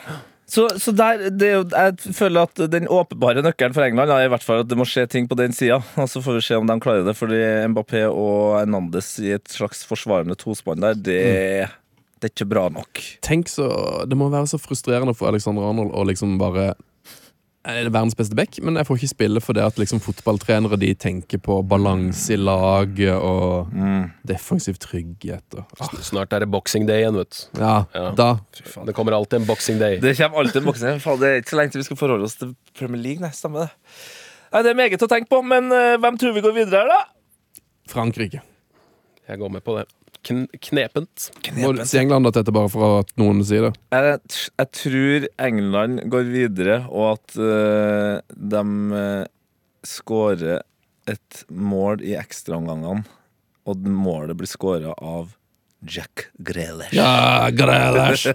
Så, 0.53 0.67
så 0.83 0.93
der, 0.93 1.31
det 1.33 1.49
jeg 1.49 2.13
føler 2.13 2.45
at 2.45 2.61
den 2.69 2.85
åpenbare 2.93 3.41
nøkkelen 3.45 3.73
for 3.73 3.87
England 3.87 4.11
er 4.13 4.27
i 4.27 4.29
hvert 4.29 4.45
fall 4.45 4.61
at 4.61 4.69
det 4.69 4.77
må 4.77 4.85
skje 4.85 5.07
ting 5.09 5.29
på 5.31 5.37
den 5.39 5.55
sida. 5.57 5.79
Og 5.97 6.11
så 6.13 6.21
får 6.21 6.37
vi 6.37 6.43
se 6.45 6.59
om 6.61 6.67
de 6.69 6.77
klarer 6.83 7.07
det. 7.07 7.15
Fordi 7.17 7.39
Mbappé 7.73 8.03
og 8.11 8.59
Hernandez 8.59 9.15
i 9.23 9.31
et 9.39 9.49
slags 9.49 9.81
forsvarende 9.89 10.37
tospann 10.37 10.83
der, 10.85 10.99
det, 10.99 11.21
det 12.21 12.29
er 12.29 12.35
ikke 12.35 12.49
bra 12.53 12.67
nok. 12.75 13.01
Tenk 13.25 13.49
så, 13.49 13.71
Det 14.05 14.19
må 14.19 14.29
være 14.35 14.51
så 14.51 14.61
frustrerende 14.61 15.15
for 15.17 15.31
Alexander 15.33 15.71
Arnold 15.71 15.95
å 15.97 16.05
liksom 16.11 16.37
bare 16.43 16.75
er 17.65 17.85
det 17.87 17.93
verdens 17.95 18.17
beste 18.19 18.35
back, 18.35 18.57
men 18.63 18.75
jeg 18.75 18.87
får 18.89 18.99
ikke 18.99 19.09
spille 19.13 19.41
for 19.45 19.55
det 19.55 19.63
at 19.63 19.77
liksom 19.79 20.01
fotballtrenere 20.03 20.79
de 20.81 20.89
tenker 20.99 21.39
på 21.39 21.61
balanse 21.71 22.35
i 22.35 22.39
laget 22.41 23.15
og 23.15 23.71
defensiv 24.27 24.81
trygghet. 24.83 25.45
Og, 25.55 25.65
ah, 25.79 25.93
Snart 26.03 26.33
er 26.35 26.43
det 26.43 26.51
boxing 26.51 26.89
day 26.89 27.05
igjen, 27.05 27.21
vet 27.21 27.31
du. 27.31 27.61
ja, 27.61 27.85
Ja. 27.95 28.11
da 28.19 28.29
Det 28.85 28.95
kommer 28.95 29.13
alltid 29.13 29.41
en 29.41 29.47
boxing 29.47 29.79
day. 29.79 30.01
Det 30.01 30.17
kommer 30.19 30.39
alltid 30.43 30.63
en 30.63 30.67
boxing 30.67 31.01
Faen, 31.01 31.21
Det 31.21 31.29
er 31.29 31.41
ikke 31.43 31.51
så 31.55 31.57
lenge 31.61 31.71
til 31.73 31.79
vi 31.85 31.85
skal 31.85 31.97
forholde 31.97 32.25
oss 32.25 32.35
til 32.37 32.55
Premier 32.75 33.03
League. 33.03 33.21
Nei, 33.23 33.31
stemmer 33.31 33.61
det. 33.67 33.71
Nei, 34.53 34.63
Det 34.63 34.71
er 34.71 34.75
meget 34.83 35.03
å 35.03 35.09
tenke 35.09 35.29
på, 35.31 35.43
men 35.45 35.71
eh, 35.73 35.97
hvem 36.03 36.19
tror 36.19 36.35
vi 36.35 36.41
går 36.45 36.53
videre 36.55 36.83
her, 36.83 36.89
da? 36.89 37.61
Frankrike. 37.89 38.43
Jeg 39.29 39.39
går 39.39 39.49
med 39.51 39.63
på 39.63 39.79
det. 39.79 39.87
Kn 40.23 40.45
knepent. 40.63 41.31
Må 41.59 41.73
du 41.75 41.83
si 41.89 41.99
England 41.99 42.31
at 42.31 42.37
dette 42.39 42.53
er 42.53 42.55
bare 42.55 42.71
for 42.71 43.01
at 43.01 43.11
noen 43.19 43.43
sier 43.47 43.67
det? 43.67 43.73
Jeg, 43.91 44.21
jeg 44.61 44.69
tror 44.79 45.27
England 45.49 46.05
går 46.13 46.29
videre, 46.31 46.77
og 46.91 47.17
at 47.17 47.39
uh, 47.43 48.21
de 48.31 48.63
uh, 48.95 49.25
skårer 49.83 50.63
et 51.11 51.45
mål 51.51 52.05
i 52.07 52.15
ekstraomgangene. 52.19 53.03
Og 53.67 53.87
målet 53.87 54.39
blir 54.39 54.51
skåra 54.51 54.95
av 54.99 55.35
Jack 55.87 56.31
Grealish. 56.39 56.95
Ja, 56.95 57.51
Grealish! 57.51 58.27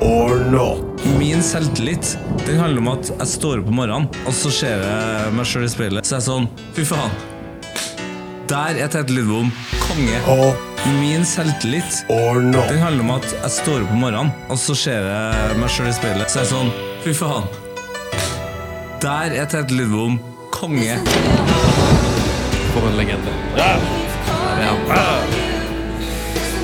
Or 0.00 0.50
not. 0.50 1.04
Min 1.18 1.42
selvtillit 1.42 2.18
den 2.46 2.58
handler 2.58 2.80
om 2.80 2.88
at 2.96 3.12
jeg 3.12 3.28
står 3.36 3.60
opp 3.62 3.68
om 3.72 3.78
morgenen, 3.80 4.08
og 4.24 4.34
så 4.36 4.52
ser 4.52 4.84
jeg 4.84 5.36
meg 5.36 5.48
sjøl 5.48 5.68
i 5.68 5.70
speilet. 5.72 6.08
Så 6.08 6.16
er 6.16 6.20
jeg 6.20 6.28
sånn 6.30 6.50
Fy 6.76 6.88
faen. 6.88 7.33
Der 8.54 8.76
er 8.78 8.86
Tete 8.88 9.10
Lidbom 9.12 9.48
konge. 9.82 10.20
Min 11.00 11.24
selvtillit 11.26 12.04
Or 12.08 12.38
no. 12.40 12.60
den 12.68 12.78
handler 12.78 13.02
om 13.02 13.10
at 13.16 13.26
jeg 13.42 13.50
står 13.50 13.82
opp 13.82 13.90
om 13.90 13.98
morgenen, 14.04 14.30
og 14.48 14.58
så 14.62 14.76
ser 14.78 15.08
jeg 15.10 15.56
meg 15.58 15.72
sjøl 15.74 15.90
i 15.90 15.94
speilet. 15.96 16.30
Så 16.30 16.38
er 16.38 16.46
jeg 16.46 16.52
sånn 16.52 16.70
Fy 17.02 17.16
faen. 17.18 17.50
Der 19.02 19.34
er 19.42 19.50
Tete 19.50 19.74
Lidbom 19.74 20.20
konge. 20.54 21.00
For 22.70 22.86
en 22.92 22.98
legende. 23.00 23.34
Ja. 23.58 23.74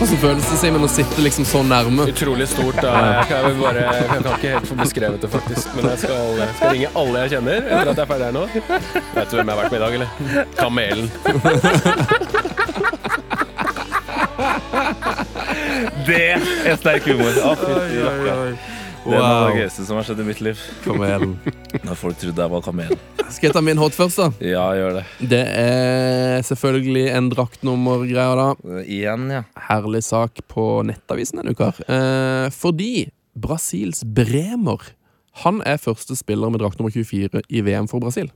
Hvordan 0.01 0.17
føles 0.17 0.47
det 0.49 0.57
Simon, 0.57 0.85
å 0.87 0.89
sitte 0.89 1.21
liksom 1.21 1.45
så 1.45 1.61
nærme? 1.61 2.07
Utrolig 2.09 2.47
stort. 2.49 2.79
Da. 2.81 2.89
Jeg, 3.21 3.27
kan 3.29 3.59
bare, 3.61 3.83
jeg 3.85 4.07
kan 4.09 4.29
ikke 4.33 4.53
helt 4.55 4.69
få 4.71 4.77
beskrevet 4.79 5.21
det, 5.21 5.29
faktisk. 5.35 5.75
Men 5.77 5.91
jeg 5.91 5.99
skal, 6.07 6.23
jeg 6.41 6.55
skal 6.57 6.73
ringe 6.73 6.89
alle 7.03 7.17
jeg 7.27 7.29
kjenner 7.35 7.59
etter 7.69 7.91
at 7.93 8.01
jeg 8.01 8.05
er 8.07 8.09
ferdig 8.09 8.27
her 8.31 8.35
nå. 8.39 8.45
Vet 9.19 9.29
du 9.29 9.35
hvem 9.37 9.45
jeg 9.45 9.53
har 9.53 9.61
vært 9.61 9.73
med 9.75 9.79
i 9.79 9.85
dag, 9.85 9.93
eller? 9.99 10.09
Kamelen. 10.57 11.07
Det 16.09 16.23
er 16.33 16.77
sterk 16.81 17.05
humor. 17.13 17.33
Rakkeren. 17.45 18.57
Det 19.01 19.17
er 19.17 19.23
noe 19.23 19.29
av 19.33 19.47
det 19.49 19.63
gøyeste 19.63 19.85
som 19.89 19.97
har 19.97 20.05
skjedd 20.05 20.19
i 20.21 20.25
mitt 20.27 20.41
liv. 20.45 20.61
Kamelen. 20.85 21.31
Når 21.87 21.97
folk 21.97 22.19
trodde 22.21 22.45
jeg 22.45 22.53
var 22.53 22.65
kamel. 22.65 22.91
Skal 23.31 23.49
jeg 23.49 23.55
ta 23.57 23.63
min 23.65 23.81
hot 23.81 23.97
først, 23.97 24.21
da? 24.21 24.27
Ja, 24.45 24.65
gjør 24.77 24.99
det. 24.99 25.05
Det 25.31 25.41
er 25.63 26.45
selvfølgelig 26.45 27.07
en 27.17 27.31
draktnummergreie, 27.33 28.35
da. 28.37 28.81
Igjen, 28.85 29.25
ja. 29.33 29.43
Herlig 29.71 30.03
sak 30.05 30.43
på 30.53 30.67
Nettavisen 30.89 31.41
denne 31.41 31.55
uka. 31.57 31.71
Eh, 31.87 32.51
fordi 32.53 33.09
Brasils 33.41 34.03
Bremer 34.05 34.91
Han 35.45 35.63
er 35.65 35.79
første 35.81 36.17
spiller 36.19 36.51
med 36.53 36.61
drakt 36.61 36.81
nummer 36.81 36.93
24 36.93 37.41
i 37.49 37.63
VM 37.65 37.89
for 37.89 38.03
Brasil. 38.03 38.29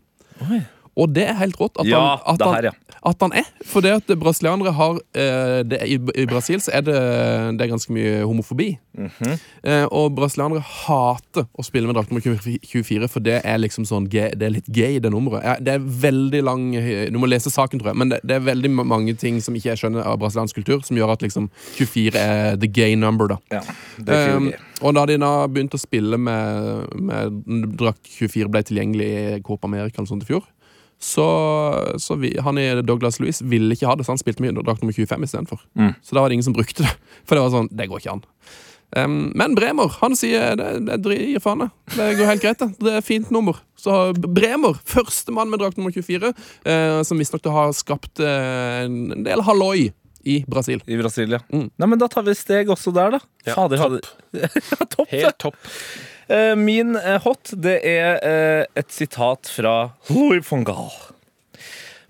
Og 1.01 1.11
det 1.15 1.27
er 1.31 1.39
helt 1.41 1.59
rått 1.61 1.79
at, 1.81 1.89
Ja, 1.89 2.01
han, 2.23 2.35
at, 2.35 2.41
det 2.43 2.51
her, 2.53 2.69
ja. 2.69 2.99
at 3.11 3.25
han 3.25 3.35
er. 3.41 3.49
For 3.67 3.85
det 3.85 3.95
at 3.99 4.13
brasilianere 4.21 4.75
har 4.77 4.99
eh, 5.17 5.61
det, 5.67 5.81
i, 5.91 5.99
I 6.23 6.27
Brasil 6.31 6.63
så 6.63 6.75
er 6.79 6.85
det, 6.87 6.97
det 7.59 7.67
er 7.67 7.73
ganske 7.73 7.95
mye 7.95 8.23
homofobi. 8.23 8.75
Mhm. 8.95 9.33
eh, 9.67 9.87
og 9.91 10.13
brasilianere 10.15 10.63
hater 10.63 11.49
å 11.59 11.65
spille 11.67 11.91
med 11.91 11.99
drakt 11.99 12.13
nummer 12.13 12.23
24, 12.23 13.09
for 13.11 13.25
det 13.25 13.41
er 13.43 13.59
liksom 13.59 13.87
sånn 13.89 14.07
Det 14.11 14.39
er 14.39 14.53
litt 14.55 14.69
gay, 14.71 15.01
det 15.03 15.11
nummeret. 15.11 15.43
Ja, 15.43 15.57
det 15.59 15.79
er 15.79 15.83
veldig 16.05 16.43
lang 16.47 16.69
Du 17.11 17.19
må 17.19 17.27
lese 17.31 17.51
saken, 17.51 17.81
tror 17.81 17.91
jeg, 17.93 17.99
men 18.03 18.13
det, 18.13 18.21
det 18.23 18.39
er 18.39 18.47
veldig 18.47 18.71
mange 18.85 19.17
ting 19.19 19.41
som 19.43 19.57
ikke 19.57 19.73
jeg 19.73 19.83
skjønner 19.83 20.07
av 20.07 20.21
brasiliansk 20.23 20.63
kultur, 20.63 20.85
som 20.87 20.99
gjør 20.99 21.17
at 21.17 21.25
liksom 21.27 21.51
24 21.79 22.21
er 22.21 22.61
the 22.61 22.71
gay 22.71 22.95
number, 22.95 23.35
da. 23.35 23.41
ja. 23.59 23.65
Det 23.99 24.15
er 24.15 24.35
Um, 24.35 24.49
um, 24.49 24.53
og 24.85 24.97
da 24.97 25.05
de 25.09 25.17
da 25.21 25.31
begynte 25.51 25.79
å 25.79 25.83
spille 25.83 26.19
med, 26.21 26.91
med 26.99 27.39
drakt 27.79 28.09
24 28.19 28.51
ble 28.53 28.63
tilgjengelig 28.67 29.09
i 29.09 29.41
Copa 29.45 29.69
America 29.71 30.01
eller 30.01 30.11
sånt 30.11 30.27
i 30.27 30.29
fjor, 30.29 30.45
så, 30.99 31.27
så 32.01 32.17
vi, 32.21 32.33
han 32.41 32.59
i 32.59 32.69
Douglas 32.83 33.21
Louis 33.21 33.43
ville 33.43 33.77
ikke 33.77 33.89
ha 33.91 33.97
det, 33.99 34.07
så 34.07 34.15
han 34.15 34.21
spilte 34.21 34.45
med 34.45 34.57
drakt 34.63 34.83
nummer 34.83 34.97
25 34.97 35.27
istedenfor. 35.27 35.65
Mm. 35.79 35.93
Så 36.03 36.15
da 36.15 36.23
var 36.23 36.31
det 36.31 36.39
ingen 36.39 36.47
som 36.47 36.57
brukte 36.57 36.87
det. 36.87 36.95
For 37.27 37.37
det 37.37 37.45
var 37.45 37.53
sånn, 37.55 37.73
det 37.73 37.89
går 37.91 38.03
ikke 38.03 38.15
an. 38.19 38.25
Um, 38.95 39.33
men 39.35 39.57
Bremer 39.59 39.91
han 39.99 40.15
sier 40.15 40.55
det, 40.59 41.01
det 41.03 41.17
gir 41.19 41.43
faen. 41.43 41.65
det. 41.67 42.07
Går 42.19 42.29
helt 42.31 42.45
greit. 42.45 42.63
Det 42.63 42.87
Det 42.87 42.95
er 43.01 43.05
fint 43.05 43.33
nummer. 43.35 43.59
Så 43.77 44.13
Bremer, 44.15 44.79
førstemann 44.87 45.51
med 45.51 45.61
drakt 45.61 45.81
nummer 45.81 45.91
24, 45.91 46.31
uh, 46.31 47.03
som 47.03 47.19
visstnok 47.19 47.51
har 47.51 47.75
skapt 47.75 48.23
uh, 48.23 48.87
en 48.87 49.27
del 49.27 49.43
halloi 49.45 49.91
i 50.25 50.45
Brasil. 50.49 50.81
I 50.87 50.97
Brasil, 50.97 51.35
ja. 51.37 51.43
Mm. 51.53 51.69
Nei, 51.77 51.89
men 51.91 52.01
da 52.01 52.09
tar 52.09 52.25
vi 52.25 52.35
steg 52.39 52.71
også 52.73 52.95
der, 52.97 53.19
da. 53.19 53.21
Ja, 53.45 53.59
Fader, 53.59 53.83
topp. 53.83 54.07
ja, 54.73 54.87
topp. 54.89 55.09
Helt 55.11 55.41
topp. 55.43 55.59
Eh, 56.29 56.55
Min 56.57 56.97
eh, 56.97 57.21
hot, 57.25 57.51
det 57.57 57.81
er 57.85 58.19
eh, 58.25 58.65
et 58.81 58.93
sitat 58.93 59.49
fra 59.53 59.91
Louis 60.11 60.41
von 60.51 60.65
Gaal. 60.65 60.93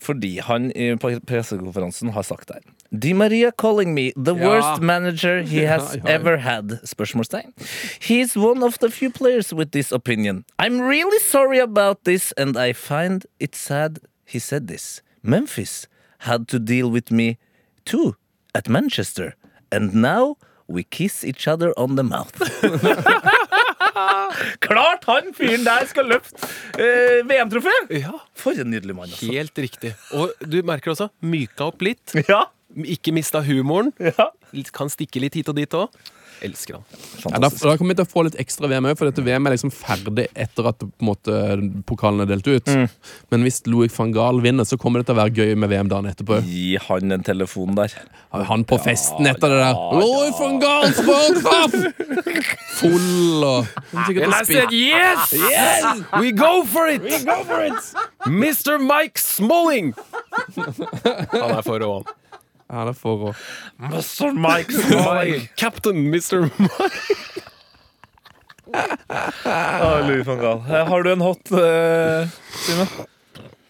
Fordi 0.05 0.37
han 0.45 0.69
på 1.01 1.11
pressekonferansen 1.27 2.11
har 2.13 2.23
sagt 2.29 2.49
der 2.53 2.61
Di 2.93 3.15
Maria 3.17 3.51
calling 3.59 3.95
me 3.95 4.13
the 4.17 4.35
Ja. 4.37 4.47
worst 4.47 4.83
manager 4.83 5.41
he 5.43 5.65
has 5.73 5.95
Ja, 5.97 6.01
ja. 6.05 6.15
ever 6.15 6.37
had. 6.37 6.79
Spørsmålstegn. 6.85 7.53
He's 8.01 8.37
one 8.37 8.63
of 8.63 8.79
the 8.79 8.91
few 8.91 9.11
players 9.11 9.53
with 9.53 9.71
this 9.73 9.91
opinion. 9.93 10.45
I'm 10.63 10.81
really 10.81 11.19
sorry 11.19 11.59
about 11.59 12.05
this, 12.05 12.33
and 12.37 12.57
I 12.57 12.73
find 12.73 13.25
it 13.41 13.57
sad 13.57 13.99
he 14.27 14.39
said 14.39 14.69
this. 14.69 15.03
Memphis 15.23 15.89
had 16.19 16.47
to 16.49 16.59
deal 16.59 16.91
with 16.91 17.11
me 17.11 17.37
too 17.85 18.15
at 18.55 18.69
Manchester, 18.69 19.35
and 19.73 19.95
now 19.95 20.37
we 20.69 20.85
kiss 20.85 21.25
each 21.25 21.49
other 21.49 21.73
on 21.77 21.97
the 21.97 22.05
mouth. 22.05 22.33
Klart 24.67 25.05
han 25.11 25.31
fyren 25.37 25.65
der 25.67 25.87
skal 25.91 26.09
løfte 26.11 26.49
eh, 26.79 27.21
VM-trofé! 27.29 27.75
Ja, 28.01 28.13
For 28.39 28.59
en 28.61 28.71
nydelig 28.75 28.97
mann, 28.97 29.11
altså. 29.13 29.31
helt 29.31 29.59
riktig. 29.65 29.95
Og 30.17 30.33
du 30.43 30.59
merker 30.67 30.95
også, 30.95 31.11
myka 31.25 31.71
opp 31.71 31.85
litt. 31.87 32.15
Ja, 32.29 32.45
Ikke 32.91 33.13
mista 33.15 33.43
humoren. 33.47 33.93
ja. 34.03 34.31
Kan 34.75 34.91
stikke 34.91 35.19
litt 35.23 35.35
hit 35.39 35.49
og 35.51 35.57
dit 35.59 35.75
òg. 35.79 35.91
Elsker 36.45 36.77
han. 36.77 36.85
Ja, 37.25 37.39
da, 37.41 37.49
da 37.49 37.75
kommer 37.81 37.95
vi 37.95 37.99
til 38.03 38.07
å 38.07 38.11
få 38.11 38.25
litt 38.27 38.37
ekstra 38.43 38.69
VM 38.71 38.91
òg, 38.91 38.99
for 39.01 39.09
dette 39.09 39.25
VM 39.25 39.47
er 39.49 39.55
liksom 39.57 39.73
ferdig 39.73 40.27
etter 40.37 40.69
at 40.71 40.83
på 40.85 41.07
måte, 41.09 41.37
pokalen 41.89 42.25
er 42.25 42.29
delt 42.35 42.49
ut. 42.51 42.69
Men 43.33 43.47
hvis 43.47 43.63
Louis 43.71 43.93
van 43.97 44.13
Gaal 44.15 44.43
vinner, 44.45 44.67
så 44.69 44.77
kommer 44.81 45.01
det 45.01 45.09
til 45.09 45.17
å 45.17 45.23
være 45.23 45.35
gøy 45.39 45.55
med 45.63 45.73
VM 45.73 45.89
dagen 45.93 46.11
etterpå. 46.11 46.43
Gi 46.45 46.77
han 46.89 47.17
en 47.17 47.25
telefon 47.25 47.75
der. 47.79 47.95
Han 48.51 48.65
på 48.69 48.77
festen 48.83 49.29
etter 49.31 49.53
det 49.55 49.61
der. 49.63 49.81
Louis 50.01 50.35
van 50.41 50.59
Gaals 50.63 51.01
World 51.07 51.41
Full 52.75 53.45
og 53.47 53.67
And 53.95 54.17
yes! 54.17 54.19
I 54.19 54.27
å 54.27 54.41
spille- 54.43 54.65
said 54.65 54.75
yes! 54.75 56.03
We 56.21 56.33
go 56.35 56.65
for 56.67 56.89
it! 56.91 57.03
Mr. 58.27 58.79
Mike 58.83 59.21
Smalling! 59.23 59.95
Han 60.57 61.57
er 61.59 61.63
for 61.63 61.79
rå, 61.81 61.91
han. 62.01 62.13
Det 62.75 62.95
er 62.95 62.99
for 62.99 63.29
å 63.31 63.33
Mr. 63.79 64.35
Mike 64.35 64.75
Smalling. 64.75 65.49
Captain 65.63 66.07
Mr. 66.11 66.49
Mike. 66.59 67.43
Ah, 68.75 70.01
Louis 70.03 70.25
van 70.27 70.39
Gaal. 70.41 70.63
Eh, 70.67 70.89
Har 70.89 71.03
du 71.05 71.11
en 71.13 71.21
hot, 71.23 71.51
eh, 71.53 72.29
Simen? 72.65 72.89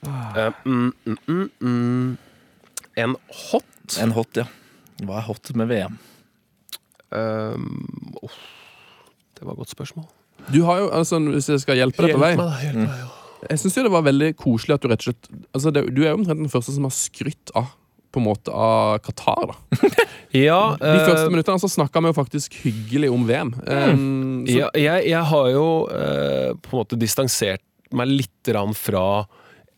Eh, 0.07 0.53
mm, 0.65 0.93
mm, 1.05 1.19
mm, 1.29 1.51
mm. 1.61 2.17
En 3.03 3.17
hot 3.51 3.99
En 4.01 4.15
hot, 4.17 4.39
ja. 4.39 4.47
Hva 5.05 5.19
er 5.19 5.27
hot 5.27 5.51
med 5.59 5.69
VM? 5.69 5.99
um, 7.15 8.17
uff, 8.23 8.39
Det 9.37 9.45
var 9.45 9.53
et 9.53 9.59
godt 9.59 9.75
spørsmål. 9.75 10.07
Du 10.53 10.63
har 10.67 10.79
jo, 10.79 10.89
altså, 10.91 11.19
Hvis 11.19 11.49
jeg 11.53 11.61
skal 11.63 11.79
hjelpe 11.83 12.07
deg 12.07 12.17
på 12.17 12.23
vei 12.23 12.33
da. 12.39 12.49
Hjelp 12.63 12.81
meg, 12.87 12.99
ja. 13.05 13.11
Jeg 13.51 13.61
syns 13.61 13.75
det 13.77 13.93
var 13.93 14.07
veldig 14.07 14.31
koselig 14.41 14.79
at 14.79 14.85
du 14.85 14.89
rett 14.89 15.03
og 15.05 15.11
slett 15.11 15.27
altså, 15.53 15.71
det, 15.75 15.83
Du 15.93 16.01
er 16.05 16.15
jo 16.15 16.21
omtrent 16.23 16.41
den 16.41 16.53
første 16.53 16.73
som 16.73 16.87
har 16.89 16.95
skrytt 16.97 17.53
av 17.59 17.75
på 18.15 18.23
en 18.23 18.29
måte 18.29 18.55
av 18.55 19.01
Qatar. 19.05 19.51
da 19.51 19.89
Ja, 20.35 20.75
De 20.81 20.91
eh, 20.91 21.05
første 21.07 21.31
minuttene 21.31 21.63
så 21.63 21.71
snakka 21.71 22.03
vi 22.03 22.11
jo 22.11 22.17
faktisk 22.17 22.57
hyggelig 22.65 23.11
om 23.15 23.27
VM. 23.29 23.53
Um, 23.67 24.45
ja, 24.51 24.71
jeg, 24.79 25.09
jeg 25.11 25.31
har 25.31 25.51
jo 25.53 25.67
eh, 25.95 26.51
på 26.59 26.75
en 26.75 26.83
måte 26.83 26.99
distansert 26.99 27.63
meg 27.95 28.11
litt 28.11 28.51
fra 28.79 29.05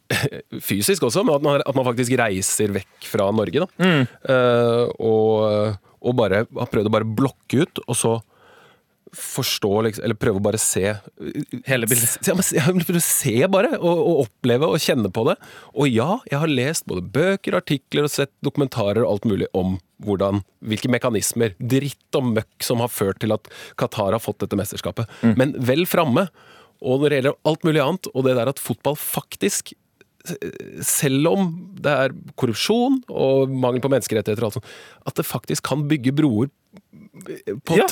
Fysisk 0.68 1.04
også, 1.08 1.24
men 1.26 1.34
at 1.36 1.44
man, 1.44 1.60
at 1.66 1.76
man 1.76 1.86
faktisk 1.88 2.14
reiser 2.20 2.72
vekk 2.76 3.08
fra 3.10 3.28
Norge. 3.34 3.64
Da. 3.64 3.90
Eh, 4.32 4.84
og, 5.02 5.76
og 6.00 6.16
bare 6.18 6.44
har 6.46 6.72
prøvd 6.72 6.88
å 6.88 6.94
bare 6.94 7.08
blokke 7.18 7.64
ut, 7.64 7.82
og 7.86 7.98
så 7.98 8.16
forstå, 9.14 9.70
liksom, 9.86 10.04
eller 10.04 10.18
prøve 10.18 10.40
å 10.40 10.44
bare 10.44 10.58
se 10.60 10.82
Hele 11.66 11.86
bildet. 11.88 12.16
Ja, 12.26 12.34
men 12.72 12.82
prøve 12.82 13.00
å 13.00 13.04
se 13.04 13.34
bare, 13.52 13.76
og, 13.78 14.00
og 14.00 14.22
oppleve 14.26 14.68
og 14.72 14.82
kjenne 14.82 15.10
på 15.14 15.26
det. 15.28 15.36
Og 15.74 15.90
ja, 15.90 16.18
jeg 16.30 16.40
har 16.42 16.52
lest 16.52 16.86
både 16.90 17.06
bøker, 17.14 17.58
artikler 17.58 18.08
og 18.08 18.12
sett 18.12 18.32
dokumentarer 18.44 19.04
og 19.04 19.14
alt 19.14 19.30
mulig 19.30 19.48
om 19.56 19.78
hvordan, 20.04 20.42
hvilke 20.66 20.90
mekanismer, 20.92 21.54
dritt 21.56 22.18
og 22.18 22.34
møkk 22.34 22.66
som 22.66 22.82
har 22.84 22.92
ført 22.92 23.22
til 23.22 23.32
at 23.36 23.48
Qatar 23.80 24.12
har 24.16 24.22
fått 24.22 24.42
dette 24.42 24.58
mesterskapet. 24.58 25.08
Men 25.38 25.54
vel 25.56 25.86
framme. 25.88 26.26
Og 26.84 27.00
når 27.00 27.08
det 27.08 27.18
gjelder 27.20 27.40
alt 27.48 27.64
mulig 27.64 27.82
annet, 27.82 28.10
og 28.12 28.26
det 28.26 28.36
der 28.36 28.52
at 28.52 28.60
fotball 28.60 28.98
faktisk 29.00 29.72
selv 30.82 31.30
om 31.30 31.50
det 31.78 31.92
er 31.92 32.14
korrupsjon 32.38 33.00
og 33.12 33.52
mangel 33.52 33.82
på 33.84 33.90
menneskerettigheter, 33.92 34.42
og 34.42 34.50
alt 34.50 34.58
sånt, 34.58 34.70
at 35.06 35.18
det 35.20 35.26
faktisk 35.28 35.66
kan 35.68 35.84
bygge 35.90 36.14
broer 36.16 36.50
Ja. 37.72 37.86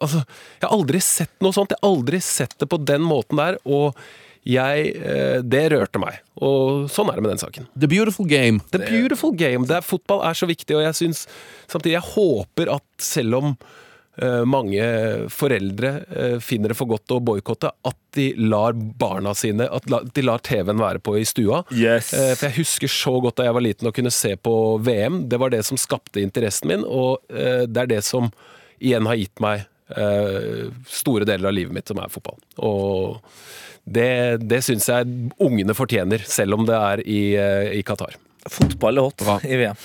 altså, 0.00 0.22
Jeg 0.24 0.64
har 0.64 0.72
aldri 0.74 1.00
sett 1.04 1.32
noe 1.44 1.54
sånt. 1.54 1.74
Jeg 1.74 1.82
har 1.82 1.90
aldri 1.90 2.20
sett 2.24 2.56
det 2.58 2.68
på 2.70 2.78
den 2.82 3.04
måten 3.06 3.40
der. 3.40 3.58
Og 3.68 3.98
Jeg, 4.48 4.94
det 5.44 5.66
rørte 5.68 6.00
meg, 6.00 6.22
og 6.40 6.86
sånn 6.88 7.10
er 7.12 7.18
det 7.18 7.24
med 7.26 7.34
den 7.34 7.42
saken. 7.42 7.66
The 7.76 7.90
beautiful 7.92 8.24
game. 8.24 8.62
The 8.72 8.80
beautiful 8.80 9.34
game. 9.36 9.66
Det 9.68 9.76
er, 9.76 9.84
fotball 9.84 10.22
er 10.24 10.38
så 10.38 10.48
viktig, 10.48 10.78
og 10.78 10.86
jeg 10.86 10.96
syns 10.96 11.26
samtidig 11.68 11.98
Jeg 11.98 12.06
håper 12.14 12.72
at 12.78 13.04
selv 13.04 13.36
om 13.36 13.50
mange 14.44 14.84
foreldre 15.32 15.90
eh, 16.10 16.38
finner 16.42 16.72
det 16.72 16.76
for 16.76 16.90
godt 16.90 17.14
å 17.14 17.20
boikotte, 17.24 17.70
at 17.86 17.96
de 18.16 18.32
lar 18.36 18.74
barna 18.74 19.32
sine 19.38 19.68
At 19.70 19.86
de 19.86 20.24
lar 20.26 20.42
TV-en 20.44 20.80
være 20.80 20.98
på 20.98 21.14
i 21.20 21.24
stua. 21.28 21.62
Yes. 21.70 22.12
Eh, 22.12 22.34
for 22.34 22.48
jeg 22.48 22.58
husker 22.58 22.90
så 22.90 23.14
godt 23.22 23.38
da 23.38 23.46
jeg 23.46 23.56
var 23.56 23.64
liten 23.64 23.88
og 23.88 23.94
kunne 23.96 24.12
se 24.14 24.34
på 24.36 24.54
VM. 24.82 25.22
Det 25.30 25.38
var 25.40 25.54
det 25.54 25.62
som 25.68 25.80
skapte 25.80 26.22
interessen 26.22 26.72
min, 26.72 26.84
og 26.84 27.22
eh, 27.32 27.64
det 27.70 27.84
er 27.84 27.92
det 27.94 28.02
som 28.06 28.32
igjen 28.80 29.08
har 29.08 29.20
gitt 29.20 29.40
meg 29.42 29.64
eh, 29.96 30.68
store 30.90 31.28
deler 31.28 31.50
av 31.50 31.56
livet 31.56 31.74
mitt, 31.76 31.88
som 31.88 32.00
er 32.02 32.12
fotball. 32.12 32.38
Og 32.66 33.20
det, 33.84 34.42
det 34.44 34.62
syns 34.66 34.88
jeg 34.90 35.30
ungene 35.40 35.76
fortjener, 35.76 36.26
selv 36.28 36.58
om 36.58 36.66
det 36.68 36.76
er 36.76 37.04
i, 37.06 37.22
eh, 37.38 37.72
i 37.78 37.84
Qatar. 37.86 38.18
Fotball 38.48 38.98
er 38.98 39.08
hot 39.08 39.24
Bra. 39.24 39.40
i 39.44 39.58
VM. 39.60 39.80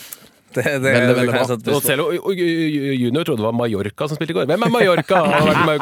Det, 0.54 0.64
det, 0.64 0.80
Veldig, 0.80 1.16
veldig 1.16 1.32
bra. 1.34 1.74
Og 1.76 1.82
selv, 1.84 2.06
og, 2.06 2.28
og, 2.30 2.40
junior 2.40 3.26
trodde 3.28 3.42
det 3.42 3.46
var 3.48 3.56
Mallorca 3.58 4.08
som 4.08 4.20
spilte 4.20 4.32
i 4.32 4.38
går. 4.38 4.46
Hvem 4.52 4.66
er 4.68 4.72
Mallorca? 4.72 5.22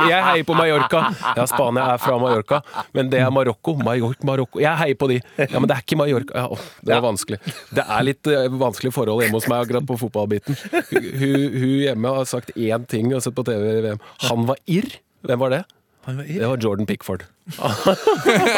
Jeg 0.10 0.22
heier 0.28 0.48
på 0.48 0.56
Mallorca. 0.58 1.04
Ja, 1.38 1.46
Spania 1.50 1.86
er 1.94 2.02
fra 2.02 2.16
Mallorca, 2.22 2.62
men 2.98 3.12
det 3.12 3.22
er 3.22 3.30
Marokko. 3.34 3.76
Mallorca, 3.84 4.26
Marokko. 4.26 4.64
Jeg 4.64 4.74
heier 4.82 4.98
på 4.98 5.12
de. 5.12 5.20
Ja, 5.38 5.60
men 5.60 5.70
det 5.70 5.78
er 5.78 5.86
ikke 5.86 6.00
Mallorca. 6.00 6.46
Ja, 6.46 6.64
det 6.82 6.96
var 6.96 7.06
vanskelig. 7.06 7.40
Det 7.76 7.86
er 7.86 8.08
litt 8.08 8.32
uh, 8.32 8.48
vanskelig 8.64 8.96
forhold 8.96 9.26
hjemme 9.26 9.38
hos 9.38 9.50
meg 9.52 9.68
akkurat 9.68 9.88
på 9.92 10.00
fotballbiten. 10.08 10.58
Hun, 10.74 11.38
hun 11.54 11.78
hjemme 11.84 12.18
har 12.18 12.28
sagt 12.30 12.56
én 12.58 12.90
ting 12.90 13.14
og 13.14 13.22
sett 13.26 13.38
på 13.38 13.46
TV 13.48 13.70
i 13.78 13.86
VM. 13.86 14.04
Han 14.30 14.50
var 14.50 14.62
irr. 14.66 14.90
Hvem 15.24 15.46
var 15.46 15.54
det? 15.54 15.64
Det 16.06 16.48
var 16.48 16.58
Jordan 16.58 16.86
Pickford. 16.86 17.24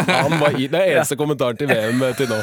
Han 0.08 0.40
var 0.40 0.56
irr. 0.58 0.72
Det 0.72 0.80
er 0.80 0.96
eneste 0.96 1.18
kommentaren 1.20 1.60
til 1.60 1.70
VM 1.70 2.02
til 2.18 2.32
nå. 2.32 2.40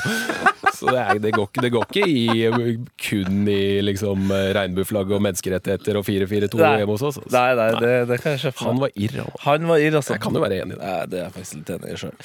Så 0.82 0.90
det, 0.92 0.98
er, 1.02 1.20
det, 1.22 1.32
går, 1.36 1.48
ikke- 1.48 1.62
det 1.64 1.70
går 1.72 1.86
ikke 1.88 2.06
i, 2.10 2.76
kun 3.06 3.48
i 3.48 3.58
liksom 3.86 4.28
regnbueflagg 4.58 5.12
og 5.14 5.22
menneskerettigheter 5.28 5.98
og 6.00 6.06
4-4-2 6.08 6.58
hjemme 6.62 6.92
hos 6.96 7.04
oss. 7.08 7.20
altså. 7.22 7.32
Nei, 7.36 7.54
nei, 7.58 7.68
det, 7.82 7.92
det 8.10 8.18
kan 8.22 8.34
jeg 8.36 8.52
for 8.56 8.68
Han 8.72 8.80
var 8.82 8.90
irr. 8.96 9.16
han. 9.22 9.30
Han 9.46 9.68
var 9.70 9.84
irr, 9.86 9.96
altså. 10.00 10.16
Jeg 10.16 10.24
kan 10.26 10.34
jo 10.38 10.42
være 10.44 10.58
enig 10.64 10.76
i 10.76 10.80
det. 10.80 10.82
Nei, 10.82 11.06
det 11.12 11.20
er 11.20 11.24
jeg 11.28 11.34
faktisk 11.38 11.60
litt 11.60 11.72
enig 11.76 11.94
i 11.94 12.00
sjøl. 12.02 12.16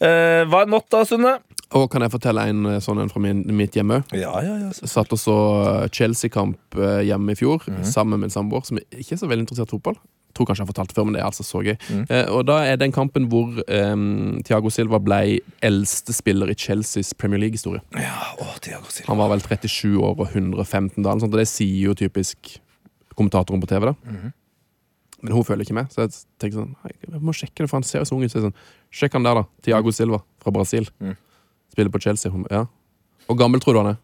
Uh, 0.00 0.42
hva 0.50 0.62
er 0.64 0.72
not, 0.72 0.88
da, 0.92 1.04
Sunne? 1.08 1.36
Og 1.76 1.88
kan 1.90 2.04
jeg 2.06 2.12
fortelle 2.12 2.44
en 2.46 2.60
eh, 2.70 2.76
sånn 2.84 3.00
en 3.02 3.08
fra 3.10 3.18
min, 3.24 3.40
mitt 3.58 3.74
hjemme? 3.74 3.96
Ja, 4.14 4.30
ja, 4.44 4.52
ja. 4.62 4.68
Satt 4.86 5.10
og 5.12 5.18
så 5.18 5.34
Chelsea-kamp 5.90 6.76
eh, 6.78 7.00
hjemme 7.08 7.34
i 7.34 7.38
fjor 7.38 7.64
sammen 7.82 8.20
med 8.20 8.28
en 8.30 8.34
samboer 8.36 8.62
som 8.68 8.78
ikke 8.78 9.16
er 9.16 9.18
så 9.18 9.26
veldig 9.26 9.48
interessert 9.48 9.72
i 9.72 9.74
fotball. 9.74 9.98
Tror 10.36 10.48
kanskje 10.48 10.62
jeg 10.62 10.68
har 10.68 10.72
fortalt 10.74 10.92
det 10.92 10.98
før, 10.98 11.08
men 11.08 11.16
det 11.16 11.22
er 11.22 11.28
altså 11.30 11.46
så 11.46 11.62
gøy. 11.64 11.74
Eh, 12.12 12.28
og 12.34 12.44
da 12.48 12.58
er 12.68 12.76
den 12.80 12.92
kampen 12.94 13.28
hvor 13.32 13.56
eh, 13.64 13.94
Thiago 14.46 14.72
Silva 14.74 15.00
ble 15.02 15.20
eldste 15.64 16.12
spiller 16.16 16.52
i 16.52 16.56
Chelseas 16.60 17.14
Premier 17.16 17.40
League-historie. 17.40 17.80
ja 17.96 18.32
å, 18.36 18.50
Thiago 18.60 18.90
Silva. 18.92 19.08
Han 19.10 19.20
var 19.22 19.32
vel 19.32 19.44
37 19.46 19.96
år 19.96 20.14
og 20.14 20.26
115 20.28 21.00
da, 21.02 21.16
og 21.16 21.36
det 21.38 21.46
sier 21.50 21.88
jo 21.88 21.96
typisk 21.96 22.58
kommentatoren 23.16 23.62
på 23.64 23.70
TV. 23.70 23.88
da 23.88 23.94
Men 25.24 25.32
hun 25.32 25.46
følger 25.48 25.64
ikke 25.64 25.78
med, 25.78 25.88
så 25.92 26.04
jeg 26.04 26.12
tenker 26.38 26.60
sånn 26.60 26.74
Jeg 26.84 27.22
må 27.24 27.32
sjekke 27.32 27.64
det, 27.64 27.70
for 27.70 27.80
han 27.80 27.86
ser 27.88 28.02
jo 28.02 28.10
så 28.10 28.18
ung 28.18 28.26
ut. 28.26 28.32
Så 28.32 28.44
sånn, 28.44 28.56
Sjekk 28.92 29.16
han 29.16 29.24
der, 29.24 29.40
da. 29.40 29.46
Thiago 29.64 29.92
Silva 29.92 30.20
fra 30.42 30.52
Brasil. 30.52 30.86
Spiller 31.72 31.90
på 31.92 32.00
Chelsea. 32.04 32.30
Hun, 32.32 32.44
ja. 32.52 32.66
Hvor 33.26 33.38
gammel 33.40 33.60
tror 33.64 33.74
du 33.74 33.80
han 33.82 33.94
er? 33.94 34.02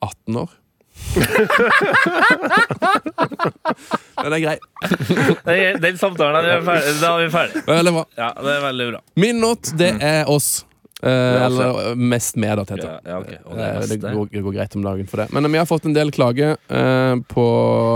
18 0.00 0.38
år? 0.44 0.54
Den 4.18 4.34
er 4.34 4.40
grei. 4.42 4.56
Den, 5.46 5.80
den 5.82 5.98
samtalen 6.00 6.44
er 6.44 6.64
ferdig. 6.66 6.94
Da 7.02 7.12
er 7.16 7.20
vi 7.26 7.28
ferdig. 7.34 7.66
Veldig 7.68 7.92
bra. 7.98 8.06
Ja, 8.18 8.30
det 8.44 8.56
er 8.56 8.64
veldig 8.70 8.88
bra. 8.94 9.04
Min 9.26 9.42
not, 9.44 9.74
det 9.78 9.92
er 10.04 10.24
oss. 10.30 10.64
Eh, 10.98 11.44
eller 11.46 11.92
mest 11.94 12.34
med, 12.42 12.56
da, 12.58 12.64
Tete. 12.66 12.88
Ja, 12.88 12.96
ja, 13.06 13.18
okay. 13.22 13.36
Det 13.38 13.66
Eh, 13.68 13.76
det, 13.86 13.98
det. 14.02 14.10
går, 14.16 14.24
det 14.32 14.40
går 14.42 14.54
greit 14.56 14.72
om 14.74 14.82
dagen 14.82 15.06
for 15.06 15.20
det. 15.22 15.28
Men 15.30 15.46
eh, 15.46 15.52
vi 15.54 15.60
har 15.60 15.66
fått 15.70 15.84
en 15.86 15.94
del 15.94 16.10
klager 16.10 16.56
eh, 16.74 17.14
på 17.30 17.44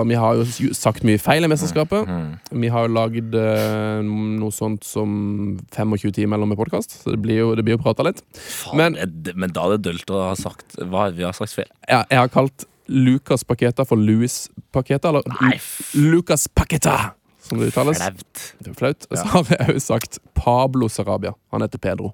Vi 0.07 0.15
har 0.23 0.39
jo 0.39 0.71
sagt 0.79 1.03
mye 1.09 1.19
feil 1.19 1.43
i 1.43 1.51
mesterskapet. 1.51 2.07
Mm. 2.07 2.29
Vi 2.63 2.71
har 2.71 2.87
jo 2.87 2.93
lagd 2.95 3.35
eh, 3.35 4.07
noe 4.07 4.55
sånt 4.55 4.87
som 4.87 5.59
25 5.75 6.15
timer 6.15 6.37
mellom 6.37 6.55
med 6.55 6.61
podkast, 6.63 7.01
så 7.03 7.17
det 7.17 7.19
blir 7.27 7.41
jo, 7.43 7.49
det 7.59 7.67
blir 7.67 7.75
jo 7.75 7.83
prata 7.83 8.07
litt. 8.07 8.23
Men, 8.71 8.95
Men- 8.95 9.35
men 9.35 9.51
da 9.51 9.67
er 9.67 9.75
det 9.81 9.83
dølt 9.91 10.15
å 10.15 10.23
ha 10.29 10.37
sagt 10.39 10.79
hva 10.79 11.09
vi 11.11 11.27
har 11.27 11.35
sagt 11.35 11.59
feil. 11.59 11.67
Ja, 11.91 12.05
jeg 12.07 12.23
har 12.23 12.31
kalt 12.31 12.69
Lucas 12.93 13.45
Paketa 13.49 13.85
for 13.89 13.97
Louis 14.01 14.37
Paketa, 14.73 15.09
eller 15.13 15.23
Nei, 15.41 15.55
Lucas 15.97 16.47
Paketa, 16.53 16.97
som 17.43 17.59
det 17.63 17.73
uttales. 17.73 17.99
Flaut. 18.03 18.43
Det 18.61 18.71
er 18.71 18.79
flaut. 18.79 19.07
Ja. 19.11 19.17
så 19.23 19.27
har 19.37 19.55
jeg 19.59 19.77
jo 19.79 19.81
sagt 19.81 20.19
Pablo 20.39 20.89
Sarabia. 20.93 21.33
Han 21.53 21.65
heter 21.65 21.81
Pedro. 21.83 22.13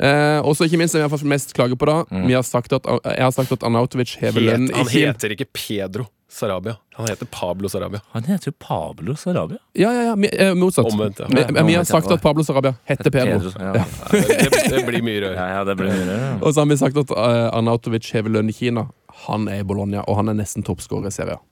Eh, 0.00 0.40
og 0.40 0.56
så 0.56 0.64
ikke 0.64 0.78
minst, 0.80 0.96
jeg 0.96 1.04
har 1.04 1.12
fått 1.12 1.26
mest 1.28 1.50
klage 1.52 1.76
på 1.76 1.84
da 1.84 1.98
Vi 2.08 2.32
har 2.32 2.42
sagt 2.42 2.72
at, 2.72 2.86
Jeg 3.04 3.20
har 3.20 3.34
sagt 3.36 3.52
at 3.52 3.62
Arnautovic 3.68 4.14
hever 4.22 4.40
lønn 4.40 4.70
han 4.72 4.88
heter 4.88 5.34
ikke 5.36 5.44
Pedro 5.52 6.06
Sarabia. 6.32 6.78
Han 6.96 7.10
heter 7.10 7.28
Pablo 7.28 7.68
Sarabia. 7.68 8.00
Han 8.14 8.24
heter 8.24 8.48
jo 8.48 8.54
Pablo 8.58 9.12
Sarabia. 9.20 9.58
Ja, 9.76 9.90
ja, 9.92 10.02
ja, 10.06 10.14
mi- 10.16 10.30
eh, 10.32 10.54
motsatt. 10.56 10.86
Omvendt, 10.88 11.18
ja. 11.20 11.26
Vi, 11.28 11.42
Ja, 11.44 11.62
vi 11.68 11.74
har 11.76 11.84
sagt 11.84 12.08
at 12.10 12.22
Pablo 12.24 12.40
Sarabia 12.48 12.72
heter 12.88 13.10
Pedro. 13.12 13.50
Pedro, 13.50 13.52
ja. 13.60 13.74
Ja. 13.76 13.84
Det, 14.16 14.62
det 14.72 14.80
blir 14.88 15.02
mye 15.04 15.20
rør. 15.26 15.34
Ja, 15.36 15.46
ja, 15.58 15.64
det 15.68 15.76
blir 15.76 15.92
mye 15.92 16.06
rør. 16.08 16.40
Og 16.40 16.54
så 16.56 16.64
har 16.64 16.70
vi 16.72 16.78
sagt 16.80 16.96
at 16.96 17.12
uh, 17.12 17.50
Arnautovic 17.52 18.08
hever 18.16 18.32
lønn 18.32 18.48
i 18.48 18.56
Kina. 18.56 18.86
Han 19.26 19.48
er 19.50 19.62
i 19.62 19.66
Bologna, 19.66 20.02
og 20.08 20.18
han 20.20 20.32
er 20.32 20.38
nesten 20.38 20.64
toppskårer 20.66 21.10
i 21.10 21.14
serien. 21.14 21.42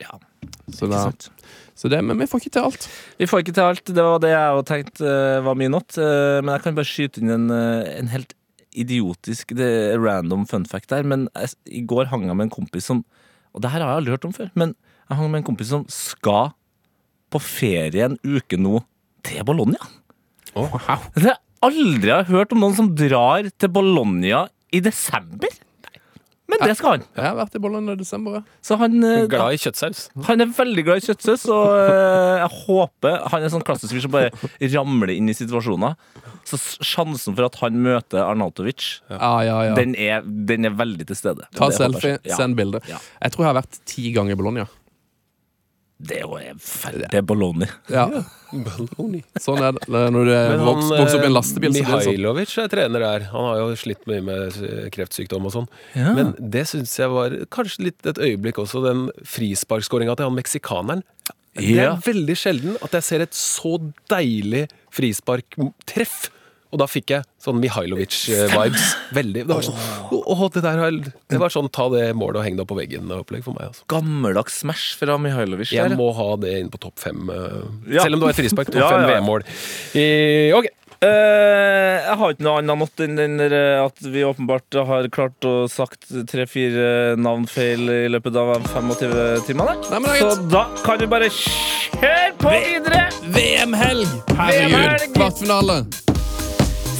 Ja, 0.00 0.16
Så, 0.74 0.88
da, 0.90 1.04
så 1.78 1.88
det, 1.92 2.00
men 2.02 2.18
vi 2.18 2.26
får 2.26 2.42
ikke 2.42 2.54
til 2.56 2.66
alt. 2.66 2.86
Vi 3.20 3.26
får 3.30 3.42
ikke 3.42 3.54
til 3.54 3.66
alt. 3.68 3.84
Det 3.86 4.04
var 4.06 4.22
det 4.22 4.30
jeg 4.32 4.54
også 4.56 4.68
tenkte 4.70 5.08
eh, 5.08 5.42
var 5.44 5.58
min 5.58 5.70
not. 5.74 5.96
eh, 5.98 6.38
men 6.42 6.54
jeg 6.56 6.64
kan 6.64 6.78
bare 6.78 6.88
skyte 6.88 7.22
inn 7.22 7.30
en, 7.34 7.44
eh, 7.54 7.92
en 8.00 8.10
helt 8.12 8.34
idiotisk 8.72 9.52
random 10.00 10.46
fun 10.48 10.64
fact 10.66 10.90
der. 10.90 11.04
Men 11.06 11.28
jeg, 11.36 11.52
i 11.66 11.82
går 11.86 12.10
hang 12.10 12.26
jeg 12.26 12.38
med 12.38 12.48
en 12.48 12.54
kompis 12.56 12.88
som 12.88 13.04
Og 13.52 13.60
det 13.60 13.68
her 13.68 13.82
har 13.84 13.90
jeg 13.90 14.00
aldri 14.00 14.14
hørt 14.14 14.24
om 14.24 14.32
før. 14.32 14.48
Men 14.56 14.74
jeg 15.10 15.18
hang 15.18 15.30
med 15.30 15.42
en 15.42 15.48
kompis 15.50 15.68
som 15.74 15.84
skal 15.92 16.54
på 17.32 17.40
ferie 17.40 18.06
en 18.06 18.18
uke 18.24 18.56
nå 18.60 18.80
til 19.26 19.44
Bologna. 19.44 19.80
Wow. 20.56 20.72
Det 21.14 21.26
har 21.28 21.34
jeg 21.34 21.40
aldri 21.68 22.16
hørt 22.32 22.52
om 22.56 22.64
noen 22.64 22.76
som 22.78 22.88
drar 22.96 23.46
til 23.60 23.70
Bologna 23.72 24.46
i 24.72 24.80
desember. 24.84 25.52
Men 26.60 26.68
det 26.68 26.76
skal 26.78 26.90
han. 26.96 27.04
Jeg 27.16 27.24
har 27.24 27.36
vært 27.38 27.54
i 27.56 27.60
bollen 27.64 27.88
i 27.92 27.94
desember. 27.96 28.42
Så 28.62 28.76
han, 28.78 28.96
eh, 29.04 29.26
Glad 29.32 29.54
i 29.56 29.60
kjøttsaus. 29.62 30.02
han 30.28 30.40
er 30.40 30.46
veldig 30.46 30.84
glad 30.84 31.02
i 31.02 31.06
kjøttsaus, 31.06 31.46
og 31.48 31.72
eh, 31.78 32.38
jeg 32.42 32.50
håper 32.66 33.28
Han 33.30 33.40
er 33.40 33.44
en 33.48 33.54
sånn 33.56 33.64
klassisk 33.66 33.92
fyr 33.96 34.04
som 34.06 34.10
bare 34.14 34.30
ramler 34.74 35.14
inn 35.16 35.28
i 35.28 35.36
situasjoner. 35.36 35.94
Så 36.44 36.58
s- 36.58 36.78
sjansen 36.82 37.34
for 37.36 37.44
at 37.46 37.54
han 37.62 37.72
møter 37.82 38.22
Arnautovic, 38.26 39.00
Ja, 39.10 39.40
ja, 39.46 39.62
ja. 39.70 39.74
den, 39.78 39.94
er, 39.94 40.22
den 40.22 40.64
er 40.66 40.70
veldig 40.70 41.06
til 41.06 41.16
stede. 41.16 41.46
Ta 41.54 41.68
Det 41.70 41.78
håper 41.78 42.00
selfie. 42.00 42.18
Ja. 42.24 42.36
send 42.36 42.56
bilde. 42.56 42.80
Ja. 42.88 42.98
Jeg 43.22 43.32
tror 43.32 43.44
jeg 43.46 43.54
har 43.54 43.62
vært 43.62 43.78
ti 43.86 44.12
ganger 44.12 44.32
i 44.32 44.40
Bologna. 44.42 44.66
Det 46.02 46.16
er 46.18 46.24
jo 46.26 46.38
ferdig. 46.58 47.08
Det 47.12 47.18
er 47.20 47.26
Bologna. 47.26 47.68
Ja. 47.92 48.08
Sånn 49.40 49.60
er 49.62 49.76
det 49.78 50.00
når 50.12 50.26
du 50.28 50.32
vokser, 50.66 51.02
opp 51.04 51.22
i 51.22 51.28
en 51.28 51.34
lastebil. 51.36 51.76
Sånn. 51.76 51.86
Mihailovic 51.86 52.54
er 52.58 52.72
trener 52.72 53.04
der. 53.04 53.26
Han 53.32 53.46
har 53.48 53.60
jo 53.62 53.68
slitt 53.78 54.02
mye 54.10 54.24
med 54.26 54.58
kreftsykdom 54.92 55.46
og 55.48 55.54
sånn. 55.54 55.68
Ja. 55.94 56.12
Men 56.18 56.34
det 56.38 56.66
syns 56.72 56.92
jeg 56.98 57.12
var 57.14 57.36
kanskje 57.54 57.86
litt 57.88 58.10
et 58.12 58.18
øyeblikk 58.18 58.58
også, 58.64 58.82
den 58.84 59.06
frisparkskåringa 59.24 60.18
til 60.18 60.28
han 60.28 60.36
meksikaneren. 60.40 61.04
Det 61.54 61.68
Ja. 61.76 61.92
er 61.94 62.02
veldig 62.04 62.36
sjelden 62.36 62.76
at 62.82 62.92
jeg 62.98 63.02
ser 63.06 63.20
et 63.22 63.32
så 63.36 63.76
deilig 64.10 64.66
frisparktreff. 64.90 66.30
Og 66.72 66.80
da 66.80 66.86
fikk 66.88 67.12
jeg 67.12 67.26
sånn 67.42 67.58
Mihailovic-vibes. 67.60 68.84
Veldig. 69.18 69.44
Det 69.44 69.52
var 69.54 69.66
sånn, 69.66 69.80
åh, 70.16 70.44
det, 70.54 70.62
der, 70.64 71.00
det 71.28 71.40
var 71.42 71.52
sånn 71.52 71.68
ta 71.72 71.88
det 71.92 72.06
målet 72.16 72.40
og 72.40 72.46
heng 72.46 72.56
det 72.56 72.64
opp 72.64 72.72
på 72.72 72.78
veggen-opplegg 72.80 73.44
for 73.44 73.56
meg. 73.58 73.68
Altså. 73.72 73.84
Gammeldags 73.92 74.60
smash 74.64 74.94
fra 75.00 75.18
Mihailovic. 75.20 75.72
Jeg 75.76 75.92
der. 75.92 75.98
må 76.00 76.10
ha 76.16 76.30
det 76.40 76.54
inn 76.62 76.70
på 76.72 76.80
topp 76.80 76.96
fem, 77.02 77.28
eh, 77.28 77.58
Ja. 77.98 78.06
selv 78.06 78.16
om 78.16 78.22
det 78.22 78.30
var 78.30 78.36
et 78.36 78.40
frispark. 78.40 78.72
Topp 78.72 78.80
Ja, 78.82 78.88
fem. 78.96 79.10
VM-mål. 79.10 79.44
Ok. 80.56 80.70
Eh, 81.02 81.96
jeg 82.06 82.14
har 82.20 82.30
ikke 82.32 82.44
noe 82.46 82.60
annet 82.62 83.00
enn 83.02 83.16
den 83.18 83.34
der, 83.40 83.54
eh, 83.58 83.80
at 83.82 83.98
vi 84.06 84.22
åpenbart 84.22 84.78
har 84.86 85.08
klart 85.10 85.42
å 85.48 85.66
sagt 85.68 86.06
tre-fire 86.30 87.16
navn 87.18 87.48
feil 87.50 87.90
i 87.90 88.06
løpet 88.12 88.38
av 88.38 88.54
25 88.70 89.42
timer. 89.48 89.74
er 89.74 90.22
Så 90.22 90.30
da 90.48 90.68
kan 90.84 91.02
vi 91.02 91.10
bare 91.10 91.28
kjøre 91.28 92.32
på 92.38 92.54
videre! 92.54 93.02
VM-helg! 93.34 94.06
Herregud! 94.38 94.78
VM-helg! 94.78 95.12
Kvartfinale! 95.18 96.11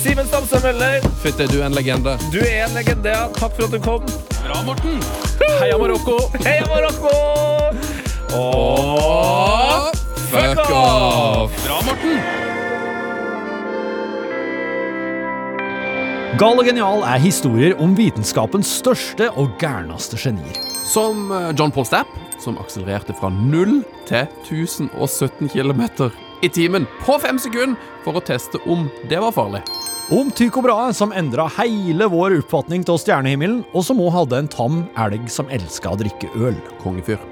Simen 0.03 0.27
Stamsø 0.27 0.59
Møller, 0.65 1.05
Fytti, 1.23 1.47
du 1.47 1.61
er 1.61 1.69
en 1.69 1.77
legende. 1.77 2.17
du 2.33 2.41
er 2.43 2.65
en 2.65 2.75
legende. 2.75 3.09
ja. 3.09 3.29
Takk 3.37 3.53
for 3.55 3.69
at 3.69 3.75
du 3.75 3.79
kom. 3.85 4.03
Bra, 4.43 4.63
Morten. 4.67 4.99
Heia 5.61 5.77
Marokko! 5.79 6.17
Heia 6.43 6.67
Marokko! 6.67 7.13
Og 8.35 9.95
Fuck 10.33 10.59
off! 10.75 11.55
Bra, 11.67 11.79
Gal 16.41 16.59
og 16.59 16.67
genial 16.67 17.05
er 17.07 17.23
historier 17.23 17.79
om 17.79 17.95
vitenskapens 17.95 18.71
største 18.81 19.29
og 19.39 19.53
gærneste 19.61 20.19
genier. 20.19 20.59
Som 20.89 21.29
eh, 21.31 21.53
John 21.55 21.71
Paul 21.71 21.87
Stapp, 21.87 22.11
som 22.43 22.59
akselererte 22.59 23.15
fra 23.15 23.31
0 23.31 23.85
til 24.09 24.27
1017 24.51 25.53
km 25.53 25.85
i 26.43 26.49
timen 26.51 26.87
på 27.05 27.19
fem 27.23 27.39
sekunder 27.39 27.79
for 28.05 28.19
å 28.19 28.25
teste 28.25 28.61
om 28.67 28.89
det 29.09 29.21
var 29.23 29.35
farlig. 29.35 29.63
Om 30.13 30.33
Tycho 30.35 30.61
Brahe, 30.65 30.91
som 30.95 31.13
endra 31.17 31.47
hele 31.57 32.09
vår 32.11 32.35
oppfatning 32.41 32.83
av 32.91 32.99
stjernehimmelen, 33.01 33.63
og 33.73 33.87
som 33.87 34.03
òg 34.03 34.11
hadde 34.17 34.41
en 34.43 34.51
tam 34.51 34.83
elg 34.99 35.31
som 35.31 35.49
elska 35.55 35.95
å 35.95 36.01
drikke 36.01 36.29
øl. 36.37 36.59
Kongefyr. 36.83 37.23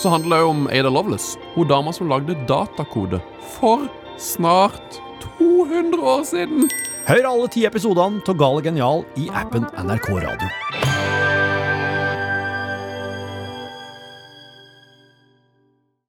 Så 0.00 0.08
handler 0.14 0.40
det 0.40 0.52
om 0.52 0.62
Ada 0.70 0.92
Lovelace, 0.94 1.36
hun 1.56 1.68
dama 1.68 1.92
som 1.92 2.08
lagde 2.08 2.38
datakode 2.48 3.20
for 3.58 3.90
snart 4.16 5.00
200 5.36 6.00
år 6.14 6.24
siden. 6.30 6.70
Hør 7.10 7.32
alle 7.34 7.50
ti 7.52 7.66
episodene 7.68 8.22
av 8.22 8.40
Gal 8.40 8.62
og 8.62 8.70
genial 8.70 9.04
i 9.18 9.28
appen 9.34 9.66
NRK 9.74 10.10
Radio. 10.22 11.39